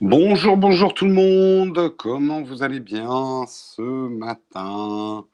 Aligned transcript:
Bonjour, 0.00 0.56
bonjour 0.56 0.94
tout 0.94 1.06
le 1.06 1.12
monde. 1.12 1.96
Comment 1.96 2.40
vous 2.40 2.62
allez 2.62 2.78
bien 2.78 3.44
ce 3.48 3.82
matin? 3.82 5.26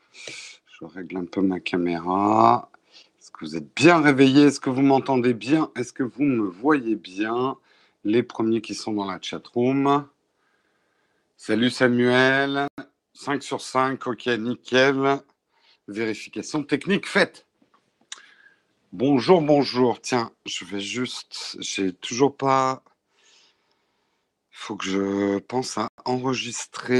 Je 0.67 0.87
règle 0.87 1.19
un 1.19 1.27
peu 1.27 1.43
ma 1.43 1.61
caméra. 1.61 2.71
Est-ce 3.19 3.31
que 3.31 3.45
vous 3.45 3.57
êtes 3.57 3.77
bien 3.77 4.01
réveillés 4.01 4.45
Est-ce 4.45 4.61
que 4.61 4.71
vous 4.71 4.81
m'entendez 4.81 5.35
bien? 5.35 5.71
Est-ce 5.77 5.93
que 5.93 6.03
vous 6.03 6.23
me 6.23 6.47
voyez 6.47 6.97
bien? 6.97 7.59
Les 8.05 8.23
premiers 8.23 8.63
qui 8.63 8.75
sont 8.75 8.95
dans 8.95 9.05
la 9.05 9.19
chat 9.21 9.47
room. 9.49 10.09
Salut 11.37 11.69
Samuel. 11.69 12.67
5 13.13 13.43
sur 13.43 13.61
5, 13.61 14.07
ok, 14.07 14.27
nickel. 14.39 15.19
Vérification 15.89 16.63
technique 16.63 17.07
faite. 17.07 17.47
Bonjour, 18.95 19.43
bonjour. 19.43 20.01
Tiens, 20.01 20.31
je 20.47 20.65
vais 20.65 20.81
juste. 20.81 21.59
J'ai 21.61 21.93
toujours 21.93 22.35
pas. 22.35 22.83
Faut 24.57 24.77
que 24.77 24.87
je 24.87 25.39
pense 25.41 25.77
à 25.79 25.89
enregistrer 26.05 26.95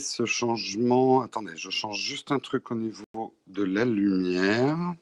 ce 0.00 0.24
changement. 0.24 1.20
Attendez, 1.20 1.52
je 1.56 1.68
change 1.70 2.00
juste 2.00 2.32
un 2.32 2.38
truc 2.40 2.70
au 2.72 2.74
niveau 2.74 3.34
de 3.46 3.62
la 3.62 3.84
lumière. 3.84 4.94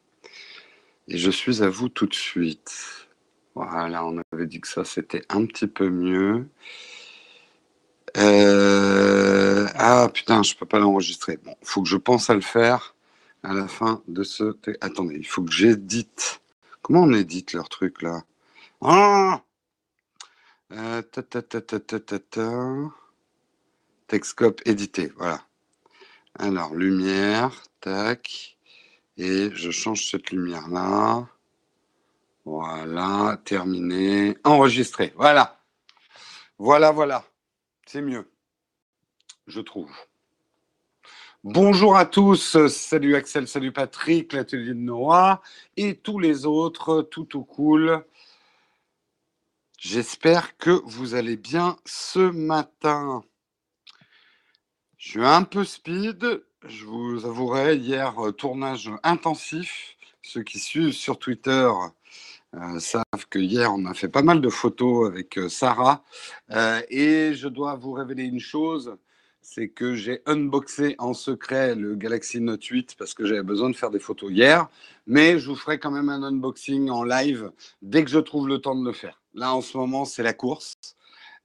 Et 1.07 1.16
je 1.16 1.30
suis 1.30 1.62
à 1.62 1.71
vous 1.71 1.88
tout 1.88 2.07
de 2.07 2.15
suite. 2.15 3.07
Voilà, 3.55 4.05
on 4.05 4.21
avait 4.33 4.47
dit 4.47 4.61
que 4.61 4.69
ça, 4.69 4.84
c'était 4.84 5.23
un 5.30 5.47
petit 5.47 5.69
peu 5.69 5.88
mieux. 5.88 6.48
Euh, 8.16 9.66
Ah 9.77 10.10
putain, 10.12 10.43
je 10.43 10.55
peux 10.57 10.66
pas 10.66 10.79
l'enregistrer. 10.80 11.38
Bon, 11.45 11.55
faut 11.62 11.83
que 11.83 11.88
je 11.88 11.96
pense 11.96 12.29
à 12.29 12.35
le 12.35 12.41
faire 12.41 12.96
à 13.45 13.55
la 13.55 13.69
fin 13.69 14.02
de 14.09 14.24
ce... 14.24 14.57
Attendez, 14.80 15.16
il 15.16 15.27
faut 15.27 15.43
que 15.43 15.52
j'édite. 15.52 16.41
Comment 16.83 17.02
on 17.05 17.12
édite 17.12 17.52
leur 17.52 17.69
truc 17.69 18.02
là? 18.02 18.23
Ah 18.83 19.43
euh, 20.73 21.03
édité, 24.66 25.13
voilà. 25.16 25.43
Alors, 26.38 26.75
lumière, 26.75 27.63
tac. 27.80 28.57
Et 29.16 29.51
je 29.52 29.71
change 29.71 30.09
cette 30.10 30.30
lumière-là. 30.30 31.27
Voilà, 32.45 33.41
terminé. 33.45 34.37
Enregistré, 34.45 35.13
voilà. 35.16 35.60
Voilà, 36.59 36.93
voilà. 36.93 37.25
C'est 37.87 38.03
mieux, 38.03 38.30
je 39.47 39.60
trouve. 39.60 39.91
Bonjour 41.45 41.97
à 41.97 42.05
tous, 42.05 42.66
salut 42.66 43.15
Axel, 43.15 43.47
salut 43.49 43.73
Patrick, 43.73 44.32
l'atelier 44.32 44.69
de 44.69 44.75
Noah 44.75 45.41
et 45.77 45.97
tous 45.97 46.19
les 46.19 46.47
autres, 46.47 47.03
tout 47.03 47.38
au 47.38 47.45
cool. 47.45 48.05
J'espère 49.80 50.57
que 50.57 50.82
vous 50.87 51.15
allez 51.15 51.37
bien 51.37 51.76
ce 51.84 52.18
matin. 52.18 53.23
Je 54.96 55.10
suis 55.10 55.24
un 55.24 55.45
peu 55.45 55.62
speed, 55.62 56.43
je 56.66 56.85
vous 56.85 57.24
avouerai, 57.24 57.76
hier, 57.76 58.18
euh, 58.18 58.32
tournage 58.32 58.90
intensif. 59.04 59.96
Ceux 60.20 60.43
qui 60.43 60.59
suivent 60.59 60.95
sur 60.95 61.20
Twitter 61.20 61.70
euh, 62.57 62.80
savent 62.80 63.29
que 63.30 63.38
hier, 63.38 63.73
on 63.73 63.87
a 63.87 63.95
fait 63.95 64.09
pas 64.09 64.22
mal 64.22 64.41
de 64.41 64.48
photos 64.48 65.06
avec 65.06 65.38
euh, 65.38 65.48
Sarah. 65.48 66.03
Et 66.91 67.34
je 67.34 67.47
dois 67.47 67.76
vous 67.76 67.92
révéler 67.92 68.25
une 68.25 68.41
chose, 68.41 68.97
c'est 69.42 69.69
que 69.69 69.94
j'ai 69.94 70.22
unboxé 70.26 70.97
en 70.98 71.15
secret 71.15 71.76
le 71.76 71.94
Galaxy 71.94 72.41
Note 72.41 72.65
8 72.65 72.97
parce 72.98 73.15
que 73.15 73.25
j'avais 73.25 73.44
besoin 73.44 73.70
de 73.70 73.76
faire 73.76 73.91
des 73.91 74.00
photos 74.00 74.32
hier. 74.32 74.69
Mais 75.06 75.38
je 75.38 75.48
vous 75.48 75.56
ferai 75.56 75.78
quand 75.78 75.92
même 75.92 76.09
un 76.09 76.25
unboxing 76.25 76.91
en 76.91 77.04
live 77.04 77.53
dès 77.81 78.03
que 78.03 78.10
je 78.10 78.19
trouve 78.19 78.48
le 78.48 78.59
temps 78.59 78.75
de 78.75 78.84
le 78.84 78.92
faire. 78.92 79.22
Là, 79.39 79.55
en 79.55 79.61
ce 79.61 79.77
moment, 79.77 80.05
c'est 80.05 80.25
la 80.25 80.33
course. 80.33 80.75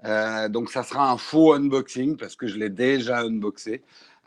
Euh, 0.06 0.50
donc, 0.50 0.72
ça 0.72 0.84
sera 0.84 1.12
un 1.12 1.18
faux 1.18 1.54
unboxing 1.54 2.18
parce 2.18 2.36
que 2.36 2.48
je 2.48 2.58
l'ai 2.58 2.70
déjà 2.70 3.20
unboxé. 3.22 3.84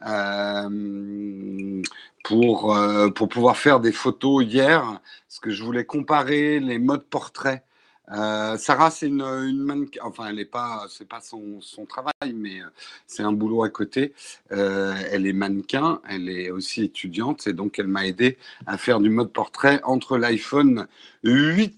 Euh, 0.06 1.82
pour, 2.22 2.76
euh, 2.76 3.08
pour 3.08 3.28
pouvoir 3.28 3.56
faire 3.56 3.80
des 3.80 3.92
photos 3.92 4.44
hier, 4.44 5.00
parce 5.28 5.40
que 5.40 5.50
je 5.50 5.64
voulais 5.64 5.84
comparer 5.84 6.60
les 6.60 6.78
modes 6.78 7.04
portrait. 7.04 7.64
Sarah, 8.08 8.90
c'est 8.92 9.08
une, 9.08 9.22
une 9.22 9.58
mannequin, 9.58 10.00
enfin, 10.04 10.26
elle 10.28 10.36
n'est 10.36 10.44
pas, 10.44 10.86
c'est 10.88 11.08
pas 11.08 11.20
son, 11.20 11.60
son 11.60 11.86
travail, 11.86 12.34
mais 12.34 12.60
c'est 13.08 13.24
un 13.24 13.32
boulot 13.32 13.64
à 13.64 13.68
côté. 13.68 14.14
Elle 14.50 15.26
est 15.26 15.32
mannequin, 15.32 16.00
elle 16.08 16.28
est 16.28 16.50
aussi 16.50 16.84
étudiante, 16.84 17.48
et 17.48 17.52
donc 17.52 17.80
elle 17.80 17.88
m'a 17.88 18.06
aidé 18.06 18.38
à 18.66 18.78
faire 18.78 19.00
du 19.00 19.10
mode 19.10 19.32
portrait 19.32 19.80
entre 19.82 20.18
l'iPhone 20.18 20.86
8 21.24 21.76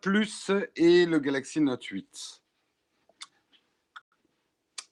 Plus 0.00 0.52
et 0.76 1.06
le 1.06 1.18
Galaxy 1.18 1.60
Note 1.60 1.82
8. 1.82 2.40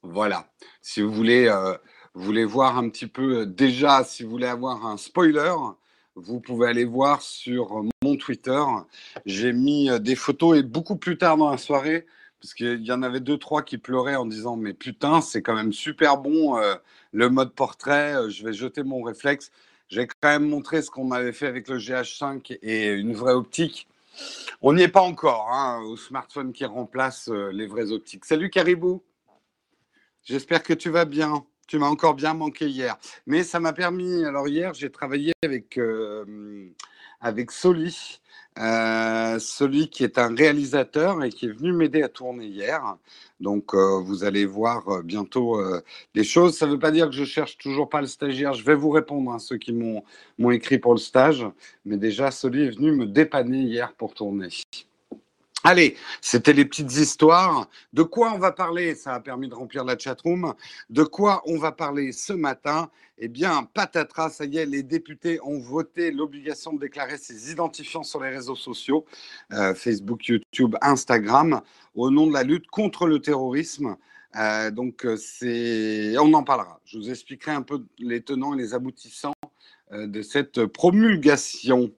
Voilà. 0.03 0.51
Si 0.81 1.01
vous 1.01 1.13
voulez, 1.13 1.47
euh, 1.47 1.77
vous 2.13 2.23
voulez 2.23 2.43
voir 2.43 2.77
un 2.77 2.89
petit 2.89 3.07
peu, 3.07 3.39
euh, 3.39 3.45
déjà, 3.45 4.03
si 4.03 4.23
vous 4.23 4.29
voulez 4.31 4.47
avoir 4.47 4.85
un 4.85 4.97
spoiler, 4.97 5.53
vous 6.15 6.41
pouvez 6.41 6.67
aller 6.67 6.83
voir 6.83 7.21
sur 7.21 7.83
mon 8.03 8.17
Twitter. 8.17 8.61
J'ai 9.25 9.53
mis 9.53 9.89
euh, 9.89 9.97
des 9.97 10.15
photos 10.15 10.57
et 10.57 10.63
beaucoup 10.63 10.97
plus 10.97 11.17
tard 11.17 11.37
dans 11.37 11.51
la 11.51 11.57
soirée, 11.57 12.05
parce 12.41 12.53
qu'il 12.53 12.85
y 12.85 12.91
en 12.91 13.01
avait 13.01 13.21
deux, 13.21 13.37
trois 13.37 13.61
qui 13.61 13.77
pleuraient 13.77 14.17
en 14.17 14.25
disant 14.25 14.57
Mais 14.57 14.73
putain, 14.73 15.21
c'est 15.21 15.41
quand 15.41 15.55
même 15.55 15.71
super 15.71 16.17
bon 16.17 16.59
le 17.13 17.29
mode 17.29 17.53
portrait, 17.53 18.29
je 18.29 18.45
vais 18.45 18.51
jeter 18.51 18.83
mon 18.83 19.01
réflexe. 19.01 19.51
J'ai 19.87 20.05
quand 20.05 20.29
même 20.29 20.49
montré 20.49 20.81
ce 20.81 20.91
qu'on 20.91 21.11
avait 21.11 21.31
fait 21.31 21.47
avec 21.47 21.69
le 21.69 21.77
GH5 21.77 22.57
et 22.61 22.91
une 22.91 23.13
vraie 23.13 23.33
optique. 23.33 23.87
On 24.61 24.73
n'y 24.73 24.83
est 24.83 24.87
pas 24.87 25.01
encore, 25.01 25.49
hein, 25.51 25.81
au 25.83 25.97
smartphone 25.97 26.53
qui 26.53 26.65
remplace 26.65 27.29
euh, 27.29 27.51
les 27.51 27.67
vraies 27.67 27.91
optiques. 27.91 28.25
Salut 28.25 28.49
Caribou, 28.49 29.03
j'espère 30.23 30.63
que 30.63 30.73
tu 30.73 30.89
vas 30.89 31.05
bien. 31.05 31.45
Tu 31.67 31.79
m'as 31.79 31.87
encore 31.87 32.13
bien 32.13 32.33
manqué 32.33 32.67
hier. 32.67 32.97
Mais 33.25 33.43
ça 33.43 33.59
m'a 33.59 33.73
permis, 33.73 34.23
alors 34.23 34.47
hier, 34.47 34.73
j'ai 34.73 34.91
travaillé 34.91 35.33
avec, 35.43 35.77
euh, 35.77 36.69
avec 37.21 37.51
Soli, 37.51 38.19
euh, 38.59 39.37
qui 39.91 40.03
est 40.03 40.17
un 40.17 40.33
réalisateur 40.33 41.23
et 41.23 41.29
qui 41.29 41.45
est 41.47 41.51
venu 41.51 41.73
m'aider 41.73 42.03
à 42.03 42.09
tourner 42.09 42.45
hier. 42.45 42.97
Donc, 43.39 43.73
euh, 43.73 43.99
vous 43.99 44.23
allez 44.23 44.45
voir 44.45 44.87
euh, 44.89 45.01
bientôt 45.01 45.59
euh, 45.59 45.81
des 46.13 46.23
choses. 46.23 46.57
Ça 46.57 46.65
ne 46.65 46.71
veut 46.71 46.79
pas 46.79 46.91
dire 46.91 47.07
que 47.09 47.15
je 47.15 47.25
cherche 47.25 47.57
toujours 47.57 47.89
pas 47.89 48.01
le 48.01 48.07
stagiaire. 48.07 48.53
Je 48.53 48.63
vais 48.63 48.75
vous 48.75 48.89
répondre 48.89 49.33
à 49.33 49.39
ceux 49.39 49.57
qui 49.57 49.73
m'ont 49.73 50.51
écrit 50.51 50.79
pour 50.79 50.93
le 50.93 50.99
stage. 50.99 51.45
Mais 51.83 51.97
déjà, 51.97 52.31
Soli 52.31 52.63
est 52.63 52.69
venu 52.77 52.91
me 52.93 53.05
dépanner 53.05 53.59
hier 53.59 53.93
pour 53.93 54.13
tourner. 54.13 54.49
Allez, 55.67 55.97
c'était 56.21 56.53
les 56.53 56.63
petites 56.63 56.95
histoires. 56.95 57.67
De 57.91 58.03
quoi 58.03 58.31
on 58.33 58.37
va 58.37 58.51
parler? 58.51 58.93
Ça 58.93 59.15
a 59.15 59.19
permis 59.19 59.49
de 59.49 59.55
remplir 59.55 59.83
la 59.83 59.97
chatroom. 59.97 60.53
De 60.91 61.01
quoi 61.01 61.41
on 61.47 61.57
va 61.57 61.71
parler 61.71 62.11
ce 62.11 62.33
matin? 62.33 62.91
Eh 63.17 63.29
bien, 63.29 63.63
patatras, 63.73 64.29
ça 64.29 64.45
y 64.45 64.57
est, 64.59 64.67
les 64.67 64.83
députés 64.83 65.39
ont 65.41 65.57
voté 65.57 66.11
l'obligation 66.11 66.71
de 66.71 66.79
déclarer 66.79 67.17
ses 67.17 67.51
identifiants 67.51 68.03
sur 68.03 68.21
les 68.21 68.29
réseaux 68.29 68.55
sociaux, 68.55 69.05
euh, 69.53 69.73
Facebook, 69.73 70.27
YouTube, 70.27 70.75
Instagram, 70.83 71.61
au 71.95 72.11
nom 72.11 72.27
de 72.27 72.33
la 72.33 72.43
lutte 72.43 72.67
contre 72.67 73.07
le 73.07 73.19
terrorisme. 73.19 73.97
Euh, 74.35 74.69
donc, 74.69 75.03
euh, 75.03 75.17
on 76.21 76.31
en 76.35 76.43
parlera. 76.43 76.79
Je 76.85 76.99
vous 76.99 77.09
expliquerai 77.09 77.53
un 77.53 77.63
peu 77.63 77.83
les 77.97 78.21
tenants 78.21 78.53
et 78.53 78.57
les 78.57 78.75
aboutissants 78.75 79.33
de 79.91 80.21
cette 80.21 80.67
promulgation. 80.67 81.91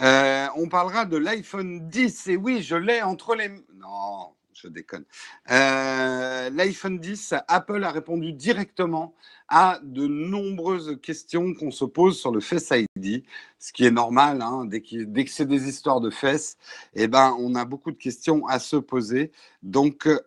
Euh, 0.00 0.46
on 0.56 0.68
parlera 0.68 1.04
de 1.04 1.16
l'iPhone 1.16 1.88
10. 1.88 2.28
Et 2.28 2.36
oui, 2.36 2.62
je 2.62 2.76
l'ai 2.76 3.02
entre 3.02 3.34
les. 3.34 3.48
Non, 3.48 4.34
je 4.54 4.68
déconne. 4.68 5.04
Euh, 5.50 6.50
L'iPhone 6.50 6.98
10, 6.98 7.34
Apple 7.48 7.82
a 7.84 7.90
répondu 7.90 8.32
directement 8.32 9.14
à 9.48 9.80
de 9.82 10.06
nombreuses 10.06 10.98
questions 11.02 11.54
qu'on 11.54 11.70
se 11.70 11.84
pose 11.84 12.18
sur 12.18 12.30
le 12.32 12.40
Face 12.40 12.72
ID, 12.96 13.24
ce 13.58 13.72
qui 13.72 13.86
est 13.86 13.90
normal. 13.90 14.42
hein, 14.42 14.66
dès, 14.66 14.80
que 14.80 15.30
c'est 15.30 15.46
des 15.46 15.68
histoires 15.68 16.00
de 16.00 16.10
fesses, 16.10 16.56
eh 16.94 17.08
ben, 17.08 17.34
on 17.38 17.54
a 17.54 17.64
beaucoup 17.64 17.90
de 17.90 17.96
questions 17.96 18.46
à 18.46 18.58
se 18.58 18.76
poser. 18.76 19.32
Donc, 19.62 20.06
euh, 20.06 20.18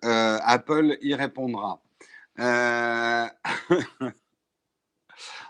Apple 0.44 0.98
y 1.02 1.14
répondra. 1.14 1.82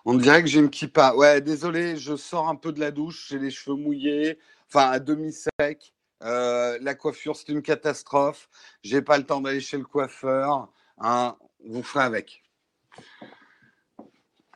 On 0.06 0.15
dirait 0.15 0.42
que 0.42 0.48
j'ai 0.50 0.59
une 0.59 0.69
kippa. 0.69 1.13
Ouais, 1.15 1.42
désolé, 1.42 1.98
je 1.98 2.15
sors 2.15 2.48
un 2.50 2.56
peu 2.56 2.71
de 2.71 2.80
la 2.80 2.92
douche, 2.92 3.27
j'ai 3.30 3.39
les 3.39 3.51
cheveux 3.51 3.75
mouillés, 3.75 4.39
enfin 4.68 4.89
à 4.89 5.00
demi 5.00 5.33
sec. 5.33 5.94
Euh, 6.24 6.77
la 6.81 6.95
coiffure, 6.95 7.36
c'est 7.36 7.50
une 7.50 7.62
catastrophe. 7.62 8.50
J'ai 8.83 9.01
pas 9.01 9.18
le 9.18 9.25
temps 9.25 9.42
d'aller 9.42 9.62
chez 9.62 9.77
le 9.77 9.86
coiffeur. 9.86 10.69
Hein, 11.00 11.36
vous 11.65 11.83
ferez 11.83 12.03
avec. 12.06 12.44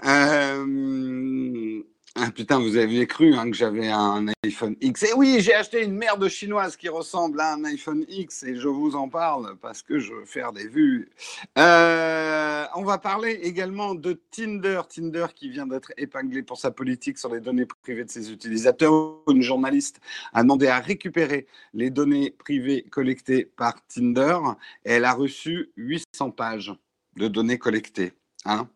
Euh, 0.06 1.84
Ah, 2.18 2.32
putain, 2.32 2.60
vous 2.60 2.78
aviez 2.78 3.08
cru 3.08 3.34
hein, 3.36 3.52
que 3.52 3.58
j'avais 3.58 3.90
un 3.90 4.28
iPhone 4.46 4.78
X. 4.80 5.04
Et 5.04 5.14
oui, 5.18 5.42
j'ai 5.42 5.54
acheté 5.54 5.84
une 5.84 5.96
merde 5.96 6.26
chinoise 6.30 6.78
qui 6.78 6.88
ressemble 6.88 7.42
à 7.42 7.54
un 7.54 7.66
iPhone 7.66 8.06
X 8.08 8.44
et 8.44 8.56
je 8.56 8.70
vous 8.70 8.96
en 8.96 9.10
parle 9.10 9.58
parce 9.62 9.82
que 9.82 10.00
je 10.00 10.14
veux 10.14 10.24
faire 10.24 10.54
des 10.54 10.66
vues. 10.66 11.10
Euh, 11.58 12.66
on 12.76 12.84
va 12.84 13.00
parler 13.00 13.32
également 13.44 13.96
de 13.96 14.14
Tinder. 14.32 14.80
Tinder 14.88 15.26
qui 15.36 15.50
vient 15.50 15.68
d'être 15.68 15.92
épinglé 15.98 16.42
pour 16.42 16.58
sa 16.58 16.72
politique 16.72 17.18
sur 17.18 17.34
les 17.34 17.42
données 17.42 17.66
privées 17.66 18.06
de 18.06 18.10
ses 18.10 18.32
utilisateurs. 18.32 18.94
Une 19.28 19.42
journaliste 19.42 20.00
a 20.32 20.42
demandé 20.42 20.68
à 20.68 20.80
récupérer 20.80 21.48
les 21.74 21.90
données 21.90 22.32
privées 22.32 22.86
collectées 22.90 23.44
par 23.44 23.86
Tinder 23.88 24.40
et 24.86 24.94
elle 24.94 25.06
a 25.06 25.14
reçu 25.14 25.74
800 25.76 26.32
pages 26.32 26.72
de 27.18 27.28
données 27.28 27.58
collectées. 27.58 28.14
Hein. 28.46 28.70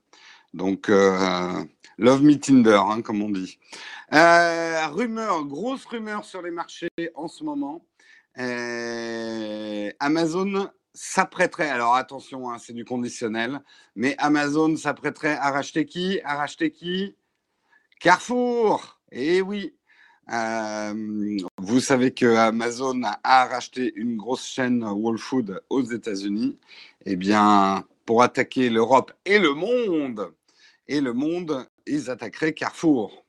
Donc, 0.53 0.89
euh, 0.89 1.63
love 1.97 2.23
me 2.23 2.35
Tinder, 2.35 2.79
hein, 2.83 3.01
comme 3.01 3.21
on 3.21 3.29
dit. 3.29 3.59
Euh, 4.13 4.87
rumeur, 4.87 5.45
grosse 5.45 5.85
rumeur 5.85 6.25
sur 6.25 6.41
les 6.41 6.51
marchés 6.51 6.89
en 7.15 7.27
ce 7.27 7.43
moment. 7.43 7.85
Euh, 8.37 9.91
Amazon 9.99 10.69
s'apprêterait, 10.93 11.69
alors 11.69 11.95
attention, 11.95 12.49
hein, 12.49 12.57
c'est 12.57 12.73
du 12.73 12.85
conditionnel, 12.85 13.61
mais 13.95 14.15
Amazon 14.17 14.75
s'apprêterait 14.75 15.37
à 15.37 15.51
racheter 15.51 15.85
qui? 15.85 16.19
À 16.23 16.35
racheter 16.35 16.71
qui? 16.71 17.15
Carrefour 17.99 18.99
Eh 19.11 19.41
oui 19.41 19.75
Vous 21.57 21.79
savez 21.79 22.13
que 22.13 22.35
Amazon 22.35 23.01
a 23.03 23.45
racheté 23.45 23.93
une 23.95 24.17
grosse 24.17 24.45
chaîne 24.47 24.83
Whole 24.83 25.19
Food 25.19 25.61
aux 25.69 25.83
États-Unis. 25.83 26.57
Eh 27.05 27.15
bien, 27.15 27.83
pour 28.05 28.23
attaquer 28.23 28.69
l'Europe 28.69 29.13
et 29.25 29.37
le 29.37 29.53
monde, 29.53 30.33
et 30.89 31.01
le 31.01 31.13
monde, 31.13 31.69
ils 31.85 32.09
attaqueraient 32.09 32.53
Carrefour. 32.53 33.23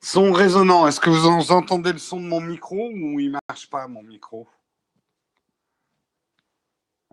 Son 0.00 0.32
résonnant, 0.32 0.86
est-ce 0.88 0.98
que 0.98 1.10
vous 1.10 1.52
entendez 1.52 1.92
le 1.92 1.98
son 1.98 2.18
de 2.18 2.26
mon 2.26 2.40
micro 2.40 2.88
ou 2.88 3.20
il 3.20 3.38
marche 3.48 3.68
pas 3.68 3.86
mon 3.86 4.02
micro? 4.02 4.48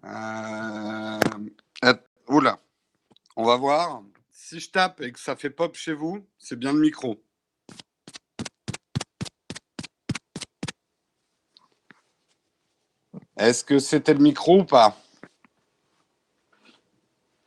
Euh... 0.06 1.20
Oula, 2.30 2.60
on 3.36 3.44
va 3.44 3.58
voir. 3.58 4.04
Si 4.32 4.62
je 4.62 4.70
tape 4.70 5.02
et 5.02 5.12
que 5.12 5.20
ça 5.20 5.36
fait 5.36 5.50
pop 5.50 5.76
chez 5.76 5.94
vous, 5.94 6.26
c'est 6.38 6.58
bien 6.58 6.72
le 6.72 6.80
micro. 6.80 7.22
Est-ce 13.38 13.66
que 13.66 13.80
c'était 13.80 14.14
le 14.14 14.22
micro 14.22 14.62
ou 14.62 14.66
pas? 14.66 14.98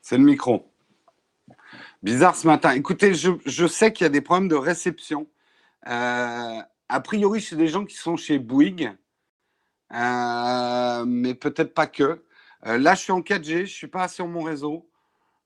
C'est 0.03 0.19
le 0.19 0.25
micro. 0.25 0.70
Bizarre 2.03 2.35
ce 2.35 2.47
matin. 2.47 2.73
Écoutez, 2.73 3.13
je, 3.13 3.67
sais 3.67 3.93
qu'il 3.93 4.05
y 4.05 4.07
a 4.07 4.11
des 4.11 4.23
problèmes 4.23 4.49
de 4.49 4.55
réception. 4.55 5.29
Euh, 5.87 6.63
a 6.89 7.01
priori, 7.01 7.43
c'est 7.43 7.57
des 7.57 7.69
gens 7.69 7.85
qui 7.85 7.95
sont 7.95 8.17
chez 8.17 8.39
Bouygues, 8.39 8.97
euh, 9.93 11.05
mais 11.07 11.35
peut-être 11.35 11.75
pas 11.75 11.87
que. 11.87 12.25
Euh, 12.67 12.79
là, 12.79 12.95
je 12.95 13.03
suis 13.03 13.13
en 13.13 13.21
4G, 13.21 13.45
je 13.45 13.61
ne 13.61 13.67
suis 13.67 13.87
pas 13.87 14.09
sur 14.09 14.27
mon 14.27 14.43
réseau, 14.43 14.89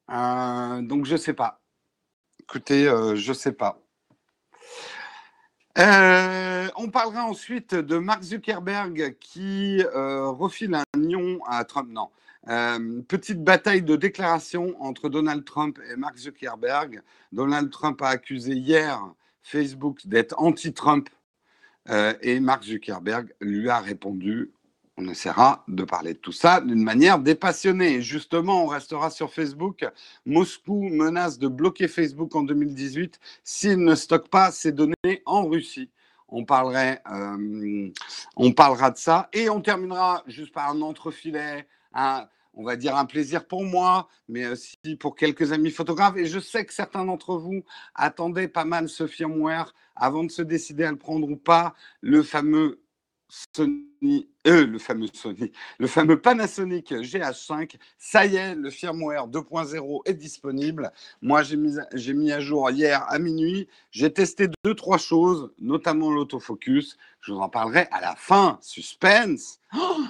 donc 0.08 1.06
je 1.06 1.14
ne 1.14 1.16
sais 1.16 1.32
pas. 1.32 1.60
Écoutez, 2.40 2.84
je 2.84 3.28
ne 3.28 3.34
sais 3.34 3.52
pas. 3.52 3.80
on 5.76 6.90
parlera 6.92 7.24
ensuite 7.24 7.74
de 7.74 7.98
Mark 7.98 8.22
Zuckerberg 8.22 9.16
qui 9.18 9.82
refile 9.92 10.76
un 10.76 10.98
nion 10.98 11.40
à 11.46 11.64
Trump. 11.64 11.90
Non, 11.90 12.10
euh, 12.48 13.02
petite 13.08 13.42
bataille 13.42 13.82
de 13.82 13.96
déclaration 13.96 14.74
entre 14.82 15.08
Donald 15.08 15.44
Trump 15.44 15.78
et 15.90 15.96
Mark 15.96 16.16
Zuckerberg. 16.16 17.02
Donald 17.32 17.70
Trump 17.70 18.02
a 18.02 18.08
accusé 18.08 18.52
hier 18.52 19.00
Facebook 19.42 20.06
d'être 20.06 20.34
anti-Trump 20.38 21.08
euh, 21.90 22.14
et 22.22 22.40
Mark 22.40 22.64
Zuckerberg 22.64 23.34
lui 23.40 23.68
a 23.68 23.80
répondu 23.80 24.52
on 24.96 25.08
essaiera 25.08 25.64
de 25.66 25.82
parler 25.84 26.14
de 26.14 26.18
tout 26.18 26.32
ça 26.32 26.60
d'une 26.60 26.82
manière 26.82 27.18
dépassionnée. 27.18 27.94
Et 27.94 28.02
justement, 28.02 28.64
on 28.64 28.66
restera 28.66 29.10
sur 29.10 29.32
Facebook. 29.32 29.84
Moscou 30.24 30.88
menace 30.88 31.38
de 31.38 31.48
bloquer 31.48 31.88
Facebook 31.88 32.34
en 32.36 32.42
2018 32.42 33.18
s'il 33.42 33.78
ne 33.78 33.94
stocke 33.94 34.28
pas 34.28 34.52
ses 34.52 34.72
données 34.72 35.22
en 35.26 35.46
Russie. 35.48 35.90
On, 36.28 36.44
parlerait, 36.44 37.02
euh, 37.12 37.90
on 38.36 38.52
parlera 38.52 38.90
de 38.90 38.96
ça 38.96 39.28
et 39.32 39.50
on 39.50 39.60
terminera 39.60 40.22
juste 40.26 40.52
par 40.52 40.70
un 40.70 40.80
entrefilet 40.80 41.66
on 42.56 42.64
va 42.64 42.76
dire 42.76 42.96
un 42.96 43.04
plaisir 43.04 43.46
pour 43.46 43.64
moi, 43.64 44.08
mais 44.28 44.46
aussi 44.46 44.76
pour 44.98 45.16
quelques 45.16 45.52
amis 45.52 45.70
photographes. 45.70 46.16
Et 46.16 46.26
je 46.26 46.38
sais 46.38 46.64
que 46.64 46.72
certains 46.72 47.04
d'entre 47.04 47.36
vous 47.36 47.64
attendaient 47.94 48.48
pas 48.48 48.64
mal 48.64 48.88
ce 48.88 49.06
firmware 49.06 49.74
avant 49.96 50.24
de 50.24 50.30
se 50.30 50.42
décider 50.42 50.84
à 50.84 50.90
le 50.90 50.98
prendre 50.98 51.28
ou 51.28 51.36
pas, 51.36 51.74
le 52.00 52.22
fameux 52.22 52.80
Sony, 53.56 54.28
euh, 54.46 54.66
le 54.66 54.78
fameux 54.78 55.08
Sony, 55.12 55.50
le 55.78 55.86
fameux 55.86 56.20
Panasonic 56.20 56.92
GH5. 56.92 57.76
Ça 57.98 58.26
y 58.26 58.36
est, 58.36 58.54
le 58.54 58.70
firmware 58.70 59.28
2.0 59.28 60.02
est 60.04 60.14
disponible. 60.14 60.92
Moi, 61.20 61.42
j'ai 61.42 61.56
mis, 61.56 61.76
mis 62.14 62.32
à 62.32 62.40
jour 62.40 62.70
hier 62.70 63.04
à 63.08 63.18
minuit. 63.18 63.68
J'ai 63.90 64.12
testé 64.12 64.48
deux, 64.62 64.74
trois 64.74 64.98
choses, 64.98 65.52
notamment 65.58 66.10
l'autofocus. 66.10 66.96
Je 67.20 67.32
vous 67.32 67.40
en 67.40 67.48
parlerai 67.48 67.88
à 67.90 68.00
la 68.00 68.14
fin. 68.14 68.58
Suspense. 68.60 69.58
Oh 69.74 70.04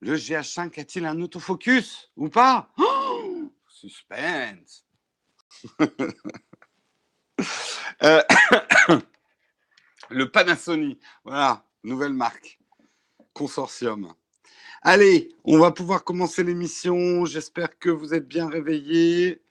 le 0.00 0.16
GH5 0.16 0.80
a-t-il 0.80 1.06
un 1.06 1.20
autofocus 1.20 2.10
ou 2.16 2.28
pas? 2.28 2.70
Oh 2.78 3.52
Suspense. 3.68 4.84
Euh, 8.02 8.22
le 10.10 10.30
Panasonic, 10.30 10.98
voilà, 11.24 11.66
nouvelle 11.84 12.14
marque, 12.14 12.58
consortium. 13.34 14.14
Allez, 14.82 15.34
on 15.44 15.58
va 15.58 15.70
pouvoir 15.70 16.04
commencer 16.04 16.42
l'émission. 16.42 17.26
J'espère 17.26 17.78
que 17.78 17.90
vous 17.90 18.14
êtes 18.14 18.26
bien 18.26 18.48
réveillés. 18.48 19.42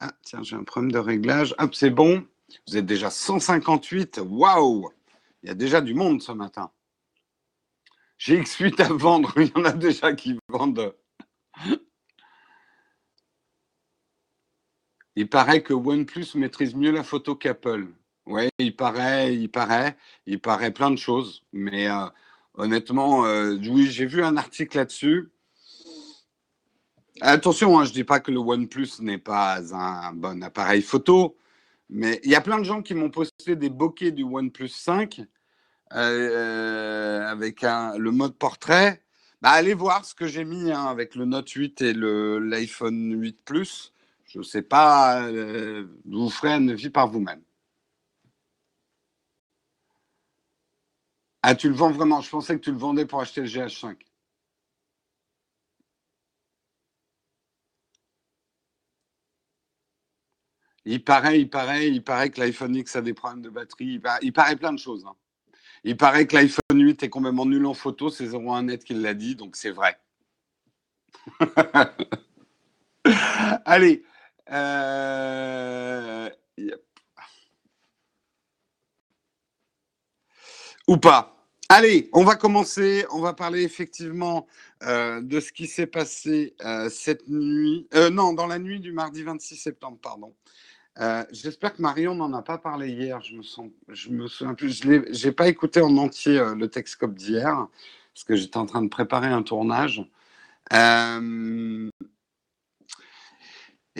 Ah, 0.00 0.12
tiens, 0.22 0.42
j'ai 0.42 0.56
un 0.56 0.64
problème 0.64 0.92
de 0.92 0.98
réglage. 0.98 1.54
Hop, 1.58 1.74
c'est 1.74 1.90
bon. 1.90 2.26
Vous 2.66 2.78
êtes 2.78 2.86
déjà 2.86 3.10
158. 3.10 4.20
Waouh 4.24 4.90
Il 5.42 5.48
y 5.48 5.52
a 5.52 5.54
déjà 5.54 5.82
du 5.82 5.92
monde 5.92 6.22
ce 6.22 6.32
matin. 6.32 6.70
J'ai 8.18 8.40
X8 8.40 8.82
à 8.82 8.92
vendre, 8.92 9.32
il 9.36 9.48
y 9.48 9.52
en 9.54 9.64
a 9.64 9.72
déjà 9.72 10.12
qui 10.12 10.38
vendent. 10.48 10.92
Il 15.14 15.28
paraît 15.28 15.62
que 15.62 15.72
OnePlus 15.72 16.26
maîtrise 16.34 16.74
mieux 16.74 16.90
la 16.90 17.04
photo 17.04 17.36
qu'Apple. 17.36 17.86
Oui, 18.26 18.48
il 18.58 18.76
paraît, 18.76 19.34
il 19.34 19.48
paraît, 19.48 19.96
il 20.26 20.40
paraît 20.40 20.72
plein 20.72 20.90
de 20.90 20.96
choses. 20.96 21.44
Mais 21.52 21.88
euh, 21.88 22.06
honnêtement, 22.54 23.24
euh, 23.24 23.56
oui, 23.68 23.86
j'ai 23.86 24.06
vu 24.06 24.22
un 24.22 24.36
article 24.36 24.76
là-dessus. 24.76 25.30
Attention, 27.20 27.78
hein, 27.78 27.84
je 27.84 27.90
ne 27.90 27.94
dis 27.94 28.04
pas 28.04 28.20
que 28.20 28.30
le 28.30 28.38
OnePlus 28.38 29.00
n'est 29.00 29.18
pas 29.18 29.74
un 29.74 30.12
bon 30.12 30.42
appareil 30.42 30.82
photo, 30.82 31.36
mais 31.88 32.20
il 32.22 32.30
y 32.30 32.36
a 32.36 32.40
plein 32.40 32.58
de 32.58 32.64
gens 32.64 32.82
qui 32.82 32.94
m'ont 32.94 33.10
posté 33.10 33.56
des 33.56 33.70
bokeh 33.70 34.12
du 34.12 34.22
OnePlus 34.22 34.68
5 34.68 35.22
euh, 35.94 37.26
avec 37.26 37.64
un, 37.64 37.96
le 37.98 38.10
mode 38.10 38.36
portrait, 38.36 39.02
bah, 39.42 39.50
allez 39.50 39.74
voir 39.74 40.04
ce 40.04 40.14
que 40.14 40.26
j'ai 40.26 40.44
mis 40.44 40.72
hein, 40.72 40.86
avec 40.86 41.14
le 41.14 41.24
Note 41.24 41.48
8 41.50 41.82
et 41.82 41.94
l'iPhone 41.94 43.12
8 43.20 43.38
Plus. 43.44 43.92
Je 44.26 44.38
ne 44.38 44.44
sais 44.44 44.62
pas, 44.62 45.22
euh, 45.22 45.86
vous 46.06 46.30
ferez 46.30 46.52
un 46.54 46.68
avis 46.68 46.90
par 46.90 47.08
vous-même. 47.08 47.42
Ah, 51.42 51.54
tu 51.54 51.68
le 51.68 51.74
vends 51.74 51.90
vraiment 51.90 52.20
Je 52.20 52.30
pensais 52.30 52.54
que 52.56 52.60
tu 52.64 52.72
le 52.72 52.78
vendais 52.78 53.06
pour 53.06 53.20
acheter 53.20 53.40
le 53.42 53.46
GH5. 53.48 53.96
Il 60.84 61.04
paraît, 61.04 61.40
il 61.40 61.50
paraît, 61.50 61.88
il 61.88 62.02
paraît 62.02 62.30
que 62.30 62.40
l'iPhone 62.40 62.74
X 62.74 62.96
a 62.96 63.02
des 63.02 63.14
problèmes 63.14 63.42
de 63.42 63.50
batterie. 63.50 64.00
Il 64.22 64.32
paraît, 64.32 64.56
plein 64.56 64.72
de 64.72 64.78
choses. 64.78 65.04
Hein. 65.06 65.14
Il 65.84 65.96
paraît 65.96 66.26
que 66.26 66.36
l'iPhone 66.36 66.60
8 66.80 67.02
est 67.02 67.08
complètement 67.08 67.46
nul 67.46 67.66
en 67.66 67.74
photo, 67.74 68.10
c'est 68.10 68.26
01net 68.26 68.78
qui 68.78 68.94
l'a 68.94 69.14
dit, 69.14 69.36
donc 69.36 69.56
c'est 69.56 69.70
vrai. 69.70 69.98
Allez. 73.64 74.02
Euh, 74.50 76.30
Ou 80.86 80.96
pas. 80.96 81.34
Allez, 81.68 82.08
on 82.14 82.24
va 82.24 82.34
commencer. 82.36 83.04
On 83.10 83.20
va 83.20 83.34
parler 83.34 83.62
effectivement 83.62 84.46
euh, 84.84 85.20
de 85.20 85.38
ce 85.38 85.52
qui 85.52 85.66
s'est 85.66 85.86
passé 85.86 86.54
euh, 86.64 86.88
cette 86.88 87.28
nuit. 87.28 87.86
non, 88.12 88.32
dans 88.32 88.46
la 88.46 88.58
nuit 88.58 88.80
du 88.80 88.92
mardi 88.92 89.22
26 89.22 89.56
septembre, 89.56 89.98
pardon. 90.02 90.34
Euh, 91.00 91.24
j'espère 91.30 91.74
que 91.74 91.82
Marion 91.82 92.14
n'en 92.14 92.32
a 92.32 92.42
pas 92.42 92.58
parlé 92.58 92.88
hier. 92.90 93.20
Je 93.20 93.36
me, 93.36 93.42
me 94.22 94.26
souviens 94.26 94.54
plus. 94.54 94.82
Je 94.82 95.26
n'ai 95.26 95.32
pas 95.32 95.48
écouté 95.48 95.80
en 95.80 95.96
entier 95.96 96.38
euh, 96.38 96.54
le 96.54 96.68
Texcope 96.68 97.14
d'hier 97.14 97.68
parce 98.14 98.24
que 98.24 98.34
j'étais 98.34 98.56
en 98.56 98.66
train 98.66 98.82
de 98.82 98.88
préparer 98.88 99.28
un 99.28 99.42
tournage. 99.42 100.04
Euh, 100.72 101.88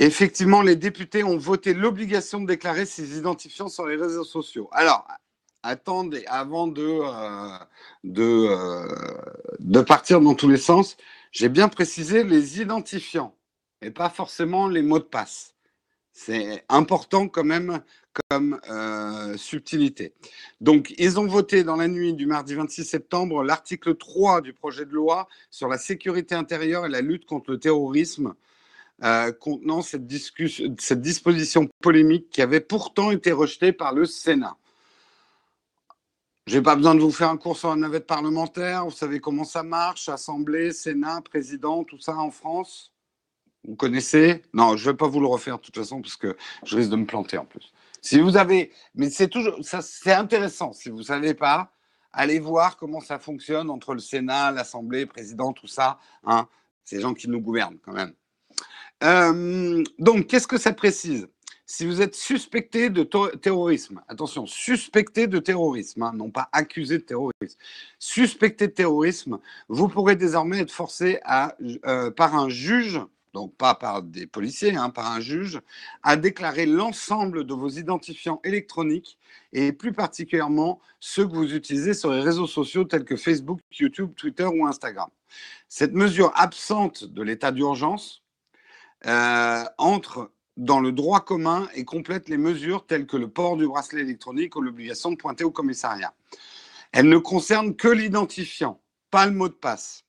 Effectivement, 0.00 0.62
les 0.62 0.76
députés 0.76 1.24
ont 1.24 1.38
voté 1.38 1.74
l'obligation 1.74 2.40
de 2.40 2.46
déclarer 2.46 2.86
ses 2.86 3.18
identifiants 3.18 3.68
sur 3.68 3.84
les 3.84 3.96
réseaux 3.96 4.22
sociaux. 4.22 4.68
Alors, 4.70 5.08
attendez, 5.64 6.24
avant 6.26 6.68
de 6.68 7.02
partir 9.82 10.20
dans 10.20 10.34
tous 10.36 10.48
les 10.48 10.56
sens, 10.56 10.96
j'ai 11.32 11.48
bien 11.48 11.68
précisé 11.68 12.22
les 12.22 12.60
identifiants 12.60 13.34
et 13.82 13.90
pas 13.90 14.08
forcément 14.08 14.68
les 14.68 14.82
mots 14.82 15.00
de 15.00 15.04
passe. 15.04 15.56
C'est 16.20 16.64
important 16.68 17.28
quand 17.28 17.44
même 17.44 17.80
comme 18.28 18.60
euh, 18.68 19.36
subtilité. 19.36 20.14
Donc, 20.60 20.92
ils 20.98 21.20
ont 21.20 21.28
voté 21.28 21.62
dans 21.62 21.76
la 21.76 21.86
nuit 21.86 22.12
du 22.12 22.26
mardi 22.26 22.56
26 22.56 22.84
septembre 22.84 23.44
l'article 23.44 23.94
3 23.94 24.40
du 24.40 24.52
projet 24.52 24.84
de 24.84 24.90
loi 24.90 25.28
sur 25.48 25.68
la 25.68 25.78
sécurité 25.78 26.34
intérieure 26.34 26.86
et 26.86 26.88
la 26.88 27.02
lutte 27.02 27.24
contre 27.24 27.52
le 27.52 27.60
terrorisme, 27.60 28.34
euh, 29.04 29.30
contenant 29.30 29.80
cette, 29.80 30.10
cette 30.80 31.00
disposition 31.00 31.68
polémique 31.80 32.30
qui 32.30 32.42
avait 32.42 32.60
pourtant 32.60 33.12
été 33.12 33.30
rejetée 33.30 33.72
par 33.72 33.94
le 33.94 34.04
Sénat. 34.04 34.56
Je 36.48 36.56
n'ai 36.56 36.62
pas 36.62 36.74
besoin 36.74 36.96
de 36.96 37.00
vous 37.00 37.12
faire 37.12 37.30
un 37.30 37.36
cours 37.36 37.56
sur 37.56 37.68
la 37.68 37.76
navette 37.76 38.08
parlementaire. 38.08 38.84
Vous 38.86 38.90
savez 38.90 39.20
comment 39.20 39.44
ça 39.44 39.62
marche, 39.62 40.08
Assemblée, 40.08 40.72
Sénat, 40.72 41.20
président, 41.20 41.84
tout 41.84 42.00
ça 42.00 42.16
en 42.16 42.32
France. 42.32 42.92
Vous 43.64 43.76
connaissez? 43.76 44.42
Non, 44.52 44.76
je 44.76 44.86
ne 44.86 44.92
vais 44.92 44.96
pas 44.96 45.08
vous 45.08 45.20
le 45.20 45.26
refaire 45.26 45.58
de 45.58 45.62
toute 45.62 45.76
façon 45.76 46.00
parce 46.00 46.16
que 46.16 46.36
je 46.64 46.76
risque 46.76 46.90
de 46.90 46.96
me 46.96 47.06
planter 47.06 47.38
en 47.38 47.44
plus. 47.44 47.72
Si 48.00 48.20
vous 48.20 48.36
avez, 48.36 48.72
mais 48.94 49.10
c'est 49.10 49.28
toujours, 49.28 49.56
ça, 49.62 49.82
c'est 49.82 50.12
intéressant. 50.12 50.72
Si 50.72 50.88
vous 50.88 51.02
savez 51.02 51.34
pas, 51.34 51.72
allez 52.12 52.38
voir 52.38 52.76
comment 52.76 53.00
ça 53.00 53.18
fonctionne 53.18 53.70
entre 53.70 53.94
le 53.94 54.00
Sénat, 54.00 54.52
l'Assemblée, 54.52 55.06
président, 55.06 55.52
tout 55.52 55.66
ça. 55.66 55.98
Hein, 56.24 56.48
ces 56.84 57.00
gens 57.00 57.12
qui 57.12 57.28
nous 57.28 57.40
gouvernent 57.40 57.78
quand 57.84 57.92
même. 57.92 58.14
Euh, 59.04 59.84
donc, 59.98 60.26
qu'est-ce 60.26 60.46
que 60.46 60.58
ça 60.58 60.72
précise? 60.72 61.28
Si 61.66 61.84
vous 61.84 62.00
êtes 62.00 62.14
suspecté 62.14 62.88
de 62.88 63.02
terrorisme, 63.36 64.00
attention, 64.08 64.46
suspecté 64.46 65.26
de 65.26 65.38
terrorisme, 65.38 66.02
hein, 66.02 66.12
non 66.14 66.30
pas 66.30 66.48
accusé 66.52 66.96
de 66.96 67.02
terrorisme, 67.02 67.58
suspecté 67.98 68.68
de 68.68 68.72
terrorisme, 68.72 69.38
vous 69.68 69.86
pourrez 69.86 70.16
désormais 70.16 70.60
être 70.60 70.72
forcé 70.72 71.20
à, 71.24 71.54
euh, 71.84 72.10
par 72.10 72.34
un 72.36 72.48
juge 72.48 73.02
donc 73.34 73.54
pas 73.56 73.74
par 73.74 74.02
des 74.02 74.26
policiers, 74.26 74.76
hein, 74.76 74.90
par 74.90 75.12
un 75.12 75.20
juge, 75.20 75.60
à 76.02 76.16
déclarer 76.16 76.66
l'ensemble 76.66 77.44
de 77.44 77.54
vos 77.54 77.68
identifiants 77.68 78.40
électroniques 78.44 79.18
et 79.52 79.72
plus 79.72 79.92
particulièrement 79.92 80.80
ceux 81.00 81.26
que 81.26 81.34
vous 81.34 81.54
utilisez 81.54 81.94
sur 81.94 82.12
les 82.12 82.20
réseaux 82.20 82.46
sociaux 82.46 82.84
tels 82.84 83.04
que 83.04 83.16
Facebook, 83.16 83.60
YouTube, 83.78 84.12
Twitter 84.16 84.44
ou 84.44 84.66
Instagram. 84.66 85.08
Cette 85.68 85.92
mesure 85.92 86.32
absente 86.34 87.04
de 87.04 87.22
l'état 87.22 87.52
d'urgence 87.52 88.22
euh, 89.06 89.64
entre 89.76 90.32
dans 90.56 90.80
le 90.80 90.90
droit 90.90 91.20
commun 91.20 91.68
et 91.74 91.84
complète 91.84 92.28
les 92.28 92.36
mesures 92.36 92.84
telles 92.84 93.06
que 93.06 93.16
le 93.16 93.28
port 93.28 93.56
du 93.56 93.66
bracelet 93.66 94.02
électronique 94.02 94.56
ou 94.56 94.60
l'obligation 94.60 95.12
de 95.12 95.16
pointer 95.16 95.44
au 95.44 95.52
commissariat. 95.52 96.12
Elle 96.92 97.08
ne 97.08 97.18
concerne 97.18 97.76
que 97.76 97.88
l'identifiant, 97.88 98.80
pas 99.10 99.26
le 99.26 99.32
mot 99.32 99.48
de 99.48 99.54
passe. 99.54 100.04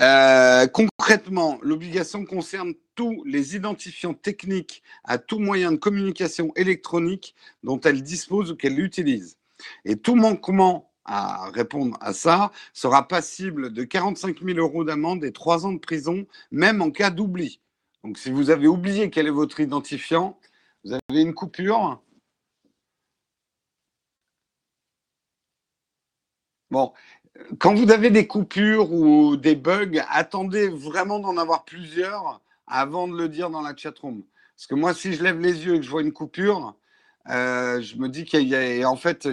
Euh, 0.00 0.66
concrètement, 0.66 1.58
l'obligation 1.62 2.24
concerne 2.26 2.74
tous 2.94 3.24
les 3.24 3.56
identifiants 3.56 4.14
techniques 4.14 4.82
à 5.04 5.18
tout 5.18 5.38
moyen 5.38 5.72
de 5.72 5.76
communication 5.76 6.52
électronique 6.56 7.34
dont 7.62 7.80
elle 7.80 8.02
dispose 8.02 8.52
ou 8.52 8.56
qu'elle 8.56 8.78
utilise. 8.78 9.38
Et 9.84 9.96
tout 9.96 10.14
manquement 10.14 10.92
à 11.06 11.50
répondre 11.50 11.96
à 12.00 12.12
ça 12.12 12.50
sera 12.74 13.08
passible 13.08 13.72
de 13.72 13.84
45 13.84 14.42
000 14.42 14.58
euros 14.58 14.84
d'amende 14.84 15.24
et 15.24 15.32
3 15.32 15.66
ans 15.66 15.72
de 15.72 15.78
prison, 15.78 16.26
même 16.50 16.82
en 16.82 16.90
cas 16.90 17.10
d'oubli. 17.10 17.60
Donc 18.04 18.18
si 18.18 18.30
vous 18.30 18.50
avez 18.50 18.68
oublié 18.68 19.10
quel 19.10 19.26
est 19.26 19.30
votre 19.30 19.60
identifiant, 19.60 20.38
vous 20.84 20.92
avez 20.94 21.22
une 21.22 21.34
coupure. 21.34 22.02
Bon, 26.70 26.92
quand 27.58 27.74
vous 27.74 27.90
avez 27.90 28.10
des 28.10 28.26
coupures 28.26 28.92
ou 28.92 29.36
des 29.36 29.56
bugs, 29.56 30.02
attendez 30.08 30.68
vraiment 30.68 31.18
d'en 31.18 31.36
avoir 31.36 31.64
plusieurs 31.64 32.40
avant 32.66 33.08
de 33.08 33.16
le 33.16 33.28
dire 33.28 33.50
dans 33.50 33.62
la 33.62 33.76
chatroom. 33.76 34.22
Parce 34.56 34.66
que 34.66 34.74
moi, 34.74 34.94
si 34.94 35.12
je 35.12 35.22
lève 35.22 35.40
les 35.40 35.64
yeux 35.64 35.74
et 35.74 35.78
que 35.78 35.84
je 35.84 35.90
vois 35.90 36.02
une 36.02 36.12
coupure, 36.12 36.74
euh, 37.28 37.80
je 37.82 37.96
me 37.96 38.08
dis 38.08 38.24
qu'il 38.24 38.54
fait, 38.98 39.28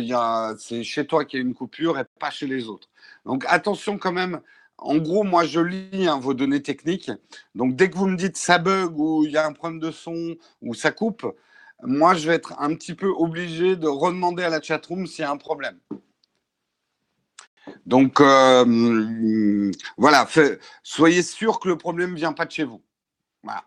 c'est 0.57 0.83
chez 0.83 1.05
toi 1.05 1.25
qu'il 1.25 1.39
y 1.39 1.41
a 1.41 1.45
une 1.45 1.53
coupure 1.53 1.97
et 1.99 2.03
pas 2.19 2.29
chez 2.29 2.47
les 2.47 2.67
autres. 2.67 2.89
Donc 3.25 3.45
attention 3.47 3.97
quand 3.97 4.11
même. 4.11 4.41
En 4.77 4.97
gros, 4.97 5.23
moi, 5.23 5.45
je 5.45 5.59
lis 5.61 6.07
hein, 6.07 6.19
vos 6.19 6.33
données 6.33 6.61
techniques. 6.61 7.11
Donc 7.55 7.75
dès 7.75 7.89
que 7.89 7.97
vous 7.97 8.07
me 8.07 8.17
dites 8.17 8.37
ça 8.37 8.57
bug 8.57 8.99
ou 8.99 9.23
il 9.23 9.31
y 9.31 9.37
a 9.37 9.45
un 9.45 9.53
problème 9.53 9.79
de 9.79 9.91
son 9.91 10.35
ou 10.61 10.73
ça 10.73 10.91
coupe, 10.91 11.25
moi, 11.83 12.15
je 12.15 12.27
vais 12.27 12.35
être 12.35 12.55
un 12.59 12.73
petit 12.75 12.93
peu 12.95 13.07
obligé 13.07 13.75
de 13.75 13.87
redemander 13.87 14.43
à 14.43 14.49
la 14.49 14.61
chatroom 14.61 15.05
s'il 15.05 15.23
y 15.23 15.25
a 15.25 15.31
un 15.31 15.37
problème. 15.37 15.77
Donc 17.85 18.19
euh, 18.19 19.71
voilà, 19.97 20.27
soyez 20.83 21.23
sûr 21.23 21.59
que 21.59 21.69
le 21.69 21.77
problème 21.77 22.11
ne 22.11 22.15
vient 22.15 22.33
pas 22.33 22.45
de 22.45 22.51
chez 22.51 22.63
vous. 22.63 22.81
Voilà. 23.43 23.65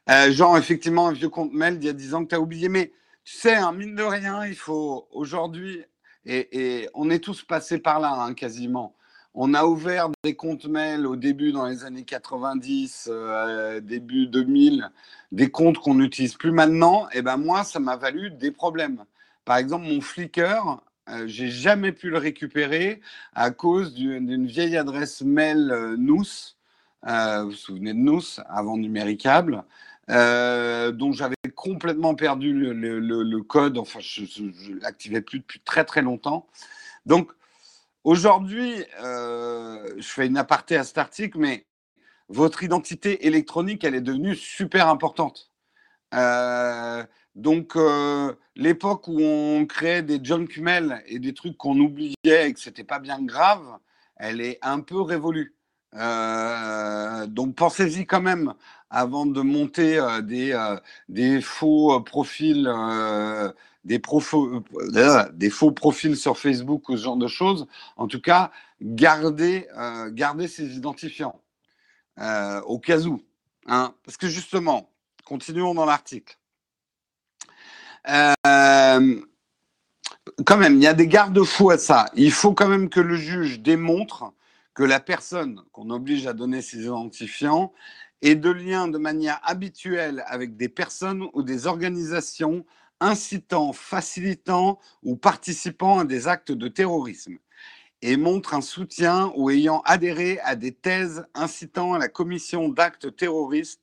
Euh, 0.09 0.33
genre, 0.33 0.57
effectivement, 0.59 1.09
un 1.09 1.13
vieux 1.13 1.29
compte 1.29 1.53
mail 1.53 1.79
d'il 1.79 1.87
y 1.87 1.91
a 1.91 1.93
10 1.93 2.15
ans 2.15 2.25
que 2.25 2.31
tu 2.31 2.35
as 2.35 2.41
oublié. 2.41 2.69
Mais 2.69 2.93
tu 3.23 3.37
sais, 3.37 3.55
hein, 3.55 3.71
mine 3.71 3.95
de 3.95 4.03
rien, 4.03 4.45
il 4.45 4.57
faut 4.57 5.07
aujourd'hui, 5.13 5.85
et, 6.25 6.89
on 6.95 7.11
est 7.11 7.21
tous 7.23 7.43
passés 7.43 7.79
par 7.79 8.01
là 8.01 8.13
hein, 8.13 8.35
quasiment. 8.35 8.97
On 9.35 9.55
a 9.55 9.65
ouvert 9.65 10.09
des 10.25 10.35
comptes 10.35 10.65
mail 10.65 11.07
au 11.07 11.15
début 11.15 11.53
dans 11.53 11.67
les 11.67 11.85
années 11.85 12.05
90, 12.05 13.09
euh, 13.13 13.81
début 13.81 14.27
2000, 14.27 14.91
des 15.31 15.51
comptes 15.51 15.79
qu'on 15.79 15.95
n'utilise 15.95 16.35
plus 16.35 16.51
maintenant. 16.51 17.09
Et 17.13 17.23
ben 17.23 17.37
moi, 17.37 17.63
ça 17.63 17.79
m'a 17.79 17.97
valu 17.97 18.31
des 18.31 18.51
problèmes. 18.51 19.05
Par 19.45 19.59
exemple, 19.59 19.87
mon 19.87 20.01
Flickr, 20.01 20.83
euh, 21.11 21.27
j'ai 21.27 21.49
jamais 21.49 21.93
pu 21.93 22.11
le 22.11 22.19
récupérer 22.19 23.01
à 23.35 23.51
cause 23.51 23.95
d'une 23.95 24.47
vieille 24.47 24.77
adresse 24.77 25.23
mail 25.23 25.71
euh, 25.73 25.97
nous. 25.99 26.23
Euh, 27.07 27.43
vous 27.43 27.51
vous 27.51 27.57
souvenez 27.57 27.95
de 27.95 27.99
nous, 27.99 28.23
avant 28.49 28.77
numéricable, 28.77 29.65
dont 30.09 31.13
j'avais 31.13 31.37
complètement 31.55 32.15
perdu 32.15 32.53
le, 32.53 33.41
code. 33.43 33.79
Enfin, 33.79 34.01
je 34.01 34.23
ne 34.43 34.81
l'activais 34.81 35.21
plus 35.21 35.41
depuis 35.41 35.61
très 35.61 35.85
très 35.85 36.03
longtemps. 36.03 36.47
Donc, 37.07 37.31
aujourd'hui, 38.05 38.85
je 39.03 40.03
fais 40.03 40.27
une 40.27 40.37
aparté 40.37 40.77
à 40.77 40.85
cet 40.85 40.99
article, 40.99 41.39
mais 41.39 41.65
votre 42.29 42.63
identité 42.63 43.27
électronique, 43.27 43.85
elle 43.85 43.95
est 43.95 44.01
devenue 44.01 44.37
super 44.37 44.89
importante. 44.89 45.51
Donc, 47.37 47.77
euh, 47.77 48.35
l'époque 48.57 49.07
où 49.09 49.21
on 49.21 49.65
créait 49.67 50.03
des 50.03 50.21
junk 50.23 50.49
mail 50.59 51.03
et 51.07 51.19
des 51.19 51.33
trucs 51.35 51.57
qu'on 51.57 51.79
oubliait 51.79 52.15
et 52.25 52.53
que 52.53 52.61
c'était 52.61 52.85
pas 52.85 52.99
bien 52.99 53.23
grave, 53.23 53.79
elle 54.17 54.41
est 54.41 54.59
un 54.63 54.81
peu 54.81 55.01
révolue. 55.01 55.55
Euh, 55.95 57.27
donc, 57.27 57.55
pensez-y 57.57 58.07
quand 58.07 58.21
même 58.21 58.55
avant 58.91 59.27
de 59.27 59.41
monter 59.43 59.99
euh, 59.99 60.21
des, 61.09 61.41
faux 61.41 62.01
profils, 62.01 62.69
des, 63.85 64.01
sur 66.15 66.39
Facebook 66.39 66.89
ou 66.89 66.97
ce 66.97 67.03
genre 67.03 67.17
de 67.17 67.29
choses. 67.29 67.67
En 67.97 68.09
tout 68.09 68.21
cas, 68.21 68.51
gardez, 68.83 69.67
gardez 70.11 70.49
ces 70.49 70.77
identifiants 70.77 71.41
au 72.67 72.79
cas 72.79 73.01
où. 73.03 73.23
Hein, 73.67 73.95
parce 74.05 74.17
que 74.17 74.27
justement, 74.27 74.91
continuons 75.25 75.75
dans 75.75 75.87
l'article. 75.87 76.37
Euh, 78.09 79.21
quand 80.47 80.57
même, 80.57 80.77
il 80.77 80.83
y 80.83 80.87
a 80.87 80.95
des 80.95 81.07
garde-fous 81.07 81.71
à 81.71 81.79
ça. 81.79 82.07
Il 82.15 82.33
faut 82.33 82.55
quand 82.55 82.69
même 82.69 82.89
que 82.89 83.01
le 83.01 83.17
juge 83.17 83.61
démontre 83.61 84.33
que 84.75 84.83
la 84.83 85.01
personne 85.01 85.63
qu'on 85.73 85.91
oblige 85.91 86.27
à 86.27 86.33
donner 86.33 86.63
ses 86.63 86.85
identifiants 86.85 87.73
est 88.23 88.37
de 88.37 88.51
lien 88.51 88.89
de 88.89 88.99
manière 88.99 89.41
habituelle 89.43 90.25
avec 90.27 90.57
des 90.57 90.69
personnes 90.69 91.27
ou 91.33 91.43
des 91.43 91.67
organisations 91.67 92.65
incitant, 93.01 93.73
facilitant 93.73 94.79
ou 95.03 95.17
participant 95.17 96.01
à 96.01 96.05
des 96.05 96.29
actes 96.29 96.53
de 96.53 96.69
terrorisme 96.69 97.39
et 98.03 98.17
montre 98.17 98.55
un 98.55 98.61
soutien 98.61 99.33
ou 99.37 99.51
ayant 99.51 99.83
adhéré 99.85 100.39
à 100.41 100.57
des 100.57 100.73
thèses 100.73 101.27
incitant 101.35 101.95
à 101.95 101.99
la 101.99 102.09
commission 102.09 102.69
d'actes 102.69 103.15
terroristes 103.17 103.83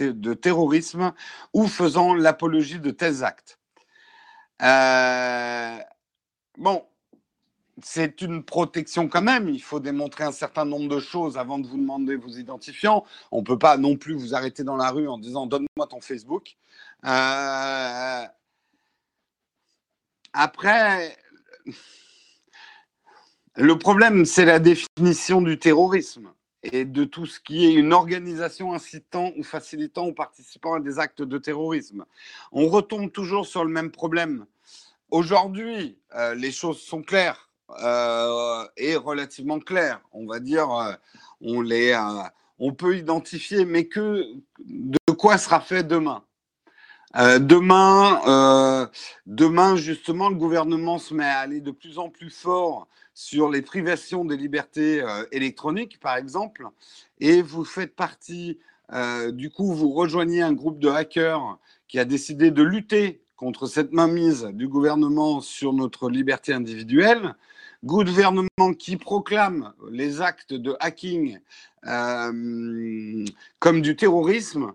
de 0.00 0.34
terrorisme 0.34 1.12
ou 1.52 1.66
faisant 1.66 2.14
l'apologie 2.14 2.80
de 2.80 2.90
tels 2.90 3.24
actes. 3.24 3.58
Euh, 4.62 5.78
bon, 6.56 6.84
c'est 7.82 8.20
une 8.22 8.44
protection 8.44 9.08
quand 9.08 9.22
même. 9.22 9.48
Il 9.48 9.62
faut 9.62 9.80
démontrer 9.80 10.24
un 10.24 10.32
certain 10.32 10.64
nombre 10.64 10.88
de 10.88 11.00
choses 11.00 11.36
avant 11.36 11.58
de 11.58 11.66
vous 11.66 11.78
demander 11.78 12.16
vos 12.16 12.28
identifiants. 12.28 13.04
On 13.30 13.40
ne 13.40 13.44
peut 13.44 13.58
pas 13.58 13.76
non 13.76 13.96
plus 13.96 14.14
vous 14.14 14.34
arrêter 14.34 14.62
dans 14.64 14.76
la 14.76 14.90
rue 14.90 15.08
en 15.08 15.18
disant 15.18 15.46
donne-moi 15.46 15.86
ton 15.88 16.00
Facebook. 16.00 16.56
Euh, 17.04 18.24
après, 20.32 21.16
le 23.56 23.78
problème, 23.78 24.24
c'est 24.24 24.44
la 24.44 24.58
définition 24.58 25.42
du 25.42 25.58
terrorisme. 25.58 26.32
Et 26.62 26.84
de 26.84 27.04
tout 27.04 27.26
ce 27.26 27.40
qui 27.40 27.66
est 27.66 27.72
une 27.72 27.92
organisation 27.92 28.72
incitant 28.72 29.32
ou 29.36 29.42
facilitant 29.42 30.06
ou 30.06 30.12
participant 30.12 30.74
à 30.74 30.80
des 30.80 30.98
actes 30.98 31.22
de 31.22 31.38
terrorisme. 31.38 32.04
On 32.52 32.68
retombe 32.68 33.10
toujours 33.10 33.46
sur 33.46 33.64
le 33.64 33.70
même 33.70 33.90
problème. 33.90 34.46
Aujourd'hui, 35.10 35.98
euh, 36.14 36.34
les 36.34 36.52
choses 36.52 36.80
sont 36.80 37.02
claires 37.02 37.50
euh, 37.82 38.64
et 38.76 38.96
relativement 38.96 39.58
claires. 39.58 40.00
On 40.12 40.26
va 40.26 40.40
dire, 40.40 40.70
euh, 40.70 40.92
on, 41.40 41.60
les, 41.60 41.98
on 42.58 42.72
peut 42.72 42.96
identifier, 42.96 43.64
mais 43.64 43.86
que 43.86 44.24
de 44.58 45.12
quoi 45.12 45.38
sera 45.38 45.60
fait 45.60 45.82
demain? 45.82 46.24
Demain, 47.14 48.88
demain, 49.26 49.76
justement, 49.76 50.28
le 50.28 50.36
gouvernement 50.36 50.98
se 50.98 51.14
met 51.14 51.24
à 51.24 51.38
aller 51.38 51.60
de 51.60 51.70
plus 51.70 51.98
en 51.98 52.08
plus 52.08 52.30
fort 52.30 52.88
sur 53.14 53.50
les 53.50 53.62
privations 53.62 54.24
des 54.24 54.36
libertés 54.36 55.04
électroniques, 55.30 56.00
par 56.00 56.16
exemple, 56.16 56.66
et 57.20 57.42
vous 57.42 57.64
faites 57.64 57.94
partie, 57.94 58.58
du 59.32 59.50
coup, 59.50 59.74
vous 59.74 59.92
rejoignez 59.92 60.42
un 60.42 60.52
groupe 60.52 60.78
de 60.78 60.88
hackers 60.88 61.58
qui 61.88 61.98
a 61.98 62.04
décidé 62.04 62.50
de 62.50 62.62
lutter 62.62 63.22
contre 63.42 63.66
cette 63.66 63.92
mainmise 63.92 64.44
du 64.52 64.68
gouvernement 64.68 65.40
sur 65.40 65.72
notre 65.72 66.08
liberté 66.08 66.52
individuelle, 66.52 67.34
gouvernement 67.82 68.72
qui 68.78 68.96
proclame 68.96 69.72
les 69.90 70.20
actes 70.20 70.54
de 70.54 70.76
hacking 70.78 71.40
euh, 71.86 73.24
comme 73.58 73.82
du 73.82 73.96
terrorisme, 73.96 74.72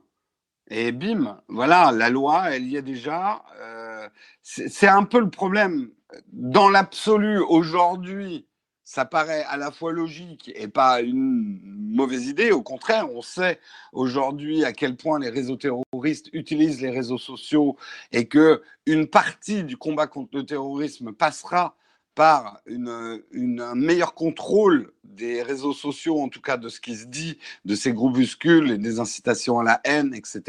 et 0.70 0.92
bim, 0.92 1.42
voilà, 1.48 1.92
la 1.92 2.10
loi, 2.10 2.52
elle 2.52 2.68
y 2.68 2.78
est 2.78 2.82
déjà. 2.82 3.44
Euh, 3.60 4.08
c'est 4.42 4.88
un 4.88 5.04
peu 5.04 5.20
le 5.20 5.30
problème. 5.30 5.92
Dans 6.32 6.70
l'absolu, 6.70 7.40
aujourd'hui, 7.40 8.48
ça 8.84 9.06
paraît 9.06 9.44
à 9.50 9.58
la 9.58 9.72
fois 9.72 9.92
logique 9.92 10.52
et 10.56 10.68
pas 10.68 11.02
une 11.02 11.60
mauvaise 11.94 12.28
idée. 12.28 12.52
Au 12.52 12.62
contraire, 12.62 13.12
on 13.14 13.22
sait 13.22 13.60
aujourd'hui 13.92 14.64
à 14.64 14.72
quel 14.72 14.96
point 14.96 15.20
les 15.20 15.30
réseaux 15.30 15.58
terroristes 15.58 16.30
utilisent 16.32 16.82
les 16.82 16.90
réseaux 16.90 17.18
sociaux 17.18 17.76
et 18.14 18.28
que 18.28 18.62
une 18.86 19.08
partie 19.08 19.64
du 19.66 19.76
combat 19.76 20.08
contre 20.08 20.38
le 20.38 20.46
terrorisme 20.46 21.12
passera 21.12 21.76
par 22.18 22.62
une, 22.66 23.62
un 23.62 23.76
meilleur 23.76 24.16
contrôle 24.16 24.92
des 25.04 25.44
réseaux 25.44 25.74
sociaux, 25.74 26.20
en 26.20 26.30
tout 26.30 26.42
cas 26.42 26.58
de 26.58 26.68
ce 26.68 26.82
qui 26.82 26.96
se 26.96 27.06
dit, 27.06 27.38
de 27.64 27.76
ces 27.76 27.94
groupuscules 27.94 28.72
et 28.72 28.80
des 28.80 29.00
incitations 29.00 29.60
à 29.60 29.64
la 29.64 29.80
haine, 29.84 30.16
etc. 30.16 30.42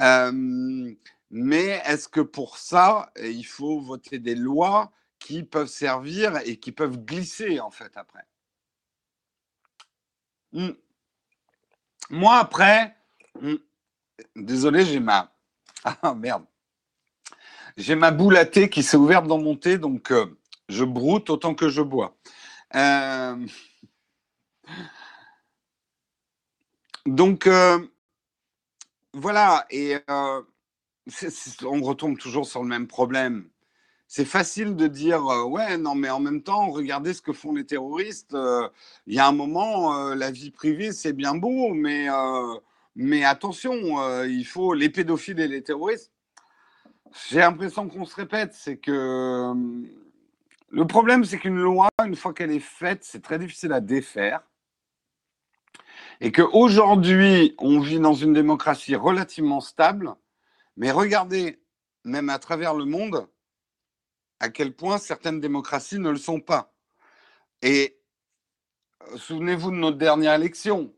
Euh, 0.00 0.92
mais 1.30 1.80
est-ce 1.86 2.08
que 2.08 2.20
pour 2.20 2.58
ça, 2.58 3.12
il 3.22 3.44
faut 3.44 3.80
voter 3.80 4.18
des 4.18 4.34
lois 4.34 4.90
qui 5.20 5.44
peuvent 5.44 5.68
servir 5.68 6.40
et 6.44 6.56
qui 6.56 6.72
peuvent 6.72 6.98
glisser 6.98 7.60
en 7.60 7.70
fait 7.70 7.92
après? 7.94 8.26
Hmm. 10.52 10.72
Moi 12.10 12.36
après, 12.36 12.96
hmm, 13.40 13.54
désolé, 14.34 14.84
j'ai 14.86 14.98
ma 14.98 15.32
ah 15.84 16.14
merde, 16.14 16.44
j'ai 17.76 17.94
ma 17.94 18.10
boule 18.10 18.36
à 18.36 18.44
thé 18.44 18.68
qui 18.68 18.82
s'est 18.82 18.96
ouverte 18.96 19.26
dans 19.26 19.38
mon 19.38 19.56
thé, 19.56 19.78
donc 19.78 20.10
euh, 20.10 20.26
je 20.68 20.84
broute 20.84 21.30
autant 21.30 21.54
que 21.54 21.68
je 21.68 21.82
bois. 21.82 22.16
Euh, 22.74 23.36
donc 27.06 27.46
euh, 27.46 27.78
voilà, 29.12 29.66
et 29.70 29.96
on 31.64 31.82
retombe 31.82 32.18
toujours 32.18 32.46
sur 32.46 32.62
le 32.62 32.68
même 32.68 32.86
problème 32.86 33.48
c'est 34.08 34.26
facile 34.26 34.76
de 34.76 34.88
dire 34.88 35.22
ouais 35.48 35.78
non 35.78 35.94
mais 35.94 36.10
en 36.10 36.20
même 36.20 36.42
temps 36.42 36.70
regardez 36.70 37.14
ce 37.14 37.22
que 37.22 37.32
font 37.32 37.54
les 37.54 37.64
terroristes 37.64 38.36
il 39.06 39.14
y 39.14 39.18
a 39.18 39.26
un 39.26 39.32
moment 39.32 40.14
la 40.14 40.30
vie 40.30 40.50
privée 40.50 40.92
c'est 40.92 41.14
bien 41.14 41.34
beau 41.34 41.72
mais 41.72 42.08
mais 42.94 43.24
attention 43.24 44.24
il 44.24 44.44
faut 44.44 44.74
les 44.74 44.90
pédophiles 44.90 45.40
et 45.40 45.48
les 45.48 45.62
terroristes 45.62 46.12
j'ai 47.28 47.38
l'impression 47.38 47.88
qu'on 47.88 48.04
se 48.04 48.16
répète 48.16 48.54
c'est 48.54 48.78
que 48.78 49.52
le 50.70 50.86
problème 50.86 51.24
c'est 51.24 51.38
qu'une 51.38 51.58
loi 51.58 51.88
une 52.04 52.16
fois 52.16 52.32
qu'elle 52.32 52.50
est 52.50 52.58
faite 52.58 53.04
c'est 53.04 53.22
très 53.22 53.38
difficile 53.38 53.72
à 53.72 53.80
défaire 53.80 54.42
et 56.20 56.32
qu'aujourd'hui 56.32 57.54
on 57.58 57.80
vit 57.80 58.00
dans 58.00 58.14
une 58.14 58.32
démocratie 58.32 58.96
relativement 58.96 59.60
stable 59.60 60.14
mais 60.76 60.90
regardez 60.90 61.62
même 62.04 62.30
à 62.30 62.38
travers 62.38 62.74
le 62.74 62.84
monde 62.84 63.28
à 64.42 64.48
quel 64.48 64.74
point 64.74 64.98
certaines 64.98 65.38
démocraties 65.40 66.00
ne 66.00 66.10
le 66.10 66.16
sont 66.16 66.40
pas. 66.40 66.74
Et 67.62 67.96
euh, 69.02 69.16
souvenez-vous 69.16 69.70
de 69.70 69.76
notre 69.76 69.98
dernière 69.98 70.34
élection. 70.34 70.92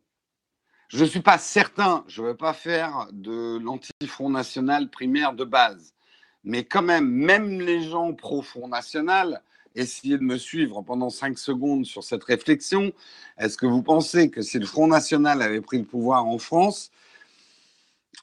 Je 0.89 1.05
ne 1.05 1.09
suis 1.09 1.21
pas 1.21 1.37
certain, 1.37 2.05
je 2.09 2.23
ne 2.23 2.29
veux 2.29 2.37
pas 2.37 2.55
faire 2.55 3.07
de 3.13 3.59
l'anti-Front 3.59 4.31
National 4.31 4.89
primaire 4.89 5.35
de 5.35 5.45
base. 5.45 5.94
Mais 6.45 6.65
quand 6.65 6.83
même, 6.83 7.09
même 7.09 7.61
les 7.61 7.83
gens 7.83 8.13
pro-Front 8.13 8.69
National, 8.69 9.43
essayez 9.75 10.19
de 10.19 10.23
me 10.23 10.37
suivre 10.37 10.83
pendant 10.83 11.11
cinq 11.11 11.39
secondes 11.39 11.85
sur 11.87 12.05
cette 12.05 12.25
réflexion. 12.25 12.93
Est-ce 13.39 13.57
que 13.57 13.67
vous 13.67 13.83
pensez 13.83 14.31
que 14.31 14.43
si 14.43 14.59
le 14.59 14.67
Front 14.67 14.87
National 14.87 15.43
avait 15.43 15.61
pris 15.61 15.79
le 15.79 15.85
pouvoir 15.85 16.27
en 16.27 16.39
France, 16.39 16.91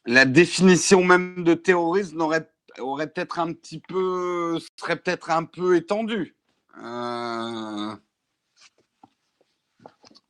la 0.06 0.26
définition 0.26 1.04
même 1.04 1.44
de 1.44 1.54
terrorisme 1.54 2.22
aurait 2.22 3.08
peut-être 3.08 3.40
un 3.40 3.54
petit 3.54 3.80
peu, 3.80 4.60
serait 4.80 4.96
peut-être 4.96 5.30
un 5.30 5.44
peu 5.44 5.76
étendu. 5.76 6.36
Euh, 6.84 7.96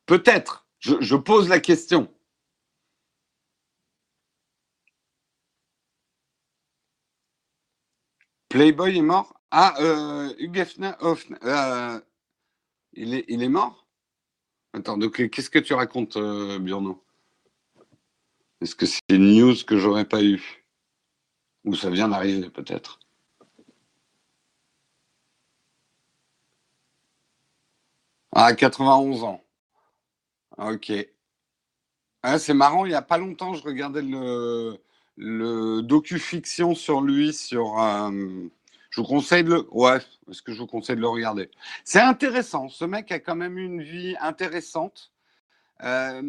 peut-être. 0.06 0.66
Je, 0.80 1.14
pose 1.14 1.48
la 1.48 1.60
question. 1.60 2.08
Playboy 8.52 8.98
est 8.98 9.02
mort 9.02 9.40
Ah, 9.50 9.74
euh, 9.80 10.34
euh, 11.44 12.00
il, 12.94 13.14
est, 13.14 13.24
il 13.28 13.42
est 13.42 13.48
mort? 13.48 13.86
Attends, 14.74 14.98
donc 14.98 15.28
qu'est-ce 15.30 15.50
que 15.50 15.58
tu 15.60 15.74
racontes, 15.74 16.16
euh, 16.18 16.58
Est-ce 18.60 18.74
que 18.76 18.86
c'est 18.86 19.00
une 19.10 19.34
news 19.36 19.54
que 19.66 19.78
j'aurais 19.78 20.04
pas 20.06 20.22
eue? 20.22 20.66
Ou 21.64 21.74
ça 21.76 21.90
vient 21.90 22.08
d'arriver 22.08 22.50
peut-être? 22.50 23.00
Ah, 28.32 28.54
91 28.54 29.24
ans. 29.24 29.42
Ok. 30.58 30.92
Ah, 32.22 32.38
c'est 32.38 32.54
marrant, 32.54 32.84
il 32.86 32.90
n'y 32.90 32.94
a 32.94 33.02
pas 33.02 33.18
longtemps, 33.18 33.54
je 33.54 33.64
regardais 33.64 34.02
le, 34.02 34.78
le 35.16 35.82
docu-fiction 35.82 36.74
sur 36.74 37.00
lui, 37.00 37.32
sur... 37.32 37.80
Euh, 37.80 38.10
je 38.90 39.00
vous 39.00 39.06
conseille 39.06 39.44
de 39.44 39.50
le... 39.50 39.66
Ouais, 39.70 39.98
est-ce 40.30 40.42
que 40.42 40.52
je 40.52 40.58
vous 40.58 40.66
conseille 40.66 40.96
de 40.96 41.00
le 41.00 41.08
regarder? 41.08 41.50
C'est 41.84 42.00
intéressant, 42.00 42.68
ce 42.68 42.84
mec 42.84 43.10
a 43.12 43.18
quand 43.18 43.36
même 43.36 43.58
une 43.58 43.82
vie 43.82 44.16
intéressante. 44.20 45.12
Euh, 45.82 46.22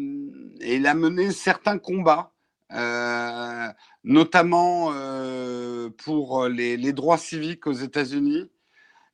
et 0.60 0.76
il 0.76 0.86
a 0.86 0.94
mené 0.94 1.30
certains 1.30 1.78
combats. 1.78 2.30
Euh, 2.72 3.68
notamment 4.02 4.90
pour 5.98 6.48
les, 6.48 6.92
droits 6.92 7.18
civiques 7.18 7.66
aux 7.66 7.72
États-Unis. 7.72 8.50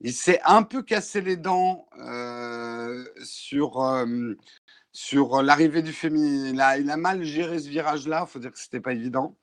Il 0.00 0.14
s'est 0.14 0.40
un 0.46 0.62
peu 0.62 0.82
cassé 0.82 1.20
les 1.20 1.36
dents 1.36 1.86
sur, 3.22 4.06
sur 4.92 5.42
l'arrivée 5.42 5.82
du 5.82 5.92
féminisme. 5.92 6.54
Il 6.54 6.60
a, 6.60 6.78
il 6.78 6.90
a, 6.90 6.96
mal 6.96 7.22
géré 7.24 7.58
ce 7.58 7.68
virage-là, 7.68 8.24
il 8.26 8.30
faut 8.30 8.38
dire 8.38 8.52
que 8.52 8.58
ce 8.58 8.66
n'était 8.66 8.80
pas 8.80 8.92
évident. 8.92 9.36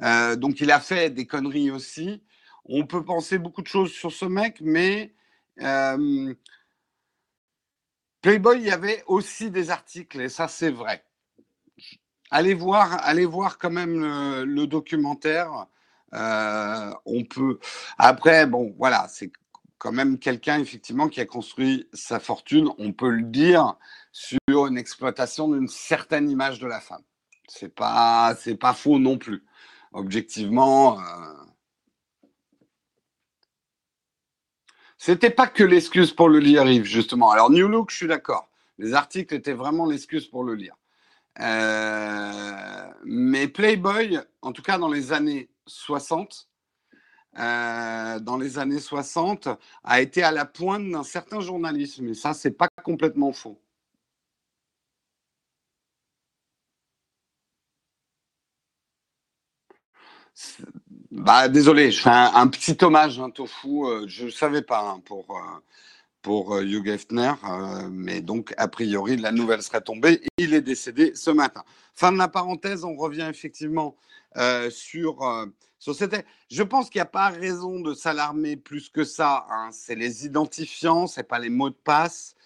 Donc 0.00 0.60
il 0.60 0.70
a 0.70 0.80
fait 0.80 1.10
des 1.10 1.26
conneries 1.26 1.70
aussi. 1.70 2.22
On 2.64 2.86
peut 2.86 3.04
penser 3.04 3.38
beaucoup 3.38 3.62
de 3.62 3.66
choses 3.66 3.92
sur 3.92 4.12
ce 4.12 4.24
mec, 4.24 4.60
mais 4.60 5.14
Playboy, 8.22 8.58
il 8.58 8.66
y 8.66 8.70
avait 8.70 9.02
aussi 9.06 9.50
des 9.50 9.70
articles, 9.70 10.20
et 10.20 10.28
ça 10.28 10.48
c'est 10.48 10.70
vrai 10.70 11.04
allez 12.30 12.54
voir, 12.54 12.98
allez 13.02 13.26
voir 13.26 13.58
quand 13.58 13.70
même 13.70 14.00
le, 14.44 14.66
documentaire. 14.66 15.66
Euh, 16.14 16.92
on 17.04 17.24
peut. 17.24 17.58
Après, 17.98 18.46
bon, 18.46 18.74
voilà, 18.78 19.06
c'est 19.08 19.30
quand 19.78 19.92
même 19.92 20.18
quelqu'un 20.18 20.58
effectivement 20.58 21.08
qui 21.08 21.20
a 21.20 21.26
construit 21.26 21.88
sa 21.92 22.20
fortune, 22.20 22.68
on 22.78 22.92
peut 22.92 23.10
le 23.10 23.22
dire, 23.22 23.76
sur 24.12 24.66
une 24.66 24.76
exploitation 24.76 25.48
d'une 25.48 25.68
certaine 25.68 26.30
image 26.30 26.58
de 26.58 26.66
la 26.66 26.80
femme. 26.80 27.02
C'est 27.48 27.74
pas, 27.74 28.36
pas 28.60 28.74
faux 28.74 28.98
non 28.98 29.18
plus. 29.18 29.44
Objectivement. 29.92 31.00
Euh... 31.00 31.04
C'était 34.98 35.30
pas 35.30 35.46
que 35.46 35.64
l'excuse 35.64 36.12
pour 36.12 36.28
le 36.28 36.38
lire, 36.38 36.66
Yves, 36.66 36.84
justement. 36.84 37.30
Alors, 37.30 37.50
New 37.50 37.68
Look, 37.68 37.90
je 37.90 37.96
suis 37.96 38.06
d'accord. 38.06 38.50
Les 38.78 38.94
articles 38.94 39.34
étaient 39.34 39.54
vraiment 39.54 39.86
l'excuse 39.86 40.26
pour 40.26 40.44
le 40.44 40.54
lire. 40.54 40.76
Euh, 41.40 42.90
mais 43.04 43.48
Playboy, 43.48 44.18
en 44.42 44.52
tout 44.52 44.62
cas 44.62 44.78
dans 44.78 44.90
les 44.90 45.12
années 45.12 45.48
60, 45.66 46.48
euh, 47.38 48.18
dans 48.20 48.36
les 48.36 48.58
années 48.58 48.80
60, 48.80 49.48
a 49.84 50.00
été 50.00 50.22
à 50.22 50.32
la 50.32 50.44
pointe 50.44 50.90
d'un 50.90 51.02
certain 51.04 51.40
journalisme. 51.40 52.08
Et 52.08 52.14
ça, 52.14 52.34
c'est 52.34 52.50
pas 52.50 52.68
complètement 52.82 53.32
faux. 53.32 53.60
Bah, 61.10 61.48
désolé, 61.48 61.90
je 61.90 62.02
fais 62.02 62.10
un, 62.10 62.46
petit 62.46 62.76
hommage, 62.82 63.18
un 63.18 63.30
Tofu. 63.30 63.84
Euh, 63.84 64.04
je 64.06 64.26
ne 64.26 64.30
savais 64.30 64.62
pas 64.62 64.80
hein, 64.80 65.02
pour, 65.04 65.36
euh, 65.36 65.60
pour 66.22 66.54
euh, 66.54 66.62
Hugh 66.62 66.86
Hefner, 66.86 67.32
mais 67.90 68.20
donc, 68.20 68.54
a 68.56 68.68
priori, 68.68 69.16
la 69.16 69.32
nouvelle 69.32 69.62
serait 69.62 69.80
tombée. 69.80 70.22
Il 70.38 70.54
est 70.54 70.60
décédé 70.60 71.12
ce 71.14 71.30
matin. 71.30 71.64
Fin 71.94 72.12
de 72.12 72.18
la 72.18 72.28
parenthèse, 72.28 72.84
on 72.84 72.94
revient 72.96 73.26
effectivement 73.28 73.96
sur, 74.70 75.48
sur 75.78 75.94
cette... 75.94 76.24
Je 76.50 76.62
pense 76.62 76.88
qu'il 76.88 77.00
n'y 77.00 77.02
a 77.02 77.06
pas 77.06 77.28
raison 77.28 77.80
de 77.80 77.92
s'alarmer 77.92 78.56
plus 78.56 78.88
que 78.88 79.02
ça. 79.04 79.46
Hein. 79.50 79.70
C'est 79.72 79.96
les 79.96 80.24
identifiants, 80.24 81.06
ce 81.08 81.20
n'est 81.20 81.24
pas 81.24 81.40
les 81.40 81.50
mots 81.50 81.70
de 81.70 81.74
passe. 81.74 82.36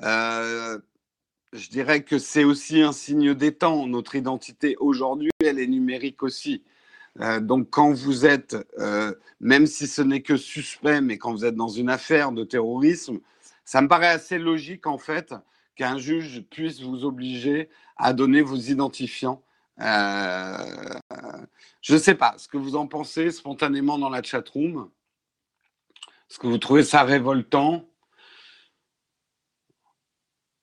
je 0.00 0.78
dirais 1.70 2.04
que 2.04 2.18
c'est 2.18 2.44
aussi 2.44 2.80
un 2.80 2.92
signe 2.92 3.34
des 3.34 3.52
temps. 3.52 3.86
Notre 3.88 4.14
identité 4.14 4.76
aujourd'hui, 4.78 5.30
elle 5.44 5.58
est 5.58 5.66
numérique 5.66 6.22
aussi. 6.22 6.62
Euh, 7.20 7.40
donc 7.40 7.68
quand 7.70 7.92
vous 7.92 8.24
êtes, 8.24 8.56
euh, 8.78 9.14
même 9.40 9.66
si 9.66 9.86
ce 9.86 10.02
n'est 10.02 10.22
que 10.22 10.36
suspect, 10.36 11.00
mais 11.00 11.18
quand 11.18 11.32
vous 11.32 11.44
êtes 11.44 11.56
dans 11.56 11.68
une 11.68 11.90
affaire 11.90 12.32
de 12.32 12.44
terrorisme, 12.44 13.20
ça 13.64 13.82
me 13.82 13.88
paraît 13.88 14.08
assez 14.08 14.38
logique 14.38 14.86
en 14.86 14.98
fait 14.98 15.34
qu'un 15.76 15.98
juge 15.98 16.42
puisse 16.50 16.80
vous 16.80 17.04
obliger 17.04 17.68
à 17.96 18.12
donner 18.12 18.42
vos 18.42 18.56
identifiants. 18.56 19.42
Euh, 19.80 20.56
je 21.80 21.94
ne 21.94 21.98
sais 21.98 22.14
pas 22.14 22.34
ce 22.38 22.48
que 22.48 22.56
vous 22.56 22.76
en 22.76 22.86
pensez 22.86 23.30
spontanément 23.30 23.98
dans 23.98 24.10
la 24.10 24.22
chatroom? 24.22 24.90
Est-ce 26.30 26.38
que 26.38 26.46
vous 26.46 26.58
trouvez 26.58 26.84
ça 26.84 27.02
révoltant? 27.02 27.84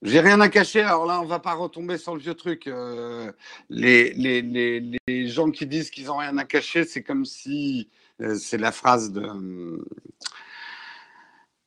J'ai 0.02 0.22
rien 0.22 0.40
à 0.40 0.48
cacher, 0.48 0.82
alors 0.82 1.06
là, 1.06 1.20
on 1.22 1.26
va 1.26 1.40
pas 1.40 1.54
retomber 1.54 1.98
sur 1.98 2.16
le 2.16 2.22
vieux 2.22 2.34
truc. 2.34 2.68
Euh, 2.68 3.32
les, 3.70 4.14
les, 4.14 4.42
les, 4.42 4.98
les, 5.08 5.28
gens 5.28 5.52
qui 5.52 5.66
disent 5.66 5.90
qu'ils 5.90 6.10
ont 6.10 6.18
rien 6.18 6.38
à 6.38 6.46
cacher, 6.46 6.86
c'est 6.86 7.04
comme 7.04 7.26
si, 7.26 7.90
euh, 8.22 8.36
c'est 8.36 8.58
la 8.58 8.72
phrase 8.72 9.12
de, 9.12 9.86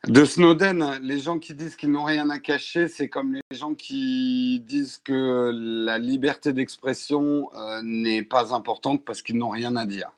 de 0.08 0.24
Snowden, 0.24 0.98
les 1.02 1.18
gens 1.18 1.38
qui 1.38 1.54
disent 1.54 1.76
qu'ils 1.76 1.92
n'ont 1.92 2.04
rien 2.04 2.30
à 2.30 2.38
cacher, 2.38 2.88
c'est 2.88 3.08
comme 3.10 3.34
les 3.34 3.56
gens 3.56 3.74
qui 3.74 4.60
disent 4.66 4.98
que 4.98 5.52
la 5.54 5.98
liberté 5.98 6.54
d'expression 6.54 7.50
euh, 7.54 7.82
n'est 7.84 8.22
pas 8.22 8.54
importante 8.54 9.04
parce 9.04 9.20
qu'ils 9.20 9.36
n'ont 9.36 9.50
rien 9.50 9.76
à 9.76 9.84
dire. 9.84 10.10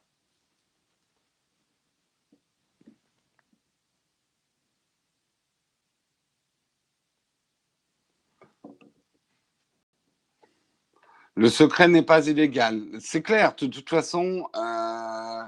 Le 11.37 11.49
secret 11.49 11.89
n'est 11.89 12.03
pas 12.03 12.29
illégal. 12.29 12.83
C'est 13.01 13.23
clair, 13.23 13.55
de 13.57 13.67
toute 13.67 13.89
façon, 13.89 14.49
euh, 14.57 15.43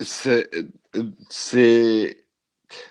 c'est 0.00 0.48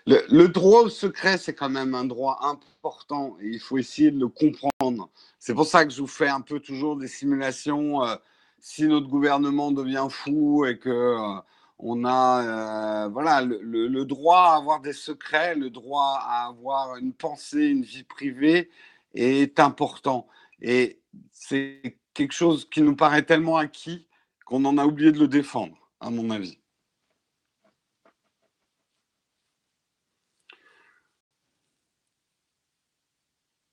le, 0.05 0.47
droit 0.47 0.81
au 0.81 0.89
secret, 0.89 1.39
c'est 1.39 1.55
quand 1.55 1.69
même 1.69 1.95
un 1.95 2.05
droit 2.05 2.37
important 2.43 3.37
et 3.41 3.47
il 3.47 3.59
faut 3.59 3.79
essayer 3.79 4.11
de 4.11 4.19
le 4.19 4.27
comprendre. 4.27 5.09
C'est 5.39 5.55
pour 5.55 5.65
ça 5.65 5.85
que 5.85 5.91
je 5.91 6.01
vous 6.01 6.07
fais 6.07 6.29
un 6.29 6.41
peu 6.41 6.59
toujours 6.59 6.95
des 6.95 7.07
simulations. 7.07 8.03
Euh, 8.03 8.15
si 8.59 8.85
notre 8.85 9.07
gouvernement 9.07 9.71
devient 9.71 10.07
fou 10.11 10.65
et 10.65 10.77
que 10.77 10.89
euh, 10.89 11.41
on 11.79 12.05
a 12.05 13.07
voilà 13.09 13.41
le, 13.41 13.87
le, 13.87 14.05
droit 14.05 14.51
à 14.51 14.55
avoir 14.57 14.81
des 14.81 14.93
secrets, 14.93 15.55
le 15.55 15.71
droit 15.71 16.19
à 16.21 16.47
avoir 16.47 16.97
une 16.97 17.13
pensée, 17.13 17.65
une 17.65 17.83
vie 17.83 18.03
privée 18.03 18.69
est 19.15 19.59
important. 19.59 20.27
Et 20.61 21.00
c'est 21.31 21.97
quelque 22.13 22.33
chose 22.33 22.69
qui 22.69 22.81
nous 22.81 22.95
paraît 22.95 23.23
tellement 23.25 23.57
acquis 23.57 24.07
qu'on 24.45 24.65
en 24.65 24.77
a 24.77 24.85
oublié 24.85 25.11
de 25.11 25.19
le 25.19 25.27
défendre, 25.27 25.77
à 25.99 26.09
mon 26.09 26.29
avis. 26.29 26.57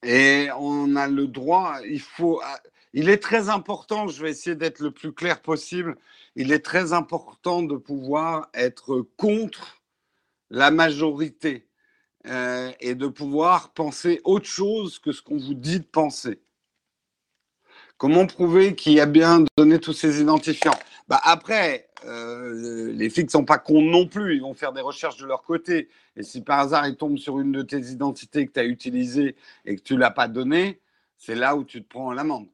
Et 0.02 0.48
on 0.56 0.96
a 0.96 1.08
le 1.08 1.26
droit, 1.26 1.78
il 1.84 2.00
faut, 2.00 2.40
il 2.92 3.08
est 3.08 3.18
très 3.22 3.48
important, 3.48 4.08
je 4.08 4.22
vais 4.22 4.30
essayer 4.30 4.56
d'être 4.56 4.80
le 4.80 4.90
plus 4.92 5.12
clair 5.12 5.42
possible, 5.42 5.96
il 6.36 6.52
est 6.52 6.64
très 6.64 6.92
important 6.92 7.62
de 7.62 7.76
pouvoir 7.76 8.48
être 8.54 9.02
contre 9.16 9.82
la 10.50 10.70
majorité 10.70 11.68
euh, 12.26 12.72
et 12.80 12.94
de 12.94 13.06
pouvoir 13.08 13.72
penser 13.74 14.20
autre 14.24 14.46
chose 14.46 14.98
que 14.98 15.12
ce 15.12 15.20
qu'on 15.22 15.36
vous 15.38 15.54
dit 15.54 15.80
de 15.80 15.84
penser. 15.84 16.40
Comment 17.98 18.26
prouver 18.26 18.76
qui 18.76 19.00
a 19.00 19.06
bien 19.06 19.44
donné 19.56 19.80
tous 19.80 19.92
ces 19.92 20.20
identifiants? 20.20 20.78
Bah 21.08 21.20
Après, 21.24 21.88
euh, 22.04 22.92
les 22.92 23.10
flics 23.10 23.26
ne 23.26 23.30
sont 23.30 23.44
pas 23.44 23.58
cons 23.58 23.82
non 23.82 24.06
plus, 24.06 24.36
ils 24.36 24.40
vont 24.40 24.54
faire 24.54 24.72
des 24.72 24.80
recherches 24.80 25.16
de 25.16 25.26
leur 25.26 25.42
côté. 25.42 25.88
Et 26.14 26.22
si 26.22 26.42
par 26.42 26.60
hasard 26.60 26.86
ils 26.86 26.96
tombent 26.96 27.18
sur 27.18 27.40
une 27.40 27.50
de 27.50 27.62
tes 27.62 27.80
identités 27.90 28.46
que 28.46 28.52
tu 28.52 28.60
as 28.60 28.64
utilisée 28.64 29.34
et 29.64 29.74
que 29.74 29.82
tu 29.82 29.94
ne 29.94 29.98
l'as 29.98 30.12
pas 30.12 30.28
donnée, 30.28 30.80
c'est 31.16 31.34
là 31.34 31.56
où 31.56 31.64
tu 31.64 31.82
te 31.82 31.88
prends 31.88 32.12
l'amende. 32.12 32.46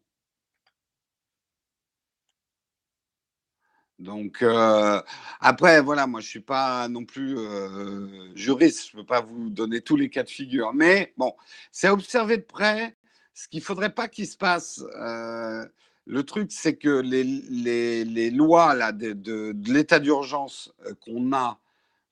Donc 3.99 4.43
euh, 4.43 5.01
après, 5.41 5.83
voilà, 5.83 6.07
moi 6.07 6.21
je 6.21 6.29
suis 6.29 6.41
pas 6.41 6.89
non 6.89 7.05
plus 7.05 7.37
euh, 7.39 8.35
juriste, 8.35 8.89
je 8.91 8.97
peux 8.97 9.05
pas 9.05 9.21
vous 9.21 9.51
donner 9.51 9.83
tous 9.83 9.97
les 9.97 10.09
cas 10.09 10.23
de 10.23 10.31
figure, 10.31 10.73
mais 10.73 11.13
bon, 11.19 11.35
c'est 11.71 11.89
observer 11.91 12.39
de 12.39 12.43
près 12.43 12.97
ce 13.35 13.49
qu'il 13.49 13.59
ne 13.61 13.65
faudrait 13.65 13.91
pas 13.91 14.09
qu'il 14.09 14.27
se 14.27 14.37
passe, 14.37 14.83
euh, 14.97 15.67
le 16.07 16.23
truc, 16.23 16.53
c'est 16.53 16.77
que 16.77 17.01
les, 17.01 18.31
lois 18.31 18.93
de, 18.93 19.55
l'état 19.71 19.99
d'urgence 19.99 20.73
euh, 20.87 20.95
qu'on 21.05 21.33
a 21.33 21.59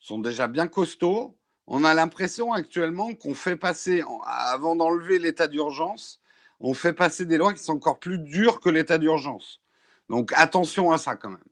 sont 0.00 0.18
déjà 0.18 0.48
bien 0.48 0.66
costauds. 0.66 1.37
On 1.68 1.85
a 1.85 1.94
l'impression 1.94 2.52
actuellement 2.52 3.14
qu'on 3.14 3.35
fait 3.35 3.56
passer, 3.56 4.02
avant 4.26 4.74
d'enlever 4.74 5.20
l'état 5.20 5.46
d'urgence, 5.46 6.20
on 6.58 6.74
fait 6.74 6.92
passer 6.92 7.24
des 7.24 7.38
lois 7.38 7.54
qui 7.54 7.62
sont 7.62 7.74
encore 7.74 8.00
plus 8.00 8.18
dures 8.18 8.61
que 8.61 8.68
l'état 8.68 8.98
d'urgence. 8.98 9.61
Donc 10.08 10.32
attention 10.35 10.90
à 10.90 10.98
ça 10.98 11.14
quand 11.14 11.30
même. 11.30 11.52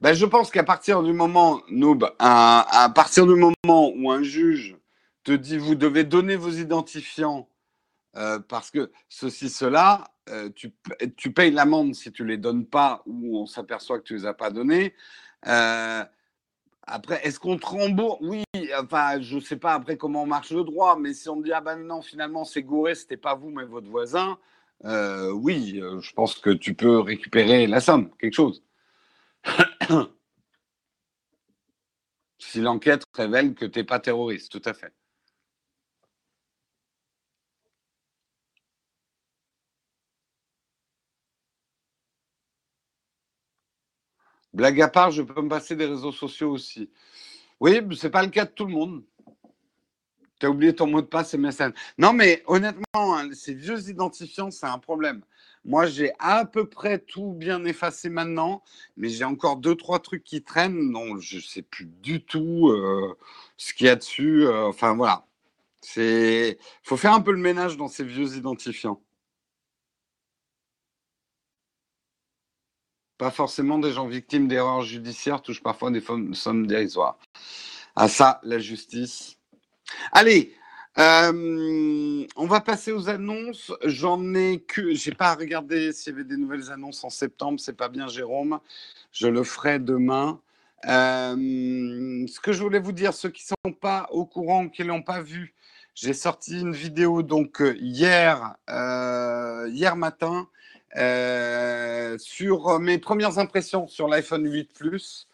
Ben, 0.00 0.12
je 0.14 0.26
pense 0.26 0.50
qu'à 0.50 0.64
partir 0.64 1.02
du 1.02 1.12
moment, 1.12 1.62
à, 2.18 2.92
partir 2.94 3.26
du 3.26 3.34
moment 3.34 3.92
où 3.94 4.10
un 4.10 4.22
juge 4.22 4.76
te 5.22 5.32
dit 5.32 5.56
vous 5.56 5.74
devez 5.74 6.04
donner 6.04 6.36
vos 6.36 6.50
identifiants 6.50 7.48
euh, 8.16 8.38
parce 8.38 8.70
que 8.70 8.90
ceci, 9.08 9.48
cela, 9.48 10.04
euh, 10.28 10.48
tu, 10.54 10.72
tu, 11.16 11.32
payes 11.32 11.50
l'amende 11.50 11.94
si 11.94 12.12
tu 12.12 12.22
ne 12.22 12.28
les 12.28 12.36
donnes 12.36 12.66
pas 12.66 13.02
ou 13.06 13.38
on 13.38 13.46
s'aperçoit 13.46 13.98
que 13.98 14.04
tu 14.04 14.14
ne 14.14 14.18
les 14.20 14.26
as 14.26 14.34
pas 14.34 14.50
donnés. 14.50 14.94
Euh, 15.46 16.04
après, 16.86 17.26
est-ce 17.26 17.40
qu'on 17.40 17.56
te 17.56 17.66
rembourse? 17.66 18.18
Oui, 18.22 18.44
enfin, 18.78 19.20
je 19.20 19.36
ne 19.36 19.40
sais 19.40 19.56
pas 19.56 19.74
après 19.74 19.96
comment 19.96 20.26
marche 20.26 20.50
le 20.50 20.64
droit, 20.64 20.96
mais 20.98 21.14
si 21.14 21.28
on 21.28 21.36
me 21.36 21.44
dit 21.44 21.52
ah 21.52 21.60
ben 21.60 21.76
non, 21.76 22.02
finalement 22.02 22.44
c'est 22.44 22.62
gouré, 22.62 22.94
c'était 22.94 23.16
pas 23.16 23.34
vous 23.34 23.50
mais 23.50 23.64
votre 23.64 23.88
voisin, 23.88 24.38
oui, 24.84 25.80
je 26.00 26.12
pense 26.12 26.36
que 26.36 26.50
tu 26.50 26.74
peux 26.74 26.98
récupérer 27.00 27.66
la 27.66 27.80
somme, 27.80 28.10
quelque 28.18 28.34
chose. 28.34 28.63
Si 32.38 32.60
l'enquête 32.60 33.04
révèle 33.14 33.54
que 33.54 33.66
tu 33.66 33.78
n'es 33.78 33.84
pas 33.84 34.00
terroriste, 34.00 34.52
tout 34.52 34.62
à 34.64 34.74
fait. 34.74 34.92
Blague 44.52 44.80
à 44.82 44.88
part, 44.88 45.10
je 45.10 45.22
peux 45.22 45.42
me 45.42 45.48
passer 45.48 45.74
des 45.74 45.86
réseaux 45.86 46.12
sociaux 46.12 46.52
aussi. 46.52 46.88
Oui, 47.58 47.80
ce 47.92 48.06
n'est 48.06 48.10
pas 48.10 48.22
le 48.22 48.30
cas 48.30 48.44
de 48.44 48.50
tout 48.52 48.66
le 48.66 48.72
monde. 48.72 49.04
Tu 50.38 50.46
as 50.46 50.50
oublié 50.50 50.74
ton 50.74 50.86
mot 50.86 51.00
de 51.00 51.06
passe 51.06 51.34
et 51.34 51.38
MSN. 51.38 51.72
Non, 51.98 52.12
mais 52.12 52.42
honnêtement, 52.46 52.84
hein, 53.16 53.30
ces 53.32 53.54
vieux 53.54 53.88
identifiants, 53.88 54.50
c'est 54.50 54.66
un 54.66 54.78
problème. 54.78 55.22
Moi, 55.64 55.86
j'ai 55.86 56.12
à 56.18 56.44
peu 56.44 56.68
près 56.68 56.98
tout 56.98 57.32
bien 57.32 57.64
effacé 57.64 58.10
maintenant, 58.10 58.62
mais 58.96 59.08
j'ai 59.08 59.24
encore 59.24 59.56
deux, 59.56 59.74
trois 59.74 59.98
trucs 59.98 60.22
qui 60.22 60.42
traînent. 60.42 60.90
Non, 60.90 61.18
je 61.20 61.36
ne 61.36 61.40
sais 61.42 61.62
plus 61.62 61.86
du 61.86 62.22
tout 62.22 62.68
euh, 62.68 63.16
ce 63.56 63.72
qu'il 63.72 63.86
y 63.86 63.90
a 63.90 63.96
dessus. 63.96 64.46
Euh, 64.46 64.66
enfin, 64.66 64.94
voilà. 64.94 65.26
Il 65.96 66.56
faut 66.82 66.96
faire 66.96 67.14
un 67.14 67.20
peu 67.20 67.32
le 67.32 67.38
ménage 67.38 67.76
dans 67.76 67.88
ces 67.88 68.04
vieux 68.04 68.36
identifiants. 68.36 69.00
Pas 73.16 73.30
forcément 73.30 73.78
des 73.78 73.92
gens 73.92 74.06
victimes 74.06 74.48
d'erreurs 74.48 74.82
judiciaires 74.82 75.40
touchent 75.40 75.62
parfois 75.62 75.90
des 75.90 76.02
sommes 76.32 76.66
dérisoires. 76.66 77.18
À 77.96 78.08
ça, 78.08 78.40
la 78.42 78.58
justice. 78.58 79.38
Allez, 80.12 80.54
euh, 80.98 82.26
on 82.36 82.46
va 82.46 82.60
passer 82.60 82.92
aux 82.92 83.08
annonces. 83.08 83.72
J'en 83.84 84.34
ai 84.34 84.60
que. 84.60 84.94
J'ai 84.94 85.12
pas 85.12 85.34
regardé 85.34 85.92
s'il 85.92 86.12
y 86.12 86.16
avait 86.16 86.24
des 86.24 86.36
nouvelles 86.36 86.70
annonces 86.70 87.02
en 87.04 87.10
septembre. 87.10 87.58
C'est 87.60 87.76
pas 87.76 87.88
bien, 87.88 88.06
Jérôme. 88.08 88.60
Je 89.12 89.26
le 89.28 89.42
ferai 89.42 89.78
demain. 89.78 90.40
Euh, 90.86 92.26
ce 92.28 92.40
que 92.40 92.52
je 92.52 92.62
voulais 92.62 92.78
vous 92.78 92.92
dire, 92.92 93.14
ceux 93.14 93.30
qui 93.30 93.42
ne 93.44 93.70
sont 93.70 93.74
pas 93.74 94.06
au 94.10 94.26
courant, 94.26 94.68
qui 94.68 94.84
l'ont 94.84 95.02
pas 95.02 95.22
vu, 95.22 95.54
J'ai 95.94 96.12
sorti 96.12 96.60
une 96.60 96.74
vidéo 96.74 97.22
donc 97.22 97.62
hier, 97.80 98.56
hier 98.68 99.96
matin 99.96 100.48
sur 102.18 102.78
mes 102.80 102.98
premières 102.98 103.38
impressions 103.38 103.88
sur 103.88 104.08
l'iPhone 104.08 104.50
8 104.50 104.72
Plus. 104.74 105.26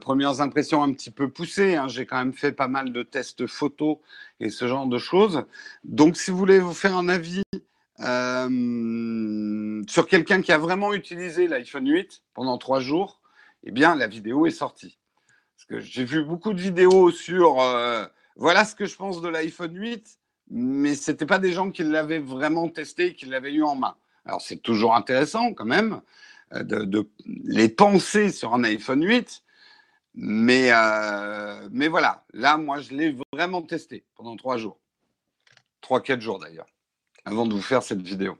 Premières 0.00 0.40
impressions 0.40 0.82
un 0.82 0.92
petit 0.92 1.10
peu 1.10 1.30
poussées. 1.30 1.76
Hein. 1.76 1.88
J'ai 1.88 2.06
quand 2.06 2.18
même 2.18 2.32
fait 2.32 2.52
pas 2.52 2.68
mal 2.68 2.92
de 2.92 3.02
tests 3.02 3.46
photos 3.46 3.98
et 4.40 4.50
ce 4.50 4.66
genre 4.66 4.86
de 4.86 4.98
choses. 4.98 5.44
Donc, 5.84 6.16
si 6.16 6.30
vous 6.30 6.36
voulez 6.36 6.58
vous 6.58 6.74
faire 6.74 6.96
un 6.96 7.08
avis 7.08 7.42
euh, 8.00 9.82
sur 9.86 10.08
quelqu'un 10.08 10.42
qui 10.42 10.50
a 10.52 10.58
vraiment 10.58 10.92
utilisé 10.92 11.46
l'iPhone 11.46 11.88
8 11.88 12.22
pendant 12.34 12.58
trois 12.58 12.80
jours, 12.80 13.20
eh 13.64 13.70
bien, 13.70 13.94
la 13.94 14.06
vidéo 14.06 14.46
est 14.46 14.50
sortie. 14.50 14.98
J'ai 15.70 16.04
vu 16.04 16.24
beaucoup 16.24 16.52
de 16.52 16.60
vidéos 16.60 17.12
sur 17.12 17.60
euh, 17.60 18.04
voilà 18.36 18.64
ce 18.64 18.74
que 18.74 18.86
je 18.86 18.96
pense 18.96 19.20
de 19.20 19.28
l'iPhone 19.28 19.74
8, 19.74 20.18
mais 20.50 20.94
ce 20.94 21.12
n'était 21.12 21.26
pas 21.26 21.38
des 21.38 21.52
gens 21.52 21.70
qui 21.70 21.84
l'avaient 21.84 22.18
vraiment 22.18 22.68
testé, 22.68 23.14
qui 23.14 23.26
l'avaient 23.26 23.52
eu 23.52 23.62
en 23.62 23.76
main. 23.76 23.94
Alors, 24.26 24.40
c'est 24.40 24.56
toujours 24.56 24.96
intéressant 24.96 25.52
quand 25.54 25.64
même 25.64 26.00
euh, 26.54 26.62
de, 26.64 27.08
les 27.44 27.68
penser 27.68 28.30
sur 28.30 28.54
un 28.54 28.64
iPhone 28.64 29.04
8, 29.04 29.42
mais, 30.14 30.70
mais 31.70 31.88
voilà, 31.88 32.24
là, 32.32 32.56
moi, 32.56 32.80
je 32.80 32.94
l'ai 32.94 33.16
vraiment 33.32 33.62
testé 33.62 34.04
pendant 34.14 34.36
trois 34.36 34.58
jours. 34.58 34.78
Trois, 35.80 36.00
quatre 36.00 36.20
jours 36.20 36.38
d'ailleurs 36.38 36.66
avant 37.24 37.46
de 37.46 37.54
vous 37.54 37.62
faire 37.62 37.82
cette 37.82 38.02
vidéo. 38.02 38.38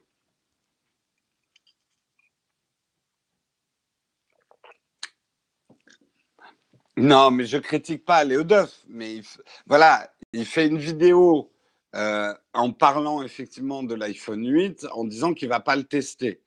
Non, 6.97 7.31
mais 7.31 7.47
je 7.47 7.57
critique 7.57 8.05
pas 8.05 8.23
Léo 8.23 8.43
Duff, 8.45 8.85
mais 8.89 9.23
voilà, 9.67 10.13
il 10.33 10.45
fait 10.45 10.67
une 10.67 10.79
vidéo 10.79 11.51
euh, 11.95 12.35
en 12.53 12.73
parlant 12.73 13.23
effectivement 13.23 13.83
de 13.83 13.95
l'iPhone 13.95 14.47
8, 14.47 14.87
en 14.93 15.05
disant 15.05 15.33
qu'il 15.33 15.49
va 15.49 15.61
pas 15.61 15.75
le 15.77 15.85
tester. 15.85 16.43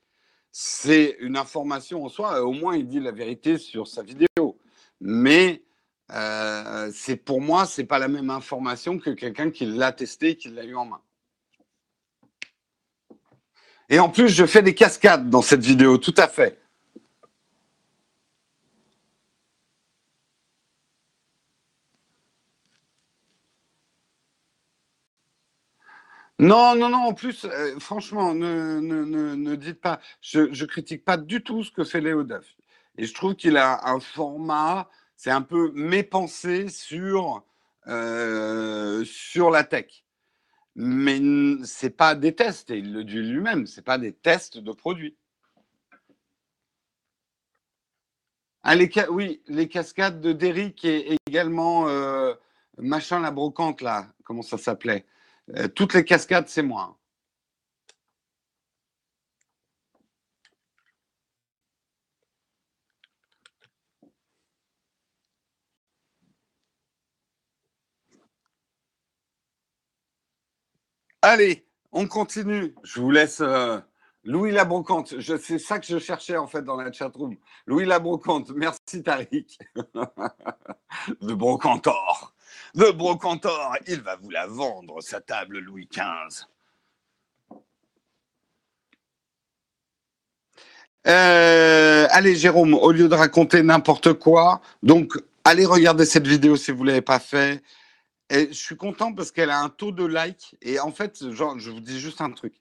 C'est 0.51 1.17
une 1.19 1.35
information 1.35 2.05
en 2.05 2.09
soi, 2.09 2.43
au 2.43 2.53
moins 2.53 2.77
il 2.77 2.87
dit 2.87 2.99
la 2.99 3.11
vérité 3.11 3.57
sur 3.57 3.87
sa 3.87 4.03
vidéo. 4.03 4.57
Mais 5.01 5.63
euh, 6.11 6.91
c'est 6.93 7.17
pour 7.17 7.41
moi, 7.41 7.65
c'est 7.65 7.85
pas 7.85 7.99
la 7.99 8.07
même 8.07 8.29
information 8.29 8.99
que 8.99 9.09
quelqu'un 9.11 9.51
qui 9.51 9.65
l'a 9.65 9.91
testé 9.91 10.35
qui 10.35 10.49
l'a 10.49 10.63
eu 10.63 10.75
en 10.75 10.85
main. 10.85 11.01
Et 13.89 13.99
en 13.99 14.09
plus, 14.09 14.29
je 14.29 14.45
fais 14.45 14.61
des 14.63 14.73
cascades 14.73 15.29
dans 15.29 15.41
cette 15.41 15.63
vidéo, 15.63 15.97
tout 15.97 16.15
à 16.17 16.27
fait. 16.27 16.59
Non, 26.37 26.75
non, 26.75 26.89
non, 26.89 26.97
en 26.97 27.13
plus, 27.13 27.45
euh, 27.45 27.79
franchement, 27.79 28.33
ne, 28.33 28.79
ne, 28.81 29.55
dites 29.55 29.79
pas, 29.79 30.01
je 30.19 30.41
ne 30.41 30.65
critique 30.65 31.05
pas 31.05 31.15
du 31.15 31.41
tout 31.41 31.63
ce 31.63 31.71
que 31.71 31.85
fait 31.85 32.01
Léo 32.01 32.23
Duff. 32.23 32.45
Et 32.97 33.05
je 33.05 33.13
trouve 33.13 33.35
qu'il 33.35 33.57
a 33.57 33.87
un 33.89 33.99
format, 33.99 34.89
c'est 35.15 35.31
un 35.31 35.41
peu 35.41 35.71
mépensé 35.73 36.69
sur, 36.69 37.43
euh, 37.87 39.03
sur 39.05 39.49
la 39.49 39.63
tech 39.63 40.05
mais 40.75 41.19
ce 41.19 41.85
n'est 41.85 41.89
pas 41.89 42.15
des 42.15 42.35
tests, 42.35 42.69
et 42.69 42.77
il 42.77 42.93
le 42.93 43.03
dit 43.03 43.15
lui-même, 43.21 43.65
ce 43.65 43.77
n'est 43.77 43.83
pas 43.83 43.97
des 43.97 44.13
tests 44.13 44.57
de 44.57 44.71
produits. 44.73 45.15
Ah, 48.63 48.75
oui, 49.09 49.41
les 49.47 49.67
cascades 49.69 50.21
de 50.21 50.33
Derrick 50.33 50.83
et 50.85 51.17
également 51.27 51.87
euh, 51.87 52.33
machin 52.77 53.19
la 53.19 53.31
brocante 53.31 53.81
là, 53.81 54.07
comment 54.23 54.41
ça 54.41 54.57
s'appelait? 54.57 55.05
Euh, 55.55 55.67
Toutes 55.67 55.93
les 55.93 56.03
cascades, 56.03 56.47
c'est 56.47 56.63
moi. 56.63 56.97
Allez, 71.27 71.65
on 71.91 72.07
continue. 72.07 72.75
Je 72.83 73.01
vous 73.01 73.09
laisse 73.09 73.41
euh, 73.41 73.79
Louis 74.25 74.51
Labrocante. 74.51 75.19
C'est 75.19 75.57
ça 75.57 75.79
que 75.79 75.87
je 75.87 75.97
cherchais 75.97 76.37
en 76.37 76.45
fait 76.45 76.61
dans 76.61 76.75
la 76.75 76.91
chatroom. 76.91 77.35
Louis 77.65 77.87
Labrocante, 77.87 78.51
merci 78.51 79.01
Tariq. 79.01 79.57
de 81.21 81.33
Brocantor. 81.33 82.35
De 82.75 82.91
Brocantor, 82.91 83.75
il 83.87 84.01
va 84.01 84.17
vous 84.17 84.29
la 84.29 84.45
vendre, 84.45 85.01
sa 85.01 85.19
table 85.19 85.57
Louis 85.57 85.89
XV. 85.91 86.45
Euh, 91.07 92.07
allez 92.11 92.35
Jérôme, 92.35 92.75
au 92.75 92.91
lieu 92.91 93.07
de 93.09 93.15
raconter 93.15 93.63
n'importe 93.63 94.13
quoi, 94.13 94.61
donc 94.83 95.13
allez 95.43 95.65
regarder 95.65 96.05
cette 96.05 96.27
vidéo 96.27 96.55
si 96.55 96.71
vous 96.71 96.83
ne 96.83 96.89
l'avez 96.89 97.01
pas 97.01 97.19
fait 97.19 97.63
je 98.31 98.53
suis 98.53 98.77
content 98.77 99.13
parce 99.13 99.31
qu'elle 99.31 99.49
a 99.49 99.61
un 99.61 99.69
taux 99.69 99.91
de 99.91 100.05
like. 100.05 100.55
Et 100.61 100.79
en 100.79 100.91
fait, 100.91 101.31
genre, 101.31 101.59
je 101.59 101.71
vous 101.71 101.79
dis 101.79 101.99
juste 101.99 102.21
un 102.21 102.31
truc. 102.31 102.53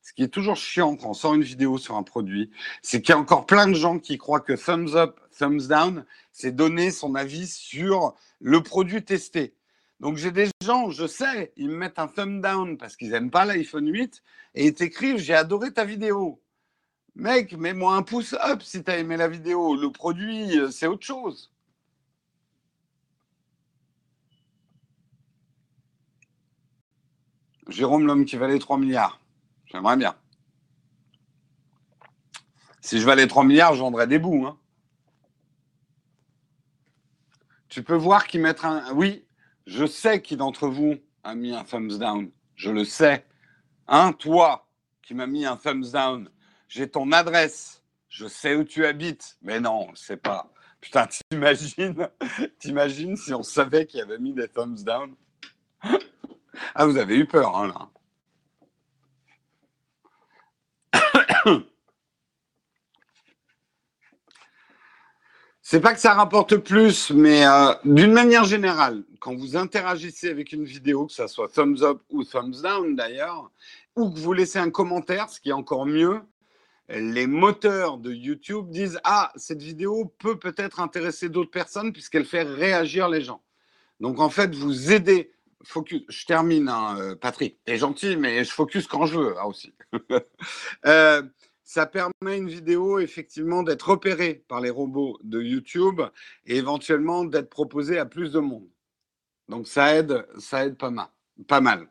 Ce 0.00 0.12
qui 0.12 0.22
est 0.22 0.28
toujours 0.28 0.56
chiant 0.56 0.96
quand 0.96 1.10
on 1.10 1.14
sort 1.14 1.34
une 1.34 1.42
vidéo 1.42 1.76
sur 1.76 1.96
un 1.96 2.02
produit, 2.02 2.50
c'est 2.82 3.02
qu'il 3.02 3.12
y 3.12 3.16
a 3.16 3.18
encore 3.18 3.46
plein 3.46 3.66
de 3.66 3.74
gens 3.74 3.98
qui 3.98 4.16
croient 4.16 4.40
que 4.40 4.52
thumbs 4.52 4.94
up, 4.94 5.20
thumbs 5.36 5.68
down, 5.68 6.04
c'est 6.32 6.54
donner 6.54 6.90
son 6.90 7.14
avis 7.14 7.46
sur 7.46 8.14
le 8.40 8.62
produit 8.62 9.04
testé. 9.04 9.54
Donc 10.00 10.16
j'ai 10.16 10.30
des 10.30 10.48
gens, 10.62 10.90
je 10.90 11.06
sais, 11.06 11.52
ils 11.56 11.68
me 11.68 11.76
mettent 11.76 11.98
un 11.98 12.06
thumb 12.06 12.40
down 12.40 12.78
parce 12.78 12.96
qu'ils 12.96 13.10
n'aiment 13.10 13.30
pas 13.30 13.44
l'iPhone 13.44 13.90
8 13.92 14.22
et 14.54 14.66
ils 14.66 14.74
t'écrivent 14.74 15.18
j'ai 15.18 15.34
adoré 15.34 15.72
ta 15.72 15.84
vidéo. 15.84 16.40
Mec, 17.16 17.52
mets-moi 17.54 17.94
un 17.94 18.02
pouce 18.02 18.34
up 18.34 18.62
si 18.62 18.84
tu 18.84 18.90
as 18.92 18.98
aimé 18.98 19.16
la 19.16 19.26
vidéo. 19.26 19.74
Le 19.74 19.90
produit, 19.90 20.56
euh, 20.56 20.70
c'est 20.70 20.86
autre 20.86 21.04
chose. 21.04 21.50
Jérôme, 27.68 28.06
l'homme 28.06 28.24
qui 28.24 28.36
valait 28.36 28.58
3 28.58 28.78
milliards. 28.78 29.20
J'aimerais 29.66 29.96
bien. 29.96 30.16
Si 32.80 32.98
je 32.98 33.04
valais 33.04 33.26
3 33.26 33.44
milliards, 33.44 33.74
je 33.74 33.80
vendrais 33.80 34.06
des 34.06 34.18
bouts. 34.18 34.46
Hein. 34.46 34.58
Tu 37.68 37.82
peux 37.82 37.94
voir 37.94 38.26
qui 38.26 38.38
mettre 38.38 38.64
un. 38.64 38.92
Oui, 38.94 39.26
je 39.66 39.84
sais 39.84 40.22
qui 40.22 40.36
d'entre 40.36 40.68
vous 40.68 40.96
a 41.22 41.34
mis 41.34 41.54
un 41.54 41.64
thumbs 41.64 41.98
down. 41.98 42.30
Je 42.54 42.70
le 42.70 42.84
sais. 42.84 43.26
Hein, 43.86 44.12
toi 44.12 44.66
qui 45.02 45.14
m'as 45.14 45.26
mis 45.26 45.44
un 45.44 45.56
thumbs 45.56 45.92
down. 45.92 46.30
J'ai 46.68 46.88
ton 46.88 47.12
adresse. 47.12 47.82
Je 48.08 48.26
sais 48.26 48.54
où 48.54 48.64
tu 48.64 48.86
habites. 48.86 49.36
Mais 49.42 49.60
non, 49.60 49.88
c'est 49.94 50.16
pas. 50.16 50.50
Putain, 50.80 51.06
t'imagines, 51.30 52.08
t'imagines 52.58 53.16
si 53.16 53.34
on 53.34 53.42
savait 53.42 53.86
qu'il 53.86 54.00
avait 54.00 54.18
mis 54.18 54.32
des 54.32 54.48
thumbs 54.48 54.82
down? 54.82 55.14
Ah, 56.74 56.86
vous 56.86 56.96
avez 56.96 57.16
eu 57.16 57.26
peur, 57.26 57.56
hein, 57.56 57.68
là. 57.68 57.88
C'est 65.70 65.80
pas 65.80 65.92
que 65.92 66.00
ça 66.00 66.14
rapporte 66.14 66.56
plus, 66.56 67.10
mais 67.10 67.46
euh, 67.46 67.74
d'une 67.84 68.12
manière 68.12 68.44
générale, 68.44 69.04
quand 69.20 69.36
vous 69.36 69.54
interagissez 69.54 70.30
avec 70.30 70.52
une 70.52 70.64
vidéo, 70.64 71.06
que 71.06 71.12
ça 71.12 71.28
soit 71.28 71.48
thumbs 71.48 71.82
up 71.82 72.00
ou 72.08 72.24
thumbs 72.24 72.62
down 72.62 72.96
d'ailleurs, 72.96 73.50
ou 73.94 74.10
que 74.10 74.18
vous 74.18 74.32
laissez 74.32 74.58
un 74.58 74.70
commentaire, 74.70 75.28
ce 75.28 75.40
qui 75.40 75.50
est 75.50 75.52
encore 75.52 75.84
mieux, 75.84 76.22
les 76.88 77.26
moteurs 77.26 77.98
de 77.98 78.12
YouTube 78.12 78.70
disent 78.70 78.98
Ah, 79.04 79.30
cette 79.36 79.60
vidéo 79.60 80.10
peut 80.18 80.38
peut-être 80.38 80.80
intéresser 80.80 81.28
d'autres 81.28 81.50
personnes 81.50 81.92
puisqu'elle 81.92 82.24
fait 82.24 82.44
réagir 82.44 83.10
les 83.10 83.20
gens. 83.20 83.42
Donc 84.00 84.20
en 84.20 84.30
fait, 84.30 84.54
vous 84.54 84.90
aidez 84.90 85.32
Je 85.60 86.24
termine, 86.26 86.68
hein, 86.68 86.96
euh, 86.98 87.16
Patrick. 87.16 87.58
T'es 87.64 87.78
gentil, 87.78 88.16
mais 88.16 88.44
je 88.44 88.52
focus 88.52 88.86
quand 88.86 89.06
je 89.06 89.18
veux 89.18 89.38
hein, 89.38 89.44
aussi. 89.44 89.74
Euh, 90.86 91.22
ça 91.64 91.84
permet 91.84 92.38
une 92.38 92.48
vidéo 92.48 92.98
effectivement 92.98 93.62
d'être 93.62 93.90
repérée 93.90 94.42
par 94.48 94.60
les 94.60 94.70
robots 94.70 95.18
de 95.22 95.42
YouTube 95.42 96.00
et 96.46 96.56
éventuellement 96.56 97.24
d'être 97.24 97.50
proposée 97.50 97.98
à 97.98 98.06
plus 98.06 98.32
de 98.32 98.38
monde. 98.38 98.68
Donc 99.48 99.66
ça 99.68 99.94
aide, 99.94 100.26
ça 100.38 100.64
aide 100.64 100.78
pas 100.78 100.90
mal, 100.90 101.08
pas 101.46 101.60
mal. 101.60 101.88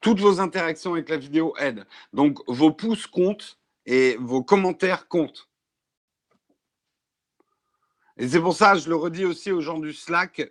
Toutes 0.00 0.18
vos 0.18 0.40
interactions 0.40 0.94
avec 0.94 1.08
la 1.08 1.16
vidéo 1.16 1.54
aident. 1.58 1.86
Donc 2.12 2.40
vos 2.48 2.72
pouces 2.72 3.06
comptent 3.06 3.58
et 3.86 4.16
vos 4.18 4.42
commentaires 4.42 5.06
comptent. 5.06 5.48
Et 8.16 8.28
c'est 8.28 8.40
pour 8.40 8.54
ça, 8.54 8.74
je 8.74 8.88
le 8.88 8.96
redis 8.96 9.24
aussi 9.24 9.52
aux 9.52 9.60
gens 9.60 9.78
du 9.78 9.92
Slack, 9.92 10.48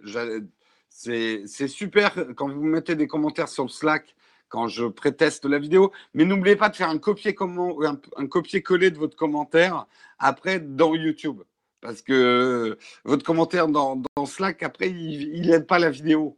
c'est 0.94 1.68
super 1.68 2.16
quand 2.36 2.50
vous 2.50 2.64
mettez 2.64 2.96
des 2.96 3.08
commentaires 3.08 3.50
sur 3.50 3.72
Slack 3.72 4.16
quand 4.48 4.68
je 4.68 4.86
préteste 4.86 5.46
la 5.46 5.60
vidéo. 5.60 5.92
Mais 6.14 6.24
n'oubliez 6.26 6.56
pas 6.56 6.70
de 6.70 6.76
faire 6.76 6.90
un 6.90 7.00
copier-coller 7.00 8.92
de 8.92 8.98
votre 8.98 9.18
commentaire 9.18 9.88
après 10.20 10.60
dans 10.60 10.96
YouTube. 10.96 11.42
Parce 11.82 12.02
que 12.02 12.14
euh, 12.14 12.80
votre 13.06 13.26
commentaire 13.26 13.68
dans, 13.68 14.02
dans 14.16 14.26
Slack, 14.26 14.64
après, 14.64 14.90
il 14.92 15.48
n'aide 15.48 15.68
pas 15.68 15.80
la 15.80 15.90
vidéo. 15.90 16.38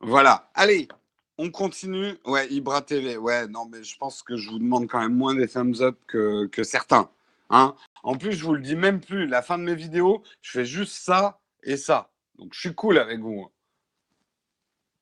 Voilà. 0.00 0.50
Allez, 0.54 0.88
on 1.38 1.50
continue. 1.50 2.14
Ouais, 2.24 2.48
Ibra 2.50 2.82
TV. 2.82 3.16
Ouais, 3.16 3.46
non, 3.48 3.66
mais 3.66 3.82
je 3.82 3.96
pense 3.96 4.22
que 4.22 4.36
je 4.36 4.50
vous 4.50 4.58
demande 4.58 4.88
quand 4.88 5.00
même 5.00 5.14
moins 5.14 5.34
des 5.34 5.48
thumbs 5.48 5.80
up 5.80 5.98
que, 6.06 6.46
que 6.46 6.62
certains. 6.62 7.10
Hein 7.50 7.74
en 8.02 8.16
plus, 8.16 8.32
je 8.32 8.44
vous 8.44 8.54
le 8.54 8.62
dis 8.62 8.76
même 8.76 9.00
plus. 9.00 9.26
La 9.26 9.42
fin 9.42 9.58
de 9.58 9.64
mes 9.64 9.74
vidéos, 9.74 10.22
je 10.40 10.50
fais 10.52 10.64
juste 10.64 10.94
ça 10.94 11.40
et 11.62 11.76
ça. 11.76 12.10
Donc, 12.36 12.54
je 12.54 12.60
suis 12.60 12.74
cool 12.74 12.98
avec 12.98 13.20
vous. 13.20 13.50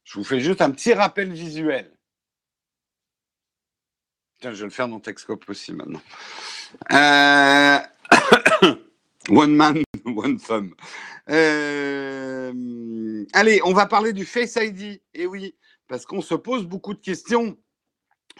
Je 0.04 0.18
vous 0.18 0.24
fais 0.24 0.40
juste 0.40 0.60
un 0.60 0.70
petit 0.70 0.92
rappel 0.92 1.32
visuel. 1.32 1.96
Tiens, 4.40 4.52
je 4.52 4.58
vais 4.58 4.64
le 4.64 4.70
faire 4.70 4.88
dans 4.88 5.00
Texcope 5.00 5.48
aussi 5.48 5.72
maintenant. 5.72 6.00
Euh, 6.92 7.78
one 9.28 9.54
man, 9.54 9.82
one 10.04 10.38
femme. 10.38 10.74
Euh, 11.28 13.24
allez, 13.32 13.60
on 13.64 13.72
va 13.72 13.86
parler 13.86 14.12
du 14.12 14.24
Face 14.24 14.56
ID. 14.56 15.00
Eh 15.14 15.26
oui, 15.26 15.54
parce 15.90 16.06
qu'on 16.06 16.22
se 16.22 16.36
pose 16.36 16.66
beaucoup 16.66 16.94
de 16.94 17.00
questions 17.00 17.58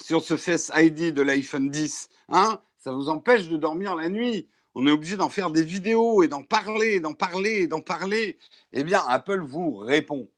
sur 0.00 0.22
ce 0.22 0.36
Face 0.36 0.70
ID 0.72 1.12
de 1.12 1.20
l'iPhone 1.20 1.68
10. 1.68 2.08
Hein 2.28 2.62
Ça 2.78 2.92
vous 2.92 3.08
empêche 3.08 3.48
de 3.48 3.56
dormir 3.56 3.96
la 3.96 4.08
nuit. 4.08 4.48
On 4.76 4.86
est 4.86 4.92
obligé 4.92 5.16
d'en 5.16 5.28
faire 5.28 5.50
des 5.50 5.64
vidéos 5.64 6.22
et 6.22 6.28
d'en 6.28 6.44
parler, 6.44 7.00
d'en 7.00 7.12
parler, 7.12 7.66
d'en 7.66 7.80
parler. 7.80 8.38
Eh 8.72 8.84
bien, 8.84 9.02
Apple 9.08 9.40
vous 9.40 9.78
répond. 9.78 10.30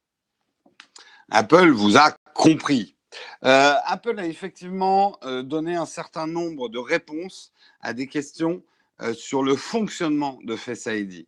Apple 1.30 1.68
vous 1.68 1.98
a 1.98 2.16
compris. 2.34 2.96
Euh, 3.44 3.74
Apple 3.84 4.18
a 4.18 4.26
effectivement 4.26 5.18
euh, 5.24 5.42
donné 5.42 5.76
un 5.76 5.84
certain 5.84 6.26
nombre 6.26 6.70
de 6.70 6.78
réponses 6.78 7.52
à 7.82 7.92
des 7.92 8.06
questions 8.06 8.62
euh, 9.02 9.12
sur 9.12 9.42
le 9.42 9.54
fonctionnement 9.54 10.38
de 10.44 10.56
Face 10.56 10.86
ID. 10.86 11.26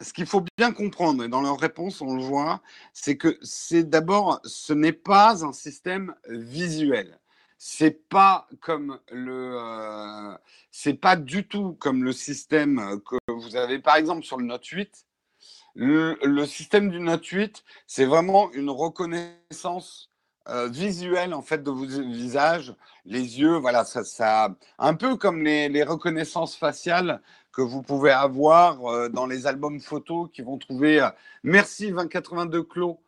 Ce 0.00 0.12
qu'il 0.12 0.26
faut 0.26 0.44
bien 0.58 0.72
comprendre, 0.72 1.24
et 1.24 1.28
dans 1.28 1.42
leurs 1.42 1.58
réponses 1.58 2.00
on 2.00 2.16
le 2.16 2.22
voit, 2.22 2.60
c'est 2.92 3.16
que 3.16 3.38
c'est 3.42 3.88
d'abord, 3.88 4.40
ce 4.44 4.72
n'est 4.72 4.92
pas 4.92 5.44
un 5.44 5.52
système 5.52 6.14
visuel. 6.28 7.18
C'est 7.58 8.08
pas 8.08 8.46
comme 8.60 8.98
le, 9.10 10.36
c'est 10.70 10.94
pas 10.94 11.16
du 11.16 11.46
tout 11.46 11.74
comme 11.74 12.04
le 12.04 12.12
système 12.12 13.00
que 13.08 13.16
vous 13.32 13.56
avez 13.56 13.78
par 13.78 13.96
exemple 13.96 14.24
sur 14.24 14.36
le 14.38 14.44
Note 14.44 14.66
8. 14.66 15.06
Le, 15.76 16.46
système 16.46 16.90
du 16.90 17.00
Note 17.00 17.26
8, 17.26 17.64
c'est 17.86 18.04
vraiment 18.04 18.52
une 18.52 18.70
reconnaissance 18.70 20.10
euh, 20.48 20.68
visuel 20.68 21.34
en 21.34 21.42
fait 21.42 21.62
de 21.62 21.70
vos 21.70 21.86
visages, 21.86 22.74
les 23.06 23.40
yeux, 23.40 23.56
voilà, 23.56 23.84
ça, 23.84 24.04
ça 24.04 24.54
un 24.78 24.94
peu 24.94 25.16
comme 25.16 25.42
les, 25.42 25.82
reconnaissances 25.82 26.54
faciales 26.54 27.22
que 27.54 27.62
vous 27.62 27.82
pouvez 27.82 28.10
avoir 28.10 28.84
euh, 28.86 29.08
dans 29.08 29.26
les 29.26 29.46
albums 29.46 29.80
photos 29.80 30.28
qui 30.32 30.42
vont 30.42 30.58
trouver 30.58 31.00
euh, 31.00 31.08
merci 31.42 31.90
2082 31.90 32.62
Clos. 32.64 33.00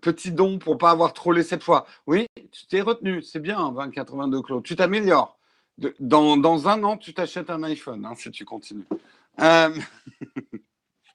petit 0.00 0.32
don 0.32 0.58
pour 0.58 0.78
pas 0.78 0.90
avoir 0.90 1.12
trollé 1.12 1.42
cette 1.42 1.62
fois. 1.62 1.86
Oui, 2.06 2.26
tu 2.50 2.66
t'es 2.66 2.80
retenu, 2.80 3.22
c'est 3.22 3.40
bien 3.40 3.70
2082 3.70 4.42
Clos. 4.42 4.60
Tu 4.62 4.76
t'améliores. 4.76 5.38
Dans, 6.00 6.36
dans, 6.36 6.68
un 6.68 6.82
an, 6.84 6.96
tu 6.96 7.14
t'achètes 7.14 7.50
un 7.50 7.62
iPhone 7.62 8.04
hein, 8.04 8.14
si 8.16 8.30
tu 8.30 8.44
continues. 8.44 8.84
Euh, 9.40 9.74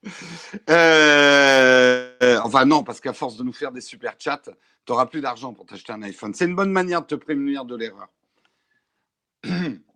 enfin, 2.44 2.66
non, 2.66 2.84
parce 2.84 3.00
qu'à 3.00 3.14
force 3.14 3.38
de 3.38 3.44
nous 3.44 3.54
faire 3.54 3.72
des 3.72 3.82
super 3.82 4.16
chats, 4.20 4.42
tu 4.44 4.52
n'auras 4.90 5.06
plus 5.06 5.22
d'argent 5.22 5.54
pour 5.54 5.66
t'acheter 5.66 5.94
un 5.94 6.02
iPhone. 6.02 6.34
C'est 6.34 6.46
une 6.46 6.56
bonne 6.56 6.72
manière 6.72 7.02
de 7.02 7.08
te 7.08 7.16
prévenir 7.16 7.66
de 7.66 7.76
l'erreur. 7.76 8.10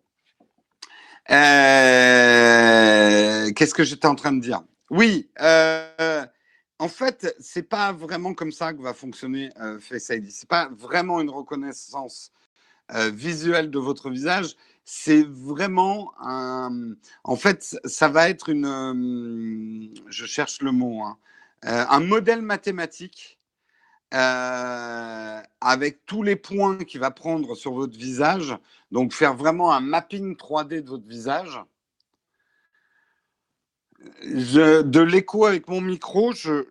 Euh, 1.30 1.36
qu'est-ce 3.54 3.74
que 3.74 3.84
j'étais 3.84 4.08
en 4.08 4.16
train 4.16 4.32
de 4.32 4.42
dire? 4.42 4.64
Oui, 4.90 5.30
euh, 5.40 6.26
en 6.80 6.88
fait, 6.88 7.36
c'est 7.40 7.70
pas 7.70 7.92
vraiment 7.94 8.34
comme 8.34 8.52
ça 8.52 8.74
que 8.74 8.82
va 8.82 8.94
fonctionner 8.94 9.52
Face 9.80 10.10
ID. 10.10 10.32
C'est 10.32 10.50
pas 10.50 10.70
vraiment 10.78 11.22
une 11.22 11.30
reconnaissance 11.30 12.32
visuelle 12.90 13.70
de 13.72 13.80
votre 13.80 14.10
visage 14.10 14.56
c'est 14.94 15.24
vraiment 15.24 16.12
un. 16.20 16.96
En 17.24 17.36
fait, 17.36 17.78
ça 17.86 18.08
va 18.08 18.30
être 18.30 18.50
une. 18.50 18.66
Euh, 18.66 20.02
je 20.08 20.26
cherche 20.26 20.62
le 20.62 20.72
mot. 20.72 21.04
Hein, 21.04 21.18
euh, 21.66 21.86
un 21.90 22.00
modèle 22.00 22.42
mathématique 22.42 23.40
euh, 24.14 25.42
avec 25.62 26.06
tous 26.06 26.24
les 26.24 26.36
points 26.36 26.78
qu'il 26.80 27.00
va 27.00 27.12
prendre 27.12 27.56
sur 27.56 27.74
votre 27.74 27.98
visage. 27.98 28.58
Donc, 28.92 29.14
faire 29.14 29.36
vraiment 29.36 29.72
un 29.72 29.80
mapping 29.80 30.36
3D 30.36 30.82
de 30.82 30.90
votre 30.90 31.08
visage. 31.08 31.60
de 34.24 35.00
l'écho 35.02 35.46
avec 35.46 35.68
mon 35.68 35.80
micro, 35.80 36.34
je, 36.34 36.66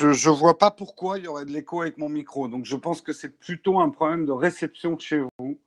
ne 0.00 0.30
vois 0.30 0.58
pas 0.58 0.70
pourquoi 0.70 1.18
il 1.18 1.24
y 1.24 1.28
aurait 1.28 1.44
de 1.44 1.50
l'écho 1.50 1.82
avec 1.82 1.98
mon 1.98 2.08
micro. 2.08 2.48
Donc, 2.48 2.64
je 2.64 2.76
pense 2.76 3.02
que 3.02 3.12
c'est 3.12 3.38
plutôt 3.38 3.80
un 3.80 3.90
problème 3.90 4.24
de 4.26 4.32
réception 4.32 4.98
chez 4.98 5.22
vous 5.38 5.60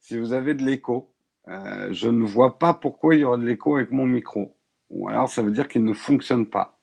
si 0.00 0.18
vous 0.18 0.32
avez 0.32 0.54
de 0.54 0.64
l'écho. 0.64 1.12
Euh, 1.48 1.92
je 1.92 2.08
ne 2.08 2.24
vois 2.24 2.58
pas 2.58 2.74
pourquoi 2.74 3.14
il 3.14 3.20
y 3.20 3.24
aura 3.24 3.36
de 3.36 3.44
l'écho 3.44 3.76
avec 3.76 3.90
mon 3.90 4.06
micro. 4.06 4.56
Ou 4.90 5.08
alors 5.08 5.28
ça 5.30 5.42
veut 5.42 5.50
dire 5.50 5.68
qu'il 5.68 5.84
ne 5.84 5.94
fonctionne 5.94 6.46
pas. 6.46 6.81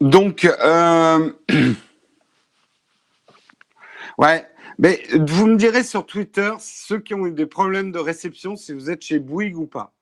Donc, 0.00 0.44
euh, 0.44 1.32
ouais, 4.18 4.46
mais 4.78 5.02
vous 5.18 5.46
me 5.46 5.56
direz 5.56 5.82
sur 5.82 6.06
Twitter, 6.06 6.52
ceux 6.60 7.00
qui 7.00 7.14
ont 7.14 7.26
eu 7.26 7.32
des 7.32 7.46
problèmes 7.46 7.90
de 7.92 7.98
réception, 7.98 8.54
si 8.56 8.72
vous 8.72 8.90
êtes 8.90 9.02
chez 9.02 9.18
Bouygues 9.18 9.58
ou 9.58 9.66
pas. 9.66 9.94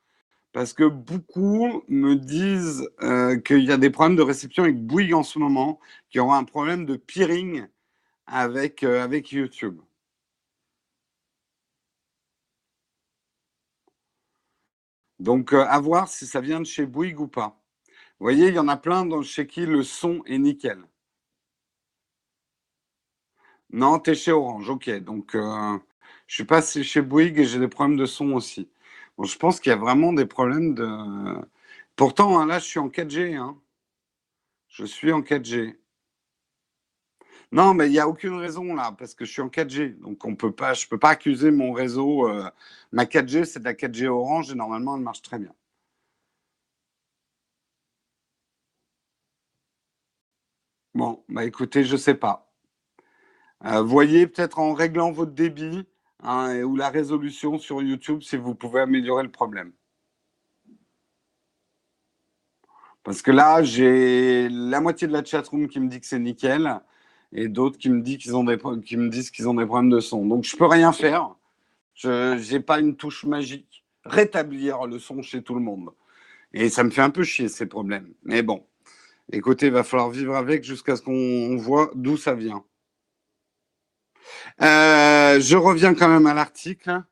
Parce 0.52 0.72
que 0.74 0.84
beaucoup 0.84 1.82
me 1.88 2.14
disent 2.16 2.88
euh, 3.02 3.38
qu'il 3.38 3.64
y 3.64 3.72
a 3.72 3.76
des 3.78 3.90
problèmes 3.90 4.16
de 4.16 4.22
réception 4.22 4.64
avec 4.64 4.78
Bouygues 4.86 5.14
en 5.14 5.22
ce 5.22 5.38
moment, 5.38 5.80
qu'il 6.10 6.18
y 6.18 6.22
aura 6.22 6.38
un 6.38 6.44
problème 6.44 6.84
de 6.86 6.96
peering 6.96 7.66
avec, 8.26 8.82
euh, 8.84 9.08
YouTube. 9.32 9.80
Donc, 15.20 15.52
à 15.52 15.78
voir 15.80 16.08
si 16.08 16.26
ça 16.26 16.40
vient 16.40 16.60
de 16.60 16.64
chez 16.66 16.86
Bouygues 16.86 17.20
ou 17.20 17.28
pas. 17.28 17.58
Vous 18.18 18.24
voyez, 18.24 18.48
il 18.48 18.54
y 18.54 18.58
en 18.58 18.68
a 18.68 18.76
plein 18.76 19.06
chez 19.22 19.46
qui 19.46 19.66
le 19.66 19.82
son 19.82 20.22
est 20.26 20.38
nickel. 20.38 20.78
Non, 23.70 23.98
tu 23.98 24.10
es 24.10 24.14
chez 24.14 24.32
Orange, 24.32 24.68
ok. 24.70 24.90
Donc, 25.00 25.32
je 25.34 25.78
suis 26.34 26.44
pas 26.44 26.62
chez 26.62 27.02
Bouygues 27.02 27.38
et 27.38 27.44
j'ai 27.44 27.58
des 27.58 27.68
problèmes 27.68 27.96
de 27.98 28.06
son 28.06 28.32
aussi 28.32 28.68
je 29.24 29.36
pense 29.38 29.60
qu'il 29.60 29.70
y 29.70 29.72
a 29.72 29.78
vraiment 29.78 30.12
des 30.12 30.26
problèmes 30.26 30.74
de. 30.74 30.86
Pourtant, 31.96 32.38
hein, 32.38 32.46
là, 32.46 32.58
je 32.58 32.64
suis 32.66 32.78
en 32.78 32.88
4G. 32.88 33.36
Hein. 33.36 33.58
Je 34.68 34.84
suis 34.84 35.12
en 35.12 35.22
4G. 35.22 35.78
Non, 37.52 37.74
mais 37.74 37.86
il 37.86 37.92
n'y 37.92 37.98
a 37.98 38.08
aucune 38.08 38.34
raison 38.34 38.74
là, 38.74 38.92
parce 38.98 39.14
que 39.14 39.24
je 39.24 39.32
suis 39.32 39.42
en 39.42 39.48
4G. 39.48 39.98
Donc, 40.00 40.18
pas, 40.56 40.74
je 40.74 40.84
ne 40.86 40.90
peux 40.90 40.98
pas 40.98 41.10
accuser 41.10 41.50
mon 41.50 41.72
réseau. 41.72 42.28
Euh, 42.28 42.50
ma 42.92 43.04
4G, 43.04 43.44
c'est 43.44 43.60
de 43.60 43.64
la 43.64 43.74
4G 43.74 44.06
Orange 44.06 44.50
et 44.50 44.54
normalement, 44.54 44.96
elle 44.96 45.02
marche 45.02 45.22
très 45.22 45.38
bien. 45.38 45.54
Bon, 50.96 51.22
bah 51.28 51.44
écoutez, 51.44 51.84
je 51.84 51.92
ne 51.92 51.98
sais 51.98 52.14
pas. 52.14 52.50
Euh, 53.66 53.82
voyez 53.82 54.26
peut-être 54.26 54.58
en 54.58 54.72
réglant 54.72 55.12
votre 55.12 55.32
débit, 55.32 55.86
Hein, 56.22 56.62
ou 56.62 56.76
la 56.76 56.88
résolution 56.88 57.58
sur 57.58 57.82
YouTube 57.82 58.22
si 58.22 58.36
vous 58.38 58.54
pouvez 58.54 58.80
améliorer 58.80 59.22
le 59.22 59.30
problème. 59.30 59.72
Parce 63.04 63.20
que 63.22 63.30
là, 63.30 63.62
j'ai 63.62 64.48
la 64.48 64.80
moitié 64.80 65.06
de 65.06 65.12
la 65.12 65.22
chatroom 65.22 65.68
qui 65.68 65.78
me 65.78 65.88
dit 65.88 66.00
que 66.00 66.06
c'est 66.06 66.18
nickel 66.18 66.80
et 67.32 67.48
d'autres 67.48 67.78
qui 67.78 67.90
me 67.90 68.00
disent 68.00 68.18
qu'ils 68.18 68.34
ont 68.34 68.44
des 68.44 68.58
qui 68.84 68.96
me 68.96 69.10
disent 69.10 69.30
qu'ils 69.30 69.48
ont 69.48 69.54
des 69.54 69.66
problèmes 69.66 69.90
de 69.90 70.00
son. 70.00 70.24
Donc 70.26 70.44
je 70.44 70.56
peux 70.56 70.66
rien 70.66 70.92
faire. 70.92 71.34
Je 71.94 72.52
n'ai 72.52 72.60
pas 72.60 72.80
une 72.80 72.96
touche 72.96 73.24
magique. 73.24 73.84
Rétablir 74.04 74.86
le 74.86 74.98
son 74.98 75.22
chez 75.22 75.42
tout 75.42 75.54
le 75.54 75.60
monde. 75.60 75.90
Et 76.54 76.70
ça 76.70 76.84
me 76.84 76.90
fait 76.90 77.02
un 77.02 77.10
peu 77.10 77.24
chier 77.24 77.48
ces 77.48 77.66
problèmes. 77.66 78.14
Mais 78.24 78.42
bon, 78.42 78.66
écoutez, 79.32 79.66
il 79.66 79.72
va 79.72 79.84
falloir 79.84 80.10
vivre 80.10 80.36
avec 80.36 80.64
jusqu'à 80.64 80.96
ce 80.96 81.02
qu'on 81.02 81.56
voit 81.56 81.90
d'où 81.94 82.16
ça 82.16 82.34
vient. 82.34 82.64
Euh, 84.62 85.40
je 85.40 85.56
reviens 85.56 85.94
quand 85.94 86.08
même 86.08 86.26
à 86.26 86.34
l'article. 86.34 87.02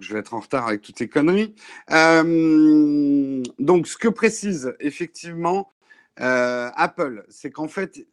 Je 0.00 0.12
vais 0.12 0.20
être 0.20 0.34
en 0.34 0.40
retard 0.40 0.66
avec 0.66 0.82
toutes 0.82 0.98
ces 0.98 1.08
conneries. 1.08 1.54
Euh, 1.90 3.42
donc, 3.58 3.86
ce 3.86 3.96
que 3.96 4.08
précise 4.08 4.74
effectivement 4.80 5.72
euh, 6.20 6.70
Apple, 6.74 7.24
c'est 7.28 7.50
qu'en 7.50 7.68
fait, 7.68 8.06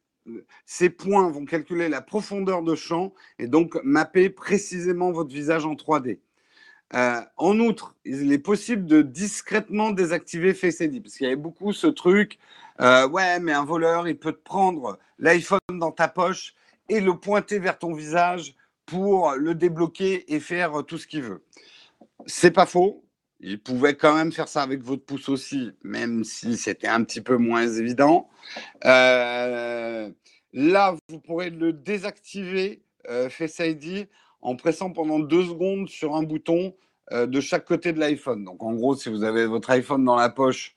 ces 0.65 0.89
points 0.89 1.29
vont 1.29 1.45
calculer 1.45 1.89
la 1.89 2.01
profondeur 2.01 2.61
de 2.63 2.75
champ 2.75 3.13
et 3.39 3.47
donc 3.47 3.77
mapper 3.83 4.29
précisément 4.29 5.11
votre 5.11 5.33
visage 5.33 5.65
en 5.65 5.73
3D. 5.73 6.19
en 6.93 7.59
outre, 7.59 7.95
il 8.05 8.31
est 8.31 8.37
possible 8.39 8.85
de 8.85 9.01
discrètement 9.01 9.91
désactiver 9.91 10.53
Face 10.53 10.79
ID 10.79 11.01
parce 11.01 11.15
qu'il 11.15 11.25
y 11.25 11.27
avait 11.27 11.35
beaucoup 11.35 11.73
ce 11.73 11.87
truc. 11.87 12.39
Ouais, 12.79 13.39
mais 13.39 13.53
un 13.53 13.65
voleur, 13.65 14.07
il 14.07 14.17
peut 14.17 14.33
te 14.33 14.43
prendre 14.43 14.97
l'iPhone 15.19 15.59
dans 15.69 15.91
ta 15.91 16.07
poche 16.07 16.53
et 16.89 16.99
le 16.99 17.17
pointer 17.17 17.59
vers 17.59 17.79
ton 17.79 17.93
visage 17.93 18.55
pour 18.85 19.33
le 19.33 19.55
débloquer 19.55 20.33
et 20.33 20.39
faire 20.39 20.83
tout 20.85 20.97
ce 20.97 21.07
qu'il 21.07 21.21
veut. 21.21 21.43
C'est 22.25 22.51
pas 22.51 22.65
faux. 22.65 23.03
il 23.39 23.61
pouvait 23.61 23.95
quand 23.95 24.15
même 24.15 24.31
faire 24.31 24.47
ça 24.47 24.61
avec 24.61 24.81
votre 24.83 25.03
pouce 25.03 25.29
aussi, 25.29 25.71
même 25.83 26.23
si 26.23 26.57
c'était 26.57 26.87
un 26.87 27.03
petit 27.03 27.21
peu 27.21 27.37
moins 27.37 27.67
évident. 27.67 28.29
Euh, 28.85 30.09
là, 30.53 30.95
vous 31.09 31.19
pourrez 31.19 31.49
le 31.49 31.73
désactiver, 31.73 32.83
euh, 33.09 33.29
Face 33.29 33.59
ID, 33.59 34.07
en 34.41 34.55
pressant 34.55 34.91
pendant 34.91 35.19
deux 35.19 35.45
secondes 35.45 35.89
sur 35.89 36.15
un 36.15 36.23
bouton 36.23 36.75
euh, 37.11 37.25
de 37.25 37.41
chaque 37.41 37.65
côté 37.65 37.91
de 37.91 37.99
l'iPhone. 37.99 38.45
Donc, 38.45 38.63
en 38.63 38.73
gros, 38.73 38.95
si 38.95 39.09
vous 39.09 39.23
avez 39.23 39.45
votre 39.45 39.69
iPhone 39.71 40.05
dans 40.05 40.15
la 40.15 40.29
poche 40.29 40.75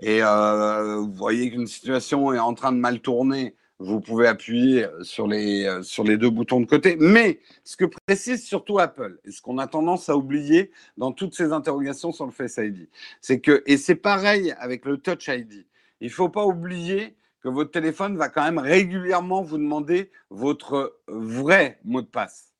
et 0.00 0.22
euh, 0.22 0.96
vous 0.96 1.12
voyez 1.12 1.50
qu'une 1.50 1.66
situation 1.66 2.32
est 2.32 2.38
en 2.38 2.54
train 2.54 2.72
de 2.72 2.78
mal 2.78 3.00
tourner, 3.00 3.54
vous 3.78 4.00
pouvez 4.00 4.26
appuyer 4.26 4.86
sur 5.02 5.26
les, 5.26 5.64
euh, 5.64 5.82
sur 5.82 6.04
les 6.04 6.16
deux 6.16 6.30
boutons 6.30 6.60
de 6.60 6.66
côté. 6.66 6.96
Mais 6.98 7.40
ce 7.64 7.76
que 7.76 7.84
précise 8.06 8.44
surtout 8.44 8.78
Apple, 8.78 9.18
et 9.24 9.30
ce 9.30 9.42
qu'on 9.42 9.58
a 9.58 9.66
tendance 9.66 10.08
à 10.08 10.16
oublier 10.16 10.70
dans 10.96 11.12
toutes 11.12 11.34
ces 11.34 11.52
interrogations 11.52 12.12
sur 12.12 12.26
le 12.26 12.32
Face 12.32 12.58
ID, 12.58 12.88
c'est 13.20 13.40
que, 13.40 13.62
et 13.66 13.76
c'est 13.76 13.96
pareil 13.96 14.54
avec 14.58 14.84
le 14.84 14.98
Touch 14.98 15.28
ID, 15.28 15.66
il 16.00 16.06
ne 16.06 16.12
faut 16.12 16.28
pas 16.28 16.44
oublier 16.44 17.16
que 17.42 17.48
votre 17.48 17.72
téléphone 17.72 18.16
va 18.16 18.28
quand 18.28 18.44
même 18.44 18.58
régulièrement 18.58 19.42
vous 19.42 19.58
demander 19.58 20.10
votre 20.30 21.00
vrai 21.08 21.80
mot 21.84 22.00
de 22.00 22.06
passe. 22.06 22.52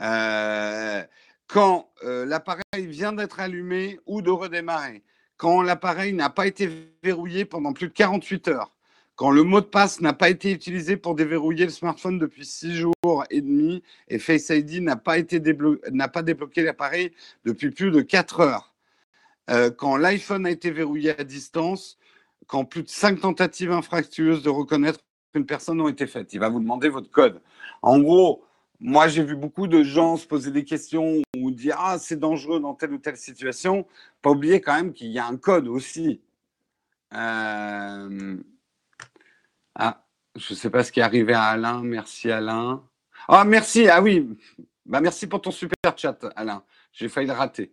Euh, 0.00 1.02
quand 1.46 1.90
l'appareil 2.02 2.86
vient 2.88 3.12
d'être 3.12 3.38
allumé 3.38 4.00
ou 4.04 4.20
de 4.20 4.30
redémarrer, 4.30 5.04
quand 5.36 5.62
l'appareil 5.62 6.12
n'a 6.12 6.30
pas 6.30 6.46
été 6.46 6.68
verrouillé 7.02 7.44
pendant 7.44 7.72
plus 7.72 7.88
de 7.88 7.92
48 7.92 8.48
heures, 8.48 8.72
quand 9.16 9.30
le 9.30 9.42
mot 9.42 9.60
de 9.60 9.66
passe 9.66 10.00
n'a 10.00 10.12
pas 10.12 10.28
été 10.28 10.52
utilisé 10.52 10.96
pour 10.96 11.14
déverrouiller 11.14 11.64
le 11.64 11.70
smartphone 11.70 12.18
depuis 12.18 12.44
six 12.44 12.76
jours 12.76 13.24
et 13.30 13.40
demi 13.40 13.82
et 14.08 14.18
Face 14.18 14.50
ID 14.50 14.82
n'a 14.82 14.96
pas, 14.96 15.18
été 15.18 15.40
n'a 15.90 16.08
pas 16.08 16.22
débloqué 16.22 16.62
l'appareil 16.62 17.12
depuis 17.44 17.70
plus 17.70 17.90
de 17.90 18.02
quatre 18.02 18.40
heures, 18.40 18.74
euh, 19.50 19.70
quand 19.70 19.96
l'iPhone 19.96 20.46
a 20.46 20.50
été 20.50 20.70
verrouillé 20.70 21.18
à 21.18 21.24
distance, 21.24 21.98
quand 22.46 22.64
plus 22.64 22.82
de 22.82 22.88
cinq 22.88 23.20
tentatives 23.20 23.72
infractueuses 23.72 24.42
de 24.42 24.50
reconnaître 24.50 25.00
une 25.34 25.46
personne 25.46 25.80
ont 25.80 25.88
été 25.88 26.06
faites, 26.06 26.32
il 26.32 26.40
va 26.40 26.48
vous 26.48 26.60
demander 26.60 26.88
votre 26.88 27.10
code. 27.10 27.40
En 27.82 27.98
gros, 28.00 28.44
moi, 28.80 29.08
j'ai 29.08 29.22
vu 29.24 29.36
beaucoup 29.36 29.66
de 29.68 29.82
gens 29.82 30.16
se 30.16 30.26
poser 30.26 30.50
des 30.50 30.64
questions 30.64 31.22
ou 31.36 31.50
dire 31.50 31.76
Ah, 31.78 31.98
c'est 31.98 32.18
dangereux 32.18 32.60
dans 32.60 32.74
telle 32.74 32.92
ou 32.92 32.98
telle 32.98 33.16
situation. 33.16 33.86
Pas 34.22 34.30
oublier 34.30 34.60
quand 34.60 34.74
même 34.74 34.92
qu'il 34.92 35.08
y 35.08 35.18
a 35.18 35.26
un 35.26 35.36
code 35.36 35.68
aussi. 35.68 36.20
Euh, 37.14 38.36
ah, 39.74 40.04
je 40.36 40.52
ne 40.54 40.58
sais 40.58 40.70
pas 40.70 40.84
ce 40.84 40.92
qui 40.92 41.00
est 41.00 41.02
arrivé 41.02 41.32
à 41.34 41.44
Alain. 41.44 41.82
Merci 41.82 42.30
Alain. 42.30 42.82
Ah, 43.28 43.44
merci. 43.44 43.88
Ah 43.88 44.02
oui. 44.02 44.28
Bah, 44.86 45.00
merci 45.00 45.26
pour 45.26 45.40
ton 45.42 45.50
super 45.50 45.96
chat, 45.96 46.18
Alain. 46.36 46.64
J'ai 46.92 47.08
failli 47.08 47.26
le 47.28 47.32
rater. 47.34 47.72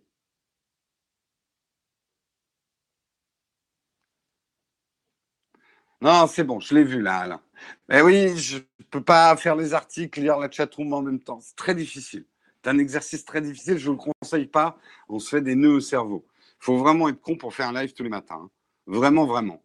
Non, 6.00 6.26
c'est 6.28 6.44
bon, 6.44 6.60
je 6.60 6.74
l'ai 6.74 6.84
vu 6.84 7.00
là, 7.02 7.18
Alain. 7.20 7.43
Mais 7.88 8.02
oui, 8.02 8.36
je 8.36 8.58
ne 8.58 8.84
peux 8.90 9.02
pas 9.02 9.36
faire 9.36 9.56
les 9.56 9.74
articles, 9.74 10.20
lire 10.20 10.38
la 10.38 10.50
chatroom 10.50 10.92
en 10.92 11.02
même 11.02 11.20
temps. 11.20 11.40
C'est 11.40 11.56
très 11.56 11.74
difficile. 11.74 12.24
C'est 12.62 12.70
un 12.70 12.78
exercice 12.78 13.24
très 13.24 13.40
difficile, 13.42 13.76
je 13.78 13.90
ne 13.90 13.96
le 13.96 14.00
conseille 14.20 14.46
pas. 14.46 14.78
On 15.08 15.18
se 15.18 15.28
fait 15.28 15.42
des 15.42 15.54
nœuds 15.54 15.74
au 15.76 15.80
cerveau. 15.80 16.24
Il 16.60 16.64
faut 16.64 16.78
vraiment 16.78 17.08
être 17.08 17.20
con 17.20 17.36
pour 17.36 17.52
faire 17.54 17.68
un 17.68 17.74
live 17.74 17.92
tous 17.92 18.02
les 18.02 18.08
matins. 18.08 18.40
Hein. 18.42 18.50
Vraiment, 18.86 19.26
vraiment. 19.26 19.62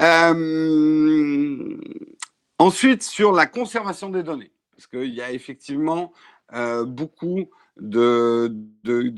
Euh, 0.00 1.76
ensuite, 2.58 3.02
sur 3.02 3.32
la 3.32 3.46
conservation 3.46 4.10
des 4.10 4.22
données, 4.22 4.52
parce 4.70 4.86
qu'il 4.86 5.14
y 5.14 5.22
a 5.22 5.32
effectivement 5.32 6.12
euh, 6.52 6.84
beaucoup 6.84 7.48
de, 7.76 8.48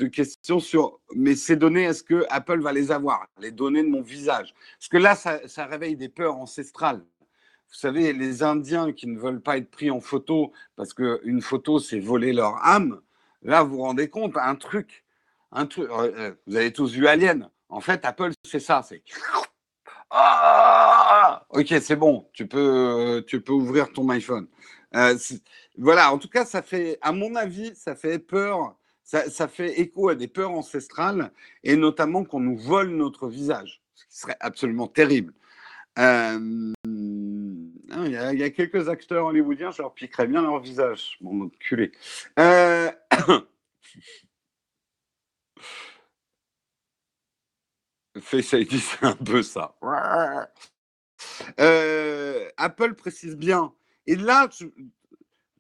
questions 0.06 0.60
sur 0.60 1.00
mais 1.14 1.34
ces 1.34 1.56
données, 1.56 1.84
est-ce 1.84 2.02
que 2.02 2.24
Apple 2.30 2.60
va 2.60 2.72
les 2.72 2.90
avoir? 2.90 3.26
Les 3.40 3.50
données 3.50 3.82
de 3.82 3.88
mon 3.88 4.02
visage. 4.02 4.54
Parce 4.78 4.88
que 4.88 4.96
là, 4.96 5.14
ça 5.14 5.66
réveille 5.66 5.96
des 5.96 6.08
peurs 6.08 6.36
ancestrales. 6.36 7.04
Vous 7.68 7.78
savez, 7.78 8.12
les 8.12 8.42
Indiens 8.42 8.92
qui 8.92 9.06
ne 9.06 9.18
veulent 9.18 9.40
pas 9.40 9.58
être 9.58 9.70
pris 9.70 9.90
en 9.90 10.00
photo 10.00 10.52
parce 10.76 10.94
qu'une 10.94 11.42
photo, 11.42 11.78
c'est 11.78 12.00
voler 12.00 12.32
leur 12.32 12.64
âme. 12.64 13.00
Là, 13.42 13.62
vous 13.62 13.76
vous 13.76 13.82
rendez 13.82 14.08
compte, 14.08 14.36
un 14.36 14.54
truc, 14.54 15.04
un 15.52 15.66
truc. 15.66 15.88
Euh, 15.90 16.34
vous 16.46 16.56
avez 16.56 16.72
tous 16.72 16.92
vu 16.92 17.06
Alien. 17.06 17.50
En 17.68 17.80
fait, 17.80 18.04
Apple, 18.04 18.32
c'est 18.44 18.60
ça. 18.60 18.82
C'est 18.82 19.02
ah 20.10 21.44
ok, 21.50 21.74
c'est 21.80 21.96
bon, 21.96 22.28
tu 22.32 22.46
peux, 22.46 23.24
tu 23.26 23.40
peux 23.40 23.52
ouvrir 23.52 23.92
ton 23.92 24.08
iPhone. 24.10 24.46
Euh, 24.94 25.16
voilà, 25.78 26.12
en 26.12 26.18
tout 26.18 26.28
cas, 26.28 26.44
ça 26.44 26.62
fait, 26.62 26.98
à 27.02 27.12
mon 27.12 27.34
avis, 27.34 27.74
ça 27.74 27.94
fait 27.94 28.18
peur, 28.18 28.76
ça, 29.02 29.48
fait 29.48 29.80
écho 29.80 30.08
à 30.08 30.14
des 30.14 30.28
peurs 30.28 30.50
ancestrales 30.50 31.30
et 31.62 31.76
notamment 31.76 32.24
qu'on 32.24 32.40
nous 32.40 32.56
vole 32.56 32.90
notre 32.90 33.28
visage, 33.28 33.82
ce 33.94 34.04
qui 34.06 34.18
serait 34.18 34.36
absolument 34.40 34.88
terrible. 34.88 35.34
Euh, 35.98 36.72
il 38.04 38.12
y, 38.12 38.42
a 38.42 38.50
quelques 38.50 38.88
acteurs 38.88 39.26
hollywoodiens, 39.26 39.70
je 39.70 39.82
leur 39.82 39.94
piquerais 39.94 40.26
bien 40.26 40.42
leur 40.42 40.60
visage, 40.60 41.16
mon 41.20 41.46
enculé. 41.46 41.92
Euh... 42.38 42.90
Face 48.20 48.52
ID, 48.52 48.78
c'est 48.78 49.04
un 49.04 49.16
peu 49.16 49.42
ça. 49.42 49.76
Euh, 51.60 52.48
Apple 52.56 52.94
précise 52.94 53.36
bien. 53.36 53.74
Et 54.06 54.16
là, 54.16 54.48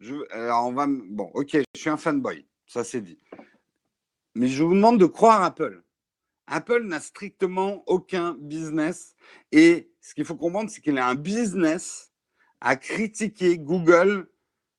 je, 0.00 0.14
alors 0.30 0.66
on 0.66 0.72
va. 0.72 0.86
Bon, 0.88 1.30
ok, 1.34 1.50
je 1.52 1.80
suis 1.80 1.90
un 1.90 1.96
fanboy, 1.96 2.46
ça 2.66 2.84
c'est 2.84 3.00
dit. 3.00 3.18
Mais 4.34 4.48
je 4.48 4.62
vous 4.62 4.74
demande 4.74 4.98
de 4.98 5.06
croire 5.06 5.42
Apple. 5.42 5.82
Apple 6.46 6.84
n'a 6.84 7.00
strictement 7.00 7.82
aucun 7.86 8.36
business. 8.38 9.16
Et 9.52 9.90
ce 10.00 10.14
qu'il 10.14 10.24
faut 10.24 10.36
comprendre, 10.36 10.70
c'est 10.70 10.80
qu'il 10.80 10.98
a 10.98 11.08
un 11.08 11.14
business 11.14 12.12
à 12.60 12.76
critiquer 12.76 13.58
Google 13.58 14.28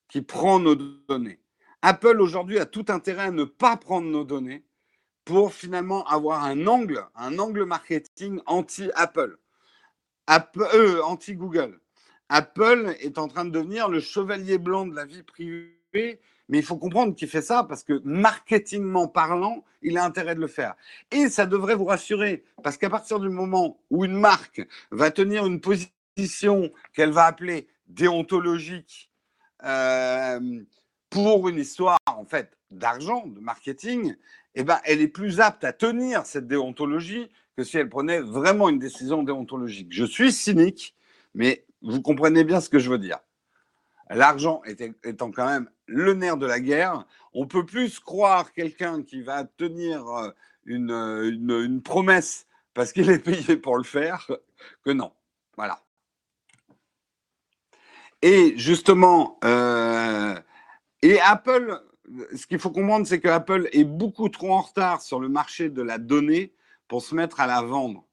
qui 0.08 0.22
prend 0.22 0.58
nos 0.58 0.74
données. 0.74 1.40
Apple 1.82 2.20
aujourd'hui 2.20 2.58
a 2.58 2.66
tout 2.66 2.86
intérêt 2.88 3.24
à 3.24 3.30
ne 3.30 3.44
pas 3.44 3.76
prendre 3.76 4.08
nos 4.08 4.24
données 4.24 4.64
pour 5.24 5.52
finalement 5.52 6.06
avoir 6.06 6.44
un 6.44 6.66
angle, 6.66 7.04
un 7.14 7.38
angle 7.38 7.64
marketing 7.64 8.40
anti-Apple, 8.46 9.38
euh, 10.30 11.02
anti-Google. 11.02 11.78
Apple 12.30 12.96
est 13.00 13.18
en 13.18 13.28
train 13.28 13.44
de 13.44 13.50
devenir 13.50 13.88
le 13.88 14.00
chevalier 14.00 14.58
blanc 14.58 14.86
de 14.86 14.94
la 14.94 15.04
vie 15.04 15.22
privée, 15.22 16.20
mais 16.48 16.58
il 16.58 16.62
faut 16.64 16.76
comprendre 16.76 17.14
qu'il 17.14 17.28
fait 17.28 17.42
ça 17.42 17.62
parce 17.62 17.84
que 17.84 18.00
marketingment 18.04 19.08
parlant, 19.08 19.64
il 19.82 19.98
a 19.98 20.04
intérêt 20.04 20.34
de 20.34 20.40
le 20.40 20.46
faire. 20.46 20.74
Et 21.10 21.28
ça 21.28 21.46
devrait 21.46 21.74
vous 21.74 21.84
rassurer, 21.84 22.44
parce 22.62 22.76
qu'à 22.76 22.90
partir 22.90 23.20
du 23.20 23.28
moment 23.28 23.80
où 23.90 24.04
une 24.04 24.18
marque 24.18 24.66
va 24.90 25.10
tenir 25.10 25.46
une 25.46 25.60
position 25.60 25.92
qu'elle 26.92 27.10
va 27.10 27.24
appeler 27.24 27.68
déontologique 27.86 29.10
euh, 29.64 30.60
pour 31.10 31.48
une 31.48 31.58
histoire 31.58 31.98
en 32.06 32.24
fait 32.24 32.56
d'argent, 32.70 33.26
de 33.26 33.40
marketing, 33.40 34.14
eh 34.54 34.64
ben, 34.64 34.78
elle 34.84 35.00
est 35.00 35.08
plus 35.08 35.40
apte 35.40 35.64
à 35.64 35.72
tenir 35.72 36.26
cette 36.26 36.46
déontologie 36.46 37.28
que 37.56 37.64
si 37.64 37.78
elle 37.78 37.88
prenait 37.88 38.20
vraiment 38.20 38.68
une 38.68 38.78
décision 38.78 39.22
déontologique. 39.22 39.88
Je 39.90 40.04
suis 40.04 40.32
cynique, 40.32 40.94
mais 41.34 41.64
vous 41.82 42.02
comprenez 42.02 42.44
bien 42.44 42.60
ce 42.60 42.68
que 42.68 42.78
je 42.78 42.90
veux 42.90 42.98
dire. 42.98 43.18
L'argent 44.10 44.62
étant 45.04 45.30
quand 45.30 45.46
même 45.46 45.68
le 45.86 46.14
nerf 46.14 46.36
de 46.36 46.46
la 46.46 46.60
guerre, 46.60 47.04
on 47.34 47.46
peut 47.46 47.64
plus 47.64 48.00
croire 48.00 48.52
quelqu'un 48.52 49.02
qui 49.02 49.22
va 49.22 49.44
tenir 49.44 50.06
euh, 50.06 50.30
une, 50.64 50.90
une, 50.90 51.82
promesse 51.82 52.46
parce 52.74 52.92
qu'il 52.92 53.10
est 53.10 53.18
payé 53.18 53.56
pour 53.56 53.76
le 53.76 53.84
faire 53.84 54.30
que 54.84 54.90
non. 54.90 55.12
Voilà. 55.56 55.82
Et 58.22 58.54
justement, 58.56 59.38
euh, 59.44 60.34
et 61.02 61.20
Apple 61.20 61.80
ce 62.34 62.46
qu'il 62.46 62.58
faut 62.58 62.70
comprendre, 62.70 63.06
c'est 63.06 63.20
que 63.20 63.28
Apple 63.28 63.68
est 63.72 63.84
beaucoup 63.84 64.28
trop 64.28 64.52
en 64.52 64.62
retard 64.62 65.02
sur 65.02 65.20
le 65.20 65.28
marché 65.28 65.68
de 65.68 65.82
la 65.82 65.98
donnée 65.98 66.52
pour 66.86 67.02
se 67.02 67.14
mettre 67.14 67.40
à 67.40 67.46
la 67.46 67.62
vendre. 67.62 68.04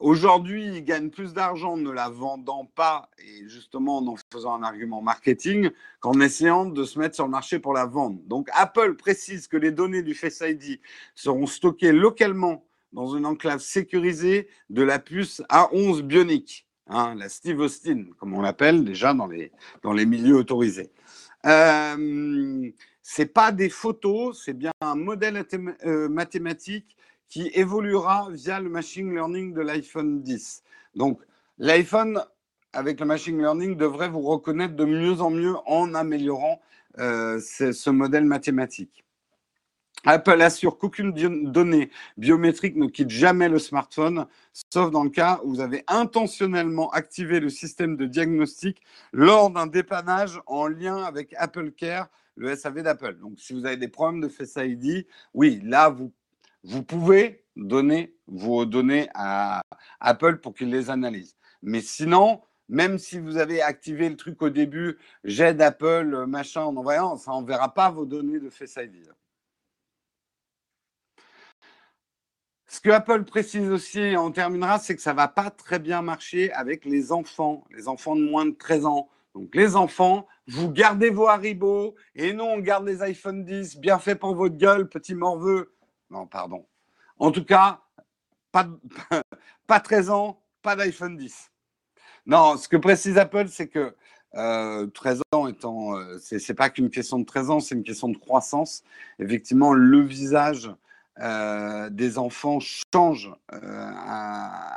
Aujourd'hui, 0.00 0.66
il 0.66 0.84
gagne 0.84 1.10
plus 1.10 1.32
d'argent 1.32 1.74
en 1.74 1.76
ne 1.76 1.90
la 1.90 2.08
vendant 2.08 2.64
pas 2.64 3.08
et 3.18 3.48
justement 3.48 3.98
en 3.98 4.16
faisant 4.32 4.54
un 4.54 4.64
argument 4.64 5.00
marketing 5.00 5.70
qu'en 6.00 6.20
essayant 6.20 6.64
de 6.66 6.84
se 6.84 6.98
mettre 6.98 7.14
sur 7.14 7.24
le 7.24 7.30
marché 7.30 7.60
pour 7.60 7.72
la 7.72 7.86
vendre. 7.86 8.18
Donc 8.26 8.48
Apple 8.52 8.96
précise 8.96 9.46
que 9.46 9.56
les 9.56 9.70
données 9.70 10.02
du 10.02 10.14
Face 10.14 10.42
ID 10.44 10.80
seront 11.14 11.46
stockées 11.46 11.92
localement 11.92 12.66
dans 12.92 13.14
une 13.16 13.26
enclave 13.26 13.60
sécurisée 13.60 14.48
de 14.70 14.82
la 14.82 14.98
puce 14.98 15.40
A11 15.48 16.02
Bionic, 16.02 16.66
hein, 16.88 17.14
la 17.16 17.28
Steve 17.28 17.60
Austin, 17.60 18.06
comme 18.18 18.34
on 18.34 18.40
l'appelle 18.40 18.84
déjà 18.84 19.14
dans 19.14 19.26
les, 19.26 19.52
dans 19.82 19.92
les 19.92 20.06
milieux 20.06 20.36
autorisés. 20.36 20.90
Euh, 21.46 22.70
c'est 23.02 23.26
pas 23.26 23.52
des 23.52 23.68
photos, 23.68 24.42
c'est 24.44 24.52
bien 24.52 24.72
un 24.80 24.94
modèle 24.94 25.44
euh, 25.84 26.08
mathématique 26.08 26.96
qui 27.28 27.50
évoluera 27.54 28.28
via 28.30 28.60
le 28.60 28.68
machine 28.68 29.10
learning 29.10 29.54
de 29.54 29.60
l'iPhone 29.60 30.22
10. 30.22 30.62
Donc, 30.94 31.20
l'iPhone, 31.58 32.22
avec 32.72 33.00
le 33.00 33.06
machine 33.06 33.38
learning, 33.38 33.76
devrait 33.76 34.08
vous 34.08 34.20
reconnaître 34.20 34.76
de 34.76 34.84
mieux 34.84 35.20
en 35.20 35.30
mieux 35.30 35.56
en 35.66 35.94
améliorant 35.94 36.60
euh, 36.98 37.40
ce, 37.40 37.90
modèle 37.90 38.24
mathématique. 38.24 39.04
Apple 40.04 40.42
assure 40.42 40.78
qu'aucune 40.78 41.12
donnée 41.12 41.90
biométrique 42.16 42.76
ne 42.76 42.86
quitte 42.86 43.10
jamais 43.10 43.48
le 43.48 43.58
smartphone, 43.58 44.26
sauf 44.72 44.90
dans 44.90 45.04
le 45.04 45.10
cas 45.10 45.40
où 45.44 45.50
vous 45.50 45.60
avez 45.60 45.84
intentionnellement 45.86 46.90
activé 46.90 47.38
le 47.38 47.48
système 47.48 47.96
de 47.96 48.06
diagnostic 48.06 48.82
lors 49.12 49.50
d'un 49.50 49.66
dépannage 49.66 50.40
en 50.46 50.66
lien 50.66 51.04
avec 51.04 51.34
Apple 51.38 51.70
Care, 51.70 52.08
le 52.36 52.54
SAV 52.56 52.82
d'Apple. 52.82 53.18
Donc, 53.18 53.38
si 53.38 53.52
vous 53.52 53.64
avez 53.64 53.76
des 53.76 53.88
problèmes 53.88 54.20
de 54.20 54.28
Face 54.28 54.56
ID, 54.56 55.06
oui, 55.34 55.60
là, 55.62 55.88
vous, 55.88 56.12
vous 56.64 56.82
pouvez 56.82 57.44
donner 57.54 58.14
vos 58.26 58.64
données 58.64 59.08
à 59.14 59.62
Apple 60.00 60.38
pour 60.38 60.54
qu'il 60.54 60.70
les 60.70 60.90
analyse. 60.90 61.36
Mais 61.62 61.80
sinon, 61.80 62.40
même 62.68 62.98
si 62.98 63.20
vous 63.20 63.36
avez 63.36 63.62
activé 63.62 64.08
le 64.08 64.16
truc 64.16 64.40
au 64.42 64.50
début, 64.50 64.98
j'aide 65.24 65.60
Apple, 65.60 66.24
machin, 66.26 66.62
en 66.62 66.76
envoyant, 66.76 67.16
ça 67.16 67.30
n'enverra 67.30 67.72
pas 67.72 67.90
vos 67.90 68.06
données 68.06 68.40
de 68.40 68.48
Face 68.50 68.76
ID. 68.76 69.12
Ce 72.72 72.80
que 72.80 72.88
Apple 72.88 73.24
précise 73.24 73.68
aussi, 73.68 74.00
et 74.00 74.16
on 74.16 74.32
terminera, 74.32 74.78
c'est 74.78 74.96
que 74.96 75.02
ça 75.02 75.12
va 75.12 75.28
pas 75.28 75.50
très 75.50 75.78
bien 75.78 76.00
marcher 76.00 76.50
avec 76.54 76.86
les 76.86 77.12
enfants, 77.12 77.64
les 77.70 77.86
enfants 77.86 78.16
de 78.16 78.22
moins 78.22 78.46
de 78.46 78.52
13 78.52 78.86
ans. 78.86 79.10
Donc 79.34 79.54
les 79.54 79.76
enfants, 79.76 80.26
vous 80.48 80.70
gardez 80.70 81.10
vos 81.10 81.28
Haribo 81.28 81.94
et 82.14 82.32
non, 82.32 82.54
on 82.54 82.58
garde 82.60 82.86
les 82.86 83.02
iPhone 83.02 83.44
10, 83.44 83.76
bien 83.76 83.98
fait 83.98 84.14
pour 84.14 84.34
votre 84.34 84.56
gueule, 84.56 84.88
petit 84.88 85.14
morveux. 85.14 85.74
Non, 86.08 86.26
pardon. 86.26 86.64
En 87.18 87.30
tout 87.30 87.44
cas, 87.44 87.82
pas, 88.52 88.66
pas 89.66 89.80
13 89.80 90.08
ans, 90.08 90.42
pas 90.62 90.74
d'iPhone 90.74 91.18
10. 91.18 91.50
Non, 92.24 92.56
ce 92.56 92.68
que 92.68 92.78
précise 92.78 93.18
Apple, 93.18 93.48
c'est 93.48 93.68
que 93.68 93.94
13 94.32 94.40
euh, 94.40 95.36
ans 95.36 95.46
étant, 95.46 95.94
euh, 95.98 96.16
c'est 96.18 96.54
pas 96.54 96.70
qu'une 96.70 96.88
question 96.88 97.18
de 97.18 97.26
13 97.26 97.50
ans, 97.50 97.60
c'est 97.60 97.74
une 97.74 97.84
question 97.84 98.08
de 98.08 98.16
croissance. 98.16 98.82
Effectivement, 99.18 99.74
le 99.74 100.00
visage 100.00 100.70
euh, 101.20 101.90
des 101.90 102.16
enfants 102.16 102.58
change 102.60 103.30
euh, 103.52 103.90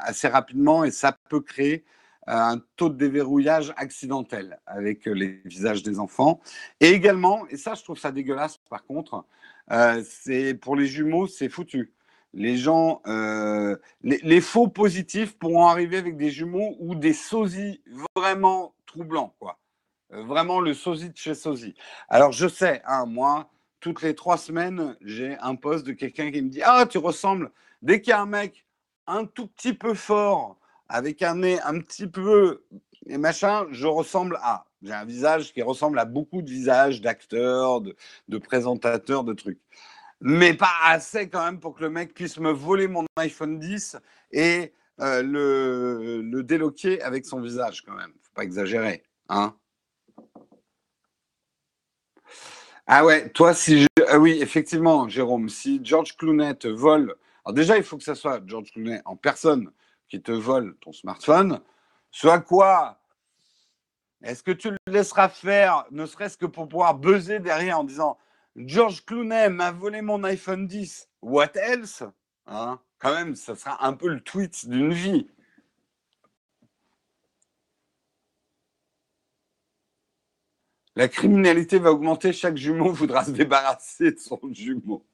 assez 0.02 0.28
rapidement 0.28 0.84
et 0.84 0.92
ça 0.92 1.18
peut 1.30 1.40
créer 1.40 1.86
euh, 2.28 2.34
un 2.34 2.62
taux 2.76 2.90
de 2.90 2.98
déverrouillage 2.98 3.74
accidentel 3.78 4.60
avec 4.66 5.06
les 5.06 5.42
visages 5.46 5.82
des 5.82 5.98
enfants. 5.98 6.42
Et 6.82 6.90
également, 6.90 7.48
et 7.48 7.56
ça 7.56 7.74
je 7.74 7.84
trouve 7.84 7.98
ça 7.98 8.12
dégueulasse 8.12 8.58
par 8.70 8.86
contre, 8.86 9.26
c'est 10.04 10.54
pour 10.54 10.76
les 10.76 10.88
jumeaux, 10.88 11.26
c'est 11.28 11.50
foutu. 11.50 11.94
Les 12.34 12.58
gens, 12.58 13.02
les, 14.04 14.42
faux 14.42 14.68
positifs 14.68 15.38
pourront 15.38 15.68
arriver 15.68 15.98
avec 15.98 16.18
des 16.18 16.30
jumeaux 16.30 16.76
ou 16.80 16.96
des 16.96 17.14
sosies 17.14 17.82
vraiment 18.16 18.76
troublants, 18.86 19.34
quoi. 19.40 19.58
vraiment 20.10 20.60
le 20.60 20.74
sosie 20.74 21.10
de 21.10 21.18
chez 21.18 21.34
sosie. 21.34 21.76
Alors 22.10 22.34
je 22.34 22.48
sais, 22.48 22.82
hein, 22.86 23.06
moi, 23.06 23.50
toutes 23.86 24.02
les 24.02 24.16
trois 24.16 24.40
semaines, 24.40 24.98
j'ai 25.02 25.38
un 25.42 25.54
poste 25.54 25.86
de 25.86 25.92
quelqu'un 25.92 26.32
qui 26.32 26.42
me 26.42 26.50
dit 26.50 26.62
Ah, 26.64 26.88
tu 26.90 26.98
ressembles. 26.98 27.52
Dès 27.84 28.02
qu'il 28.02 28.10
y 28.10 28.14
a 28.14 28.22
un 28.22 28.26
mec 28.26 28.66
un 29.06 29.26
tout 29.26 29.46
petit 29.46 29.74
peu 29.74 29.94
fort, 29.94 30.58
avec 30.90 31.22
un 31.22 31.36
nez 31.36 31.62
un 31.62 31.80
petit 31.82 32.08
peu 32.08 32.64
et 33.06 33.20
machin, 33.20 33.68
je 33.70 33.86
ressemble 33.86 34.40
à. 34.42 34.66
J'ai 34.82 34.94
un 34.94 35.06
visage 35.06 35.54
qui 35.54 35.62
ressemble 35.62 36.00
à 36.00 36.06
beaucoup 36.06 36.42
de 36.42 36.50
visages 36.50 37.00
d'acteurs, 37.00 37.82
de, 37.82 38.38
présentateurs, 38.40 39.24
de 39.24 39.34
trucs. 39.34 39.62
Mais 40.20 40.56
pas 40.56 40.74
assez 40.86 41.30
quand 41.30 41.46
même 41.46 41.60
pour 41.60 41.76
que 41.76 41.84
le 41.84 41.92
mec 41.92 42.16
puisse 42.16 42.40
me 42.40 42.50
voler 42.50 42.88
mon 42.88 43.06
iPhone 43.18 43.60
10 43.60 43.98
et 44.32 44.74
euh, 45.00 45.22
le, 45.22 46.24
le 46.24 46.42
déloquer 46.42 47.04
avec 47.04 47.28
son 47.28 47.40
visage 47.40 47.84
quand 47.84 47.94
même. 47.94 48.14
Faut 48.24 48.34
pas 48.34 48.46
exagérer. 48.46 49.04
Hein 49.30 49.56
ah 52.88 53.04
ouais, 53.04 53.30
toi, 53.30 53.54
si. 53.54 53.88
Ah 54.08 54.20
oui, 54.20 54.38
effectivement, 54.42 55.10
Jérôme, 55.10 55.50
si 55.50 55.80
George 55.84 56.16
Clooney 56.18 56.56
te 56.56 56.68
vole. 56.68 57.16
Alors 57.44 57.54
déjà, 57.54 57.78
il 57.78 57.84
faut 57.84 57.98
que 57.98 58.04
ce 58.04 58.14
soit 58.14 58.42
George 58.46 58.72
Clooney 58.72 59.02
en 59.06 59.16
personne 59.16 59.72
qui 60.08 60.22
te 60.22 60.32
vole 60.32 60.76
ton 60.82 60.92
smartphone. 60.92 61.62
Soit 62.12 62.40
quoi? 62.40 63.00
Est-ce 64.24 64.44
que 64.44 64.52
tu 64.52 64.72
le 64.72 64.78
laisseras 64.88 65.30
faire, 65.30 65.86
ne 65.92 66.06
serait-ce 66.06 66.38
que 66.38 66.46
pour 66.46 66.68
pouvoir 66.68 66.96
buzzer 66.96 67.40
derrière 67.40 67.80
en 67.80 67.84
disant 67.84 68.18
George 68.56 69.04
Clooney 69.06 69.50
m'a 69.50 69.72
volé 69.72 70.02
mon 70.02 70.24
iPhone 70.24 70.68
10, 70.68 71.10
what 71.22 71.52
else? 71.56 72.04
Hein? 72.48 72.80
Quand 73.00 73.14
même, 73.14 73.36
ça 73.36 73.56
sera 73.56 73.86
un 73.86 73.94
peu 73.94 74.08
le 74.08 74.22
tweet 74.22 74.70
d'une 74.70 74.94
vie. 74.94 75.28
La 80.96 81.10
criminalité 81.10 81.78
va 81.78 81.92
augmenter, 81.92 82.32
chaque 82.32 82.56
jumeau 82.58 82.92
voudra 82.94 83.26
se 83.26 83.32
débarrasser 83.32 84.12
de 84.12 84.20
son 84.20 84.40
jumeau. 84.52 85.06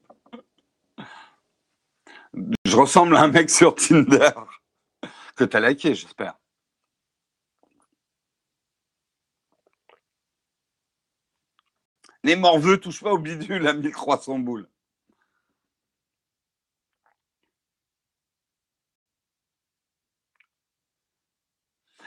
Je 2.65 2.75
ressemble 2.77 3.15
à 3.15 3.23
un 3.23 3.27
mec 3.27 3.49
sur 3.49 3.75
Tinder 3.75 4.31
que 5.35 5.43
tu 5.43 5.57
as 5.57 5.59
liké, 5.59 5.95
j'espère. 5.95 6.37
Les 12.23 12.35
morveux 12.35 12.77
touchent 12.79 13.01
pas 13.01 13.13
au 13.13 13.17
bidule 13.17 13.65
à 13.67 13.73
1300 13.73 14.39
boules. 14.39 14.69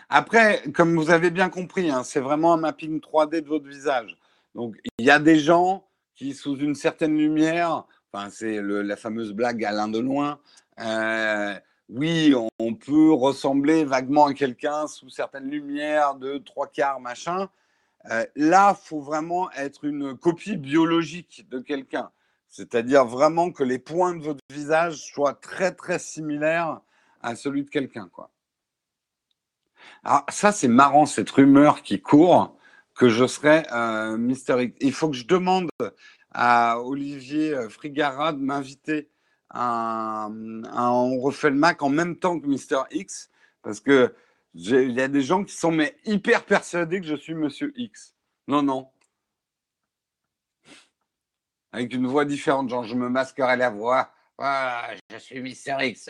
Après, 0.09 0.63
comme 0.75 0.97
vous 0.97 1.11
avez 1.11 1.31
bien 1.31 1.49
compris, 1.49 1.91
hein, 1.91 2.03
c'est 2.05 2.21
vraiment 2.21 2.55
un 2.55 2.59
mapping 2.59 3.01
3D 3.01 3.41
de 3.41 3.49
votre 3.49 3.67
visage. 3.67 4.17
Donc, 4.55 4.77
il 4.99 5.07
y 5.07 5.11
a 5.11 5.19
des 5.19 5.39
gens 5.39 5.85
qui, 6.15 6.35
sous 6.35 6.57
une 6.57 6.75
certaine 6.75 7.17
lumière, 7.17 7.85
c'est 8.31 8.61
la 8.63 8.97
fameuse 8.97 9.33
blague 9.33 9.65
Alain 9.65 9.89
de 9.89 9.99
loin, 9.99 10.39
euh, 10.81 11.55
oui, 11.89 12.35
on, 12.59 12.75
peut 12.75 13.13
ressembler 13.13 13.85
vaguement 13.85 14.27
à 14.27 14.35
quelqu'un 14.35 14.87
sous 14.87 15.11
certaines 15.11 15.51
lumières 15.51 16.15
de 16.15 16.39
trois 16.39 16.67
quarts, 16.67 17.01
machin. 17.01 17.49
Euh, 18.11 18.25
là, 18.37 18.75
faut 18.75 19.01
vraiment 19.01 19.51
être 19.53 19.85
une 19.85 20.17
copie 20.17 20.57
biologique 20.57 21.47
de 21.51 21.61
quelqu'un. 21.61 22.11
C'est-à-dire 22.49 23.05
vraiment 23.05 23.51
que 23.51 23.65
les 23.65 23.79
points 23.79 24.15
de 24.15 24.23
votre 24.23 24.41
visage 24.51 24.97
soient 24.97 25.35
très, 25.35 25.73
très 25.73 25.99
similaires 25.99 26.81
à 27.21 27.37
celui 27.37 27.65
de 27.65 27.71
quelqu'un, 27.71 28.09
quoi. 28.13 28.31
Alors, 30.05 30.25
ça, 30.29 30.53
c'est 30.53 30.69
marrant, 30.69 31.07
cette 31.07 31.31
rumeur 31.31 31.83
qui 31.83 32.01
court 32.01 32.57
que 32.95 33.09
je 33.09 33.27
serais 33.27 33.67
euh, 33.73 34.17
Mister 34.17 34.63
X. 34.63 34.77
Il 34.81 34.93
faut 34.93 35.11
que 35.11 35.17
je 35.17 35.27
demande 35.27 35.69
à 36.33 36.81
Olivier 36.81 37.55
euh, 37.55 37.69
Frigara 37.69 38.33
de 38.33 38.39
m'inviter 38.39 39.11
à, 39.51 40.29
On 40.31 41.21
refait 41.21 41.51
le 41.51 41.57
Mac 41.57 41.83
en 41.83 41.89
même 41.89 42.17
temps 42.17 42.39
que 42.39 42.47
Mister 42.47 42.83
X, 42.91 43.31
parce 43.63 43.81
que 43.81 44.15
il 44.55 44.93
y 44.93 45.01
a 45.01 45.09
des 45.09 45.23
gens 45.23 45.43
qui 45.43 45.55
sont 45.55 45.77
hyper 46.05 46.45
persuadés 46.45 47.01
que 47.01 47.07
je 47.07 47.17
suis 47.17 47.35
Monsieur 47.35 47.73
X. 47.77 48.15
Non, 48.47 48.63
non. 48.63 48.89
Avec 51.73 51.93
une 51.93 52.07
voix 52.07 52.25
différente, 52.25 52.69
genre 52.69 52.85
je 52.85 52.95
me 52.95 53.09
masquerai 53.09 53.57
la 53.57 53.71
voix. 53.71 54.13
Voilà, 54.39 54.95
je 55.11 55.19
suis 55.19 55.41
Mister 55.41 55.77
X. 55.81 56.09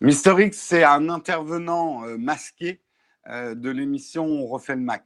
Mister 0.00 0.34
X, 0.38 0.58
c'est 0.58 0.84
un 0.84 1.08
intervenant 1.08 2.04
euh, 2.04 2.18
masqué 2.18 2.82
euh, 3.28 3.54
de 3.54 3.70
l'émission 3.70 4.24
On 4.26 4.46
refait 4.46 4.76
le 4.76 4.82
Mac. 4.82 5.04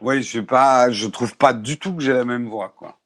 Oui, 0.00 0.22
je 0.22 0.38
ne 0.40 0.44
pas, 0.44 0.90
je 0.90 1.06
trouve 1.08 1.36
pas 1.36 1.52
du 1.52 1.78
tout 1.78 1.94
que 1.94 2.02
j'ai 2.02 2.12
la 2.14 2.24
même 2.24 2.48
voix, 2.48 2.70
quoi. 2.70 2.98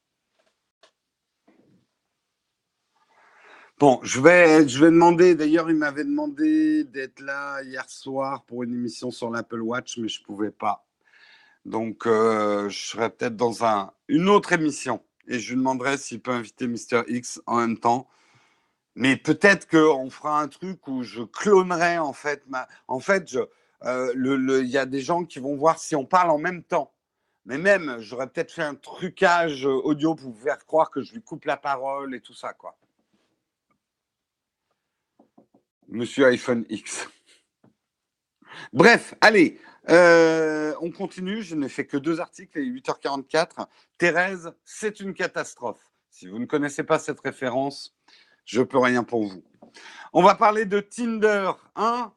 Bon, 3.77 3.99
je 4.03 4.21
vais, 4.21 4.67
je 4.67 4.79
vais 4.79 4.91
demander. 4.91 5.35
D'ailleurs, 5.35 5.69
il 5.69 5.75
m'avait 5.75 6.05
demandé 6.05 6.85
d'être 6.85 7.19
là 7.19 7.61
hier 7.63 7.89
soir 7.89 8.45
pour 8.45 8.63
une 8.63 8.73
émission 8.73 9.11
sur 9.11 9.29
l'Apple 9.29 9.61
Watch, 9.61 9.97
mais 9.97 10.07
je 10.07 10.21
ne 10.21 10.25
pouvais 10.25 10.51
pas. 10.51 10.84
Donc, 11.65 12.05
euh, 12.05 12.69
je 12.69 12.87
serai 12.87 13.09
peut-être 13.09 13.35
dans 13.35 13.65
un, 13.65 13.91
une 14.07 14.29
autre 14.29 14.53
émission 14.53 15.03
et 15.27 15.39
je 15.39 15.49
lui 15.49 15.57
demanderai 15.57 15.97
s'il 15.97 16.21
peut 16.21 16.31
inviter 16.31 16.67
Mister 16.67 17.01
X 17.07 17.41
en 17.47 17.57
même 17.57 17.77
temps. 17.77 18.07
Mais 18.95 19.17
peut-être 19.17 19.67
qu'on 19.67 20.09
fera 20.09 20.41
un 20.41 20.47
truc 20.47 20.87
où 20.87 21.03
je 21.03 21.23
clonerai 21.23 21.97
en 21.97 22.13
fait 22.13 22.43
ma. 22.47 22.67
En 22.87 22.99
fait, 22.99 23.31
il 23.33 23.45
euh, 23.83 24.13
le, 24.15 24.63
y 24.63 24.77
a 24.77 24.85
des 24.85 25.01
gens 25.01 25.25
qui 25.25 25.39
vont 25.39 25.55
voir 25.55 25.79
si 25.79 25.95
on 25.95 26.05
parle 26.05 26.29
en 26.29 26.37
même 26.37 26.63
temps. 26.63 26.93
Mais 27.45 27.57
même, 27.57 27.97
j'aurais 27.99 28.27
peut-être 28.27 28.51
fait 28.51 28.63
un 28.63 28.75
trucage 28.75 29.65
audio 29.65 30.15
pour 30.15 30.31
vous 30.31 30.41
faire 30.41 30.65
croire 30.65 30.89
que 30.89 31.01
je 31.01 31.13
lui 31.13 31.21
coupe 31.21 31.45
la 31.45 31.57
parole 31.57 32.15
et 32.15 32.21
tout 32.21 32.33
ça, 32.33 32.53
quoi. 32.53 32.77
Monsieur 35.87 36.25
iPhone 36.27 36.65
X. 36.69 37.07
Bref, 38.73 39.13
allez, 39.21 39.59
euh, 39.89 40.73
on 40.81 40.91
continue, 40.91 41.41
je 41.41 41.55
n'ai 41.55 41.69
fait 41.69 41.85
que 41.85 41.97
deux 41.97 42.19
articles, 42.19 42.57
et 42.57 42.65
8h44. 42.65 43.67
Thérèse, 43.97 44.53
c'est 44.63 44.99
une 44.99 45.13
catastrophe. 45.13 45.81
Si 46.09 46.27
vous 46.27 46.39
ne 46.39 46.45
connaissez 46.45 46.83
pas 46.83 46.99
cette 46.99 47.19
référence, 47.19 47.95
je 48.45 48.61
peux 48.61 48.79
rien 48.79 49.03
pour 49.03 49.25
vous. 49.27 49.43
On 50.13 50.23
va 50.23 50.35
parler 50.35 50.65
de 50.65 50.79
Tinder 50.79 51.51
1. 51.75 52.13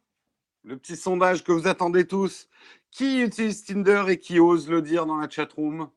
le 0.64 0.76
petit 0.78 0.96
sondage 0.96 1.44
que 1.44 1.52
vous 1.52 1.66
attendez 1.66 2.06
tous. 2.06 2.48
Qui 2.90 3.20
utilise 3.22 3.64
Tinder 3.64 4.04
et 4.08 4.18
qui 4.18 4.38
ose 4.40 4.68
le 4.68 4.82
dire 4.82 5.06
dans 5.06 5.16
la 5.18 5.28
chatroom? 5.28 5.90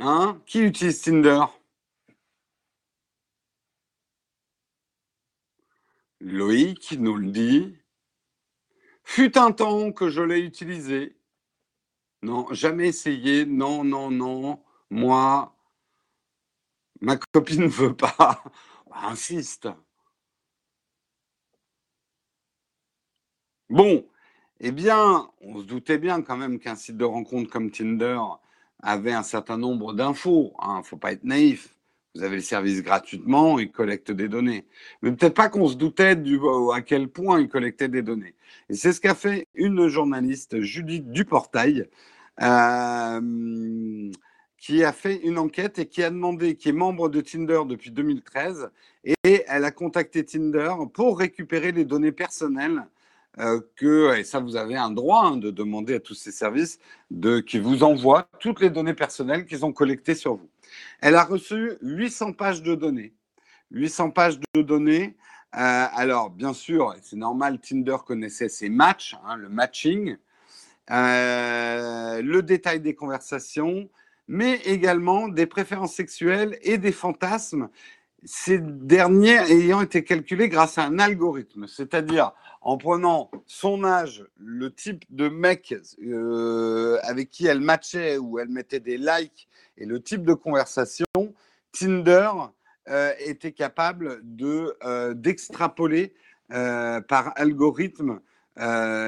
Hein? 0.00 0.40
Qui 0.46 0.60
utilise 0.60 1.02
Tinder? 1.02 1.44
Loïc 6.20 6.92
nous 6.98 7.16
le 7.16 7.30
dit. 7.30 7.76
Fut 9.04 9.38
un 9.38 9.52
temps 9.52 9.92
que 9.92 10.08
je 10.10 10.22
l'ai 10.22 10.40
utilisé. 10.40 11.16
Non, 12.22 12.46
jamais 12.52 12.88
essayé. 12.88 13.46
Non, 13.46 13.84
non, 13.84 14.10
non. 14.10 14.62
Moi, 14.90 15.56
ma 17.00 17.16
copine 17.16 17.62
ne 17.62 17.68
veut 17.68 17.96
pas. 17.96 18.42
Insiste. 18.92 19.68
Bon, 23.70 24.06
eh 24.60 24.72
bien, 24.72 25.30
on 25.40 25.60
se 25.60 25.64
doutait 25.64 25.98
bien 25.98 26.22
quand 26.22 26.36
même 26.36 26.58
qu'un 26.58 26.74
site 26.76 26.96
de 26.96 27.04
rencontre 27.04 27.50
comme 27.50 27.70
Tinder 27.70 28.18
avait 28.82 29.12
un 29.12 29.22
certain 29.22 29.56
nombre 29.58 29.92
d'infos. 29.94 30.52
Il 30.58 30.64
hein, 30.64 30.78
ne 30.78 30.82
faut 30.82 30.96
pas 30.96 31.12
être 31.12 31.24
naïf. 31.24 31.77
Vous 32.18 32.24
avez 32.24 32.34
le 32.34 32.42
service 32.42 32.82
gratuitement, 32.82 33.60
il 33.60 33.70
collecte 33.70 34.10
des 34.10 34.26
données. 34.26 34.64
Mais 35.02 35.12
peut-être 35.12 35.34
pas 35.34 35.48
qu'on 35.48 35.68
se 35.68 35.76
doutait 35.76 36.16
du, 36.16 36.40
à 36.74 36.80
quel 36.80 37.06
point 37.06 37.40
il 37.40 37.48
collectait 37.48 37.86
des 37.86 38.02
données. 38.02 38.34
Et 38.68 38.74
c'est 38.74 38.92
ce 38.92 39.00
qu'a 39.00 39.14
fait 39.14 39.46
une 39.54 39.86
journaliste, 39.86 40.60
Judith 40.60 41.12
Duportail, 41.12 41.88
euh, 42.42 44.10
qui 44.56 44.82
a 44.82 44.92
fait 44.92 45.20
une 45.22 45.38
enquête 45.38 45.78
et 45.78 45.86
qui 45.86 46.02
a 46.02 46.10
demandé, 46.10 46.56
qui 46.56 46.70
est 46.70 46.72
membre 46.72 47.08
de 47.08 47.20
Tinder 47.20 47.60
depuis 47.68 47.92
2013, 47.92 48.68
et 49.04 49.44
elle 49.46 49.64
a 49.64 49.70
contacté 49.70 50.24
Tinder 50.24 50.74
pour 50.92 51.20
récupérer 51.20 51.70
les 51.70 51.84
données 51.84 52.10
personnelles 52.10 52.84
euh, 53.38 53.60
que, 53.76 54.16
et 54.16 54.24
ça 54.24 54.40
vous 54.40 54.56
avez 54.56 54.74
un 54.74 54.90
droit 54.90 55.24
hein, 55.24 55.36
de 55.36 55.52
demander 55.52 55.94
à 55.94 56.00
tous 56.00 56.14
ces 56.14 56.32
services, 56.32 56.80
de, 57.12 57.38
qui 57.38 57.60
vous 57.60 57.84
envoient 57.84 58.28
toutes 58.40 58.60
les 58.60 58.70
données 58.70 58.94
personnelles 58.94 59.46
qu'ils 59.46 59.64
ont 59.64 59.72
collectées 59.72 60.16
sur 60.16 60.34
vous. 60.34 60.48
Elle 61.00 61.14
a 61.14 61.24
reçu 61.24 61.72
800 61.82 62.32
pages 62.32 62.62
de 62.62 62.74
données. 62.74 63.14
800 63.70 64.10
pages 64.10 64.40
de 64.54 64.62
données. 64.62 65.16
Euh, 65.54 65.86
alors, 65.94 66.30
bien 66.30 66.52
sûr, 66.52 66.94
c'est 67.02 67.16
normal, 67.16 67.58
Tinder 67.60 67.96
connaissait 68.06 68.48
ses 68.48 68.68
matchs, 68.68 69.16
hein, 69.24 69.36
le 69.36 69.48
matching, 69.48 70.16
euh, 70.90 72.20
le 72.20 72.42
détail 72.42 72.80
des 72.80 72.94
conversations, 72.94 73.88
mais 74.26 74.56
également 74.64 75.28
des 75.28 75.46
préférences 75.46 75.94
sexuelles 75.94 76.58
et 76.62 76.76
des 76.76 76.92
fantasmes, 76.92 77.70
ces 78.24 78.58
derniers 78.58 79.38
ayant 79.50 79.80
été 79.80 80.04
calculés 80.04 80.48
grâce 80.48 80.76
à 80.76 80.84
un 80.84 80.98
algorithme, 80.98 81.66
c'est-à-dire 81.66 82.32
en 82.68 82.76
prenant 82.76 83.30
son 83.46 83.82
âge, 83.82 84.26
le 84.36 84.70
type 84.70 85.06
de 85.08 85.30
mec 85.30 85.74
euh, 86.02 86.98
avec 87.02 87.30
qui 87.30 87.46
elle 87.46 87.62
matchait 87.62 88.18
ou 88.18 88.38
elle 88.38 88.50
mettait 88.50 88.78
des 88.78 88.98
likes 88.98 89.48
et 89.78 89.86
le 89.86 90.02
type 90.02 90.22
de 90.22 90.34
conversation, 90.34 91.06
Tinder 91.72 92.30
euh, 92.90 93.12
était 93.20 93.52
capable 93.52 94.20
de 94.22 94.76
euh, 94.84 95.14
d'extrapoler 95.14 96.12
par 96.50 97.32
algorithme 97.36 98.20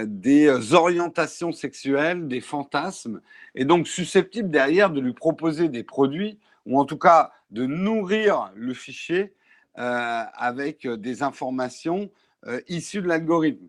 des 0.06 0.74
orientations 0.74 1.52
sexuelles, 1.52 2.28
des 2.28 2.42
fantasmes, 2.42 3.20
et 3.54 3.64
donc 3.64 3.88
susceptible 3.88 4.50
derrière 4.50 4.90
de 4.90 5.00
lui 5.00 5.14
proposer 5.14 5.68
des 5.68 5.82
produits, 5.82 6.38
ou 6.66 6.78
en 6.78 6.84
tout 6.84 6.98
cas 6.98 7.32
de 7.50 7.64
nourrir 7.64 8.52
le 8.54 8.74
fichier 8.74 9.32
avec 9.74 10.86
des 10.86 11.22
informations 11.22 12.10
euh, 12.46 12.60
issus 12.68 13.02
de 13.02 13.08
l'algorithme. 13.08 13.68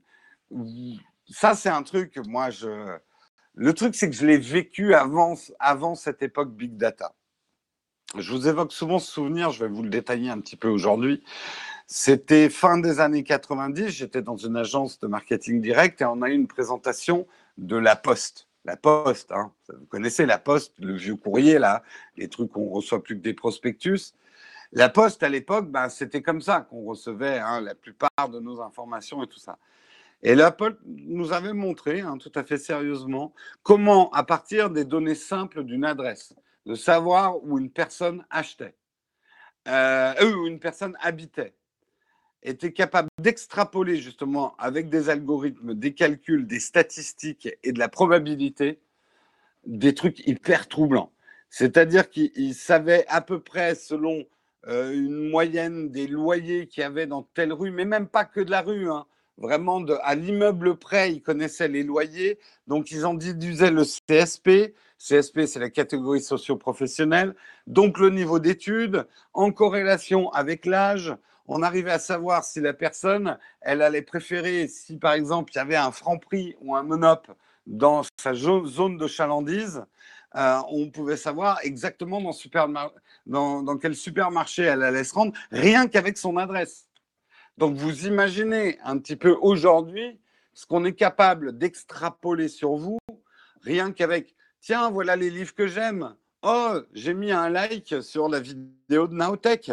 Ça, 1.30 1.56
c'est 1.56 1.70
un 1.70 1.84
truc, 1.84 2.18
moi, 2.28 2.50
je. 2.50 2.98
Le 3.54 3.74
truc, 3.74 3.96
c'est 3.96 4.10
que 4.10 4.16
je 4.16 4.26
l'ai 4.26 4.38
vécu 4.38 4.94
avant, 4.94 5.36
avant 5.60 5.96
cette 5.96 6.24
époque 6.24 6.54
Big 6.54 6.78
Data. 6.78 7.14
Je 8.18 8.34
vous 8.34 8.48
évoque 8.48 8.74
souvent 8.74 9.00
ce 9.00 9.10
souvenir, 9.12 9.52
je 9.52 9.64
vais 9.64 9.70
vous 9.70 9.84
le 9.84 9.90
détailler 9.90 10.30
un 10.30 10.40
petit 10.40 10.58
peu 10.58 10.68
aujourd'hui. 10.68 11.24
C'était 11.88 12.50
fin 12.50 12.78
des 12.78 13.00
années 13.00 13.24
90, 13.24 13.90
j'étais 13.90 14.22
dans 14.22 14.36
une 14.36 14.58
agence 14.58 15.00
de 15.00 15.08
marketing 15.08 15.62
direct 15.62 16.02
et 16.02 16.06
on 16.06 16.22
a 16.22 16.30
eu 16.30 16.34
une 16.34 16.48
présentation 16.48 17.28
de 17.58 17.78
La 17.78 17.96
Poste. 17.96 18.48
La 18.66 18.78
Poste, 18.78 19.32
hein. 19.32 19.52
vous 19.70 19.86
connaissez 19.86 20.26
La 20.26 20.38
Poste, 20.38 20.74
le 20.80 20.96
vieux 20.96 21.16
courrier 21.16 21.58
là, 21.58 21.84
les 22.18 22.28
trucs 22.28 22.52
qu'on 22.52 22.70
reçoit 22.70 23.02
plus 23.02 23.16
que 23.16 23.22
des 23.22 23.34
prospectus. 23.34 24.14
La 24.74 24.88
Poste, 24.88 25.22
à 25.24 25.30
l'époque, 25.30 25.70
ben, 25.70 25.90
c'était 25.90 26.22
comme 26.22 26.42
ça 26.42 26.62
qu'on 26.62 26.84
recevait 26.86 27.40
hein, 27.40 27.60
la 27.60 27.76
plupart 27.76 28.30
de 28.30 28.40
nos 28.40 28.62
informations 28.62 29.22
et 29.22 29.28
tout 29.28 29.40
ça. 29.40 29.58
Et 30.24 30.34
la 30.34 30.52
Poste 30.52 30.78
nous 30.86 31.34
avait 31.34 31.52
montré, 31.52 32.00
hein, 32.00 32.18
tout 32.18 32.32
à 32.36 32.44
fait 32.44 32.58
sérieusement, 32.58 33.34
comment, 33.64 34.10
à 34.12 34.24
partir 34.24 34.70
des 34.70 34.86
données 34.86 35.16
simples 35.16 35.64
d'une 35.64 35.84
adresse, 35.84 36.34
de 36.66 36.76
savoir 36.76 37.44
où 37.44 37.58
une 37.58 37.70
personne 37.70 38.26
achetait, 38.30 38.76
euh, 39.68 40.14
euh, 40.22 40.36
où 40.36 40.48
une 40.48 40.60
personne 40.60 40.96
habitait, 41.02 41.54
était 42.44 42.72
capable 42.72 43.10
d'extrapoler 43.20 43.98
justement 43.98 44.56
avec 44.58 44.90
des 44.90 45.10
algorithmes, 45.10 45.74
des 45.74 45.94
calculs, 45.94 46.48
des 46.48 46.60
statistiques 46.60 47.50
et 47.64 47.74
de 47.74 47.80
la 47.80 47.90
probabilité, 47.90 48.80
des 49.66 49.94
trucs 49.94 50.26
hyper 50.26 50.68
troublants. 50.70 51.12
C'est-à-dire 51.50 52.10
qu'il 52.10 52.56
savait 52.56 53.06
à 53.10 53.22
peu 53.22 53.42
près, 53.42 53.76
selon 53.76 54.26
euh, 54.68 54.94
une 54.94 55.30
moyenne 55.30 55.90
des 55.90 56.08
loyers 56.08 56.68
qu'il 56.68 56.82
y 56.82 56.84
avait 56.84 57.08
dans 57.08 57.24
telle 57.34 57.54
rue, 57.54 57.72
mais 57.72 57.86
même 57.86 58.08
pas 58.08 58.26
que 58.26 58.40
de 58.40 58.52
la 58.52 58.62
rue, 58.62 58.92
hein. 58.92 59.06
vraiment 59.38 59.84
à 60.04 60.16
l'immeuble 60.16 60.78
près, 60.78 61.12
ils 61.12 61.22
connaissaient 61.22 61.68
les 61.68 61.84
loyers, 61.84 62.40
donc 62.68 62.92
ils 62.92 63.06
en 63.06 63.14
déduisaient 63.14 63.72
le 63.72 63.84
CSP. 63.84 64.76
CSP, 65.00 65.48
c'est 65.48 65.60
la 65.60 65.72
catégorie 65.72 66.22
socio-professionnelle, 66.22 67.36
donc 67.66 67.98
le 67.98 68.12
niveau 68.12 68.38
d'études, 68.38 69.08
en 69.34 69.52
corrélation 69.52 70.30
avec 70.32 70.68
l'âge, 70.68 71.16
on 71.48 71.64
arrivait 71.64 71.92
à 71.92 72.00
savoir 72.00 72.44
si 72.44 72.62
la 72.62 72.74
personne, 72.74 73.38
elle 73.62 73.82
allait 73.82 74.04
préférer, 74.04 74.68
si 74.68 74.98
par 74.98 75.14
exemple 75.14 75.52
il 75.54 75.58
y 75.58 75.60
avait 75.60 75.76
un 75.76 75.92
franc 75.92 76.18
prix 76.20 76.56
ou 76.62 76.76
un 76.76 76.84
monop 76.84 77.28
dans 77.66 78.04
sa 78.18 78.34
zone 78.34 78.98
de 78.98 79.08
chalandise, 79.08 79.84
euh, 80.36 80.60
on 80.70 80.90
pouvait 80.90 81.18
savoir 81.18 81.60
exactement 81.64 82.22
dans, 83.26 83.78
quel 83.78 83.96
supermarché 83.96 84.64
elle 84.64 84.84
allait 84.84 85.04
se 85.04 85.14
rendre, 85.14 85.34
rien 85.52 85.88
qu'avec 85.88 86.18
son 86.18 86.38
adresse. 86.38 86.88
Donc 87.58 87.76
vous 87.76 88.08
imaginez 88.08 88.80
un 88.84 88.98
petit 88.98 89.16
peu 89.16 89.38
aujourd'hui 89.42 90.20
ce 90.54 90.66
qu'on 90.66 90.86
est 90.86 90.94
capable 90.94 91.58
d'extrapoler 91.58 92.48
sur 92.48 92.76
vous, 92.76 92.98
rien 93.62 93.92
qu'avec, 93.92 94.36
tiens, 94.60 94.90
voilà 94.90 95.16
les 95.16 95.30
livres 95.30 95.54
que 95.54 95.68
j'aime. 95.68 96.16
Oh, 96.44 96.80
j'ai 96.94 97.14
mis 97.14 97.32
un 97.32 97.50
like 97.50 97.96
sur 98.02 98.28
la 98.28 98.40
vidéo 98.40 99.08
de 99.08 99.14
Naotech. 99.14 99.72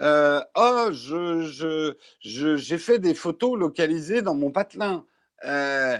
Euh, 0.00 0.42
oh, 0.54 0.88
je, 0.92 1.94
j'ai 2.20 2.78
fait 2.78 2.98
des 2.98 3.14
photos 3.14 3.58
localisées 3.58 4.20
dans 4.20 4.34
mon 4.34 4.50
patelin. 4.50 5.06
Euh, 5.46 5.96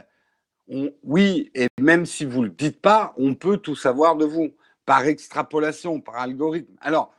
oui, 1.03 1.51
et 1.55 1.67
même 1.81 2.07
si 2.07 2.25
vous 2.25 2.43
ne 2.43 2.47
le 2.47 2.53
dites 2.53 2.81
pas, 2.81 3.13
on 3.17 3.35
peut 3.35 3.57
tout 3.57 3.75
savoir 3.75 4.17
de 4.17 4.25
vous, 4.25 4.55
par 4.87 5.05
extrapolation, 5.05 6.01
par 6.01 6.17
algorithme. 6.17 6.73
Alors, 6.81 7.13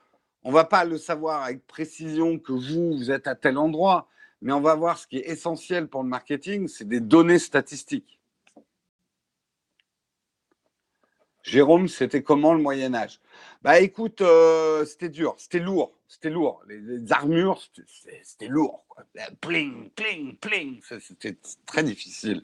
on 0.43 0.49
ne 0.49 0.53
va 0.53 0.63
pas 0.63 0.85
le 0.85 0.97
savoir 0.97 1.43
avec 1.43 1.67
précision 1.67 2.39
que 2.39 2.53
vous, 2.53 2.97
vous 2.97 3.11
êtes 3.11 3.27
à 3.27 3.35
tel 3.35 3.57
endroit, 3.57 4.07
mais 4.41 4.53
on 4.53 4.61
va 4.61 4.75
voir 4.75 4.97
ce 4.97 5.05
qui 5.05 5.17
est 5.17 5.29
essentiel 5.29 5.87
pour 5.87 6.01
le 6.01 6.09
marketing, 6.09 6.67
c'est 6.67 6.87
des 6.87 7.01
données 7.01 7.39
statistiques. 7.39 8.20
Jérôme, 11.43 11.87
c'était 11.87 12.21
comment 12.21 12.53
le 12.53 12.61
Moyen 12.61 12.93
Âge? 12.93 13.19
Bah 13.63 13.79
écoute, 13.79 14.21
euh, 14.21 14.85
c'était 14.85 15.09
dur, 15.09 15.35
c'était 15.37 15.59
lourd, 15.59 15.93
c'était 16.07 16.29
lourd. 16.29 16.61
Les, 16.67 17.11
armures, 17.11 17.61
c'était 18.23 18.47
lourd. 18.47 18.83
Pling, 19.39 19.89
pling, 19.91 20.37
pling, 20.37 20.81
c'était 20.99 21.37
très 21.65 21.83
difficile. 21.83 22.43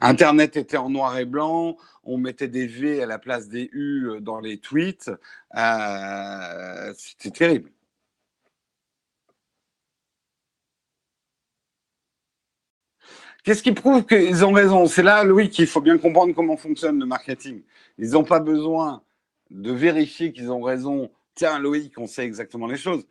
Internet 0.00 0.56
était 0.56 0.76
en 0.76 0.90
noir 0.90 1.16
et 1.18 1.24
blanc, 1.24 1.76
on 2.04 2.18
mettait 2.18 2.48
des 2.48 2.66
V 2.66 3.02
à 3.02 3.06
la 3.06 3.18
place 3.18 3.48
des 3.48 3.68
U 3.72 4.08
euh, 4.08 4.20
dans 4.20 4.40
les 4.40 4.58
tweets. 4.58 5.10
Euh, 5.56 6.94
c'était 6.96 7.30
terrible. 7.30 7.70
Qu'est-ce 13.42 13.62
qui 13.64 13.72
prouve 13.72 14.06
qu'ils 14.06 14.44
ont 14.44 14.52
raison? 14.52 14.86
C'est 14.86 15.02
là, 15.02 15.24
Louis, 15.24 15.50
qu'il 15.50 15.66
faut 15.66 15.80
bien 15.80 15.98
comprendre 15.98 16.32
comment 16.32 16.56
fonctionne 16.56 17.00
le 17.00 17.06
marketing. 17.06 17.62
Ils 17.98 18.10
n'ont 18.10 18.22
pas 18.22 18.38
besoin 18.38 19.02
de 19.50 19.72
vérifier 19.72 20.32
qu'ils 20.32 20.52
ont 20.52 20.62
raison. 20.62 21.10
Tiens, 21.34 21.58
Loïc, 21.58 21.98
on 21.98 22.06
sait 22.06 22.24
exactement 22.24 22.68
les 22.68 22.76
choses. 22.76 23.04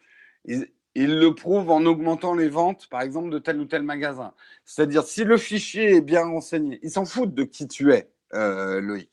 Ils, 0.45 0.67
le 0.95 1.35
prouvent 1.35 1.69
en 1.69 1.85
augmentant 1.85 2.33
les 2.33 2.47
ventes, 2.47 2.87
par 2.89 3.01
exemple, 3.01 3.29
de 3.29 3.39
tel 3.39 3.59
ou 3.59 3.65
tel 3.65 3.83
magasin. 3.83 4.33
C'est-à-dire, 4.63 5.03
si 5.03 5.25
le 5.25 5.37
fichier 5.37 5.95
est 5.97 6.01
bien 6.01 6.23
renseigné, 6.23 6.79
ils 6.81 6.91
s'en 6.91 7.05
foutent 7.05 7.35
de 7.35 7.43
qui 7.43 7.67
tu 7.67 7.91
es, 7.91 8.09
euh, 8.33 8.79
Loïc. 8.79 9.09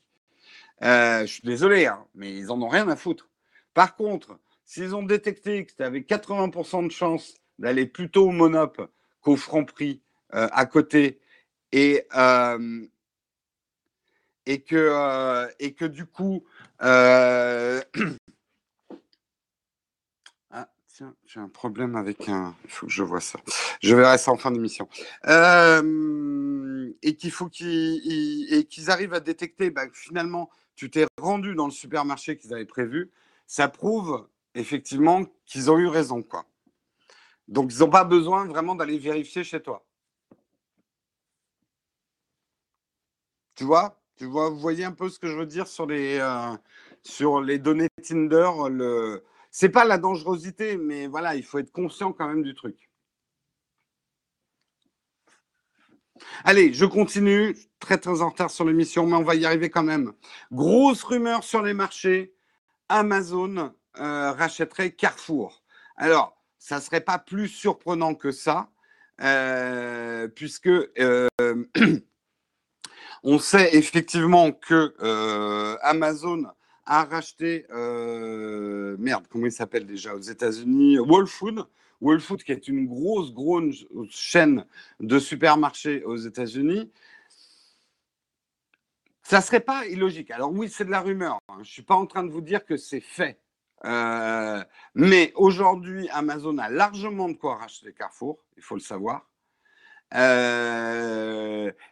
Euh, 0.83 1.21
je 1.21 1.33
suis 1.33 1.43
désolé, 1.43 1.85
hein, 1.85 2.05
mais 2.15 2.33
ils 2.33 2.49
en 2.49 2.61
ont 2.61 2.69
rien 2.69 2.87
à 2.87 2.95
foutre. 2.95 3.29
Par 3.73 3.97
contre, 3.97 4.39
s'ils 4.63 4.95
ont 4.95 5.03
détecté 5.03 5.65
que 5.65 5.73
tu 5.75 5.83
avais 5.83 5.99
80% 6.01 6.87
de 6.87 6.91
chance 6.91 7.33
d'aller 7.57 7.85
plutôt 7.85 8.29
au 8.29 8.31
Monop 8.31 8.81
qu'au 9.21 9.35
Franprix 9.35 10.01
à 10.31 10.65
côté 10.65 11.19
et, 11.71 12.05
euh, 12.15 12.85
et, 14.45 14.61
que, 14.61 14.75
euh, 14.75 15.47
et 15.59 15.73
que 15.73 15.85
du 15.85 16.05
coup. 16.05 16.43
ah, 16.79 17.85
tiens, 20.87 21.13
j'ai 21.25 21.39
un 21.39 21.49
problème 21.49 21.95
avec 21.95 22.27
un. 22.29 22.55
Il 22.63 22.69
faut 22.69 22.87
que 22.87 22.91
je 22.91 23.03
vois 23.03 23.21
ça. 23.21 23.39
Je 23.81 23.95
verrai 23.95 24.17
ça 24.17 24.31
en 24.31 24.37
fin 24.37 24.51
d'émission. 24.51 24.87
et 27.01 27.15
qu'il 27.15 27.31
faut 27.31 27.49
qu'ils 27.49 28.85
arrivent 28.87 29.13
à 29.13 29.19
détecter 29.19 29.69
bah, 29.69 29.85
finalement, 29.93 30.49
tu 30.75 30.89
t'es 30.89 31.05
rendu 31.19 31.55
dans 31.55 31.65
le 31.65 31.71
supermarché 31.71 32.37
qu'ils 32.37 32.53
avaient 32.53 32.65
prévu. 32.65 33.11
Ça 33.45 33.67
prouve 33.67 34.27
effectivement 34.55 35.25
qu'ils 35.45 35.69
ont 35.71 35.77
eu 35.77 35.87
raison. 35.87 36.23
quoi. 36.23 36.45
Donc, 37.47 37.73
ils 37.73 37.79
n'ont 37.79 37.89
pas 37.89 38.03
besoin 38.03 38.45
vraiment 38.45 38.75
d'aller 38.75 38.99
vérifier 38.99 39.43
chez 39.43 39.61
toi. 39.61 39.83
Tu 43.59 43.65
vois, 43.65 43.99
tu 44.15 44.25
vois, 44.25 44.49
vous 44.49 44.57
voyez 44.57 44.85
un 44.85 44.93
peu 44.93 45.09
ce 45.09 45.19
que 45.19 45.27
je 45.27 45.35
veux 45.35 45.45
dire 45.45 45.67
sur 45.67 45.85
les, 45.85 46.17
euh, 46.17 46.55
sur 47.03 47.41
les 47.41 47.59
données 47.59 47.89
Tinder. 48.01 48.49
Le... 48.69 49.25
C'est 49.51 49.67
pas 49.67 49.83
la 49.83 49.97
dangerosité, 49.97 50.77
mais 50.77 51.07
voilà, 51.07 51.35
il 51.35 51.43
faut 51.43 51.59
être 51.59 51.73
conscient 51.73 52.13
quand 52.13 52.29
même 52.29 52.41
du 52.41 52.55
truc. 52.55 52.89
Allez, 56.45 56.71
je 56.71 56.85
continue. 56.85 57.53
Très 57.81 57.97
très 57.97 58.21
en 58.21 58.29
retard 58.29 58.49
sur 58.49 58.63
l'émission, 58.63 59.05
mais 59.05 59.17
on 59.17 59.23
va 59.23 59.35
y 59.35 59.45
arriver 59.45 59.69
quand 59.69 59.83
même. 59.83 60.13
Grosse 60.53 61.03
rumeur 61.03 61.43
sur 61.43 61.61
les 61.61 61.73
marchés. 61.73 62.33
Amazon 62.87 63.73
euh, 63.97 64.31
rachèterait 64.31 64.91
Carrefour. 64.91 65.65
Alors, 65.97 66.41
ça 66.59 66.77
ne 66.77 66.81
serait 66.81 67.01
pas 67.01 67.19
plus 67.19 67.49
surprenant 67.49 68.15
que 68.15 68.31
ça, 68.31 68.69
euh, 69.19 70.29
puisque 70.29 70.69
On 73.23 73.37
sait 73.37 73.75
effectivement 73.75 74.51
que 74.51 74.95
euh, 75.01 75.75
Amazon 75.81 76.45
a 76.85 77.03
racheté, 77.03 77.65
euh, 77.71 78.95
merde, 78.97 79.25
comment 79.29 79.45
il 79.45 79.51
s'appelle 79.51 79.85
déjà 79.85 80.15
aux 80.15 80.21
États-Unis, 80.21 80.99
Whole 80.99 81.27
Food. 81.27 81.65
Whole 82.01 82.21
Food, 82.21 82.43
qui 82.43 82.53
est 82.53 82.69
une 82.69 82.87
grosse, 82.87 83.33
grosse 83.33 83.85
chaîne 84.09 84.65
de 85.01 85.19
supermarchés 85.19 86.03
aux 86.05 86.15
États-Unis. 86.15 86.89
Ça 89.21 89.41
serait 89.41 89.59
pas 89.59 89.85
illogique. 89.85 90.31
Alors 90.31 90.51
oui, 90.51 90.69
c'est 90.69 90.85
de 90.85 90.91
la 90.91 91.01
rumeur. 91.01 91.39
Hein. 91.49 91.55
Je 91.55 91.59
ne 91.59 91.65
suis 91.65 91.81
pas 91.83 91.95
en 91.95 92.05
train 92.05 92.23
de 92.23 92.31
vous 92.31 92.41
dire 92.41 92.65
que 92.65 92.77
c'est 92.77 93.01
fait. 93.01 93.37
Euh, 93.85 94.63
mais 94.95 95.33
aujourd'hui, 95.35 96.07
Amazon 96.09 96.57
a 96.57 96.69
largement 96.69 97.27
de 97.27 97.33
quoi 97.33 97.57
racheter 97.57 97.93
Carrefour, 97.93 98.39
il 98.55 98.63
faut 98.63 98.75
le 98.75 98.81
savoir. 98.81 99.29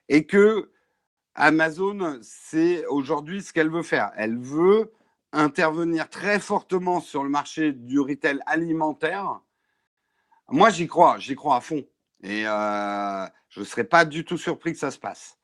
et 0.09 0.25
que 0.25 0.71
Amazon, 1.37 2.17
c'est 2.23 2.83
aujourd'hui 2.87 3.43
ce 3.43 3.53
qu'elle 3.53 3.69
veut 3.69 3.83
faire. 3.83 4.11
Elle 4.17 4.39
veut 4.39 4.91
intervenir 5.31 6.09
très 6.09 6.39
fortement 6.39 6.99
sur 6.99 7.23
le 7.23 7.29
marché 7.29 7.73
du 7.73 7.99
retail 7.99 8.39
alimentaire. 8.47 9.39
Moi, 10.49 10.71
j'y 10.71 10.87
crois, 10.87 11.19
j'y 11.19 11.35
crois 11.35 11.57
à 11.57 11.61
fond. 11.61 11.85
Et 12.23 12.47
euh, 12.47 13.25
je 13.49 13.59
ne 13.59 13.65
serais 13.65 13.83
pas 13.83 14.03
du 14.03 14.25
tout 14.25 14.39
surpris 14.39 14.73
que 14.73 14.79
ça 14.79 14.89
se 14.89 14.97
passe. 14.97 15.37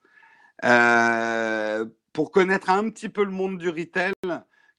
Euh, 0.66 1.86
pour 2.12 2.32
connaître 2.32 2.72
un 2.72 2.90
petit 2.90 3.10
peu 3.10 3.24
le 3.24 3.32
monde 3.32 3.60
du 3.60 3.70
retail, 3.70 4.14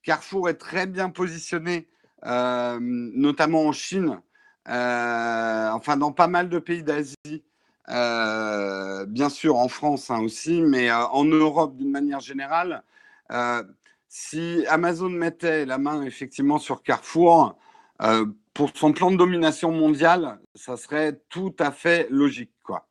Carrefour 0.03 0.49
est 0.49 0.55
très 0.55 0.87
bien 0.87 1.11
positionné, 1.11 1.89
euh, 2.25 2.79
notamment 2.81 3.67
en 3.67 3.73
Chine, 3.73 4.21
enfin 4.67 5.97
dans 5.97 6.13
pas 6.13 6.29
mal 6.29 6.49
de 6.49 6.59
pays 6.59 6.83
d'Asie. 6.83 7.45
Euh, 7.91 9.05
bien 9.07 9.29
sûr 9.29 9.57
en 9.57 9.69
France 9.69 10.11
hein, 10.11 10.21
aussi, 10.21 10.63
mais 10.63 10.91
euh, 10.91 11.07
en 11.09 11.25
Europe 11.25 11.77
d'une 11.77 11.91
manière 11.91 12.21
générale. 12.21 12.83
Euh, 13.31 13.63
si 14.09 14.65
Amazon 14.69 15.11
mettait 15.11 15.67
la 15.67 15.77
main 15.79 16.03
effectivement 16.03 16.59
sur 16.59 16.83
Carrefour, 16.83 17.59
pour 18.55 18.71
son 18.75 18.93
plan 18.93 19.11
de 19.11 19.17
domination 19.17 19.73
mondiale, 19.73 20.39
ça 20.55 20.77
serait 20.77 21.21
tout 21.29 21.55
à 21.59 21.73
fait 21.73 22.07
logique. 22.11 22.53
Quoi. 22.63 22.87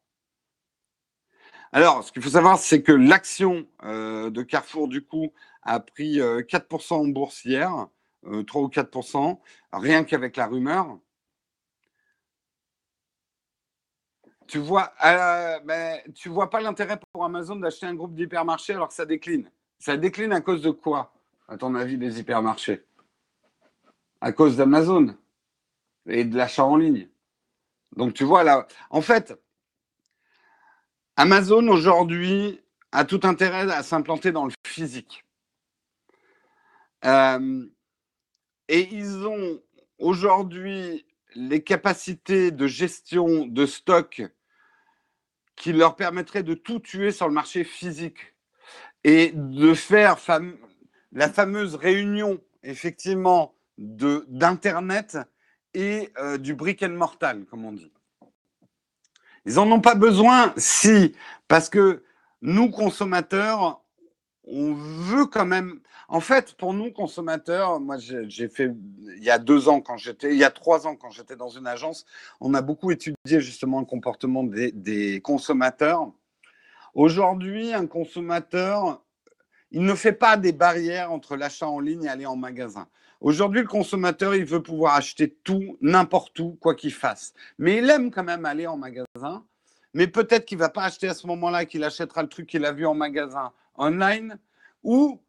Alors, 1.72 2.04
ce 2.04 2.12
qu'il 2.12 2.22
faut 2.22 2.32
savoir, 2.32 2.58
c'est 2.58 2.82
que 2.82 2.92
l'action 2.92 3.66
de 3.84 4.42
Carrefour, 4.42 4.88
du 4.88 5.06
coup, 5.06 5.32
a 5.62 5.80
pris 5.80 6.20
4% 6.20 6.94
en 6.94 7.08
bourse 7.08 7.46
hier, 7.46 7.88
3 8.48 8.62
ou 8.62 8.68
4%, 8.68 9.40
rien 9.72 10.04
qu'avec 10.04 10.36
la 10.36 10.48
rumeur. 10.48 10.98
Tu 14.54 14.60
vois, 14.60 14.94
euh, 15.04 15.60
ben, 15.62 16.00
tu 16.14 16.30
vois 16.30 16.52
pas 16.52 16.62
l'intérêt 16.62 17.00
pour 17.12 17.26
Amazon 17.26 17.56
d'acheter 17.56 17.88
un 17.88 17.96
groupe 17.96 18.14
d'hypermarchés 18.14 18.74
alors 18.74 18.90
que 18.90 18.94
ça 18.94 19.04
décline. 19.04 19.50
Ça 19.80 19.98
décline 19.98 20.32
à 20.32 20.42
cause 20.42 20.62
de 20.62 20.70
quoi, 20.70 21.12
à 21.48 21.58
ton 21.58 21.74
avis, 21.74 21.98
les 21.98 22.20
hypermarchés? 22.20 22.86
À 24.22 24.32
cause 24.32 24.56
d'Amazon 24.56 25.18
et 26.06 26.24
de 26.24 26.38
l'achat 26.38 26.66
en 26.66 26.78
ligne. 26.78 27.10
Donc 27.96 28.14
tu 28.14 28.26
vois 28.26 28.44
là, 28.44 28.68
en 28.92 29.02
fait, 29.02 29.34
Amazon 31.16 31.68
aujourd'hui 31.68 32.62
a 32.92 33.06
tout 33.06 33.22
intérêt 33.24 33.72
à 33.72 33.82
s'implanter 33.82 34.32
dans 34.32 34.46
le 34.46 34.54
physique. 34.68 35.26
Euh, 37.06 37.66
et 38.68 38.88
ils 38.94 39.26
ont 39.26 39.60
aujourd'hui 39.98 41.08
les 41.34 41.64
capacités 41.64 42.52
de 42.52 42.68
gestion 42.68 43.48
de 43.48 43.66
stock 43.66 44.22
qui 45.56 45.74
leur 45.74 45.96
permettraient 45.96 46.44
de 46.44 46.54
tout 46.54 46.80
tuer 46.80 47.12
sur 47.12 47.28
le 47.28 47.34
marché 47.34 47.64
physique 47.64 48.36
et 49.04 49.32
de 49.34 49.74
faire 49.74 50.18
la 51.12 51.30
fameuse 51.30 51.76
réunion 51.76 52.40
effectivement 52.64 53.56
d'internet 53.78 55.18
et 55.74 56.12
euh, 56.18 56.38
du 56.38 56.54
brick 56.54 56.84
and 56.84 56.90
mortal 56.90 57.46
comme 57.46 57.66
on 57.66 57.74
dit. 57.74 57.92
Ils 59.46 59.56
n'en 59.56 59.70
ont 59.72 59.82
pas 59.82 59.96
besoin 59.96 60.54
si 60.58 61.16
parce 61.48 61.70
que 61.70 62.04
nous 62.42 62.70
consommateurs 62.70 63.83
on 64.46 64.74
veut 64.74 65.26
quand 65.26 65.46
même. 65.46 65.80
En 66.08 66.20
fait, 66.20 66.54
pour 66.54 66.74
nous 66.74 66.92
consommateurs, 66.92 67.80
moi 67.80 67.98
j'ai 67.98 68.50
fait 68.50 68.72
il 69.16 69.24
y 69.24 69.30
a 69.30 69.40
deux 69.40 69.70
ans 69.70 69.82
quand 69.82 69.98
j'étais, 69.98 70.32
il 70.32 70.38
y 70.38 70.44
a 70.44 70.52
trois 70.52 70.86
ans 70.86 70.96
quand 70.96 71.10
j'étais 71.10 71.36
dans 71.36 71.50
une 71.50 71.68
agence, 71.68 72.06
on 72.42 72.54
a 72.54 72.62
beaucoup 72.62 72.92
étudié 72.92 73.40
justement 73.40 73.80
le 73.80 73.86
comportement 73.86 74.44
des, 74.44 74.72
des 74.72 75.22
consommateurs. 75.22 76.12
Aujourd'hui, 76.94 77.74
un 77.74 77.88
consommateur, 77.88 79.02
il 79.72 79.84
ne 79.84 79.96
fait 79.96 80.14
pas 80.14 80.38
des 80.38 80.52
barrières 80.52 81.12
entre 81.12 81.36
l'achat 81.36 81.68
en 81.68 81.80
ligne 81.80 82.04
et 82.04 82.10
aller 82.10 82.26
en 82.26 82.36
magasin. 82.36 82.88
Aujourd'hui, 83.22 83.62
le 83.62 83.68
consommateur, 83.68 84.36
il 84.36 84.46
veut 84.46 84.62
pouvoir 84.62 84.96
acheter 84.96 85.34
tout, 85.44 85.78
n'importe 85.82 86.38
où, 86.40 86.58
quoi 86.60 86.76
qu'il 86.76 86.92
fasse. 86.92 87.34
Mais 87.58 87.78
il 87.78 87.90
aime 87.90 88.12
quand 88.12 88.24
même 88.24 88.46
aller 88.46 88.68
en 88.68 88.78
magasin. 88.78 89.46
Mais 89.94 90.08
peut-être 90.08 90.46
qu'il 90.46 90.58
ne 90.58 90.64
va 90.64 90.70
pas 90.70 90.84
acheter 90.84 91.08
à 91.08 91.14
ce 91.14 91.26
moment-là, 91.28 91.66
qu'il 91.66 91.84
achètera 91.84 92.22
le 92.22 92.28
truc 92.28 92.48
qu'il 92.48 92.66
a 92.66 92.74
vu 92.74 92.86
en 92.86 92.94
magasin 92.94 93.54
online 93.76 94.38
ou 94.84 95.24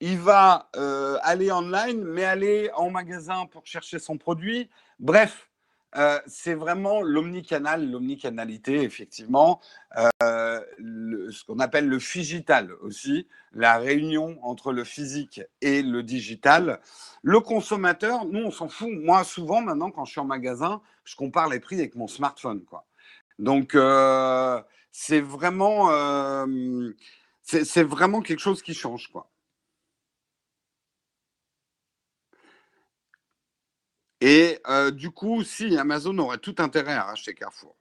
il 0.00 0.18
va 0.18 0.70
euh, 0.76 1.18
aller 1.22 1.50
online, 1.50 2.04
mais 2.04 2.24
aller 2.24 2.70
en 2.74 2.90
magasin 2.90 3.46
pour 3.46 3.66
chercher 3.66 3.98
son 3.98 4.16
produit. 4.16 4.70
Bref, 5.00 5.50
euh, 5.96 6.20
c'est 6.26 6.54
vraiment 6.54 7.00
l'omnicanal, 7.02 7.90
l'omnicanalité, 7.90 8.82
effectivement, 8.82 9.60
euh, 9.96 10.60
ce 11.30 11.44
qu'on 11.44 11.58
appelle 11.58 11.88
le 11.88 11.98
figital 11.98 12.72
aussi, 12.82 13.26
la 13.52 13.78
réunion 13.78 14.38
entre 14.42 14.72
le 14.72 14.84
physique 14.84 15.40
et 15.62 15.82
le 15.82 16.02
digital. 16.02 16.80
Le 17.22 17.40
consommateur, 17.40 18.24
nous, 18.26 18.44
on 18.44 18.50
s'en 18.50 18.68
fout. 18.68 18.90
Moi, 18.92 19.24
souvent, 19.24 19.62
maintenant, 19.62 19.90
quand 19.90 20.04
je 20.04 20.12
suis 20.12 20.20
en 20.20 20.26
magasin, 20.26 20.80
je 21.04 21.16
compare 21.16 21.48
les 21.48 21.58
prix 21.58 21.76
avec 21.76 21.96
mon 21.96 22.06
smartphone. 22.06 22.64
Quoi. 22.64 22.86
Donc, 23.38 23.76
c'est 24.92 25.20
vraiment 25.20 25.88
c'est 27.48 27.82
vraiment 27.82 28.20
quelque 28.20 28.40
chose 28.40 28.62
qui 28.62 28.74
change, 28.74 29.08
quoi. 29.08 29.30
Et 34.20 34.58
euh, 34.66 34.90
du 34.90 35.10
coup, 35.10 35.42
si 35.44 35.78
Amazon 35.78 36.18
aurait 36.18 36.38
tout 36.38 36.56
intérêt 36.58 36.94
à 36.94 37.04
racheter 37.04 37.34
Carrefour. 37.34 37.76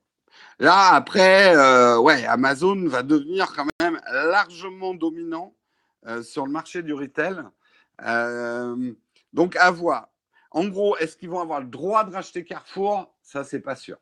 Là, 0.59 0.93
après, 0.93 1.55
euh, 1.55 1.99
ouais, 1.99 2.25
Amazon 2.25 2.87
va 2.87 3.03
devenir 3.03 3.53
quand 3.55 3.67
même 3.81 3.99
largement 4.11 4.93
dominant 4.93 5.55
euh, 6.05 6.21
sur 6.23 6.45
le 6.45 6.51
marché 6.51 6.83
du 6.83 6.93
retail. 6.93 7.43
donc, 9.33 9.55
à 9.55 9.71
voir. 9.71 10.09
En 10.51 10.65
gros, 10.67 10.95
est-ce 10.97 11.17
qu'ils 11.17 11.29
vont 11.29 11.41
avoir 11.41 11.59
le 11.59 11.67
droit 11.67 12.03
de 12.05 12.13
racheter 12.13 12.45
Carrefour? 12.45 13.13
Ça, 13.21 13.43
c'est 13.43 13.59
pas 13.59 13.75
sûr. 13.75 13.97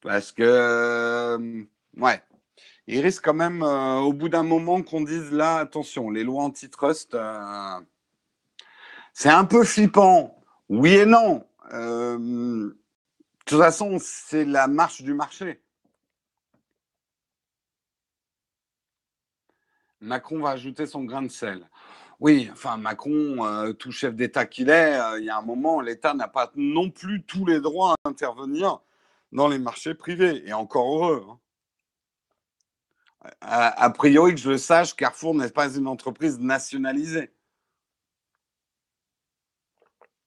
Parce 0.00 0.32
que, 0.32 1.64
ouais, 1.96 2.22
il 2.86 3.00
risque 3.00 3.24
quand 3.24 3.34
même, 3.34 3.62
euh, 3.62 3.98
au 3.98 4.12
bout 4.12 4.28
d'un 4.28 4.42
moment, 4.42 4.82
qu'on 4.82 5.02
dise 5.02 5.30
là, 5.32 5.56
attention, 5.58 6.10
les 6.10 6.24
lois 6.24 6.42
antitrust, 6.44 7.14
euh, 7.14 7.80
c'est 9.14 9.30
un 9.30 9.44
peu 9.44 9.64
flippant. 9.64 10.42
Oui 10.68 10.94
et 10.94 11.06
non. 11.06 11.46
Euh, 11.72 12.18
de 12.18 12.76
toute 13.46 13.58
façon, 13.58 13.98
c'est 14.00 14.44
la 14.44 14.66
marche 14.68 15.02
du 15.02 15.14
marché. 15.14 15.60
Macron 20.00 20.40
va 20.40 20.50
ajouter 20.50 20.86
son 20.86 21.04
grain 21.04 21.22
de 21.22 21.28
sel. 21.28 21.68
Oui, 22.18 22.48
enfin, 22.52 22.76
Macron, 22.76 23.72
tout 23.78 23.92
chef 23.92 24.14
d'État 24.14 24.46
qu'il 24.46 24.70
est, 24.70 24.98
il 25.18 25.24
y 25.24 25.30
a 25.30 25.38
un 25.38 25.42
moment, 25.42 25.80
l'État 25.80 26.14
n'a 26.14 26.28
pas 26.28 26.52
non 26.56 26.90
plus 26.90 27.22
tous 27.24 27.46
les 27.46 27.60
droits 27.60 27.94
à 28.04 28.08
intervenir 28.08 28.80
dans 29.32 29.48
les 29.48 29.58
marchés 29.58 29.94
privés. 29.94 30.42
Et 30.46 30.52
encore 30.52 30.86
heureux. 30.96 31.26
Hein. 31.28 31.38
A, 33.40 33.90
priori, 33.90 34.34
que 34.34 34.40
je 34.40 34.50
le 34.50 34.58
sache, 34.58 34.96
Carrefour 34.96 35.34
n'est 35.34 35.50
pas 35.50 35.74
une 35.74 35.86
entreprise 35.86 36.38
nationalisée. 36.40 37.30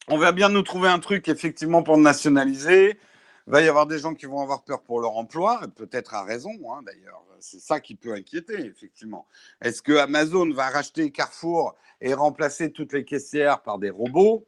On 0.08 0.18
va 0.18 0.32
bien 0.32 0.50
nous 0.50 0.62
trouver 0.62 0.88
un 0.88 1.00
truc, 1.00 1.28
effectivement, 1.28 1.84
pour 1.84 1.98
nationaliser. 1.98 3.00
Il 3.48 3.52
va 3.52 3.62
y 3.62 3.68
avoir 3.68 3.86
des 3.86 4.00
gens 4.00 4.14
qui 4.14 4.26
vont 4.28 4.42
avoir 4.42 4.64
peur 4.64 4.82
pour 4.84 5.02
leur 5.02 5.18
emploi, 5.18 5.62
peut-être 5.76 6.14
à 6.14 6.24
raison, 6.24 6.52
hein, 6.72 6.82
d'ailleurs. 6.84 7.24
C'est 7.40 7.60
ça 7.60 7.80
qui 7.80 7.96
peut 7.96 8.14
inquiéter, 8.14 8.66
effectivement. 8.66 9.28
Est-ce 9.62 9.82
que 9.82 9.98
Amazon 9.98 10.50
va 10.52 10.70
racheter 10.70 11.12
Carrefour 11.12 11.76
et 12.02 12.14
remplacer 12.14 12.72
toutes 12.72 12.94
les 12.94 13.04
caissières 13.04 13.62
par 13.62 13.78
des 13.78 13.90
robots? 13.90 14.48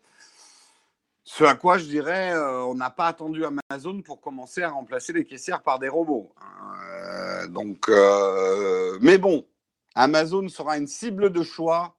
Ce 1.30 1.44
à 1.44 1.56
quoi 1.56 1.78
je 1.78 1.84
dirais, 1.84 2.32
euh, 2.32 2.64
on 2.64 2.74
n'a 2.74 2.90
pas 2.90 3.08
attendu 3.08 3.44
Amazon 3.44 4.02
pour 4.02 4.22
commencer 4.22 4.64
à 4.64 4.70
remplacer 4.70 5.12
les 5.12 5.26
caissières 5.26 5.62
par 5.62 5.78
des 5.78 5.90
robots. 5.90 6.34
Euh, 6.42 7.48
donc, 7.50 7.90
euh, 7.90 8.98
mais 9.02 9.18
bon, 9.18 9.46
Amazon 9.94 10.48
sera 10.48 10.78
une 10.78 10.88
cible 10.88 11.30
de 11.30 11.44
choix 11.44 11.98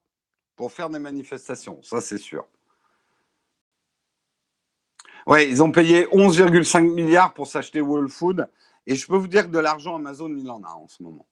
pour 0.56 0.72
faire 0.72 0.88
des 0.88 0.98
manifestations, 0.98 1.82
ça 1.82 2.00
c'est 2.00 2.16
sûr. 2.16 2.48
Oui, 5.26 5.46
ils 5.46 5.62
ont 5.62 5.72
payé 5.72 6.06
11,5 6.06 6.80
milliards 6.90 7.34
pour 7.34 7.48
s'acheter 7.48 7.82
Whole 7.82 8.08
Food. 8.08 8.48
Et 8.86 8.96
je 8.96 9.06
peux 9.06 9.16
vous 9.16 9.28
dire 9.28 9.44
que 9.44 9.52
de 9.52 9.58
l'argent, 9.58 9.96
Amazon, 9.96 10.34
il 10.34 10.50
en 10.50 10.62
a 10.62 10.70
en 10.70 10.88
ce 10.88 11.02
moment. 11.02 11.28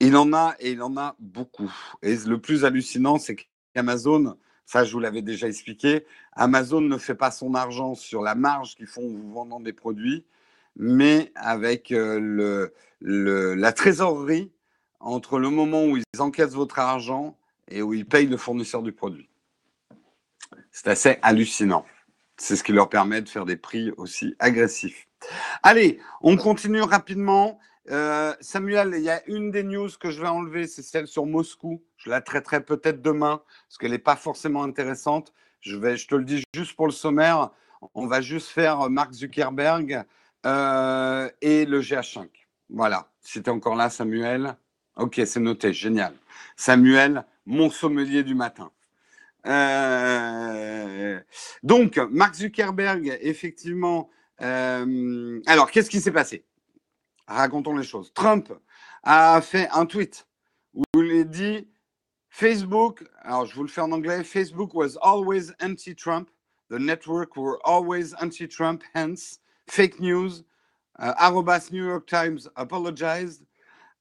Il 0.00 0.16
en 0.16 0.32
a 0.32 0.56
et 0.58 0.72
il 0.72 0.82
en 0.82 0.96
a 0.96 1.14
beaucoup. 1.20 1.72
Et 2.02 2.16
le 2.16 2.40
plus 2.40 2.64
hallucinant, 2.64 3.20
c'est 3.20 3.36
qu'Amazon, 3.72 4.36
ça 4.70 4.84
je 4.84 4.92
vous 4.92 5.00
l'avais 5.00 5.22
déjà 5.22 5.48
expliqué, 5.48 6.06
Amazon 6.32 6.80
ne 6.80 6.96
fait 6.96 7.16
pas 7.16 7.32
son 7.32 7.54
argent 7.54 7.96
sur 7.96 8.22
la 8.22 8.36
marge 8.36 8.76
qu'ils 8.76 8.86
font 8.86 9.02
en 9.02 9.08
vous 9.08 9.32
vendant 9.32 9.58
des 9.58 9.72
produits, 9.72 10.24
mais 10.76 11.32
avec 11.34 11.90
euh, 11.90 12.68
la 13.00 13.72
trésorerie 13.72 14.52
entre 15.00 15.40
le 15.40 15.50
moment 15.50 15.86
où 15.86 15.96
ils 15.96 16.20
encaissent 16.20 16.54
votre 16.54 16.78
argent 16.78 17.36
et 17.66 17.82
où 17.82 17.94
ils 17.94 18.06
payent 18.06 18.28
le 18.28 18.36
fournisseur 18.36 18.84
du 18.84 18.92
produit. 18.92 19.28
C'est 20.70 20.86
assez 20.86 21.18
hallucinant. 21.22 21.84
C'est 22.36 22.54
ce 22.54 22.62
qui 22.62 22.72
leur 22.72 22.88
permet 22.88 23.22
de 23.22 23.28
faire 23.28 23.46
des 23.46 23.56
prix 23.56 23.90
aussi 23.96 24.36
agressifs. 24.38 25.08
Allez, 25.64 25.98
on 26.20 26.36
continue 26.36 26.82
rapidement. 26.82 27.58
Euh, 27.90 28.34
Samuel, 28.40 28.94
il 28.96 29.02
y 29.02 29.10
a 29.10 29.22
une 29.28 29.50
des 29.50 29.64
news 29.64 29.88
que 29.98 30.10
je 30.10 30.20
vais 30.20 30.28
enlever, 30.28 30.66
c'est 30.66 30.82
celle 30.82 31.08
sur 31.08 31.26
Moscou. 31.26 31.82
Je 31.96 32.08
la 32.08 32.20
traiterai 32.20 32.64
peut-être 32.64 33.02
demain, 33.02 33.42
parce 33.66 33.78
qu'elle 33.78 33.90
n'est 33.90 33.98
pas 33.98 34.16
forcément 34.16 34.62
intéressante. 34.62 35.32
Je, 35.60 35.76
te 35.76 36.14
le 36.14 36.24
dis 36.24 36.42
juste 36.54 36.76
pour 36.76 36.86
le 36.86 36.92
sommaire. 36.92 37.50
On 37.94 38.06
va 38.06 38.20
juste 38.20 38.48
faire 38.48 38.88
Mark 38.90 39.12
Zuckerberg 39.12 40.04
euh, 40.46 41.28
et 41.40 41.66
le 41.66 41.80
GH5. 41.80 42.28
Voilà. 42.70 43.10
C'était 43.20 43.50
encore 43.50 43.74
là, 43.74 43.90
Samuel. 43.90 44.56
Ok, 44.96 45.20
c'est 45.26 45.40
noté. 45.40 45.72
Génial. 45.72 46.14
Samuel, 46.56 47.24
mon 47.44 47.70
sommelier 47.70 48.22
du 48.22 48.34
matin. 48.34 48.70
Euh, 49.46 51.18
donc, 51.62 51.98
Mark 52.10 52.34
Zuckerberg, 52.34 53.18
effectivement. 53.20 54.10
Euh, 54.42 55.40
alors, 55.46 55.70
qu'est-ce 55.70 55.90
qui 55.90 56.00
s'est 56.00 56.12
passé? 56.12 56.44
Racontons 57.30 57.76
les 57.76 57.84
choses. 57.84 58.12
Trump 58.12 58.52
a 59.04 59.40
fait 59.40 59.68
un 59.70 59.86
tweet 59.86 60.26
où 60.74 60.82
il 61.00 61.24
dit 61.24 61.68
Facebook, 62.28 63.04
alors 63.22 63.46
je 63.46 63.54
vous 63.54 63.62
le 63.62 63.68
fais 63.68 63.80
en 63.80 63.92
anglais, 63.92 64.24
Facebook 64.24 64.74
was 64.74 64.96
always 65.00 65.52
anti-Trump. 65.62 66.28
The 66.70 66.78
network 66.78 67.36
were 67.36 67.58
always 67.64 68.14
anti-Trump, 68.14 68.82
hence 68.94 69.38
fake 69.68 70.00
news. 70.00 70.42
Uh, 70.98 71.14
New 71.70 71.84
York 71.84 72.06
Times 72.06 72.48
apologized. 72.56 73.44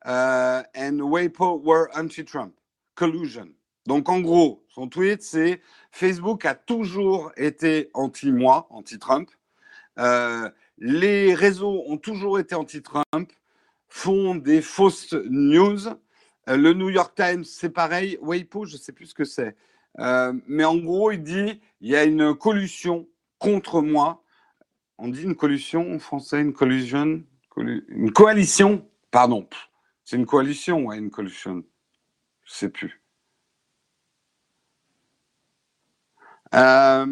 Uh, 0.05 0.63
and 0.73 0.99
WAPO 0.99 1.61
were 1.63 1.89
anti-Trump. 1.95 2.53
Collusion. 2.95 3.53
Donc 3.85 4.09
en 4.09 4.21
gros, 4.21 4.63
son 4.69 4.87
tweet, 4.87 5.21
c'est 5.21 5.61
Facebook 5.91 6.45
a 6.45 6.55
toujours 6.55 7.31
été 7.37 7.89
anti-moi, 7.93 8.67
anti-Trump. 8.71 9.29
Euh, 9.99 10.49
les 10.79 11.33
réseaux 11.35 11.83
ont 11.87 11.97
toujours 11.97 12.39
été 12.39 12.55
anti-Trump, 12.55 13.31
font 13.89 14.35
des 14.35 14.61
fausses 14.61 15.13
news. 15.29 15.87
Euh, 16.47 16.57
le 16.57 16.73
New 16.73 16.89
York 16.89 17.13
Times, 17.15 17.43
c'est 17.43 17.69
pareil. 17.69 18.17
Weipo, 18.21 18.65
je 18.65 18.73
ne 18.73 18.79
sais 18.79 18.93
plus 18.93 19.07
ce 19.07 19.13
que 19.13 19.25
c'est. 19.25 19.55
Euh, 19.99 20.33
mais 20.47 20.63
en 20.63 20.77
gros, 20.77 21.11
il 21.11 21.21
dit 21.21 21.61
il 21.81 21.89
y 21.89 21.95
a 21.95 22.05
une 22.05 22.33
collusion 22.33 23.07
contre 23.37 23.81
moi. 23.81 24.23
On 24.97 25.09
dit 25.09 25.23
une 25.23 25.35
collusion 25.35 25.93
en 25.93 25.99
français, 25.99 26.41
une 26.41 26.53
collusion, 26.53 27.23
une 27.57 28.11
coalition. 28.11 28.87
Pardon, 29.11 29.47
c'est 30.05 30.15
une 30.15 30.25
coalition, 30.25 30.85
ouais, 30.85 30.97
une 30.97 31.09
collusion. 31.09 31.63
Je 32.43 32.51
ne 32.51 32.55
sais 32.55 32.69
plus. 32.69 33.01
Euh, 36.55 37.05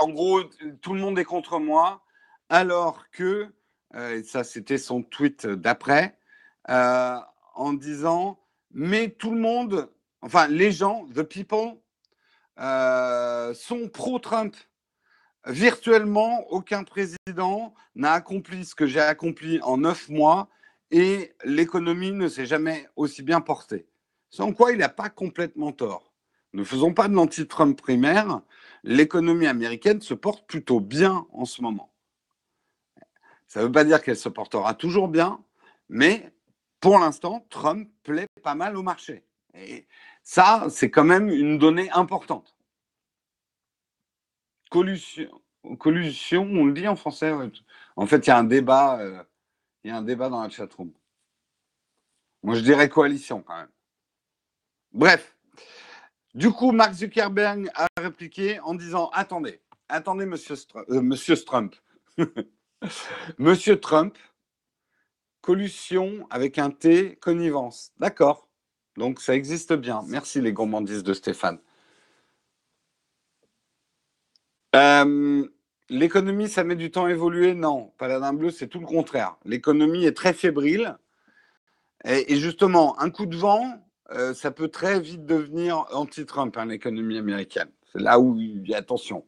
en 0.00 0.08
gros, 0.08 0.42
tout 0.80 0.94
le 0.94 1.00
monde 1.00 1.18
est 1.18 1.24
contre 1.24 1.58
moi, 1.58 2.02
alors 2.48 3.10
que, 3.10 3.52
euh, 3.94 4.22
ça 4.24 4.44
c'était 4.44 4.78
son 4.78 5.02
tweet 5.02 5.46
d'après, 5.46 6.18
euh, 6.70 7.16
en 7.54 7.72
disant, 7.72 8.40
mais 8.72 9.10
tout 9.10 9.30
le 9.30 9.40
monde, 9.40 9.90
enfin 10.22 10.48
les 10.48 10.72
gens, 10.72 11.06
the 11.14 11.22
people, 11.22 11.78
sont 13.54 13.88
pro-Trump. 13.92 14.56
Virtuellement, 15.46 16.46
aucun 16.50 16.84
président 16.84 17.74
n'a 17.96 18.12
accompli 18.12 18.64
ce 18.64 18.76
que 18.76 18.86
j'ai 18.86 19.00
accompli 19.00 19.60
en 19.62 19.78
neuf 19.78 20.08
mois 20.08 20.48
et 20.92 21.34
l'économie 21.44 22.12
ne 22.12 22.28
s'est 22.28 22.46
jamais 22.46 22.88
aussi 22.94 23.22
bien 23.22 23.40
portée. 23.40 23.88
Sans 24.30 24.52
quoi 24.52 24.70
il 24.72 24.78
n'a 24.78 24.88
pas 24.88 25.10
complètement 25.10 25.72
tort 25.72 26.12
ne 26.54 26.64
faisons 26.64 26.92
pas 26.92 27.08
de 27.08 27.14
l'anti-Trump 27.14 27.80
primaire, 27.80 28.40
l'économie 28.82 29.46
américaine 29.46 30.00
se 30.00 30.14
porte 30.14 30.46
plutôt 30.46 30.80
bien 30.80 31.26
en 31.32 31.44
ce 31.44 31.62
moment. 31.62 31.92
Ça 33.46 33.60
ne 33.60 33.66
veut 33.66 33.72
pas 33.72 33.84
dire 33.84 34.02
qu'elle 34.02 34.16
se 34.16 34.28
portera 34.28 34.74
toujours 34.74 35.08
bien, 35.08 35.42
mais 35.88 36.32
pour 36.80 36.98
l'instant, 36.98 37.46
Trump 37.50 37.88
plaît 38.02 38.26
pas 38.42 38.54
mal 38.54 38.76
au 38.76 38.82
marché. 38.82 39.24
Et 39.54 39.86
ça, 40.22 40.66
c'est 40.70 40.90
quand 40.90 41.04
même 41.04 41.28
une 41.28 41.58
donnée 41.58 41.90
importante. 41.90 42.56
Collusion, 44.70 45.30
on 45.62 46.64
le 46.64 46.72
dit 46.72 46.88
en 46.88 46.96
français. 46.96 47.32
En 47.96 48.06
fait, 48.06 48.26
il 48.26 48.30
y 48.30 48.32
a 48.32 48.38
un 48.38 48.44
débat, 48.44 48.98
euh, 49.00 49.22
il 49.84 49.88
y 49.88 49.90
a 49.90 49.96
un 49.98 50.02
débat 50.02 50.30
dans 50.30 50.42
la 50.42 50.48
chatroom. 50.48 50.92
Moi, 52.42 52.54
je 52.54 52.60
dirais 52.62 52.88
coalition 52.88 53.42
quand 53.42 53.56
même. 53.56 53.70
Bref, 54.92 55.36
du 56.34 56.50
coup, 56.50 56.72
Mark 56.72 56.94
Zuckerberg 56.94 57.70
a 57.74 57.86
répliqué 57.98 58.58
en 58.60 58.74
disant 58.74 59.10
Attendez, 59.12 59.60
attendez, 59.88 60.24
monsieur, 60.24 60.56
euh, 60.88 61.36
Trump. 61.44 61.74
monsieur 63.38 63.78
Trump, 63.78 64.16
collusion 65.42 66.26
avec 66.30 66.58
un 66.58 66.70
T, 66.70 67.16
connivence. 67.16 67.92
D'accord. 67.98 68.48
Donc 68.96 69.20
ça 69.20 69.34
existe 69.34 69.74
bien. 69.74 70.02
Merci 70.08 70.40
les 70.40 70.52
gourmandises 70.52 71.02
de 71.02 71.12
Stéphane. 71.12 71.58
Euh, 74.74 75.46
l'économie, 75.90 76.48
ça 76.48 76.64
met 76.64 76.76
du 76.76 76.90
temps 76.90 77.04
à 77.04 77.10
évoluer? 77.10 77.52
Non, 77.54 77.92
Paladin 77.98 78.32
Bleu, 78.32 78.50
c'est 78.50 78.68
tout 78.68 78.80
le 78.80 78.86
contraire. 78.86 79.36
L'économie 79.44 80.06
est 80.06 80.16
très 80.16 80.32
fébrile. 80.32 80.96
et 82.04 82.36
justement, 82.36 82.98
un 83.00 83.10
coup 83.10 83.26
de 83.26 83.36
vent, 83.36 83.82
euh, 84.14 84.34
ça 84.34 84.50
peut 84.50 84.68
très 84.68 85.00
vite 85.00 85.24
devenir 85.24 85.86
anti-Trump, 85.92 86.56
hein, 86.58 86.66
l'économie 86.66 87.18
américaine. 87.18 87.70
C'est 87.92 88.00
là 88.00 88.18
où 88.18 88.36
il 88.38 88.68
y 88.68 88.74
a 88.74 88.78
attention. 88.78 89.26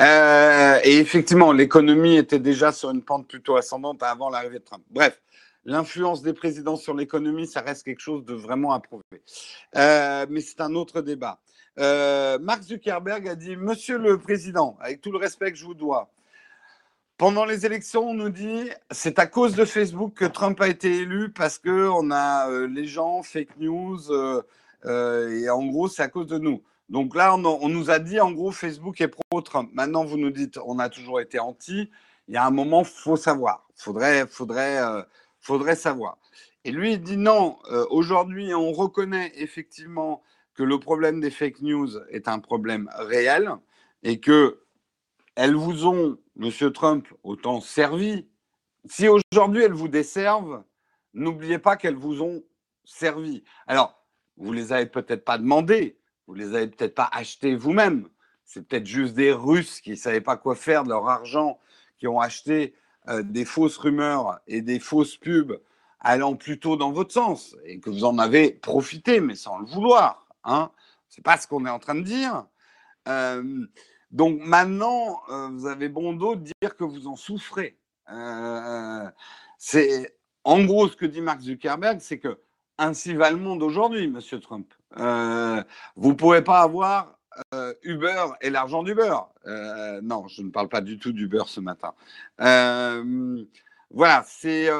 Euh, 0.00 0.78
et 0.84 0.98
effectivement, 0.98 1.52
l'économie 1.52 2.16
était 2.16 2.38
déjà 2.38 2.72
sur 2.72 2.90
une 2.90 3.02
pente 3.02 3.28
plutôt 3.28 3.56
ascendante 3.56 4.02
avant 4.02 4.30
l'arrivée 4.30 4.58
de 4.58 4.64
Trump. 4.64 4.84
Bref, 4.90 5.22
l'influence 5.64 6.22
des 6.22 6.34
présidents 6.34 6.76
sur 6.76 6.94
l'économie, 6.94 7.46
ça 7.46 7.60
reste 7.60 7.84
quelque 7.84 8.00
chose 8.00 8.24
de 8.24 8.34
vraiment 8.34 8.72
approuvé. 8.72 9.02
Euh, 9.76 10.26
mais 10.28 10.40
c'est 10.40 10.60
un 10.60 10.74
autre 10.74 11.00
débat. 11.00 11.40
Mark 11.78 12.62
Zuckerberg 12.62 13.28
a 13.28 13.34
dit, 13.34 13.56
Monsieur 13.56 13.98
le 13.98 14.18
Président, 14.18 14.76
avec 14.80 15.00
tout 15.00 15.12
le 15.12 15.18
respect 15.18 15.52
que 15.52 15.58
je 15.58 15.64
vous 15.64 15.74
dois, 15.74 16.10
pendant 17.18 17.44
les 17.44 17.64
élections, 17.64 18.10
on 18.10 18.14
nous 18.14 18.28
dit 18.28 18.68
c'est 18.90 19.18
à 19.18 19.26
cause 19.26 19.54
de 19.54 19.64
Facebook 19.64 20.14
que 20.14 20.24
Trump 20.24 20.60
a 20.60 20.68
été 20.68 20.98
élu 20.98 21.30
parce 21.30 21.58
que 21.58 21.88
on 21.88 22.10
a 22.10 22.50
euh, 22.50 22.66
les 22.66 22.86
gens 22.86 23.22
fake 23.22 23.56
news, 23.58 24.10
euh, 24.10 24.42
et 25.30 25.48
en 25.48 25.64
gros, 25.66 25.88
c'est 25.88 26.02
à 26.02 26.08
cause 26.08 26.26
de 26.26 26.38
nous. 26.38 26.62
Donc 26.88 27.16
là, 27.16 27.34
on, 27.34 27.68
nous 27.68 27.90
a 27.90 27.98
dit, 27.98 28.20
en 28.20 28.30
gros, 28.30 28.52
Facebook 28.52 29.00
est 29.00 29.08
pro-Trump. 29.08 29.70
Maintenant, 29.72 30.04
vous 30.04 30.18
nous 30.18 30.30
dites, 30.30 30.58
on 30.64 30.78
a 30.78 30.88
toujours 30.88 31.20
été 31.20 31.40
anti. 31.40 31.90
Il 32.28 32.34
y 32.34 32.36
a 32.36 32.46
un 32.46 32.50
moment, 32.50 32.84
faut 32.84 33.16
savoir. 33.16 33.66
Faudrait, 33.74 34.26
faudrait, 34.28 34.78
faudrait 35.40 35.74
savoir. 35.74 36.18
Et 36.64 36.70
lui, 36.70 36.92
il 36.92 37.02
dit 37.02 37.16
non. 37.16 37.58
Aujourd'hui, 37.90 38.54
on 38.54 38.70
reconnaît 38.70 39.32
effectivement 39.34 40.22
que 40.54 40.62
le 40.62 40.78
problème 40.78 41.20
des 41.20 41.30
fake 41.30 41.60
news 41.62 41.88
est 42.10 42.28
un 42.28 42.38
problème 42.38 42.88
réel 42.94 43.50
et 44.04 44.20
que 44.20 44.60
elles 45.36 45.54
vous 45.54 45.86
ont, 45.86 46.18
Monsieur 46.34 46.72
Trump, 46.72 47.06
autant 47.22 47.60
servi. 47.60 48.26
Si 48.86 49.06
aujourd'hui 49.08 49.62
elles 49.62 49.72
vous 49.72 49.88
desservent, 49.88 50.64
n'oubliez 51.14 51.58
pas 51.58 51.76
qu'elles 51.76 51.96
vous 51.96 52.22
ont 52.22 52.42
servi. 52.84 53.44
Alors, 53.66 54.02
vous 54.36 54.52
les 54.52 54.72
avez 54.72 54.86
peut-être 54.86 55.24
pas 55.24 55.38
demandées, 55.38 55.98
vous 56.26 56.34
les 56.34 56.54
avez 56.54 56.68
peut-être 56.68 56.94
pas 56.94 57.08
achetées 57.12 57.54
vous-même. 57.54 58.08
C'est 58.44 58.66
peut-être 58.66 58.86
juste 58.86 59.14
des 59.14 59.32
Russes 59.32 59.80
qui 59.80 59.90
ne 59.90 59.96
savaient 59.96 60.20
pas 60.20 60.36
quoi 60.36 60.54
faire 60.54 60.84
de 60.84 60.90
leur 60.90 61.08
argent, 61.08 61.58
qui 61.98 62.06
ont 62.06 62.20
acheté 62.20 62.74
euh, 63.08 63.22
des 63.22 63.44
fausses 63.44 63.76
rumeurs 63.76 64.40
et 64.46 64.62
des 64.62 64.78
fausses 64.78 65.16
pubs 65.16 65.60
allant 66.00 66.36
plutôt 66.36 66.76
dans 66.76 66.92
votre 66.92 67.12
sens 67.12 67.56
et 67.64 67.80
que 67.80 67.90
vous 67.90 68.04
en 68.04 68.18
avez 68.18 68.52
profité, 68.52 69.20
mais 69.20 69.34
sans 69.34 69.58
le 69.58 69.66
vouloir. 69.66 70.26
Hein. 70.44 70.70
C'est 71.08 71.24
pas 71.24 71.36
ce 71.36 71.46
qu'on 71.46 71.66
est 71.66 71.70
en 71.70 71.78
train 71.78 71.94
de 71.94 72.02
dire. 72.02 72.46
Euh, 73.08 73.66
donc 74.10 74.40
maintenant, 74.40 75.20
euh, 75.30 75.48
vous 75.48 75.66
avez 75.66 75.88
bon 75.88 76.12
dos 76.12 76.36
de 76.36 76.50
dire 76.62 76.76
que 76.76 76.84
vous 76.84 77.06
en 77.06 77.16
souffrez. 77.16 77.76
Euh, 78.10 79.10
c'est 79.58 80.16
en 80.44 80.64
gros 80.64 80.88
ce 80.88 80.96
que 80.96 81.06
dit 81.06 81.20
Mark 81.20 81.40
Zuckerberg, 81.40 81.98
c'est 82.00 82.18
que 82.18 82.38
ainsi 82.78 83.14
va 83.14 83.30
le 83.30 83.36
monde 83.36 83.62
aujourd'hui, 83.62 84.08
Monsieur 84.08 84.38
Trump. 84.38 84.72
Euh, 84.98 85.62
vous 85.96 86.14
pouvez 86.14 86.42
pas 86.42 86.60
avoir 86.60 87.18
Uber 87.82 88.28
et 88.40 88.48
l'argent 88.48 88.82
d'Uber. 88.82 89.14
non, 90.02 90.26
je 90.26 90.40
ne 90.40 90.50
parle 90.50 90.68
pas 90.68 90.80
du 90.80 90.98
tout 90.98 91.12
d'Uber 91.12 91.42
ce 91.46 91.60
matin. 91.60 91.94
voilà, 93.90 94.24
c'est 94.26 94.70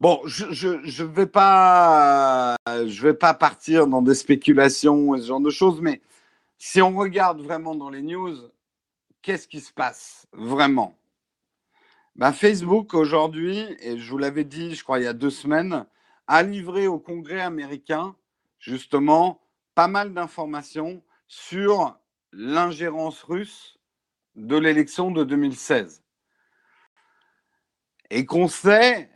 Bon, 0.00 0.22
je 0.24 0.46
je 0.50 1.04
vais 1.04 1.26
pas 1.26 2.56
je 2.66 3.02
vais 3.02 3.14
pas 3.14 3.34
partir 3.34 3.86
dans 3.86 4.00
des 4.00 4.14
spéculations 4.14 5.14
et 5.14 5.20
ce 5.20 5.26
genre 5.26 5.40
de 5.40 5.50
choses, 5.50 5.80
mais 5.82 6.00
si 6.62 6.82
on 6.82 6.94
regarde 6.94 7.40
vraiment 7.40 7.74
dans 7.74 7.88
les 7.88 8.02
news, 8.02 8.36
qu'est-ce 9.22 9.48
qui 9.48 9.60
se 9.60 9.72
passe 9.72 10.28
vraiment? 10.32 10.94
Ben, 12.16 12.32
Facebook 12.32 12.92
aujourd'hui, 12.92 13.78
et 13.80 13.98
je 13.98 14.10
vous 14.10 14.18
l'avais 14.18 14.44
dit, 14.44 14.74
je 14.74 14.84
crois 14.84 14.98
il 14.98 15.04
y 15.04 15.08
a 15.08 15.14
deux 15.14 15.30
semaines, 15.30 15.86
a 16.26 16.42
livré 16.42 16.86
au 16.86 16.98
Congrès 16.98 17.40
américain 17.40 18.14
justement 18.58 19.40
pas 19.74 19.88
mal 19.88 20.12
d'informations 20.12 21.02
sur 21.28 21.98
l'ingérence 22.30 23.22
russe 23.22 23.78
de 24.36 24.56
l'élection 24.56 25.10
de 25.10 25.24
2016. 25.24 26.04
Et 28.10 28.26
qu'on 28.26 28.48
sait, 28.48 29.10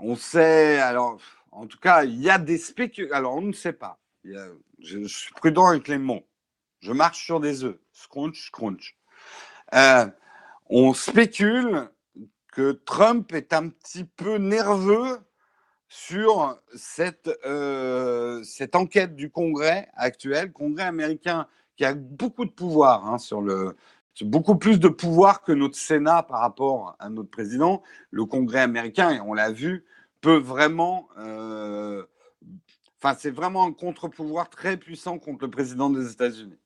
on 0.00 0.16
sait, 0.16 0.80
alors, 0.80 1.18
en 1.50 1.66
tout 1.66 1.78
cas, 1.78 2.04
il 2.04 2.20
y 2.20 2.28
a 2.28 2.38
des 2.38 2.58
spéculations. 2.58 3.16
Alors, 3.16 3.36
on 3.36 3.40
ne 3.42 3.52
sait 3.52 3.72
pas. 3.72 3.98
je, 4.22 5.06
suis 5.06 5.32
prudent 5.32 5.68
avec 5.68 5.88
les 5.88 5.98
mots. 5.98 6.26
Je 6.84 6.92
marche 6.92 7.24
sur 7.24 7.40
des 7.40 7.64
œufs. 7.64 7.78
Scrunch, 7.92 8.48
scrunch. 8.48 8.94
Euh, 9.74 10.06
on 10.68 10.92
spécule 10.92 11.88
que 12.52 12.72
Trump 12.72 13.32
est 13.32 13.54
un 13.54 13.70
petit 13.70 14.04
peu 14.04 14.36
nerveux 14.36 15.18
sur 15.88 16.60
cette, 16.74 17.30
euh, 17.46 18.42
cette 18.42 18.76
enquête 18.76 19.16
du 19.16 19.30
Congrès 19.30 19.88
actuel, 19.94 20.52
Congrès 20.52 20.84
américain, 20.84 21.46
qui 21.78 21.86
a 21.86 21.94
beaucoup 21.94 22.44
de 22.44 22.50
pouvoir 22.50 23.06
hein, 23.06 23.16
beaucoup 24.20 24.56
plus 24.56 24.78
de 24.78 24.88
pouvoir 24.88 25.40
que 25.40 25.52
notre 25.52 25.78
Sénat 25.78 26.22
par 26.22 26.40
rapport 26.40 26.96
à 26.98 27.08
notre 27.08 27.30
président. 27.30 27.82
Le 28.10 28.26
Congrès 28.26 28.60
américain, 28.60 29.10
et 29.10 29.20
on 29.22 29.32
l'a 29.32 29.52
vu, 29.52 29.86
peut 30.20 30.36
vraiment. 30.36 31.08
Euh, 31.16 32.04
enfin, 33.02 33.16
c'est 33.18 33.30
vraiment 33.30 33.66
un 33.66 33.72
contre-pouvoir 33.72 34.50
très 34.50 34.76
puissant 34.76 35.18
contre 35.18 35.44
le 35.46 35.50
président 35.50 35.88
des 35.88 36.12
États-Unis. 36.12 36.58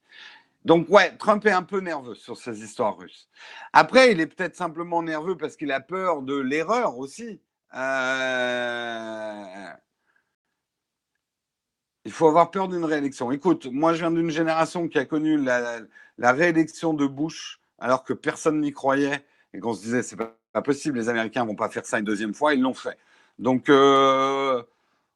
Donc, 0.64 0.88
ouais, 0.90 1.16
Trump 1.16 1.44
est 1.46 1.52
un 1.52 1.62
peu 1.62 1.80
nerveux 1.80 2.14
sur 2.14 2.36
ces 2.36 2.62
histoires 2.62 2.96
russes. 2.98 3.28
Après, 3.72 4.12
il 4.12 4.20
est 4.20 4.26
peut-être 4.26 4.56
simplement 4.56 5.02
nerveux 5.02 5.36
parce 5.36 5.56
qu'il 5.56 5.72
a 5.72 5.80
peur 5.80 6.22
de 6.22 6.36
l'erreur 6.36 6.98
aussi. 6.98 7.40
Euh, 7.74 9.44
il 12.04 12.12
faut 12.12 12.26
avoir 12.28 12.50
peur 12.50 12.68
d'une 12.68 12.84
réélection. 12.84 13.30
Écoute, 13.32 13.66
moi, 13.66 13.92
je 13.92 13.98
viens 13.98 14.11
d'une 14.11 14.30
génération 14.30 14.88
qui 14.88 14.98
a 14.98 15.04
connu 15.04 15.36
la, 15.36 15.82
réélection 16.18 16.94
de 16.94 17.06
Bush 17.06 17.61
alors 17.78 18.02
que 18.02 18.12
personne 18.12 18.61
n'y 18.61 18.72
croyait 18.72 19.24
et 19.54 19.61
qu'on 19.61 19.74
se 19.74 19.82
disait 19.82 20.02
c'est 20.02 20.16
pas, 20.16 20.36
pas 20.52 20.62
possible, 20.62 20.98
les 20.98 21.09
Américains 21.09 21.44
vont 21.44 21.54
pas 21.54 21.68
faire 21.68 21.86
ça 21.86 21.98
une 21.98 22.04
deuxième 22.04 22.34
fois. 22.34 22.54
Ils 22.54 22.62
l'ont 22.62 22.74
fait. 22.74 22.98
Donc, 23.38 23.68
euh, 23.68 24.62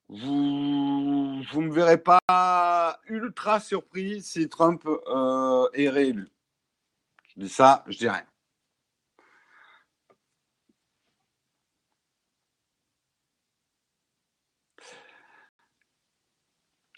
vous 0.09 1.43
ne 1.55 1.67
me 1.67 1.73
verrez 1.73 1.99
pas 1.99 3.01
ultra 3.09 3.61
surpris 3.61 4.23
si 4.23 4.49
Trump 4.49 4.85
euh, 4.87 5.69
est 5.75 5.89
réélu. 5.89 6.29
Je 7.29 7.41
dis 7.41 7.49
ça, 7.49 7.85
je 7.89 7.99
dis 7.99 8.09
rien. 8.09 8.27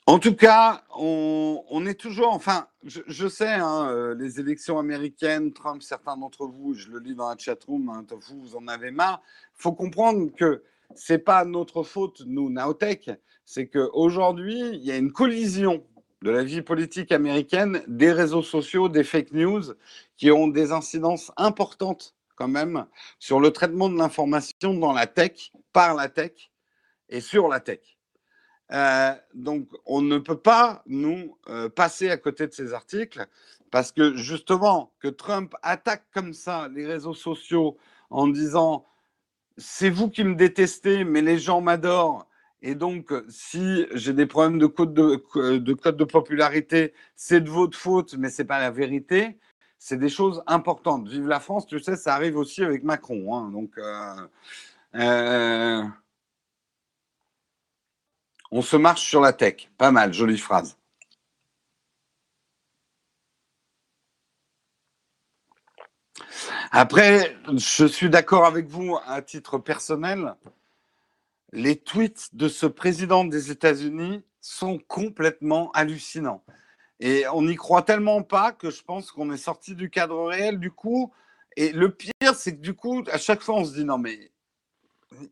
En 0.06 0.18
tout 0.18 0.36
cas, 0.36 0.84
on, 0.96 1.86
est 1.86 1.98
toujours, 1.98 2.32
enfin, 2.34 2.68
je, 2.84 3.26
sais, 3.26 3.54
hein, 3.54 3.88
euh, 3.88 4.14
les 4.14 4.38
élections 4.38 4.78
américaines, 4.78 5.52
Trump, 5.54 5.82
certains 5.82 6.18
d'entre 6.18 6.46
vous, 6.46 6.74
je 6.74 6.88
le 6.88 6.98
lis 6.98 7.14
dans 7.14 7.30
la 7.30 7.38
chatroom, 7.38 7.88
hein, 7.88 8.04
vous, 8.10 8.38
vous 8.38 8.56
en 8.56 8.68
avez 8.68 8.90
marre. 8.90 9.22
Il 9.58 9.62
faut 9.62 9.72
comprendre 9.72 10.30
que 10.36 10.62
c'est 10.94 11.18
pas 11.18 11.44
notre 11.44 11.82
faute, 11.82 12.22
nous, 12.26 12.50
Naotech, 12.50 13.10
c'est 13.44 13.68
qu'aujourd'hui, 13.68 14.60
il 14.60 14.84
y 14.84 14.90
a 14.90 14.96
une 14.96 15.12
collision 15.12 15.84
de 16.22 16.30
la 16.30 16.42
vie 16.42 16.62
politique 16.62 17.12
américaine, 17.12 17.82
des 17.86 18.10
réseaux 18.10 18.42
sociaux, 18.42 18.88
des 18.88 19.04
fake 19.04 19.32
news, 19.32 19.62
qui 20.16 20.30
ont 20.30 20.48
des 20.48 20.72
incidences 20.72 21.30
importantes 21.36 22.14
quand 22.36 22.48
même 22.48 22.86
sur 23.18 23.40
le 23.40 23.50
traitement 23.50 23.88
de 23.88 23.96
l'information 23.96 24.74
dans 24.74 24.92
la 24.92 25.06
tech, 25.06 25.52
par 25.72 25.94
la 25.94 26.08
tech 26.08 26.50
et 27.08 27.20
sur 27.20 27.48
la 27.48 27.60
tech. 27.60 27.80
Euh, 28.72 29.12
donc, 29.34 29.68
on 29.84 30.00
ne 30.00 30.18
peut 30.18 30.38
pas, 30.38 30.82
nous, 30.86 31.36
euh, 31.48 31.68
passer 31.68 32.10
à 32.10 32.16
côté 32.16 32.46
de 32.46 32.52
ces 32.52 32.72
articles, 32.72 33.26
parce 33.70 33.92
que 33.92 34.16
justement, 34.16 34.92
que 35.00 35.08
Trump 35.08 35.54
attaque 35.62 36.04
comme 36.12 36.32
ça 36.32 36.68
les 36.68 36.86
réseaux 36.86 37.14
sociaux 37.14 37.76
en 38.10 38.28
disant 38.28 38.86
c'est 39.56 39.90
vous 39.90 40.10
qui 40.10 40.24
me 40.24 40.34
détestez, 40.34 41.04
mais 41.04 41.22
les 41.22 41.38
gens 41.38 41.60
m'adorent. 41.60 42.26
Et 42.62 42.74
donc, 42.74 43.12
si 43.28 43.86
j'ai 43.92 44.14
des 44.14 44.26
problèmes 44.26 44.58
de 44.58 44.66
code 44.66 44.94
de, 44.94 45.58
de, 45.58 45.72
code 45.74 45.96
de 45.96 46.04
popularité, 46.04 46.94
c'est 47.14 47.40
de 47.42 47.50
votre 47.50 47.76
faute, 47.76 48.14
mais 48.16 48.30
c'est 48.30 48.46
pas 48.46 48.58
la 48.58 48.70
vérité. 48.70 49.38
C'est 49.78 49.98
des 49.98 50.08
choses 50.08 50.42
importantes. 50.46 51.06
Vive 51.08 51.28
la 51.28 51.40
France, 51.40 51.66
tu 51.66 51.78
sais, 51.78 51.96
ça 51.96 52.14
arrive 52.14 52.38
aussi 52.38 52.64
avec 52.64 52.82
Macron. 52.84 53.36
Hein. 53.36 53.50
donc, 53.50 53.70
euh, 53.76 54.14
euh, 54.94 55.84
on 58.50 58.62
se 58.62 58.76
marche 58.76 59.02
sur 59.02 59.20
la 59.20 59.32
tech. 59.34 59.68
Pas 59.76 59.90
mal, 59.90 60.14
jolie 60.14 60.38
phrase. 60.38 60.78
Après, 66.76 67.36
je 67.56 67.86
suis 67.86 68.10
d'accord 68.10 68.46
avec 68.46 68.66
vous 68.66 68.98
à 69.06 69.22
titre 69.22 69.58
personnel. 69.58 70.34
Les 71.52 71.76
tweets 71.76 72.34
de 72.34 72.48
ce 72.48 72.66
président 72.66 73.24
des 73.24 73.52
États-Unis 73.52 74.24
sont 74.40 74.80
complètement 74.88 75.70
hallucinants. 75.70 76.42
Et 76.98 77.28
on 77.28 77.42
n'y 77.42 77.54
croit 77.54 77.82
tellement 77.82 78.24
pas 78.24 78.50
que 78.50 78.70
je 78.70 78.82
pense 78.82 79.12
qu'on 79.12 79.30
est 79.30 79.36
sorti 79.36 79.76
du 79.76 79.88
cadre 79.88 80.26
réel 80.26 80.58
du 80.58 80.72
coup. 80.72 81.12
Et 81.56 81.70
le 81.70 81.94
pire, 81.94 82.34
c'est 82.34 82.56
que 82.56 82.60
du 82.60 82.74
coup, 82.74 83.04
à 83.06 83.18
chaque 83.18 83.42
fois, 83.42 83.54
on 83.54 83.64
se 83.64 83.74
dit 83.74 83.84
non, 83.84 83.98
mais 83.98 84.32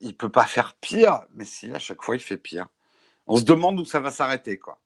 il 0.00 0.16
peut 0.16 0.30
pas 0.30 0.46
faire 0.46 0.76
pire. 0.76 1.22
Mais 1.34 1.44
si, 1.44 1.72
à 1.72 1.80
chaque 1.80 2.04
fois, 2.04 2.14
il 2.14 2.22
fait 2.22 2.36
pire. 2.36 2.68
On 3.26 3.36
se 3.36 3.42
demande 3.42 3.80
où 3.80 3.84
ça 3.84 3.98
va 3.98 4.12
s'arrêter, 4.12 4.60
quoi. 4.60 4.78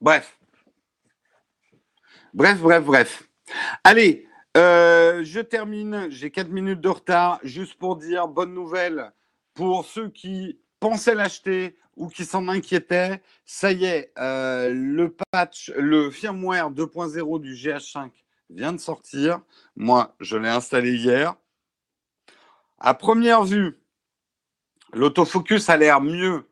Bref. 0.00 0.38
Bref, 2.32 2.60
bref, 2.60 2.84
bref. 2.84 3.28
Allez, 3.82 4.25
euh, 4.56 5.22
je 5.24 5.40
termine, 5.40 6.08
j'ai 6.10 6.30
4 6.30 6.48
minutes 6.48 6.80
de 6.80 6.88
retard, 6.88 7.38
juste 7.42 7.74
pour 7.74 7.96
dire 7.96 8.28
bonne 8.28 8.54
nouvelle 8.54 9.12
pour 9.54 9.84
ceux 9.84 10.08
qui 10.08 10.58
pensaient 10.80 11.14
l'acheter 11.14 11.76
ou 11.96 12.08
qui 12.08 12.24
s'en 12.24 12.48
inquiétaient. 12.48 13.22
Ça 13.44 13.72
y 13.72 13.84
est, 13.84 14.12
euh, 14.18 14.70
le 14.72 15.14
patch, 15.30 15.72
le 15.76 16.10
firmware 16.10 16.70
2.0 16.70 17.40
du 17.40 17.54
GH5 17.54 18.10
vient 18.50 18.72
de 18.72 18.80
sortir. 18.80 19.40
Moi, 19.76 20.14
je 20.20 20.36
l'ai 20.36 20.48
installé 20.48 20.94
hier. 20.94 21.36
À 22.78 22.94
première 22.94 23.44
vue, 23.44 23.78
l'autofocus 24.92 25.70
a 25.70 25.76
l'air 25.76 26.00
mieux 26.00 26.44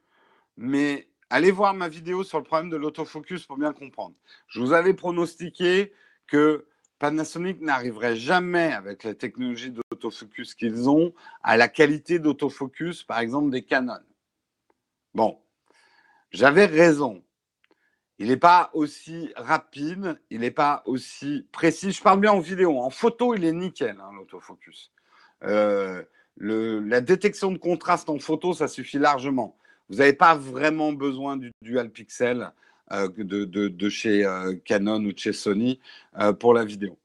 mais 0.56 1.08
allez 1.30 1.50
voir 1.50 1.74
ma 1.74 1.88
vidéo 1.88 2.24
sur 2.24 2.38
le 2.38 2.44
problème 2.44 2.70
de 2.70 2.76
l'autofocus 2.76 3.46
pour 3.46 3.56
bien 3.56 3.72
comprendre. 3.72 4.14
Je 4.48 4.60
vous 4.60 4.72
avais 4.72 4.94
pronostiqué 4.94 5.92
que 6.26 6.66
Panasonic 7.04 7.60
n'arriverait 7.60 8.16
jamais 8.16 8.72
avec 8.72 9.04
la 9.04 9.14
technologie 9.14 9.70
d'autofocus 9.70 10.54
qu'ils 10.54 10.88
ont 10.88 11.12
à 11.42 11.58
la 11.58 11.68
qualité 11.68 12.18
d'autofocus, 12.18 13.02
par 13.02 13.18
exemple, 13.18 13.50
des 13.50 13.60
Canon. 13.60 14.00
Bon, 15.12 15.38
j'avais 16.30 16.64
raison. 16.64 17.22
Il 18.18 18.28
n'est 18.28 18.38
pas 18.38 18.70
aussi 18.72 19.30
rapide, 19.36 20.18
il 20.30 20.40
n'est 20.40 20.50
pas 20.50 20.82
aussi 20.86 21.46
précis. 21.52 21.92
Je 21.92 22.02
parle 22.02 22.20
bien 22.20 22.32
en 22.32 22.40
vidéo. 22.40 22.80
En 22.80 22.88
photo, 22.88 23.34
il 23.34 23.44
est 23.44 23.52
nickel, 23.52 23.98
hein, 24.00 24.10
l'autofocus. 24.16 24.90
Euh, 25.42 26.02
la 26.38 27.02
détection 27.02 27.52
de 27.52 27.58
contraste 27.58 28.08
en 28.08 28.18
photo, 28.18 28.54
ça 28.54 28.66
suffit 28.66 28.98
largement. 28.98 29.58
Vous 29.90 29.96
n'avez 29.96 30.14
pas 30.14 30.36
vraiment 30.36 30.94
besoin 30.94 31.36
du 31.36 31.52
dual 31.60 31.90
pixel 31.90 32.50
euh, 32.92 33.08
de, 33.16 33.88
chez 33.88 34.24
euh, 34.24 34.54
Canon 34.64 35.02
ou 35.04 35.12
de 35.12 35.18
chez 35.18 35.32
Sony 35.32 35.80
pour 36.38 36.54
la 36.54 36.64
vidéo. 36.64 36.96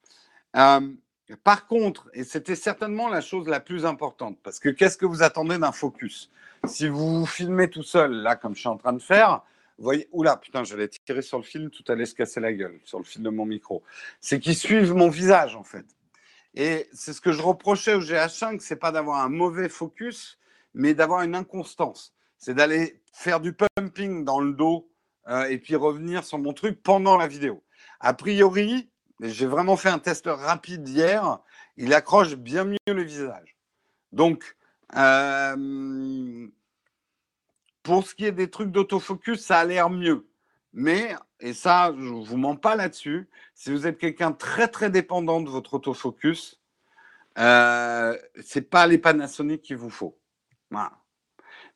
par 1.43 1.67
contre, 1.67 2.09
et 2.13 2.23
c'était 2.23 2.55
certainement 2.55 3.07
la 3.07 3.21
chose 3.21 3.47
la 3.47 3.59
plus 3.59 3.85
importante, 3.85 4.37
parce 4.43 4.59
que 4.59 4.69
qu'est-ce 4.69 4.97
que 4.97 5.05
vous 5.05 5.23
attendez 5.23 5.57
d'un 5.57 5.71
focus? 5.71 6.31
Si 6.65 6.87
vous 6.87 7.25
filmez 7.25 7.69
tout 7.69 7.83
seul, 7.83 8.11
là, 8.11 8.35
comme 8.35 8.55
je 8.55 8.59
suis 8.59 8.69
en 8.69 8.77
train 8.77 8.93
de 8.93 9.01
faire, 9.01 9.43
vous 9.77 9.85
voyez, 9.85 10.09
oula, 10.11 10.35
putain, 10.35 10.65
j'allais 10.65 10.89
tirer 10.89 11.21
sur 11.21 11.37
le 11.37 11.43
film, 11.43 11.69
tout 11.69 11.89
allait 11.89 12.05
se 12.05 12.13
casser 12.13 12.41
la 12.41 12.51
gueule, 12.51 12.81
sur 12.83 12.97
le 12.97 13.05
fil 13.05 13.23
de 13.23 13.29
mon 13.29 13.45
micro. 13.45 13.81
C'est 14.19 14.41
qu'ils 14.41 14.57
suivent 14.57 14.93
mon 14.93 15.09
visage, 15.09 15.55
en 15.55 15.63
fait. 15.63 15.85
Et 16.53 16.89
c'est 16.91 17.13
ce 17.13 17.21
que 17.21 17.31
je 17.31 17.41
reprochais 17.41 17.93
au 17.93 18.01
GH5, 18.01 18.59
c'est 18.59 18.75
pas 18.75 18.91
d'avoir 18.91 19.23
un 19.23 19.29
mauvais 19.29 19.69
focus, 19.69 20.37
mais 20.73 20.93
d'avoir 20.93 21.21
une 21.21 21.33
inconstance. 21.33 22.13
C'est 22.37 22.53
d'aller 22.53 23.01
faire 23.13 23.39
du 23.39 23.53
pumping 23.53 24.25
dans 24.25 24.41
le 24.41 24.51
dos 24.51 24.89
euh, 25.27 25.45
et 25.45 25.57
puis 25.57 25.75
revenir 25.75 26.23
sur 26.23 26.37
mon 26.39 26.53
truc 26.53 26.81
pendant 26.81 27.17
la 27.17 27.27
vidéo. 27.27 27.63
A 27.99 28.13
priori, 28.13 28.89
j'ai 29.19 29.45
vraiment 29.45 29.77
fait 29.77 29.89
un 29.89 29.99
test 29.99 30.25
rapide 30.27 30.87
hier, 30.87 31.39
il 31.77 31.93
accroche 31.93 32.35
bien 32.35 32.63
mieux 32.63 32.77
le 32.87 33.03
visage. 33.03 33.57
Donc, 34.11 34.55
euh, 34.95 36.47
pour 37.83 38.07
ce 38.07 38.15
qui 38.15 38.25
est 38.25 38.31
des 38.31 38.49
trucs 38.49 38.71
d'autofocus, 38.71 39.45
ça 39.45 39.59
a 39.59 39.65
l'air 39.65 39.89
mieux. 39.89 40.27
Mais, 40.73 41.15
et 41.39 41.53
ça, 41.53 41.93
je 41.95 42.01
ne 42.01 42.23
vous 42.23 42.37
mens 42.37 42.55
pas 42.55 42.75
là-dessus, 42.75 43.29
si 43.55 43.71
vous 43.71 43.87
êtes 43.87 43.97
quelqu'un 43.97 44.31
très 44.31 44.67
très 44.67 44.89
dépendant 44.89 45.41
de 45.41 45.49
votre 45.49 45.75
autofocus, 45.75 46.61
euh, 47.37 48.17
ce 48.43 48.59
n'est 48.59 48.65
pas 48.65 48.87
les 48.87 48.97
Panasonic 48.97 49.61
qu'il 49.61 49.77
vous 49.77 49.89
faut. 49.89 50.17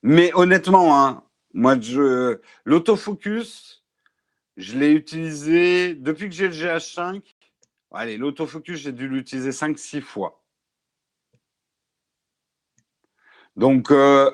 Mais 0.01 0.31
honnêtement, 0.33 0.99
hein, 0.99 1.23
moi, 1.53 1.79
je, 1.79 2.39
l'autofocus, 2.65 3.83
je 4.57 4.77
l'ai 4.77 4.91
utilisé 4.91 5.93
depuis 5.95 6.29
que 6.29 6.35
j'ai 6.35 6.47
le 6.47 6.53
GH5. 6.53 7.21
Allez, 7.91 8.17
l'autofocus, 8.17 8.79
j'ai 8.79 8.91
dû 8.91 9.07
l'utiliser 9.07 9.51
5-6 9.51 10.01
fois. 10.01 10.43
Donc, 13.55 13.91
euh, 13.91 14.31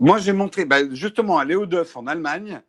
moi, 0.00 0.18
j'ai 0.18 0.32
montré 0.32 0.64
bah, 0.64 0.88
justement 0.92 1.38
à 1.38 1.44
Léo 1.44 1.66
Duff 1.66 1.96
en 1.96 2.08
Allemagne, 2.08 2.60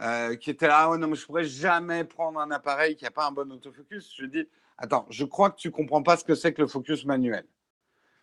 euh, 0.00 0.34
qui 0.34 0.50
était 0.50 0.66
là, 0.66 0.90
ah 0.92 0.96
non, 0.98 1.06
mais 1.06 1.14
je 1.14 1.24
pourrais 1.24 1.44
jamais 1.44 2.02
prendre 2.02 2.40
un 2.40 2.50
appareil 2.50 2.96
qui 2.96 3.04
n'a 3.04 3.12
pas 3.12 3.26
un 3.26 3.32
bon 3.32 3.50
autofocus. 3.52 4.12
Je 4.16 4.22
lui 4.22 4.30
dis, 4.30 4.48
attends, 4.76 5.06
je 5.08 5.24
crois 5.24 5.50
que 5.50 5.56
tu 5.56 5.70
comprends 5.70 6.02
pas 6.02 6.16
ce 6.16 6.24
que 6.24 6.34
c'est 6.34 6.52
que 6.52 6.62
le 6.62 6.68
focus 6.68 7.04
manuel. 7.04 7.46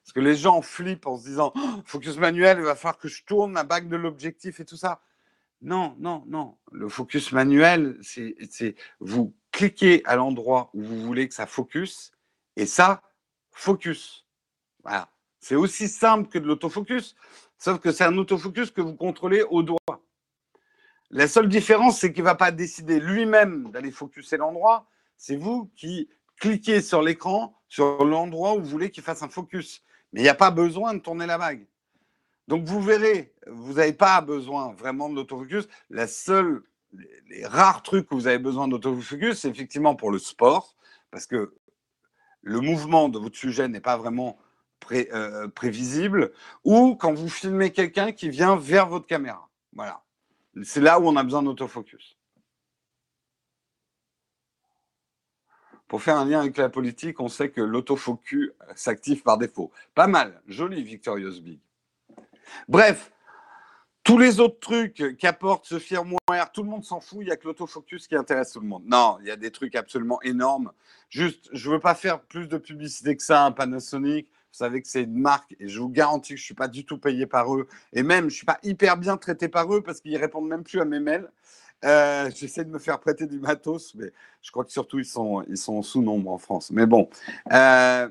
Parce 0.03 0.13
que 0.13 0.19
les 0.19 0.35
gens 0.35 0.61
flippent 0.61 1.07
en 1.07 1.17
se 1.17 1.25
disant, 1.25 1.53
oh, 1.55 1.81
focus 1.85 2.17
manuel, 2.17 2.57
il 2.59 2.63
va 2.63 2.75
falloir 2.75 2.97
que 2.97 3.07
je 3.07 3.23
tourne 3.23 3.53
la 3.53 3.63
bague 3.63 3.87
de 3.87 3.95
l'objectif 3.95 4.59
et 4.59 4.65
tout 4.65 4.77
ça. 4.77 5.01
Non, 5.61 5.95
non, 5.99 6.23
non. 6.27 6.57
Le 6.71 6.87
focus 6.87 7.31
manuel, 7.31 7.99
c'est 8.01 8.75
vous 8.99 9.35
cliquez 9.51 10.01
à 10.05 10.15
l'endroit 10.15 10.69
où 10.73 10.81
vous 10.81 11.01
voulez 11.01 11.27
que 11.27 11.33
ça 11.33 11.45
focus 11.45 12.11
et 12.55 12.65
ça 12.65 13.01
focus. 13.51 14.25
Voilà. 14.83 15.09
C'est 15.39 15.55
aussi 15.55 15.87
simple 15.87 16.29
que 16.29 16.39
de 16.39 16.47
l'autofocus. 16.47 17.15
Sauf 17.57 17.79
que 17.79 17.91
c'est 17.91 18.05
un 18.05 18.17
autofocus 18.17 18.71
que 18.71 18.81
vous 18.81 18.95
contrôlez 18.95 19.43
au 19.43 19.63
doigt. 19.63 19.79
La 21.11 21.27
seule 21.27 21.49
différence, 21.49 21.99
c'est 21.99 22.13
qu'il 22.13 22.23
ne 22.23 22.29
va 22.29 22.35
pas 22.35 22.51
décider 22.51 22.99
lui-même 22.99 23.71
d'aller 23.71 23.91
focuser 23.91 24.37
l'endroit. 24.37 24.87
C'est 25.17 25.35
vous 25.35 25.71
qui 25.75 26.09
cliquez 26.37 26.81
sur 26.81 27.01
l'écran, 27.01 27.57
sur 27.67 28.05
l'endroit 28.05 28.55
où 28.55 28.59
vous 28.59 28.69
voulez 28.69 28.91
qu'il 28.91 29.03
fasse 29.03 29.23
un 29.23 29.29
focus. 29.29 29.83
Mais 30.13 30.21
il 30.21 30.23
n'y 30.23 30.29
a 30.29 30.35
pas 30.35 30.51
besoin 30.51 30.93
de 30.93 30.99
tourner 30.99 31.25
la 31.25 31.37
bague. 31.37 31.65
Donc 32.47 32.65
vous 32.65 32.81
verrez, 32.81 33.33
vous 33.47 33.73
n'avez 33.73 33.93
pas 33.93 34.21
besoin 34.21 34.73
vraiment 34.73 35.09
de 35.09 35.15
l'autofocus. 35.15 35.67
La 35.89 36.07
seule, 36.07 36.63
les, 37.29 37.45
rares 37.45 37.83
trucs 37.83 38.09
que 38.09 38.15
vous 38.15 38.27
avez 38.27 38.39
besoin 38.39 38.67
d'autofocus, 38.67 39.39
c'est 39.39 39.49
effectivement 39.49 39.95
pour 39.95 40.11
le 40.11 40.17
sport, 40.17 40.75
parce 41.11 41.27
que 41.27 41.53
le 42.41 42.59
mouvement 42.59 43.09
de 43.09 43.19
votre 43.19 43.37
sujet 43.37 43.67
n'est 43.67 43.81
pas 43.81 43.97
vraiment 43.97 44.39
euh, 44.91 45.47
prévisible, 45.49 46.31
ou 46.63 46.95
quand 46.95 47.13
vous 47.13 47.29
filmez 47.29 47.71
quelqu'un 47.71 48.11
qui 48.11 48.29
vient 48.29 48.55
vers 48.55 48.87
votre 48.87 49.05
caméra. 49.05 49.47
Voilà. 49.73 50.01
C'est 50.63 50.81
là 50.81 50.99
où 50.99 51.07
on 51.07 51.15
a 51.15 51.23
besoin 51.23 51.43
d'autofocus. 51.43 52.18
Pour 55.89 56.03
faire 56.03 56.17
un 56.17 56.25
lien 56.25 56.41
avec 56.41 56.55
la 56.57 56.69
politique, 56.69 57.19
on 57.19 57.29
sait 57.29 57.49
que 57.49 57.61
l'autofocus 57.61 58.51
s'active 58.75 59.23
par 59.23 59.39
défaut. 59.39 59.71
Pas 59.95 60.05
mal, 60.05 60.39
joli 60.47 60.83
Victorious 60.83 61.41
Big. 61.41 61.59
Bref, 62.67 63.11
tous 64.03 64.19
les 64.19 64.39
autres 64.39 64.59
trucs 64.59 65.17
qu'apporte 65.17 65.65
ce 65.65 65.79
firmware, 65.79 66.51
tout 66.53 66.61
le 66.61 66.69
monde 66.69 66.85
s'en 66.85 66.99
fout, 66.99 67.17
il 67.21 67.25
n'y 67.25 67.31
a 67.31 67.37
que 67.37 67.47
l'autofocus 67.47 68.07
qui 68.07 68.15
intéresse 68.15 68.51
tout 68.51 68.59
le 68.59 68.67
monde. 68.67 68.83
Non, 68.85 69.17
il 69.21 69.27
y 69.27 69.31
a 69.31 69.35
des 69.35 69.49
trucs 69.49 69.75
absolument 69.75 70.21
énormes. 70.21 70.71
Juste, 71.09 71.49
je 71.53 71.67
ne 71.67 71.73
veux 71.73 71.79
pas 71.79 71.95
faire 71.95 72.21
plus 72.21 72.47
de 72.47 72.59
publicité 72.59 73.17
que 73.17 73.23
ça, 73.23 73.43
un 73.43 73.51
Panasonic. 73.51 74.27
Vous 74.27 74.57
savez 74.57 74.83
que 74.83 74.87
c'est 74.87 75.03
une 75.03 75.17
marque 75.17 75.55
et 75.59 75.67
je 75.67 75.79
vous 75.79 75.89
garantis 75.89 76.33
que 76.33 76.37
je 76.37 76.43
ne 76.43 76.45
suis 76.45 76.53
pas 76.53 76.67
du 76.67 76.85
tout 76.85 76.99
payé 76.99 77.25
par 77.25 77.55
eux. 77.55 77.67
Et 77.93 78.03
même, 78.03 78.21
je 78.21 78.25
ne 78.25 78.29
suis 78.29 78.45
pas 78.45 78.59
hyper 78.61 78.95
bien 78.95 79.17
traité 79.17 79.47
par 79.47 79.73
eux 79.73 79.81
parce 79.81 80.01
qu'ils 80.01 80.17
répondent 80.17 80.47
même 80.47 80.63
plus 80.63 80.81
à 80.81 80.85
mes 80.85 80.99
mails. 80.99 81.31
Euh, 81.85 82.29
j'essaie 82.35 82.65
de 82.65 82.71
me 82.71 82.79
faire 82.79 82.99
prêter 82.99 83.25
du 83.25 83.39
matos, 83.39 83.95
mais 83.95 84.11
je 84.41 84.51
crois 84.51 84.65
que 84.65 84.71
surtout 84.71 84.99
ils 84.99 85.05
sont, 85.05 85.43
ils 85.47 85.57
sont 85.57 85.81
sous 85.81 86.01
nombre 86.01 86.31
en 86.31 86.37
France. 86.37 86.71
Mais 86.71 86.85
bon. 86.85 87.09
Euh, 87.51 88.09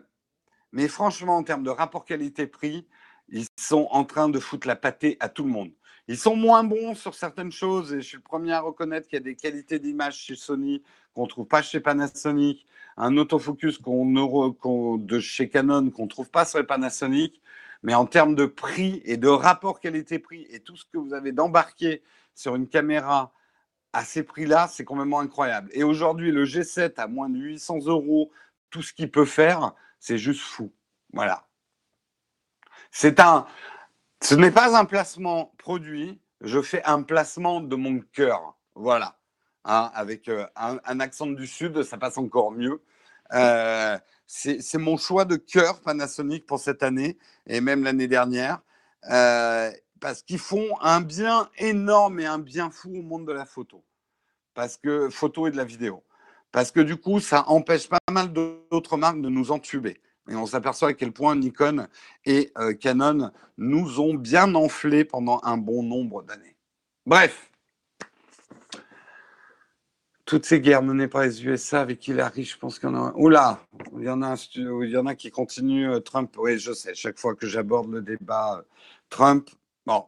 mais 0.72 0.88
franchement, 0.88 1.36
en 1.36 1.42
termes 1.42 1.64
de 1.64 1.70
rapport 1.70 2.04
qualité-prix, 2.04 2.86
ils 3.30 3.46
sont 3.56 3.88
en 3.90 4.04
train 4.04 4.28
de 4.28 4.38
foutre 4.38 4.66
la 4.66 4.76
pâtée 4.76 5.16
à 5.20 5.28
tout 5.28 5.44
le 5.44 5.50
monde. 5.50 5.70
Ils 6.08 6.16
sont 6.16 6.36
moins 6.36 6.64
bons 6.64 6.94
sur 6.94 7.14
certaines 7.14 7.52
choses 7.52 7.92
et 7.92 8.00
je 8.00 8.06
suis 8.06 8.16
le 8.16 8.22
premier 8.22 8.52
à 8.52 8.60
reconnaître 8.60 9.06
qu'il 9.08 9.18
y 9.18 9.20
a 9.20 9.24
des 9.24 9.36
qualités 9.36 9.78
d'image 9.78 10.16
chez 10.16 10.36
Sony 10.36 10.82
qu'on 11.14 11.24
ne 11.24 11.28
trouve 11.28 11.46
pas 11.46 11.60
chez 11.60 11.80
Panasonic 11.80 12.66
un 12.96 13.16
autofocus 13.18 13.78
qu'on, 13.78 14.98
de 14.98 15.20
chez 15.20 15.50
Canon 15.50 15.90
qu'on 15.90 16.04
ne 16.04 16.08
trouve 16.08 16.30
pas 16.30 16.46
sur 16.46 16.58
les 16.58 16.64
Panasonic. 16.64 17.43
Mais 17.82 17.94
en 17.94 18.06
termes 18.06 18.34
de 18.34 18.47
prix 18.47 19.02
et 19.05 19.18
de 19.18 19.28
rapport 19.28 19.80
qualité-prix 19.80 20.47
et 20.51 20.60
tout 20.60 20.76
ce 20.76 20.84
que 20.86 20.98
vous 20.98 21.12
avez 21.12 21.32
d'embarqué 21.32 22.02
sur 22.34 22.56
une 22.56 22.68
caméra 22.68 23.32
à 23.98 24.04
ces 24.04 24.22
prix-là, 24.22 24.68
c'est 24.72 24.84
complètement 24.84 25.18
incroyable. 25.18 25.70
Et 25.72 25.82
aujourd'hui, 25.82 26.30
le 26.30 26.44
G7 26.44 26.94
à 26.98 27.08
moins 27.08 27.28
de 27.28 27.36
800 27.36 27.86
euros, 27.86 28.30
tout 28.70 28.80
ce 28.80 28.92
qu'il 28.92 29.10
peut 29.10 29.24
faire, 29.24 29.72
c'est 29.98 30.18
juste 30.18 30.42
fou. 30.42 30.72
Voilà. 31.12 31.48
C'est 32.92 33.18
un, 33.18 33.44
ce 34.22 34.36
n'est 34.36 34.52
pas 34.52 34.78
un 34.78 34.84
placement 34.84 35.52
produit, 35.58 36.20
je 36.40 36.62
fais 36.62 36.80
un 36.84 37.02
placement 37.02 37.60
de 37.60 37.74
mon 37.74 37.98
cœur. 38.12 38.56
Voilà. 38.76 39.18
Hein, 39.64 39.90
avec 39.94 40.28
euh, 40.28 40.46
un, 40.54 41.00
accent 41.00 41.26
du 41.26 41.48
Sud, 41.48 41.82
ça 41.82 41.98
passe 41.98 42.18
encore 42.18 42.52
mieux. 42.52 42.80
Euh, 43.34 43.98
c'est 44.28 44.78
mon 44.78 44.96
choix 44.96 45.24
de 45.24 45.34
cœur 45.34 45.80
Panasonic 45.80 46.46
pour 46.46 46.60
cette 46.60 46.84
année 46.84 47.18
et 47.48 47.60
même 47.60 47.82
l'année 47.82 48.06
dernière, 48.06 48.60
euh, 49.10 49.72
parce 50.00 50.22
qu'ils 50.22 50.38
font 50.38 50.68
un 50.82 51.00
bien 51.00 51.50
énorme 51.58 52.20
et 52.20 52.26
un 52.26 52.38
bien 52.38 52.70
fou 52.70 52.90
au 52.96 53.02
monde 53.02 53.26
de 53.26 53.32
la 53.32 53.44
photo, 53.44 53.82
parce 54.59 54.76
que 54.76 55.09
photo 55.09 55.47
et 55.47 55.52
de 55.52 55.56
la 55.56 55.64
vidéo, 55.64 56.02
parce 56.51 56.72
que 56.72 56.80
du 56.80 56.97
coup, 56.97 57.20
ça 57.20 57.48
empêche 57.48 57.89
pas 57.89 58.01
mal 58.10 58.32
d'autres 58.32 58.97
marques 58.97 59.20
de 59.20 59.28
nous 59.28 59.52
entuber. 59.52 60.01
Et 60.28 60.35
on 60.35 60.47
s'aperçoit 60.47 60.89
à 60.89 60.94
quel 60.94 61.12
point 61.12 61.36
Nikon 61.36 61.86
et 62.24 62.52
Canon 62.80 63.30
nous 63.56 64.01
ont 64.01 64.14
bien 64.14 64.56
enflé 64.56 65.05
pendant 65.05 65.40
un 65.44 65.59
bon 65.59 65.85
nombre 65.85 66.24
d'années. 66.24 66.56
Bref, 67.06 67.52
toutes 70.24 70.44
ces 70.44 70.60
guerres 70.60 70.82
menées 70.82 71.06
par 71.06 71.22
les 71.22 71.47
USA 71.47 71.80
avec 71.80 72.09
Hillary, 72.09 72.43
je 72.43 72.59
pense 72.59 72.80
qu'il 72.80 72.89
y 72.89 72.93
en 72.93 72.97
a. 72.97 73.12
Oula, 73.14 73.60
il 73.97 74.02
y 74.02 74.10
en 74.10 74.22
a, 74.22 74.35
il 74.56 74.90
y 74.90 74.97
en 74.97 75.06
a 75.06 75.14
qui 75.14 75.30
continuent. 75.30 75.93
Euh, 75.93 76.01
Trump, 76.01 76.35
oui, 76.36 76.59
je 76.59 76.72
sais, 76.72 76.97
chaque 76.97 77.20
fois 77.20 77.36
que 77.36 77.47
j'aborde 77.47 77.93
le 77.93 78.02
débat, 78.02 78.59
euh, 78.59 78.62
Trump. 79.09 79.51
Bon, 79.86 80.06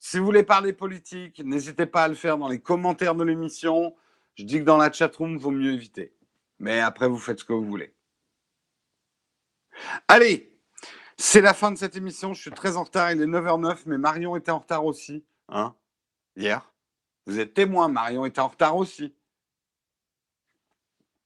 si 0.00 0.18
vous 0.18 0.24
voulez 0.24 0.42
parler 0.42 0.72
politique, 0.72 1.40
n'hésitez 1.44 1.86
pas 1.86 2.04
à 2.04 2.08
le 2.08 2.14
faire 2.14 2.38
dans 2.38 2.48
les 2.48 2.60
commentaires 2.60 3.14
de 3.14 3.24
l'émission. 3.24 3.96
Je 4.34 4.44
dis 4.44 4.58
que 4.60 4.64
dans 4.64 4.76
la 4.76 4.92
chatroom, 4.92 5.36
vaut 5.38 5.50
mieux 5.50 5.72
éviter. 5.72 6.14
Mais 6.58 6.80
après, 6.80 7.08
vous 7.08 7.18
faites 7.18 7.40
ce 7.40 7.44
que 7.44 7.52
vous 7.52 7.64
voulez. 7.64 7.94
Allez, 10.08 10.56
c'est 11.16 11.40
la 11.40 11.54
fin 11.54 11.70
de 11.72 11.76
cette 11.78 11.96
émission. 11.96 12.34
Je 12.34 12.40
suis 12.42 12.50
très 12.52 12.76
en 12.76 12.84
retard. 12.84 13.12
Il 13.12 13.22
est 13.22 13.26
9h09, 13.26 13.82
mais 13.86 13.98
Marion 13.98 14.36
était 14.36 14.50
en 14.50 14.58
retard 14.60 14.84
aussi. 14.84 15.24
hein, 15.48 15.74
hier. 16.36 16.72
Vous 17.26 17.38
êtes 17.40 17.52
témoin, 17.54 17.88
Marion 17.88 18.24
était 18.24 18.40
en 18.40 18.48
retard 18.48 18.76
aussi. 18.76 19.14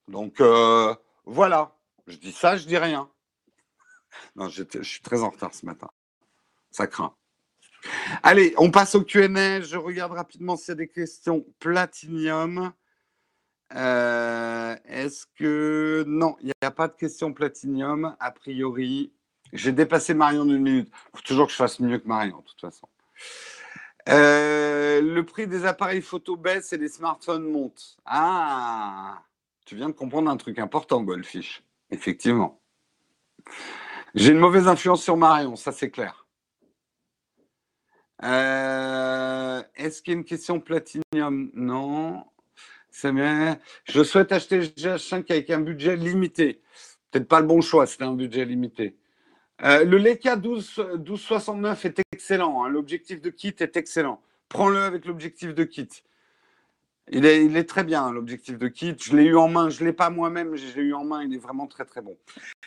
Donc 0.09 0.41
euh, 0.41 0.95
voilà, 1.25 1.79
je 2.07 2.17
dis 2.17 2.33
ça, 2.33 2.57
je 2.57 2.67
dis 2.67 2.77
rien. 2.77 3.09
Non, 4.35 4.49
je 4.49 4.65
suis 4.83 5.01
très 5.01 5.23
en 5.23 5.31
retard 5.31 5.55
ce 5.55 5.65
matin. 5.65 5.89
Ça 6.71 6.87
craint. 6.87 7.15
Allez, 8.23 8.55
on 8.59 8.71
passe 8.71 8.95
au 8.95 9.03
Q&A. 9.03 9.61
Je 9.61 9.77
regarde 9.77 10.13
rapidement 10.13 10.57
s'il 10.57 10.69
y 10.69 10.73
a 10.73 10.75
des 10.77 10.89
questions. 10.89 11.45
Platinium. 11.59 12.73
Euh, 13.75 14.77
est-ce 14.85 15.27
que... 15.35 16.05
Non, 16.07 16.37
il 16.41 16.47
n'y 16.47 16.53
a 16.63 16.71
pas 16.71 16.89
de 16.89 16.95
questions 16.95 17.33
Platinium, 17.33 18.17
a 18.21 18.31
priori. 18.31 19.13
J'ai 19.53 19.73
dépassé 19.73 20.15
Marion 20.15 20.45
d'une 20.45 20.63
minute. 20.63 20.89
Il 20.91 21.17
faut 21.19 21.23
toujours 21.23 21.47
que 21.47 21.53
je 21.53 21.57
fasse 21.57 21.81
mieux 21.81 21.99
que 21.99 22.09
Marion, 22.09 22.39
de 22.39 22.45
toute 22.45 22.61
façon. 22.61 22.89
Euh, 24.09 25.01
le 25.01 25.25
prix 25.25 25.47
des 25.47 25.65
appareils 25.65 26.03
photo 26.03 26.37
baisse 26.37 26.73
et 26.73 26.79
les 26.79 26.89
smartphones 26.89 27.51
montent. 27.51 27.97
Ah, 28.05 29.23
tu 29.65 29.77
viens 29.77 29.89
de 29.89 29.95
comprendre 29.95 30.31
un 30.31 30.37
truc 30.37 30.59
important, 30.59 31.03
Goldfish. 31.03 31.63
Effectivement. 31.91 32.61
J'ai 34.15 34.33
une 34.33 34.39
mauvaise 34.39 34.69
influence 34.69 35.03
sur 35.03 35.17
Marion, 35.17 35.57
ça 35.57 35.73
c'est 35.73 35.91
clair. 35.91 36.22
Euh, 38.23 39.63
est-ce 39.77 40.03
qu'il 40.03 40.13
y 40.13 40.17
a 40.17 40.19
une 40.19 40.25
question 40.25 40.61
platinium 40.61 41.51
Non. 41.55 42.25
Je 42.93 44.03
souhaite 44.05 44.33
acheter 44.33 44.59
le 44.59 44.65
GH5 44.65 45.31
avec 45.31 45.51
un 45.51 45.61
budget 45.61 45.97
limité. 45.97 46.61
Peut-être 47.11 47.29
pas 47.29 47.41
le 47.41 47.47
bon 47.47 47.61
choix, 47.61 47.87
c'est 47.87 48.03
un 48.03 48.13
budget 48.13 48.45
limité. 48.45 48.97
Euh, 49.65 49.85
le 49.85 49.97
Leica 49.97 50.37
12, 50.37 50.79
1269 50.99 51.85
est 51.85 52.03
excellent. 52.13 52.65
Hein. 52.65 52.69
L'objectif 52.69 53.21
de 53.21 53.31
kit 53.31 53.55
est 53.59 53.77
excellent. 53.77 54.21
Prends-le 54.49 54.79
avec 54.83 55.07
l'objectif 55.07 55.55
de 55.55 55.65
kit. 55.65 55.89
Il 57.11 57.27
est, 57.27 57.65
très 57.65 57.85
bien, 57.85 58.13
l'objectif 58.13 58.59
de 58.59 58.69
kit. 58.69 58.97
Je 58.99 59.17
l'ai 59.17 59.25
eu 59.25 59.37
en 59.37 59.49
main. 59.49 59.71
Je 59.71 59.83
ne 59.83 59.89
l'ai 59.89 59.93
pas 59.93 60.11
moi-même, 60.11 60.55
je 60.55 60.77
l'ai 60.77 60.83
eu 60.83 60.95
en 60.95 61.05
main. 61.05 61.25
Il 61.25 61.35
est 61.35 61.39
vraiment 61.39 61.67
très, 61.67 61.85
très 61.85 62.01
bon. 62.01 62.17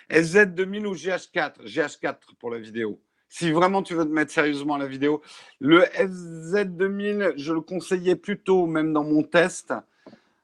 SZ2000 0.09 0.85
ou 0.85 0.93
GH4 0.93 1.63
GH4 1.65 2.35
pour 2.39 2.51
la 2.51 2.59
vidéo. 2.59 2.99
Si 3.27 3.51
vraiment 3.51 3.83
tu 3.83 3.95
veux 3.95 4.05
te 4.05 4.11
mettre 4.11 4.31
sérieusement 4.31 4.75
à 4.75 4.79
la 4.79 4.87
vidéo, 4.87 5.21
le 5.59 5.81
SZ2000, 5.81 7.33
je 7.37 7.53
le 7.53 7.61
conseillais 7.61 8.15
plutôt, 8.15 8.65
même 8.65 8.93
dans 8.93 9.03
mon 9.03 9.23
test. 9.23 9.73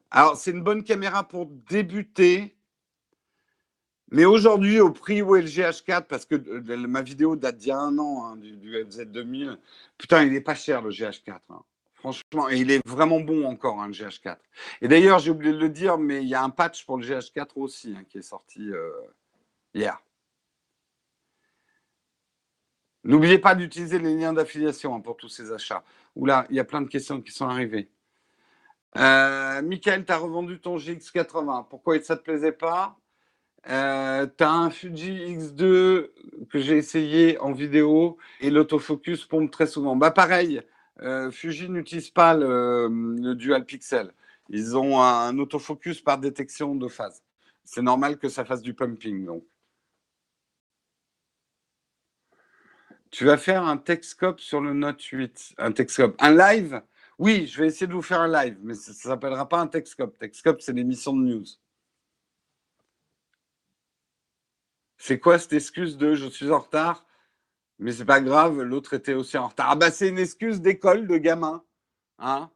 Alors, 0.10 0.36
c'est 0.36 0.52
une 0.52 0.64
bonne 0.64 0.84
caméra 0.84 1.28
pour 1.28 1.46
débuter. 1.46 2.58
Mais 4.12 4.26
aujourd'hui, 4.26 4.82
au 4.82 4.92
prix 4.92 5.22
où 5.22 5.38
est 5.38 5.42
le 5.42 5.48
GH4, 5.48 6.04
parce 6.04 6.26
que 6.26 6.36
euh, 6.36 6.88
ma 6.88 7.02
vidéo 7.02 7.38
date 7.38 7.58
d'il 7.58 7.70
y 7.70 7.72
a 7.72 7.80
un 7.80 7.98
an, 7.98 8.26
hein, 8.26 8.36
du, 8.36 8.58
du, 8.58 8.76
FZ2000, 8.76 9.58
putain, 9.98 10.24
il 10.24 10.34
n'est 10.34 10.42
pas 10.42 10.56
cher 10.56 10.82
le 10.82 10.90
GH4. 10.90 11.40
Hein. 11.50 11.62
Franchement, 11.94 12.50
il 12.50 12.72
est 12.72 12.86
vraiment 12.86 13.22
bon 13.22 13.46
encore, 13.46 13.80
hein, 13.80 13.88
le 13.88 13.94
GH4. 13.94 14.38
Et 14.82 14.90
d'ailleurs, 14.90 15.20
j'ai 15.20 15.32
oublié 15.32 15.54
de 15.54 15.60
le 15.60 15.70
dire, 15.70 15.98
mais 15.98 16.24
il 16.24 16.28
y 16.28 16.36
a 16.36 16.44
un 16.44 16.50
patch 16.50 16.86
pour 16.86 16.98
le 16.98 17.06
GH4 17.06 17.52
aussi, 17.56 17.96
qui 18.10 18.18
est 18.18 18.24
sorti 18.24 18.70
euh, 18.70 18.90
hier. 19.74 19.98
N'oubliez 23.04 23.40
pas 23.40 23.56
d'utiliser 23.56 24.00
les 24.00 24.16
liens 24.16 24.34
d'affiliation 24.34 25.02
pour 25.02 25.18
tous 25.18 25.30
ces 25.30 25.52
achats. 25.52 25.84
Oula, 26.16 26.46
il 26.50 26.56
y 26.56 26.60
a 26.60 26.64
plein 26.64 26.82
de 26.82 26.88
questions 26.88 27.22
qui 27.22 27.32
sont 27.32 27.48
arrivées. 27.48 27.90
Euh, 28.98 29.62
Michael, 29.62 30.06
tu 30.06 30.12
as 30.12 30.18
revendu 30.18 30.60
ton 30.60 30.78
GX80. 30.78 31.68
Pourquoi 31.70 32.00
ça 32.02 32.16
ne 32.16 32.20
te 32.20 32.24
plaisait 32.24 32.52
pas? 32.52 32.98
Euh, 33.70 34.28
tu 34.38 34.44
as 34.44 34.52
un 34.52 34.70
Fuji 34.70 35.38
X2 35.38 36.10
que 36.50 36.60
j'ai 36.60 36.78
essayé 36.78 37.40
en 37.40 37.52
vidéo 37.54 38.18
et 38.40 38.50
l'autofocus 38.50 39.26
pompe 39.26 39.52
très 39.52 39.68
souvent. 39.68 39.96
Bah 39.96 40.12
pareil, 40.12 40.62
euh, 41.02 41.32
Fuji 41.32 41.70
n'utilise 41.70 42.10
pas 42.10 42.34
le, 42.36 43.34
dual 43.36 43.66
pixel. 43.66 44.12
Ils 44.50 44.76
ont 44.78 45.02
un 45.02 45.38
autofocus 45.38 46.02
par 46.02 46.18
détection 46.18 46.76
de 46.76 46.88
phase. 46.88 47.24
C'est 47.64 47.82
normal 47.82 48.18
que 48.18 48.30
ça 48.30 48.46
fasse 48.46 48.62
du 48.62 48.74
pumping 48.74 49.26
donc. 49.26 49.44
Tu 53.12 53.26
vas 53.26 53.38
faire 53.38 53.64
un 53.66 53.78
Texcope 53.78 54.40
sur 54.40 54.62
le 54.62 54.74
Note 54.74 55.02
8. 55.04 55.56
Un 55.58 55.74
Texcope. 55.74 56.16
Un 56.20 56.36
live? 56.36 56.82
Oui, 57.20 57.46
je 57.46 57.62
vais 57.62 57.68
essayer 57.68 57.88
de 57.88 57.94
vous 57.94 58.02
faire 58.02 58.22
un 58.22 58.28
live, 58.28 58.58
mais 58.64 58.74
ça 58.74 58.92
ne 58.92 58.96
s'appellera 58.96 59.48
pas 59.48 59.60
un 59.60 59.68
Texcope. 59.68 60.18
Texcope, 60.18 60.62
c'est 60.62 60.74
l'émission 60.74 61.14
de 61.14 61.22
news. 61.22 61.46
C'est 64.98 65.20
quoi 65.20 65.40
cette 65.40 65.54
excuse 65.54 65.98
de 65.98 66.16
je 66.16 66.28
suis 66.28 66.52
en 66.52 66.60
retard 66.60 67.06
Mais 67.80 67.92
c'est 67.92 68.06
pas 68.06 68.22
grave, 68.22 68.62
l'autre 68.62 68.94
était 68.94 69.14
aussi 69.14 69.38
en 69.38 69.48
retard. 69.50 69.72
Ah 69.72 69.76
bah 69.76 69.92
c'est 69.92 70.10
une 70.10 70.20
excuse 70.20 70.62
d'école 70.62 71.08
de 71.08 71.18
gamin. 71.18 71.64
Hein 72.20 72.52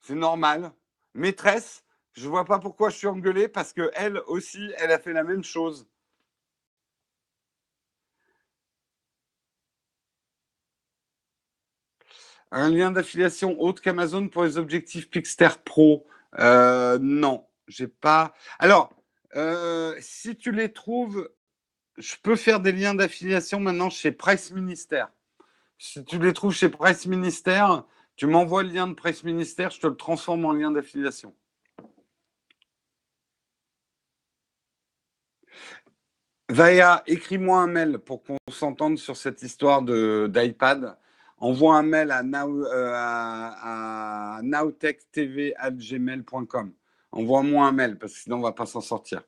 c'est 0.00 0.14
normal. 0.14 0.72
Maîtresse, 1.14 1.84
je 2.14 2.28
vois 2.28 2.44
pas 2.44 2.58
pourquoi 2.58 2.90
je 2.90 2.96
suis 2.98 3.06
engueulé 3.06 3.48
parce 3.48 3.72
que 3.72 3.90
elle 3.94 4.18
aussi, 4.26 4.72
elle 4.78 4.92
a 4.92 4.98
fait 4.98 5.12
la 5.12 5.24
même 5.24 5.44
chose. 5.44 5.86
Un 12.50 12.70
lien 12.70 12.90
d'affiliation 12.90 13.60
autre 13.60 13.82
qu'Amazon 13.82 14.28
pour 14.28 14.44
les 14.44 14.56
objectifs 14.56 15.10
Pixter 15.10 15.48
Pro 15.64 16.06
euh, 16.38 16.98
Non, 17.00 17.46
j'ai 17.66 17.88
pas. 17.88 18.34
Alors, 18.58 18.92
euh, 19.36 19.94
si 20.00 20.36
tu 20.36 20.52
les 20.52 20.72
trouves, 20.72 21.30
je 21.98 22.14
peux 22.22 22.36
faire 22.36 22.60
des 22.60 22.72
liens 22.72 22.94
d'affiliation 22.94 23.60
maintenant 23.60 23.90
chez 23.90 24.12
Price 24.12 24.50
Ministère. 24.52 25.10
Si 25.78 26.04
tu 26.04 26.18
les 26.18 26.32
trouves 26.32 26.54
chez 26.54 26.68
Price 26.68 27.06
Ministère, 27.06 27.84
tu 28.16 28.26
m'envoies 28.26 28.62
le 28.62 28.70
lien 28.70 28.88
de 28.88 28.94
Price 28.94 29.22
Ministère, 29.24 29.70
je 29.70 29.80
te 29.80 29.86
le 29.86 29.96
transforme 29.96 30.44
en 30.44 30.52
lien 30.52 30.70
d'affiliation. 30.70 31.34
Vaya, 36.50 37.02
écris-moi 37.06 37.60
un 37.60 37.66
mail 37.66 37.98
pour 37.98 38.22
qu'on 38.22 38.38
s'entende 38.50 38.96
sur 38.96 39.18
cette 39.18 39.42
histoire 39.42 39.82
d'iPad. 39.82 40.96
Envoie 41.40 41.76
un 41.76 41.82
mail 41.82 42.10
à, 42.10 42.22
now, 42.22 42.64
euh, 42.66 42.92
à. 42.94 44.40
Envoie-moi 47.12 47.66
un 47.66 47.72
mail 47.72 47.98
parce 47.98 48.12
que 48.14 48.18
sinon 48.20 48.36
on 48.36 48.38
ne 48.40 48.44
va 48.44 48.52
pas 48.52 48.66
s'en 48.66 48.80
sortir. 48.80 49.22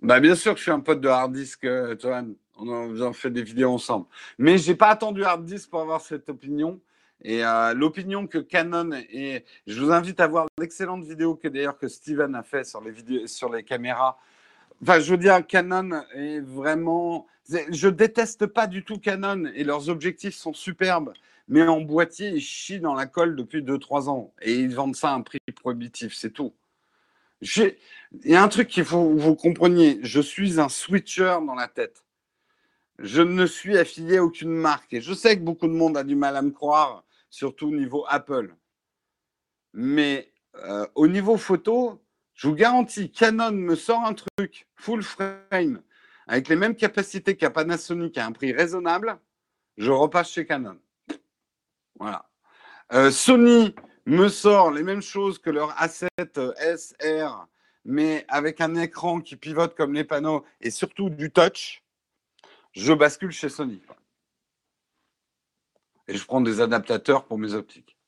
Bah 0.00 0.20
bien 0.20 0.34
sûr 0.34 0.52
que 0.52 0.58
je 0.58 0.62
suis 0.62 0.70
un 0.70 0.80
pote 0.80 1.00
de 1.00 1.08
hard 1.08 1.32
disk, 1.32 1.64
euh, 1.64 1.96
On 2.56 3.00
a, 3.02 3.12
fait 3.12 3.30
des 3.30 3.42
vidéos 3.42 3.72
ensemble. 3.72 4.06
Mais 4.38 4.58
j'ai 4.58 4.74
pas 4.74 4.88
attendu 4.88 5.24
hard 5.24 5.44
disk 5.44 5.70
pour 5.70 5.80
avoir 5.80 6.00
cette 6.00 6.28
opinion. 6.28 6.80
Et 7.22 7.44
euh, 7.44 7.74
l'opinion 7.74 8.26
que 8.26 8.38
Canon 8.38 8.92
et 9.10 9.44
je 9.66 9.80
vous 9.82 9.90
invite 9.90 10.20
à 10.20 10.28
voir 10.28 10.46
l'excellente 10.58 11.04
vidéo 11.04 11.34
que 11.34 11.48
d'ailleurs 11.48 11.76
que 11.76 11.88
Steven 11.88 12.34
a 12.34 12.42
fait 12.42 12.64
sur 12.64 12.80
les 12.80 12.92
vidéos, 12.92 13.26
sur 13.26 13.52
les 13.52 13.64
caméras. 13.64 14.18
Enfin, 14.82 15.00
je 15.00 15.10
veux 15.10 15.16
dire, 15.18 15.44
Canon 15.46 16.02
est 16.14 16.40
vraiment 16.40 17.26
je 17.70 17.88
déteste 17.88 18.46
pas 18.46 18.66
du 18.66 18.84
tout 18.84 18.98
Canon 18.98 19.46
et 19.54 19.64
leurs 19.64 19.88
objectifs 19.88 20.34
sont 20.34 20.52
superbes, 20.52 21.12
mais 21.48 21.62
en 21.62 21.80
boîtier, 21.80 22.28
ils 22.28 22.40
chient 22.40 22.80
dans 22.80 22.94
la 22.94 23.06
colle 23.06 23.36
depuis 23.36 23.62
2-3 23.62 24.08
ans 24.08 24.32
et 24.42 24.54
ils 24.54 24.74
vendent 24.74 24.96
ça 24.96 25.10
à 25.10 25.14
un 25.14 25.22
prix 25.22 25.38
prohibitif, 25.56 26.14
c'est 26.14 26.30
tout. 26.30 26.54
Il 27.40 27.74
y 28.24 28.34
a 28.34 28.42
un 28.42 28.48
truc 28.48 28.68
qu'il 28.68 28.84
faut 28.84 29.14
que 29.14 29.20
vous 29.20 29.34
compreniez, 29.34 29.98
je 30.02 30.20
suis 30.20 30.60
un 30.60 30.68
switcher 30.68 31.38
dans 31.46 31.54
la 31.54 31.68
tête. 31.68 32.04
Je 32.98 33.22
ne 33.22 33.46
suis 33.46 33.78
affilié 33.78 34.16
à 34.16 34.24
aucune 34.24 34.50
marque 34.50 34.92
et 34.92 35.00
je 35.00 35.14
sais 35.14 35.38
que 35.38 35.42
beaucoup 35.42 35.68
de 35.68 35.72
monde 35.72 35.96
a 35.96 36.02
du 36.02 36.16
mal 36.16 36.36
à 36.36 36.42
me 36.42 36.50
croire, 36.50 37.04
surtout 37.30 37.68
au 37.68 37.74
niveau 37.74 38.04
Apple. 38.08 38.54
Mais 39.72 40.32
euh, 40.56 40.86
au 40.94 41.06
niveau 41.06 41.36
photo, 41.36 42.02
je 42.34 42.48
vous 42.48 42.54
garantis, 42.54 43.10
Canon 43.10 43.52
me 43.52 43.74
sort 43.74 44.04
un 44.04 44.14
truc 44.14 44.66
full 44.76 45.02
frame 45.02 45.82
avec 46.28 46.48
les 46.48 46.56
mêmes 46.56 46.76
capacités 46.76 47.36
qu'à 47.36 47.50
Panasonic 47.50 48.16
à 48.18 48.26
un 48.26 48.32
prix 48.32 48.52
raisonnable, 48.52 49.18
je 49.76 49.90
repasse 49.90 50.30
chez 50.30 50.46
Canon. 50.46 50.78
Voilà. 51.98 52.28
Euh, 52.92 53.10
Sony 53.10 53.74
me 54.06 54.28
sort 54.28 54.70
les 54.70 54.82
mêmes 54.82 55.02
choses 55.02 55.38
que 55.38 55.50
leur 55.50 55.74
A7 55.76 56.08
euh, 56.36 56.76
SR, 56.76 57.46
mais 57.84 58.24
avec 58.28 58.60
un 58.60 58.74
écran 58.76 59.20
qui 59.20 59.36
pivote 59.36 59.74
comme 59.74 59.94
les 59.94 60.04
panneaux 60.04 60.44
et 60.60 60.70
surtout 60.70 61.10
du 61.10 61.30
touch. 61.30 61.82
Je 62.72 62.92
bascule 62.92 63.32
chez 63.32 63.48
Sony. 63.48 63.82
Et 66.08 66.16
je 66.16 66.24
prends 66.24 66.40
des 66.40 66.60
adaptateurs 66.60 67.26
pour 67.26 67.38
mes 67.38 67.54
optiques. 67.54 67.98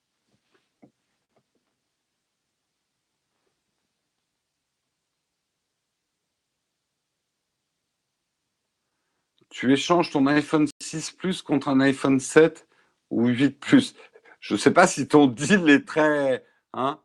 tu 9.51 9.73
échanges 9.73 10.11
ton 10.11 10.27
iPhone 10.27 10.67
6 10.81 11.13
Plus 11.13 11.43
contre 11.43 11.69
un 11.69 11.81
iPhone 11.81 12.19
7 12.19 12.67
ou 13.11 13.27
8 13.29 13.61
Plus. 13.61 13.95
Je 14.41 14.55
ne 14.55 14.59
sais 14.59 14.73
pas 14.73 14.87
si 14.87 15.07
ton 15.09 15.27
deal 15.27 15.69
est 15.69 15.87
très. 15.87 16.45
Hein 16.73 17.01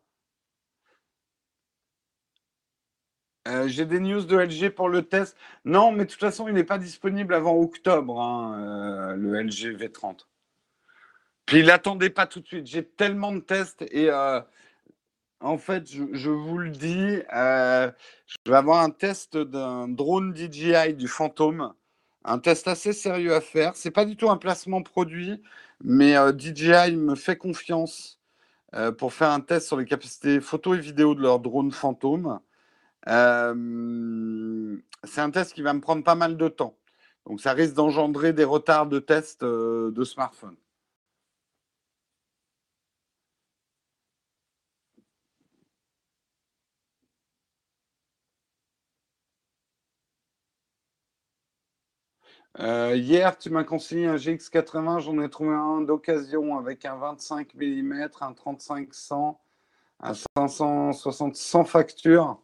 Euh, 3.48 3.68
j'ai 3.68 3.86
des 3.86 4.00
news 4.00 4.24
de 4.24 4.38
LG 4.38 4.70
pour 4.70 4.90
le 4.90 5.04
test. 5.04 5.38
Non, 5.66 5.92
mais 5.92 6.06
de 6.06 6.10
toute 6.10 6.20
façon, 6.20 6.48
il 6.48 6.54
n'est 6.56 6.64
pas 6.64 6.80
disponible 6.80 7.34
avant 7.34 7.60
octobre, 7.60 8.20
hein, 8.20 8.60
euh, 8.60 9.16
le 9.16 9.40
LG 9.40 9.78
V30. 9.78 10.26
Puis 11.46 11.62
l'attendez 11.62 12.10
pas 12.10 12.28
tout 12.28 12.40
de 12.40 12.48
suite. 12.48 12.68
J'ai 12.68 12.84
tellement 12.84 13.32
de 13.32 13.40
tests 13.40 13.84
et 13.92 14.10
euh, 14.10 14.42
en 15.42 15.58
fait, 15.58 15.90
je, 15.92 16.30
vous 16.30 16.58
le 16.58 16.70
dis, 16.70 17.22
je 17.30 17.92
vais 18.48 18.56
avoir 18.56 18.82
un 18.82 18.90
test 18.90 19.38
d'un 19.38 19.88
drone 19.88 20.36
DJI 20.36 20.94
du 20.96 21.08
Phantom. 21.08 21.74
Un 22.24 22.40
test 22.40 22.68
assez 22.68 22.94
sérieux 22.94 23.36
à 23.36 23.42
faire. 23.42 23.76
C'est 23.76 23.92
pas 23.92 24.06
du 24.06 24.16
tout 24.18 24.30
un 24.30 24.38
placement 24.38 24.82
produit, 24.82 25.42
mais 25.84 26.16
DJI 26.38 26.96
me 26.96 27.16
fait 27.16 27.38
confiance 27.38 28.20
pour 28.98 29.14
faire 29.14 29.30
un 29.30 29.42
test 29.42 29.68
sur 29.68 29.78
les 29.78 29.86
capacités 29.86 30.42
photo 30.42 30.74
et 30.74 30.80
vidéo 30.80 31.14
de 31.16 31.22
leur 31.22 31.40
drone 31.40 31.72
Phantom. 31.72 32.40
Euh, 33.08 34.78
c'est 35.04 35.22
un 35.22 35.32
test 35.32 35.54
qui 35.54 35.62
va 35.62 35.74
me 35.74 35.82
prendre 35.82 36.04
pas 36.04 36.16
mal 36.16 36.38
de 36.38 36.48
temps. 36.48 36.78
Donc 37.26 37.42
ça 37.42 37.54
risque 37.54 37.74
d'engendrer 37.74 38.34
des 38.34 38.44
retards 38.44 38.88
de 38.88 39.00
tests 39.00 39.44
euh, 39.44 39.92
de 39.92 40.04
smartphone. 40.04 40.56
Euh, 52.60 52.96
hier, 52.96 53.38
tu 53.38 53.50
m'as 53.50 53.66
conseillé 53.66 54.08
un 54.08 54.16
GX80, 54.16 55.00
j'en 55.00 55.22
ai 55.22 55.30
trouvé 55.30 55.54
un 55.54 55.82
d'occasion 55.82 56.58
avec 56.58 56.86
un 56.86 56.96
25 56.96 57.54
mm, 57.54 58.10
un 58.22 58.32
35-100, 58.32 59.36
un 60.02 60.14
560 60.38 61.36
sans 61.36 61.66
facture. 61.66 62.40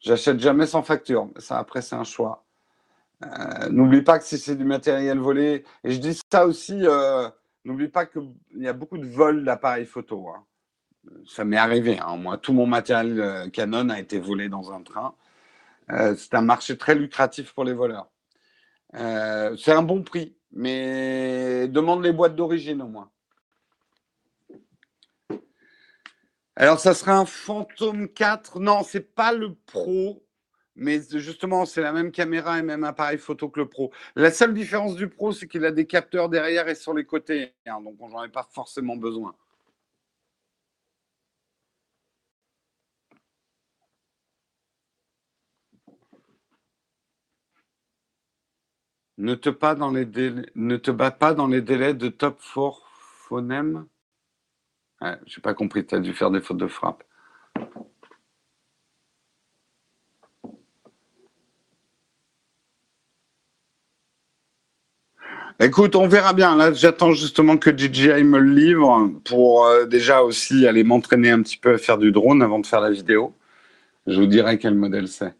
J'achète 0.00 0.40
jamais 0.40 0.66
sans 0.66 0.82
facture. 0.82 1.28
Ça, 1.36 1.58
après, 1.58 1.82
c'est 1.82 1.94
un 1.94 2.04
choix. 2.04 2.44
Euh, 3.24 3.68
n'oublie 3.70 4.02
pas 4.02 4.18
que 4.18 4.24
si 4.24 4.38
c'est 4.38 4.56
du 4.56 4.64
matériel 4.64 5.18
volé, 5.18 5.64
et 5.84 5.92
je 5.92 5.98
dis 5.98 6.18
ça 6.32 6.46
aussi, 6.46 6.80
euh, 6.86 7.28
n'oublie 7.64 7.88
pas 7.88 8.06
qu'il 8.06 8.32
y 8.56 8.66
a 8.66 8.72
beaucoup 8.72 8.98
de 8.98 9.06
vols 9.06 9.44
d'appareils 9.44 9.86
photo. 9.86 10.28
Hein. 10.30 10.44
Ça 11.26 11.44
m'est 11.44 11.56
arrivé. 11.56 11.98
Hein. 12.00 12.16
Moi, 12.16 12.38
tout 12.38 12.52
mon 12.52 12.66
matériel 12.66 13.50
Canon 13.52 13.90
a 13.90 14.00
été 14.00 14.18
volé 14.18 14.48
dans 14.48 14.72
un 14.72 14.82
train. 14.82 15.14
c'est 15.88 16.34
un 16.34 16.42
marché 16.42 16.76
très 16.78 16.94
lucratif 16.94 17.52
pour 17.52 17.64
les 17.64 17.74
voleurs. 17.74 18.09
C'est 18.92 19.72
un 19.72 19.82
bon 19.82 20.02
prix, 20.02 20.36
mais 20.52 21.68
demande 21.68 22.02
les 22.02 22.12
boîtes 22.12 22.36
d'origine 22.36 22.82
au 22.82 22.88
moins. 22.88 23.10
Alors, 26.56 26.78
ça 26.78 26.92
sera 26.92 27.16
un 27.16 27.24
Phantom 27.24 28.06
4. 28.06 28.60
Non, 28.60 28.82
c'est 28.82 29.14
pas 29.14 29.32
le 29.32 29.54
Pro, 29.54 30.22
mais 30.74 31.00
justement, 31.10 31.64
c'est 31.64 31.80
la 31.80 31.92
même 31.92 32.12
caméra 32.12 32.58
et 32.58 32.62
même 32.62 32.84
appareil 32.84 33.16
photo 33.16 33.48
que 33.48 33.60
le 33.60 33.68
Pro. 33.68 33.92
La 34.14 34.30
seule 34.30 34.52
différence 34.52 34.94
du 34.94 35.08
Pro, 35.08 35.32
c'est 35.32 35.46
qu'il 35.46 35.64
a 35.64 35.70
des 35.70 35.86
capteurs 35.86 36.28
derrière 36.28 36.68
et 36.68 36.74
sur 36.74 36.92
les 36.92 37.04
côtés. 37.04 37.54
Hein, 37.64 37.80
donc, 37.80 37.96
j'en 38.10 38.24
ai 38.24 38.28
pas 38.28 38.46
forcément 38.52 38.96
besoin. 38.96 39.34
Ne 49.20 49.34
te, 49.34 49.50
bats 49.50 49.74
pas 51.10 51.34
dans 51.34 51.46
les 51.46 51.60
délais 51.60 51.92
de 51.92 52.08
top 52.08 52.40
4 52.54 52.82
phonème 53.28 53.86
Ouais, 55.02 55.18
Je 55.26 55.38
n'ai 55.38 55.42
pas 55.42 55.52
compris, 55.52 55.84
tu 55.86 55.94
as 55.94 56.00
dû 56.00 56.14
faire 56.14 56.30
des 56.30 56.40
fautes 56.40 56.56
de 56.56 56.66
frappe. 56.66 57.04
Écoute, 65.60 65.96
on 65.96 66.08
verra 66.08 66.32
bien. 66.32 66.56
Là, 66.56 66.72
j'attends 66.72 67.12
justement 67.12 67.58
que 67.58 67.70
DJI 67.70 68.24
me 68.24 68.38
le 68.38 68.54
livre 68.54 69.10
pour 69.24 69.66
euh, 69.66 69.84
déjà 69.84 70.22
aussi 70.22 70.66
aller 70.66 70.82
m'entraîner 70.84 71.30
un 71.30 71.42
petit 71.42 71.58
peu 71.58 71.74
à 71.74 71.78
faire 71.78 71.98
du 71.98 72.10
drone 72.12 72.42
avant 72.42 72.58
de 72.58 72.66
faire 72.66 72.80
la 72.80 72.90
vidéo. 72.90 73.34
Je 74.06 74.20
vous 74.20 74.26
dirai 74.26 74.58
quel 74.58 74.74
modèle 74.74 75.08
c'est. 75.08 75.34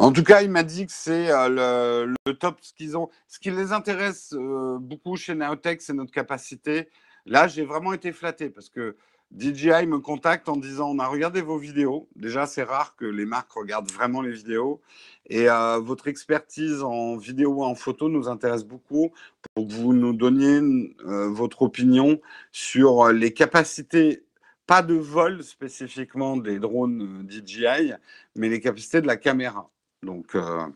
En 0.00 0.10
tout 0.10 0.24
cas, 0.24 0.42
il 0.42 0.50
m'a 0.50 0.64
dit 0.64 0.86
que 0.86 0.92
c'est 0.92 1.30
euh, 1.30 2.12
le, 2.26 2.32
top. 2.34 2.58
Ce, 2.62 2.72
qu'ils 2.72 2.96
ont, 2.96 3.10
ce 3.28 3.38
qui 3.38 3.52
les 3.52 3.70
intéresse 3.72 4.34
euh, 4.36 4.78
beaucoup 4.80 5.16
chez 5.16 5.36
Naotech, 5.36 5.82
c'est 5.82 5.92
notre 5.92 6.10
capacité. 6.10 6.88
Là, 7.26 7.46
j'ai 7.46 7.64
vraiment 7.64 7.92
été 7.92 8.10
flatté 8.10 8.50
parce 8.50 8.68
que 8.68 8.96
DJI 9.36 9.86
me 9.86 10.00
contacte 10.00 10.48
en 10.48 10.56
disant 10.56 10.90
on 10.90 10.98
a 10.98 11.06
regardé 11.06 11.42
vos 11.42 11.58
vidéos. 11.58 12.08
Déjà, 12.16 12.46
c'est 12.46 12.64
rare 12.64 12.96
que 12.96 13.04
les 13.04 13.24
marques 13.24 13.52
regardent 13.52 13.90
vraiment 13.92 14.20
les 14.20 14.32
vidéos. 14.32 14.80
Et 15.26 15.48
euh, 15.48 15.78
votre 15.78 16.08
expertise 16.08 16.82
en 16.82 17.16
vidéo 17.16 17.62
et 17.62 17.64
en 17.64 17.76
photo 17.76 18.08
nous 18.08 18.28
intéresse 18.28 18.64
beaucoup 18.64 19.12
pour 19.54 19.68
que 19.68 19.72
vous 19.72 19.94
nous 19.94 20.12
donniez 20.12 20.60
votre 21.04 21.62
opinion 21.62 22.20
sur 22.50 23.12
les 23.12 23.32
capacités 23.32 24.24
pas 24.66 24.82
de 24.82 24.94
vol 24.94 25.42
spécifiquement 25.44 26.36
des 26.36 26.58
drones 26.58 27.26
DJI, 27.28 27.92
mais 28.34 28.48
les 28.48 28.60
capacités 28.60 29.00
de 29.00 29.06
la 29.06 29.16
caméra. 29.16 29.70
Donc, 30.04 30.34
euh, 30.34 30.66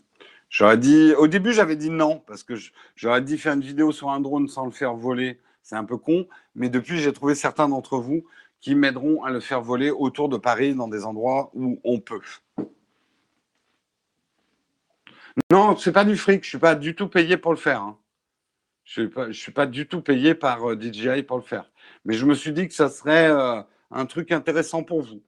j'aurais 0.49 0.79
dit, 0.79 1.13
au 1.17 1.29
début, 1.29 1.53
j'avais 1.53 1.77
dit 1.77 1.91
non, 1.91 2.23
parce 2.27 2.43
que 2.43 2.55
j'aurais 2.97 3.23
dit 3.23 3.39
faire 3.39 3.55
une 3.55 3.61
vidéo 3.61 3.93
sur 3.93 4.11
un 4.11 4.21
drone 4.21 4.49
sans 4.49 4.65
le 4.65 4.71
faire 4.71 4.95
voler, 4.95 5.41
c'est 5.63 5.77
un 5.77 5.85
peu 5.85 5.97
con. 5.97 6.27
Mais 6.55 6.69
depuis, 6.69 6.99
j'ai 6.99 7.13
trouvé 7.13 7.35
certains 7.35 7.69
d'entre 7.69 7.99
vous 7.99 8.25
qui 8.61 8.75
m'aideront 8.75 9.23
à 9.23 9.31
le 9.31 9.41
faire 9.41 9.63
voler 9.63 9.91
autour 9.91 10.29
de 10.29 10.37
Paris, 10.37 10.75
dans 10.75 10.89
des 10.89 11.05
endroits 11.05 11.51
où 11.55 11.79
on 11.85 12.01
peut. 12.01 12.21
Non, 15.51 15.77
c'est 15.77 15.93
pas 15.93 16.05
du 16.05 16.17
fric, 16.17 16.43
je 16.43 16.49
suis 16.49 16.59
pas 16.59 16.75
du 16.75 16.95
tout 16.95 17.09
payé 17.09 17.37
pour 17.37 17.53
le 17.53 17.59
faire. 17.59 17.83
Hein. 17.83 17.99
Je 18.85 19.03
ne 19.03 19.33
suis, 19.33 19.43
suis, 19.43 19.53
pas 19.53 19.67
du 19.67 19.87
tout 19.87 20.01
payé 20.01 20.35
par 20.35 20.71
euh, 20.71 20.81
DJI 20.81 21.23
pour 21.23 21.37
le 21.37 21.43
faire. 21.43 21.71
Mais 22.05 22.15
je 22.15 22.25
me 22.27 22.35
suis 22.35 22.53
dit 22.53 22.67
que 22.67 22.75
ça 22.75 22.89
serait 22.89 23.31
euh, 23.31 23.63
un 23.91 24.07
truc 24.07 24.33
intéressant 24.33 24.83
pour 24.83 25.03
vous. 25.03 25.23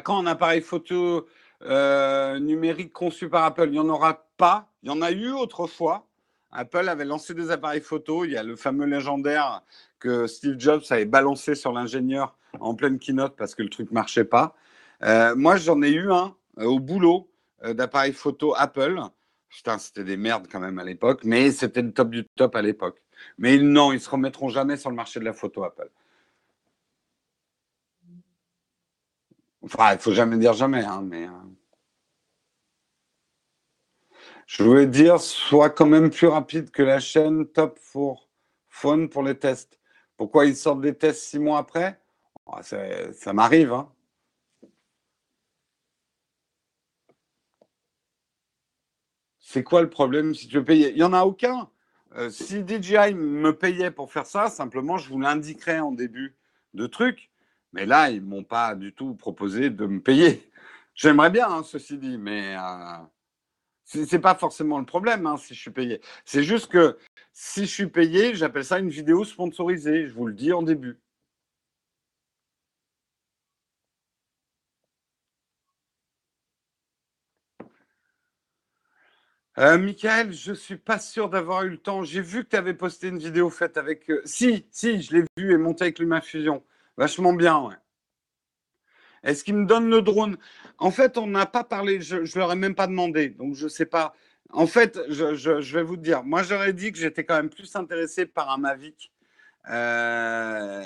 Quand 0.00 0.18
un 0.18 0.26
appareil 0.26 0.60
photo 0.60 1.26
euh, 1.62 2.38
numérique 2.38 2.92
conçu 2.92 3.28
par 3.28 3.44
Apple? 3.44 3.66
Il 3.66 3.72
n'y 3.72 3.78
en 3.78 3.88
aura 3.88 4.26
pas. 4.36 4.70
Il 4.82 4.88
y 4.88 4.92
en 4.92 5.02
a 5.02 5.10
eu 5.10 5.30
autrefois. 5.30 6.06
Apple 6.52 6.88
avait 6.88 7.04
lancé 7.04 7.34
des 7.34 7.50
appareils 7.50 7.80
photo. 7.80 8.24
Il 8.24 8.32
y 8.32 8.36
a 8.36 8.42
le 8.42 8.56
fameux 8.56 8.86
légendaire 8.86 9.62
que 9.98 10.26
Steve 10.26 10.56
Jobs 10.58 10.82
avait 10.90 11.04
balancé 11.04 11.54
sur 11.54 11.72
l'ingénieur 11.72 12.36
en 12.60 12.74
pleine 12.74 12.98
keynote 12.98 13.34
parce 13.36 13.54
que 13.54 13.62
le 13.62 13.70
truc 13.70 13.90
marchait 13.90 14.24
pas. 14.24 14.54
Euh, 15.02 15.34
moi, 15.34 15.56
j'en 15.56 15.82
ai 15.82 15.90
eu 15.90 16.12
un 16.12 16.34
euh, 16.58 16.64
au 16.64 16.78
boulot 16.78 17.30
d'appareil 17.62 18.12
photo 18.12 18.54
Apple. 18.56 19.00
Putain, 19.48 19.78
c'était 19.78 20.04
des 20.04 20.18
merdes 20.18 20.48
quand 20.50 20.60
même 20.60 20.78
à 20.78 20.84
l'époque, 20.84 21.22
mais 21.24 21.50
c'était 21.50 21.80
le 21.80 21.92
top 21.92 22.10
du 22.10 22.26
top 22.36 22.54
à 22.56 22.62
l'époque. 22.62 23.00
Mais 23.38 23.56
non, 23.56 23.92
ils 23.92 24.00
se 24.00 24.10
remettront 24.10 24.48
jamais 24.48 24.76
sur 24.76 24.90
le 24.90 24.96
marché 24.96 25.18
de 25.18 25.24
la 25.24 25.32
photo 25.32 25.64
Apple. 25.64 25.88
Enfin, 29.64 29.94
il 29.94 29.98
faut 29.98 30.12
jamais 30.12 30.36
dire 30.36 30.52
jamais, 30.52 30.84
hein, 30.84 31.02
mais. 31.02 31.26
Euh, 31.26 31.30
je 34.46 34.62
voulais 34.62 34.86
dire, 34.86 35.20
soit 35.20 35.70
quand 35.70 35.86
même 35.86 36.10
plus 36.10 36.26
rapide 36.26 36.70
que 36.70 36.82
la 36.82 37.00
chaîne 37.00 37.46
Top 37.46 37.78
4 37.92 38.28
Phone 38.68 39.08
pour 39.08 39.22
les 39.22 39.38
tests. 39.38 39.78
Pourquoi 40.16 40.46
ils 40.46 40.56
sortent 40.56 40.80
des 40.82 40.94
tests 40.94 41.22
six 41.24 41.38
mois 41.38 41.58
après? 41.58 41.98
Ah, 42.46 42.62
Ça, 42.62 43.32
m'arrive. 43.32 43.72
Hein. 43.72 43.90
C'est 49.38 49.62
quoi 49.62 49.80
le 49.82 49.88
problème 49.88 50.34
si 50.34 50.48
tu 50.48 50.56
veux 50.58 50.64
payer? 50.64 50.90
Il 50.90 50.96
n'y 50.96 51.02
en 51.02 51.12
a 51.12 51.24
aucun. 51.24 51.70
Euh, 52.16 52.30
si 52.30 52.64
DJI 52.66 53.14
me 53.14 53.52
payait 53.56 53.90
pour 53.90 54.12
faire 54.12 54.26
ça, 54.26 54.48
simplement, 54.50 54.98
je 54.98 55.08
vous 55.08 55.20
l'indiquerais 55.20 55.80
en 55.80 55.92
début 55.92 56.36
de 56.74 56.86
truc. 56.86 57.30
Mais 57.74 57.86
là, 57.86 58.10
ils 58.10 58.22
ne 58.22 58.26
m'ont 58.28 58.44
pas 58.44 58.74
du 58.76 58.92
tout 58.94 59.14
proposé 59.14 59.68
de 59.70 59.86
me 59.86 60.00
payer. 60.00 60.50
J'aimerais 60.94 61.30
bien, 61.30 61.48
hein, 61.50 61.62
ceci 61.64 61.98
dit, 61.98 62.18
mais 62.18 62.56
euh, 62.56 62.98
ce 63.84 63.98
n'est 63.98 64.22
pas 64.22 64.36
forcément 64.36 64.78
le 64.78 64.86
problème 64.86 65.26
hein, 65.26 65.36
si 65.36 65.54
je 65.54 65.60
suis 65.60 65.70
payé. 65.72 66.00
C'est 66.24 66.44
juste 66.44 66.70
que 66.70 66.98
si 67.32 67.62
je 67.62 67.70
suis 67.72 67.88
payé, 67.88 68.34
j'appelle 68.36 68.64
ça 68.64 68.78
une 68.78 68.90
vidéo 68.90 69.24
sponsorisée. 69.24 70.06
Je 70.08 70.14
vous 70.14 70.26
le 70.26 70.34
dis 70.34 70.52
en 70.52 70.62
début. 70.62 71.00
Euh, 79.58 79.78
Michael, 79.78 80.32
je 80.32 80.50
ne 80.50 80.56
suis 80.56 80.76
pas 80.76 80.98
sûr 80.98 81.28
d'avoir 81.28 81.62
eu 81.64 81.70
le 81.70 81.78
temps. 81.78 82.02
J'ai 82.02 82.20
vu 82.20 82.44
que 82.44 82.50
tu 82.50 82.56
avais 82.56 82.74
posté 82.74 83.08
une 83.08 83.18
vidéo 83.18 83.50
faite 83.50 83.76
avec. 83.76 84.10
Euh, 84.10 84.20
si, 84.24 84.66
si, 84.70 85.00
je 85.02 85.16
l'ai 85.16 85.24
vu 85.36 85.52
et 85.52 85.56
montée 85.56 85.84
avec 85.84 85.98
l'humain 86.00 86.20
fusion. 86.20 86.64
Vachement 86.96 87.32
bien. 87.32 87.70
Est-ce 89.24 89.42
qu'ils 89.42 89.56
me 89.56 89.66
donnent 89.66 89.90
le 89.90 90.02
drone? 90.02 90.36
En 90.78 90.90
fait, 90.90 91.18
on 91.18 91.26
n'a 91.26 91.46
pas 91.46 91.64
parlé, 91.64 92.00
je 92.00 92.16
ne 92.16 92.38
leur 92.38 92.52
ai 92.52 92.56
même 92.56 92.74
pas 92.74 92.86
demandé, 92.86 93.30
donc 93.30 93.54
je 93.54 93.64
ne 93.64 93.68
sais 93.68 93.86
pas. 93.86 94.14
En 94.50 94.66
fait, 94.66 95.00
je, 95.08 95.74
vais 95.74 95.82
vous 95.82 95.96
dire, 95.96 96.22
moi 96.22 96.42
j'aurais 96.42 96.72
dit 96.72 96.92
que 96.92 96.98
j'étais 96.98 97.24
quand 97.24 97.36
même 97.36 97.50
plus 97.50 97.74
intéressé 97.74 98.26
par 98.26 98.50
un 98.50 98.58
Mavic. 98.58 99.12
Euh, 99.70 100.84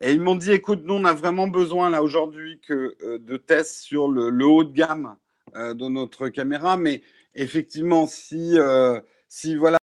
et 0.00 0.12
ils 0.12 0.20
m'ont 0.20 0.34
dit, 0.34 0.52
écoute, 0.52 0.80
nous 0.84 0.94
on 0.94 1.04
a 1.04 1.12
vraiment 1.12 1.46
besoin 1.46 1.90
là 1.90 2.02
aujourd'hui 2.02 2.60
que 2.60 2.96
euh, 3.02 3.18
de 3.18 3.36
tests 3.36 3.82
sur 3.82 4.08
le, 4.08 4.46
haut 4.46 4.64
de 4.64 4.72
gamme 4.72 5.16
euh, 5.54 5.74
de 5.74 5.86
notre 5.88 6.28
caméra. 6.28 6.76
Mais 6.76 7.02
effectivement, 7.34 8.06
si, 8.06 8.56
si 9.28 9.56
voilà, 9.56 9.78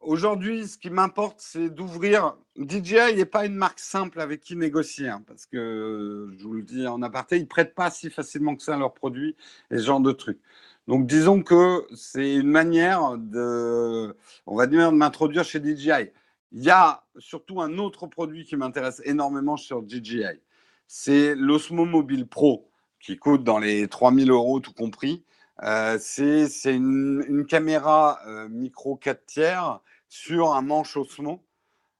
aujourd'hui, 0.00 0.68
ce 0.68 0.78
qui 0.78 0.90
m'importe, 0.90 1.40
c'est 1.40 1.68
d'ouvrir. 1.68 2.36
DJI 2.56 3.14
n'est 3.16 3.26
pas 3.26 3.46
une 3.46 3.54
marque 3.54 3.80
simple 3.80 4.20
avec 4.20 4.40
qui 4.40 4.56
négocier, 4.56 5.08
hein, 5.08 5.22
parce 5.26 5.46
que 5.46 6.30
je 6.38 6.44
vous 6.44 6.54
le 6.54 6.62
dis 6.62 6.86
en 6.86 7.02
aparté, 7.02 7.36
ils 7.36 7.42
ne 7.42 7.46
prêtent 7.46 7.74
pas 7.74 7.90
si 7.90 8.10
facilement 8.10 8.56
que 8.56 8.62
ça 8.62 8.76
leurs 8.76 8.94
produits 8.94 9.36
et 9.70 9.78
ce 9.78 9.84
genre 9.84 10.00
de 10.00 10.12
trucs. 10.12 10.40
Donc 10.86 11.06
disons 11.06 11.42
que 11.42 11.84
c'est 11.94 12.36
une 12.36 12.50
manière 12.50 13.18
de, 13.18 14.16
on 14.46 14.56
va 14.56 14.66
dire, 14.66 14.92
de 14.92 14.96
m'introduire 14.96 15.44
chez 15.44 15.60
DJI. 15.60 16.10
Il 16.52 16.62
y 16.62 16.70
a 16.70 17.04
surtout 17.18 17.60
un 17.60 17.78
autre 17.78 18.06
produit 18.06 18.44
qui 18.44 18.56
m'intéresse 18.56 19.02
énormément 19.04 19.56
sur 19.56 19.82
DJI. 19.86 20.40
C'est 20.86 21.34
l'Osmo 21.34 21.84
Mobile 21.84 22.26
Pro, 22.26 22.70
qui 23.00 23.16
coûte 23.16 23.42
dans 23.42 23.58
les 23.58 23.88
3000 23.88 24.30
euros 24.30 24.60
tout 24.60 24.72
compris. 24.72 25.24
Euh, 25.62 25.98
c'est 26.00 26.74
une, 26.74 27.46
caméra 27.48 28.20
euh, 28.26 28.48
micro 28.48 28.96
4 28.96 29.24
tiers 29.26 29.80
sur 30.08 30.54
un 30.54 30.62
manche 30.62 30.96
Osmo. 30.96 31.42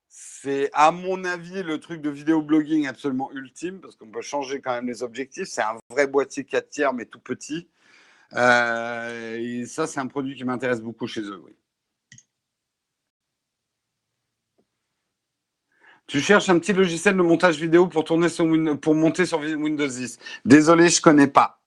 C'est, 0.08 0.70
à 0.72 0.92
mon 0.92 1.24
avis, 1.24 1.62
le 1.62 1.78
truc 1.80 2.00
de 2.02 2.10
vidéo 2.10 2.42
blogging 2.42 2.86
absolument 2.86 3.30
ultime, 3.32 3.80
parce 3.80 3.96
qu'on 3.96 4.10
peut 4.10 4.22
changer 4.22 4.60
quand 4.60 4.72
même 4.72 4.86
les 4.86 5.02
objectifs. 5.02 5.48
C'est 5.48 5.62
un 5.62 5.76
vrai 5.90 6.06
boîtier 6.06 6.44
4 6.44 6.70
tiers, 6.70 6.94
mais 6.94 7.06
tout 7.06 7.20
petit. 7.20 7.68
Euh, 8.34 9.36
et 9.38 9.66
ça, 9.66 9.86
c'est 9.86 10.00
un 10.00 10.06
produit 10.06 10.36
qui 10.36 10.44
m'intéresse 10.44 10.80
beaucoup 10.80 11.06
chez 11.06 11.22
eux. 11.22 11.42
Tu 16.06 16.20
cherches 16.20 16.48
un 16.48 16.58
petit 16.58 16.72
logiciel 16.72 17.16
de 17.16 17.22
montage 17.22 17.58
vidéo 17.60 17.88
pour, 17.88 18.04
tourner 18.04 18.28
pour 18.80 18.94
monter 18.94 19.26
sur 19.26 19.40
Windows 19.40 19.86
10. 19.86 20.18
Désolé, 20.44 20.88
je 20.88 20.98
ne 20.98 21.02
connais 21.02 21.26
pas. 21.26 21.60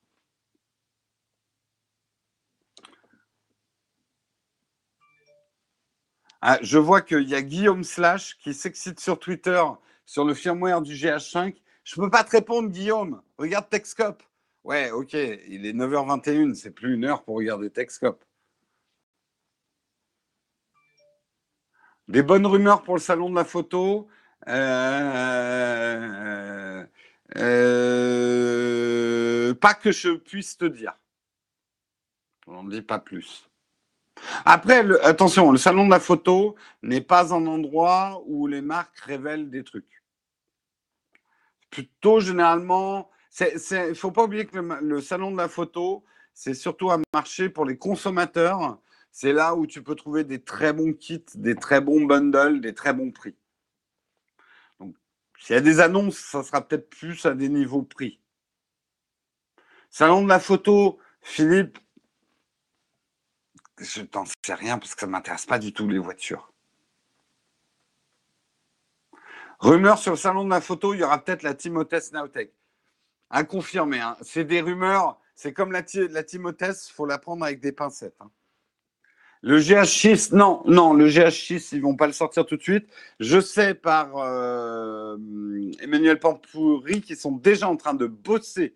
Ah, 6.42 6.58
je 6.62 6.78
vois 6.78 7.02
qu'il 7.02 7.28
y 7.28 7.36
a 7.36 7.42
Guillaume 7.42 7.84
Slash 7.84 8.38
qui 8.38 8.54
s'excite 8.54 9.00
sur 9.00 9.20
Twitter 9.20 9.62
sur 10.06 10.24
le 10.24 10.34
firmware 10.34 10.82
du 10.82 10.94
GH5. 10.94 11.56
Je 11.84 12.00
ne 12.00 12.06
peux 12.06 12.12
pas 12.12 12.24
te 12.24 12.32
répondre, 12.32 12.70
Guillaume. 12.70 13.22
Regarde 13.38 13.70
Techscope. 13.70 14.24
Ouais, 14.64 14.92
ok, 14.92 15.14
il 15.14 15.66
est 15.66 15.74
9h21, 15.74 16.54
c'est 16.54 16.72
plus 16.72 16.96
une 16.96 17.06
heure 17.06 17.24
pour 17.24 17.36
regarder 17.36 17.70
Techscope. 17.70 18.24
Des 22.08 22.24
bonnes 22.24 22.46
rumeurs 22.46 22.84
pour 22.84 22.96
le 22.96 23.02
salon 23.02 23.30
de 23.30 23.36
la 23.36 23.46
photo. 23.46 24.08
Euh, 24.48 24.56
euh, 27.38 29.54
pas 29.56 29.74
que 29.74 29.92
je 29.92 30.12
puisse 30.12 30.58
te 30.58 30.66
dire. 30.66 30.94
On 32.48 32.64
ne 32.64 32.72
dit 32.72 32.82
pas 32.82 33.00
plus. 33.00 33.49
Après, 34.46 34.86
attention, 35.04 35.52
le 35.52 35.58
salon 35.58 35.86
de 35.86 35.92
la 35.92 36.00
photo 36.00 36.56
n'est 36.84 37.02
pas 37.02 37.34
un 37.34 37.46
endroit 37.48 38.22
où 38.26 38.48
les 38.48 38.62
marques 38.62 39.00
révèlent 39.00 39.50
des 39.50 39.64
trucs. 39.64 40.04
Plutôt 41.70 42.20
généralement, 42.20 43.10
il 43.40 43.90
ne 43.90 43.94
faut 43.94 44.12
pas 44.12 44.24
oublier 44.24 44.46
que 44.46 44.58
le, 44.58 45.02
salon 45.02 45.32
de 45.32 45.38
la 45.38 45.48
photo, 45.48 46.04
c'est 46.34 46.54
surtout 46.54 46.92
un 46.92 47.02
marché 47.14 47.50
pour 47.50 47.66
les 47.66 47.78
consommateurs. 47.78 48.80
C'est 49.12 49.34
là 49.34 49.56
où 49.56 49.68
tu 49.68 49.84
peux 49.84 49.96
trouver 49.96 50.24
des 50.24 50.42
très 50.42 50.74
bons 50.74 50.94
kits, 50.94 51.24
des 51.36 51.56
très 51.56 51.82
bons 51.82 52.06
bundles, 52.06 52.62
des 52.62 52.74
très 52.74 52.94
bons 52.94 53.12
prix. 53.12 53.36
Donc, 54.80 54.96
s'il 55.40 55.56
y 55.56 55.58
a 55.58 55.62
des 55.62 55.80
annonces, 55.80 56.18
ça 56.18 56.44
sera 56.44 56.68
peut-être 56.68 56.90
plus 56.90 57.26
à 57.26 57.34
des 57.34 57.50
niveaux 57.50 57.84
prix. 57.84 58.20
Salon 59.90 60.24
de 60.24 60.30
la 60.30 60.40
photo, 60.40 61.00
Philippe, 61.22 61.80
je 63.80 64.02
t'en 64.02 64.26
sais 64.26 64.54
rien 64.54 64.78
parce 64.78 64.94
que 64.94 65.02
ça 65.02 65.08
ne 65.08 65.12
m'intéresse 65.12 65.46
pas 65.46 65.60
du 65.60 65.74
tout 65.74 65.88
les 65.88 66.00
voitures. 66.00 66.52
Rumeur 69.60 69.98
sur 69.98 70.12
le 70.12 70.18
salon 70.18 70.46
de 70.46 70.50
la 70.50 70.62
photo, 70.62 70.94
il 70.94 71.02
y 71.02 71.04
aura 71.04 71.24
peut-être 71.24 71.44
la 71.44 71.54
Timothée 71.54 72.00
Nowtech. 72.14 72.54
À 73.30 73.44
confirmer, 73.44 74.00
hein. 74.00 74.18
c'est 74.22 74.46
des 74.46 74.62
rumeurs, 74.62 75.20
c'est 75.36 75.54
comme 75.54 75.72
la, 75.72 75.82
la 76.10 76.22
il 76.22 76.92
faut 76.92 77.06
la 77.06 77.18
prendre 77.20 77.44
avec 77.44 77.60
des 77.60 77.72
pincettes. 77.72 78.16
Hein. 78.22 78.32
Le 79.42 79.60
GH6, 79.60 80.36
non, 80.36 80.64
non, 80.66 80.94
le 80.94 81.08
GH6, 81.08 81.70
ils 81.74 81.82
vont 81.82 81.96
pas 81.96 82.08
le 82.08 82.14
sortir 82.14 82.46
tout 82.46 82.58
de 82.58 82.62
suite. 82.62 82.90
Je 83.22 83.40
sais 83.40 83.74
par 83.74 84.18
euh, 84.18 85.18
Emmanuel 85.80 86.20
Pampouri 86.20 87.02
qu'ils 87.02 87.16
sont 87.16 87.32
déjà 87.32 87.70
en 87.70 87.78
train 87.78 87.94
de 87.94 88.06
bosser 88.06 88.76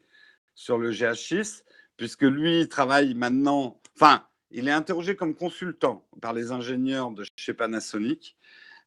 sur 0.56 0.78
le 0.78 0.92
GH6, 0.92 1.64
puisque 1.98 2.22
lui, 2.22 2.62
il 2.62 2.70
travaille 2.70 3.14
maintenant, 3.14 3.82
enfin, 3.96 4.24
il 4.54 4.68
est 4.68 4.72
interrogé 4.72 5.16
comme 5.16 5.36
consultant 5.36 6.06
par 6.22 6.32
les 6.32 6.52
ingénieurs 6.52 7.12
de 7.12 7.26
chez 7.36 7.54
Panasonic. 7.54 8.38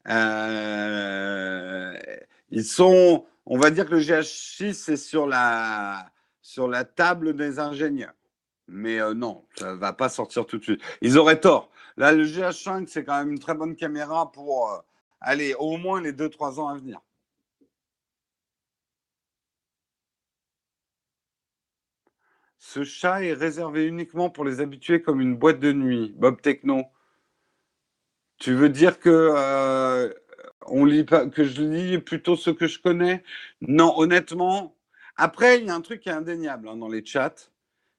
Euh, 0.08 1.98
ils 2.50 2.64
sont, 2.64 3.26
on 3.44 3.58
va 3.58 3.70
dire 3.70 3.86
que 3.86 3.94
le 3.94 4.00
GH6 4.00 4.92
est 4.92 4.96
sur 4.96 5.26
la, 5.26 6.10
sur 6.40 6.68
la 6.68 6.84
table 6.84 7.34
des 7.34 7.58
ingénieurs. 7.58 8.14
Mais 8.68 9.00
euh, 9.00 9.12
non, 9.14 9.44
ça 9.56 9.72
ne 9.72 9.78
va 9.78 9.92
pas 9.92 10.08
sortir 10.08 10.46
tout 10.46 10.58
de 10.58 10.62
suite. 10.62 10.80
Ils 11.02 11.18
auraient 11.18 11.40
tort. 11.40 11.70
Là, 11.96 12.12
le 12.12 12.24
GH5, 12.24 12.86
c'est 12.86 13.04
quand 13.04 13.18
même 13.18 13.32
une 13.32 13.38
très 13.38 13.54
bonne 13.54 13.74
caméra 13.74 14.30
pour 14.30 14.70
euh, 14.70 14.78
aller 15.20 15.54
au 15.58 15.76
moins 15.76 16.00
les 16.00 16.12
2-3 16.12 16.60
ans 16.60 16.68
à 16.68 16.76
venir. 16.76 17.00
Ce 22.68 22.82
chat 22.82 23.22
est 23.22 23.32
réservé 23.32 23.86
uniquement 23.86 24.28
pour 24.28 24.44
les 24.44 24.60
habitués 24.60 25.00
comme 25.00 25.20
une 25.20 25.36
boîte 25.36 25.60
de 25.60 25.72
nuit. 25.72 26.12
Bob 26.16 26.40
Techno. 26.40 26.82
Tu 28.38 28.54
veux 28.54 28.68
dire 28.68 28.98
que 28.98 29.08
euh, 29.08 30.12
on 30.66 30.84
lit 30.84 31.04
pas, 31.04 31.28
que 31.28 31.44
je 31.44 31.62
lis 31.62 31.98
plutôt 31.98 32.34
ce 32.34 32.50
que 32.50 32.66
je 32.66 32.80
connais? 32.80 33.22
Non, 33.60 33.96
honnêtement. 33.96 34.76
Après, 35.16 35.60
il 35.60 35.66
y 35.66 35.70
a 35.70 35.76
un 35.76 35.80
truc 35.80 36.00
qui 36.00 36.08
est 36.08 36.12
indéniable 36.12 36.68
hein, 36.68 36.76
dans 36.76 36.88
les 36.88 37.04
chats, 37.06 37.36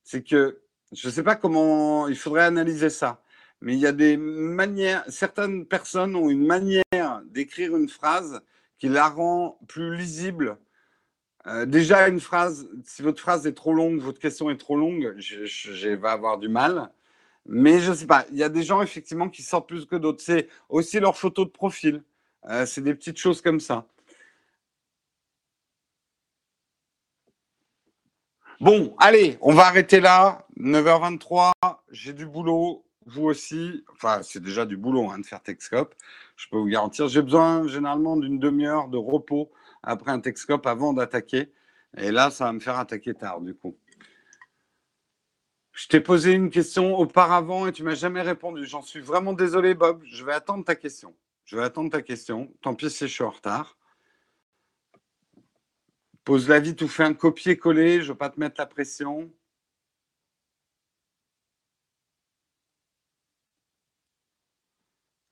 c'est 0.04 0.22
que 0.22 0.60
je 0.92 1.08
ne 1.08 1.14
sais 1.14 1.24
pas 1.24 1.38
comment 1.38 2.10
il 2.10 2.18
faudrait 2.18 2.44
analyser 2.44 2.90
ça, 2.90 3.24
mais 3.62 3.74
il 3.74 3.80
y 3.80 3.88
a 3.88 3.94
des 3.94 4.18
manières. 4.18 5.06
Certaines 5.08 5.66
personnes 5.66 6.14
ont 6.14 6.30
une 6.30 6.46
manière 6.46 6.84
d'écrire 7.28 7.76
une 7.78 7.88
phrase 7.88 8.42
qui 8.80 8.90
la 8.90 9.08
rend 9.08 9.60
plus 9.70 9.96
lisible 9.96 10.58
euh, 11.48 11.66
déjà, 11.66 12.10
une 12.10 12.20
phrase, 12.20 12.68
si 12.84 13.02
votre 13.02 13.22
phrase 13.22 13.48
est 13.48 13.54
trop 13.54 13.74
longue, 13.74 14.00
votre 14.00 14.20
question 14.20 14.50
est 14.50 14.58
trop 14.58 14.76
longue, 14.76 15.16
je, 15.18 15.46
je, 15.46 15.90
vais 15.90 16.08
avoir 16.08 16.38
du 16.38 16.50
mal. 16.50 16.92
Mais 17.46 17.80
je 17.80 17.92
ne 17.92 17.96
sais 17.96 18.08
pas, 18.08 18.26
il 18.32 18.38
y 18.38 18.44
a 18.44 18.50
des 18.50 18.64
gens 18.64 18.82
effectivement 18.82 19.30
qui 19.30 19.42
sortent 19.44 19.68
plus 19.70 19.86
que 19.86 19.96
d'autres. 19.96 20.22
C'est 20.22 20.50
aussi 20.70 21.00
leur 21.00 21.18
photo 21.18 21.46
de 21.46 21.50
profil. 21.50 22.04
Euh, 22.50 22.66
c'est 22.66 22.82
des 22.82 22.94
petites 22.96 23.18
choses 23.18 23.42
comme 23.42 23.60
ça. 23.62 23.88
Bon, 28.60 28.96
allez, 29.00 29.38
on 29.42 29.54
va 29.54 29.68
arrêter 29.68 30.00
là. 30.00 30.46
9h23, 30.60 31.52
j'ai 31.92 32.14
du 32.14 32.26
boulot, 32.26 32.84
vous 33.06 33.26
aussi. 33.26 33.86
Enfin, 33.94 34.22
c'est 34.24 34.42
déjà 34.42 34.66
du 34.66 34.76
boulot 34.76 35.10
hein, 35.12 35.20
de 35.20 35.26
faire 35.26 35.42
Texcope. 35.42 35.94
Je 36.36 36.48
peux 36.50 36.58
vous 36.58 36.66
garantir. 36.68 37.08
J'ai 37.08 37.22
besoin 37.22 37.68
généralement 37.68 38.18
d'une 38.18 38.40
demi-heure 38.40 38.88
de 38.90 38.98
repos 38.98 39.52
après 39.84 40.12
un 40.12 40.20
Texcope 40.20 40.66
avant 40.66 40.94
d'attaquer. 40.94 41.52
Et 41.98 42.12
là, 42.12 42.32
ça 42.32 42.46
va 42.46 42.54
me 42.54 42.60
faire 42.60 42.78
attaquer 42.78 43.14
tard, 43.14 43.42
du 43.42 43.56
coup. 43.56 43.78
Je 45.72 45.88
t'ai 45.88 46.02
posé 46.02 46.34
une 46.34 46.50
question 46.50 46.98
auparavant 46.98 47.68
et 47.68 47.72
tu 47.72 47.84
m'as 47.84 47.94
jamais 47.94 48.24
répondu. 48.24 48.66
J'en 48.66 48.82
suis 48.82 49.00
vraiment 49.00 49.34
désolé, 49.34 49.76
Bob. 49.76 50.02
Je 50.06 50.26
vais 50.26 50.34
attendre 50.34 50.66
ta 50.66 50.76
question. 50.76 51.16
Je 51.46 51.56
vais 51.56 51.64
attendre 51.64 51.92
ta 51.92 52.02
question. 52.02 52.52
Tant 52.62 52.74
pis 52.74 52.90
si 52.90 53.08
je 53.08 53.14
suis 53.14 53.24
en 53.24 53.30
retard. 53.30 53.78
Pose-la 56.24 56.60
vite 56.60 56.82
ou 56.82 56.88
fais 56.88 57.04
un 57.04 57.14
copier-coller. 57.14 58.02
Je 58.02 58.08
ne 58.08 58.08
veux 58.08 58.18
pas 58.18 58.30
te 58.30 58.40
mettre 58.40 58.60
la 58.60 58.66
pression. 58.66 59.32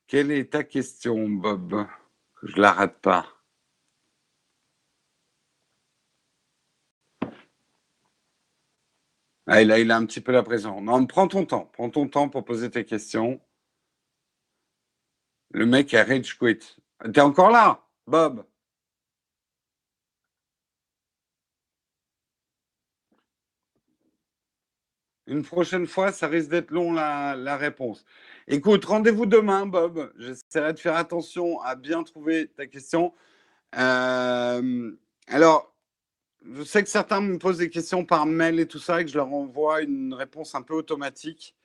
Quelle 0.07 0.31
est 0.31 0.51
ta 0.51 0.63
question, 0.63 1.27
Bob? 1.27 1.87
Que 2.35 2.47
je 2.47 2.55
ne 2.55 2.61
la 2.61 2.71
rate 2.71 3.01
pas. 3.01 3.34
Ah, 9.47 9.61
il 9.61 9.71
a, 9.71 9.79
il 9.79 9.91
a 9.91 9.97
un 9.97 10.05
petit 10.05 10.21
peu 10.21 10.31
la 10.31 10.43
pression. 10.43 10.81
Non, 10.81 11.05
prends 11.05 11.27
ton 11.27 11.45
temps. 11.45 11.69
Prends 11.73 11.89
ton 11.89 12.07
temps 12.07 12.29
pour 12.29 12.43
poser 12.45 12.69
tes 12.71 12.85
questions. 12.85 13.39
Le 15.51 15.65
mec 15.65 15.93
a 15.93 16.03
rage 16.03 16.37
quit. 16.37 16.59
T'es 17.13 17.21
encore 17.21 17.49
là, 17.49 17.87
Bob? 18.07 18.45
Une 25.27 25.43
prochaine 25.43 25.87
fois, 25.87 26.11
ça 26.11 26.27
risque 26.27 26.49
d'être 26.49 26.71
long 26.71 26.93
la, 26.93 27.57
réponse. 27.57 28.05
Écoute, 28.47 28.85
rendez-vous 28.85 29.25
demain, 29.25 29.65
Bob. 29.65 30.11
J'essaierai 30.17 30.73
de 30.73 30.79
faire 30.79 30.95
attention 30.95 31.59
à 31.61 31.75
bien 31.75 32.03
trouver 32.03 32.47
ta 32.47 32.67
question. 32.67 33.13
Euh, 33.77 34.91
alors, 35.27 35.74
je 36.53 36.63
sais 36.63 36.83
que 36.83 36.89
certains 36.89 37.21
me 37.21 37.37
posent 37.37 37.57
des 37.57 37.69
questions 37.69 38.05
par 38.05 38.25
mail 38.25 38.59
et 38.59 38.67
tout 38.67 38.79
ça, 38.79 39.01
et 39.01 39.05
que 39.05 39.11
je 39.11 39.17
leur 39.17 39.33
envoie 39.33 39.81
une 39.81 40.13
réponse 40.13 40.55
un 40.55 40.61
peu 40.61 40.73
automatique. 40.73 41.55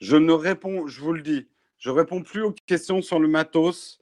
Je 0.00 0.16
ne 0.16 0.32
réponds, 0.32 0.86
je 0.86 1.00
vous 1.00 1.12
le 1.12 1.22
dis, 1.22 1.48
je 1.78 1.90
réponds 1.90 2.22
plus 2.22 2.42
aux 2.42 2.52
questions 2.66 3.02
sur 3.02 3.18
le 3.18 3.28
matos. 3.28 3.98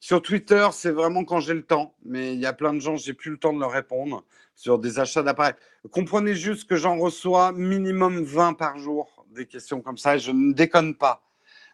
Sur 0.00 0.22
Twitter, 0.22 0.68
c'est 0.72 0.92
vraiment 0.92 1.24
quand 1.24 1.40
j'ai 1.40 1.54
le 1.54 1.64
temps, 1.64 1.94
mais 2.04 2.34
il 2.34 2.40
y 2.40 2.46
a 2.46 2.52
plein 2.52 2.72
de 2.72 2.78
gens, 2.80 2.96
j'ai 2.96 3.14
plus 3.14 3.32
le 3.32 3.36
temps 3.36 3.52
de 3.52 3.58
leur 3.58 3.72
répondre 3.72 4.24
sur 4.54 4.78
des 4.78 4.98
achats 5.00 5.22
d'appareils. 5.22 5.54
Comprenez 5.90 6.34
juste 6.34 6.68
que 6.68 6.76
j'en 6.76 6.98
reçois 6.98 7.52
minimum 7.52 8.22
20 8.22 8.54
par 8.54 8.78
jour, 8.78 9.26
des 9.34 9.46
questions 9.46 9.80
comme 9.80 9.98
ça, 9.98 10.16
et 10.16 10.18
je 10.20 10.30
ne 10.30 10.52
déconne 10.52 10.94
pas. 10.94 11.22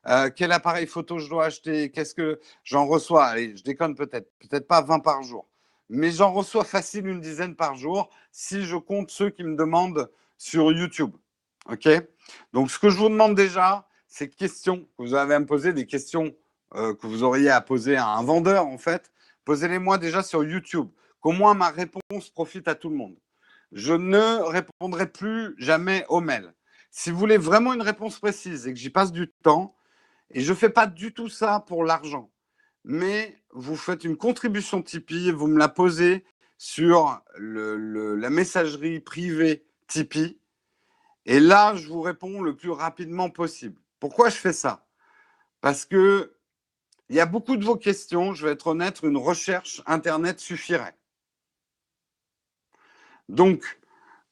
Euh, 0.07 0.31
quel 0.35 0.53
appareil 0.53 0.87
photo 0.87 1.19
je 1.19 1.29
dois 1.29 1.47
acheter? 1.47 1.91
Qu'est-ce 1.91 2.15
que 2.15 2.41
j'en 2.63 2.87
reçois? 2.87 3.25
Allez, 3.25 3.57
je 3.57 3.63
déconne 3.63 3.95
peut-être, 3.95 4.31
peut-être 4.39 4.67
pas 4.67 4.83
20 4.83 5.01
par 5.01 5.23
jour, 5.23 5.47
mais 5.89 6.11
j'en 6.11 6.33
reçois 6.33 6.65
facile 6.65 7.07
une 7.07 7.21
dizaine 7.21 7.57
par 7.57 7.77
jour 7.77 8.11
si 8.33 8.65
je 8.65 8.77
compte 8.77 9.11
ceux 9.11 9.31
qui 9.31 9.45
me 9.45 9.57
demandent 9.57 10.11
sur 10.37 10.73
YouTube. 10.73 11.15
OK? 11.71 11.89
Donc, 12.53 12.71
ce 12.71 12.79
que 12.79 12.91
je 12.91 12.99
vous 12.99 13.09
demande 13.09 13.35
déjà, 13.35 13.89
c'est 14.07 14.29
questions 14.29 14.81
que 14.81 15.03
vous 15.03 15.15
avez 15.15 15.35
à 15.35 15.41
me 15.41 15.47
poser, 15.47 15.73
des 15.73 15.87
questions 15.87 16.35
euh, 16.75 16.95
que 16.95 17.07
vous 17.07 17.23
auriez 17.23 17.51
à 17.51 17.61
poser 17.61 17.97
à 17.97 18.09
un 18.09 18.23
vendeur, 18.23 18.67
en 18.67 18.79
fait, 18.79 19.13
posez-les-moi 19.45 19.99
déjà 19.99 20.23
sur 20.23 20.45
YouTube, 20.45 20.89
qu'au 21.21 21.33
moins 21.33 21.55
ma 21.55 21.71
réponse 21.71 22.31
profite 22.31 22.69
à 22.69 22.75
tout 22.75 22.91
le 22.91 22.97
monde. 22.97 23.17
Je 23.73 23.93
ne 23.93 24.43
répondrai 24.43 25.11
plus 25.11 25.55
jamais 25.59 26.05
aux 26.09 26.21
mails. 26.21 26.55
Si 26.91 27.11
vous 27.11 27.19
voulez 27.19 27.39
vraiment 27.39 27.75
une 27.75 27.83
réponse 27.83 28.19
précise 28.19 28.67
et 28.67 28.73
que 28.73 28.79
j'y 28.79 28.91
passe 28.91 29.11
du 29.11 29.29
temps, 29.43 29.75
et 30.31 30.41
je 30.41 30.51
ne 30.51 30.57
fais 30.57 30.71
pas 30.71 30.87
du 30.87 31.13
tout 31.13 31.29
ça 31.29 31.61
pour 31.67 31.85
l'argent, 31.85 32.31
mais 32.85 33.43
vous 33.51 33.77
faites 33.77 34.05
une 34.05 34.17
contribution 34.17 34.83
Tipeee, 34.83 35.33
vous 35.33 35.47
me 35.47 35.59
la 35.59 35.69
posez 35.69 36.25
sur 36.59 37.23
la 37.37 38.31
messagerie 38.31 39.01
privée 39.01 39.67
Tipeee, 39.87 40.39
et 41.27 41.41
là, 41.41 41.75
je 41.75 41.89
vous 41.89 42.03
réponds 42.03 42.43
le 42.43 42.55
plus 42.55 42.71
rapidement 42.71 43.31
possible. 43.31 43.81
Pourquoi 43.99 44.29
je 44.29 44.37
fais 44.37 44.53
ça? 44.53 44.87
Parce 45.61 45.85
que 45.87 46.37
il 47.09 47.17
y 47.17 47.21
a 47.21 47.27
beaucoup 47.27 47.57
de 47.57 47.65
vos 47.65 47.77
questions, 47.77 48.35
je 48.35 48.47
vais 48.47 48.53
être 48.53 48.67
honnête, 48.67 49.01
une 49.03 49.17
recherche 49.17 49.83
Internet 49.87 50.41
suffirait. 50.41 50.97
Donc, 53.29 53.81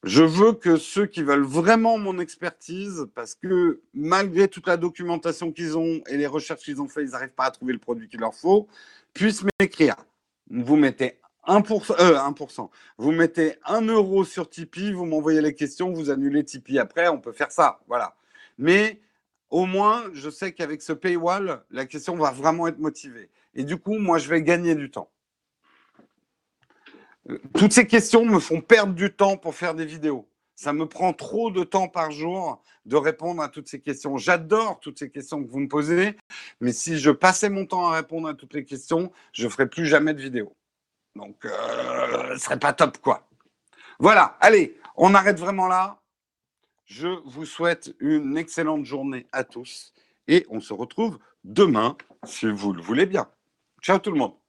je 0.03 0.23
veux 0.23 0.53
que 0.53 0.75
ceux 0.77 1.05
qui 1.05 1.23
veulent 1.23 1.45
vraiment 1.45 1.97
mon 1.97 2.19
expertise, 2.19 3.07
parce 3.15 3.35
que 3.35 3.81
malgré 3.93 4.49
toute 4.49 4.67
la 4.67 4.75
documentation 4.75 5.51
qu'ils 5.51 5.77
ont 5.77 6.01
et 6.07 6.17
les 6.17 6.27
recherches 6.27 6.63
qu'ils 6.63 6.81
ont 6.81 6.89
faites, 6.89 7.05
ils 7.05 7.11
n'arrivent 7.11 7.29
pas 7.29 7.45
à 7.45 7.51
trouver 7.51 7.73
le 7.73 7.79
produit 7.79 8.09
qu'il 8.09 8.19
leur 8.19 8.35
faut, 8.35 8.67
puissent 9.13 9.45
m'écrire. 9.59 9.95
Vous 10.49 10.75
mettez 10.75 11.19
1%, 11.47 11.95
euh, 11.99 12.17
1%. 12.17 12.69
Vous 12.97 13.11
mettez 13.11 13.55
1 13.65 13.81
euro 13.87 14.25
sur 14.25 14.49
Tipeee, 14.49 14.91
vous 14.91 15.05
m'envoyez 15.05 15.41
les 15.41 15.55
questions, 15.55 15.91
vous 15.93 16.09
annulez 16.09 16.43
Tipeee 16.43 16.79
après, 16.79 17.07
on 17.07 17.19
peut 17.19 17.31
faire 17.31 17.51
ça. 17.51 17.79
Voilà. 17.87 18.15
Mais 18.57 18.99
au 19.49 19.65
moins, 19.65 20.03
je 20.13 20.29
sais 20.29 20.51
qu'avec 20.51 20.81
ce 20.81 20.93
paywall, 20.93 21.63
la 21.71 21.85
question 21.85 22.15
va 22.15 22.31
vraiment 22.31 22.67
être 22.67 22.79
motivée. 22.79 23.29
Et 23.55 23.63
du 23.63 23.77
coup, 23.77 23.97
moi, 23.99 24.17
je 24.17 24.27
vais 24.27 24.41
gagner 24.41 24.75
du 24.75 24.89
temps. 24.91 25.09
Euh, 27.29 27.39
toutes 27.57 27.73
ces 27.73 27.87
questions 27.87 28.25
me 28.25 28.39
font 28.39 28.61
perdre 28.61 28.93
du 28.93 29.13
temps 29.13 29.37
pour 29.37 29.55
faire 29.55 29.75
des 29.75 29.85
vidéos. 29.85 30.27
Ça 30.55 30.73
me 30.73 30.87
prend 30.87 31.13
trop 31.13 31.51
de 31.51 31.63
temps 31.63 31.87
par 31.87 32.11
jour 32.11 32.61
de 32.85 32.95
répondre 32.95 33.41
à 33.41 33.49
toutes 33.49 33.67
ces 33.67 33.79
questions. 33.79 34.17
J'adore 34.17 34.79
toutes 34.79 34.99
ces 34.99 35.09
questions 35.09 35.43
que 35.43 35.49
vous 35.49 35.59
me 35.59 35.67
posez, 35.67 36.17
mais 36.61 36.71
si 36.71 36.99
je 36.99 37.11
passais 37.11 37.49
mon 37.49 37.65
temps 37.65 37.87
à 37.87 37.95
répondre 37.95 38.27
à 38.27 38.33
toutes 38.33 38.53
les 38.53 38.65
questions, 38.65 39.11
je 39.31 39.45
ne 39.45 39.49
ferais 39.49 39.67
plus 39.67 39.85
jamais 39.85 40.13
de 40.13 40.21
vidéo. 40.21 40.55
Donc, 41.15 41.45
euh, 41.45 42.33
ce 42.33 42.43
serait 42.43 42.59
pas 42.59 42.73
top, 42.73 42.97
quoi. 42.99 43.27
Voilà, 43.99 44.37
allez, 44.41 44.79
on 44.95 45.13
arrête 45.13 45.39
vraiment 45.39 45.67
là. 45.67 45.99
Je 46.85 47.07
vous 47.25 47.45
souhaite 47.45 47.95
une 47.99 48.37
excellente 48.37 48.85
journée 48.85 49.27
à 49.31 49.43
tous 49.43 49.93
et 50.27 50.45
on 50.49 50.59
se 50.59 50.73
retrouve 50.73 51.19
demain 51.43 51.97
si 52.25 52.45
vous 52.49 52.73
le 52.73 52.81
voulez 52.81 53.05
bien. 53.05 53.29
Ciao 53.81 53.99
tout 53.99 54.11
le 54.11 54.17
monde. 54.17 54.42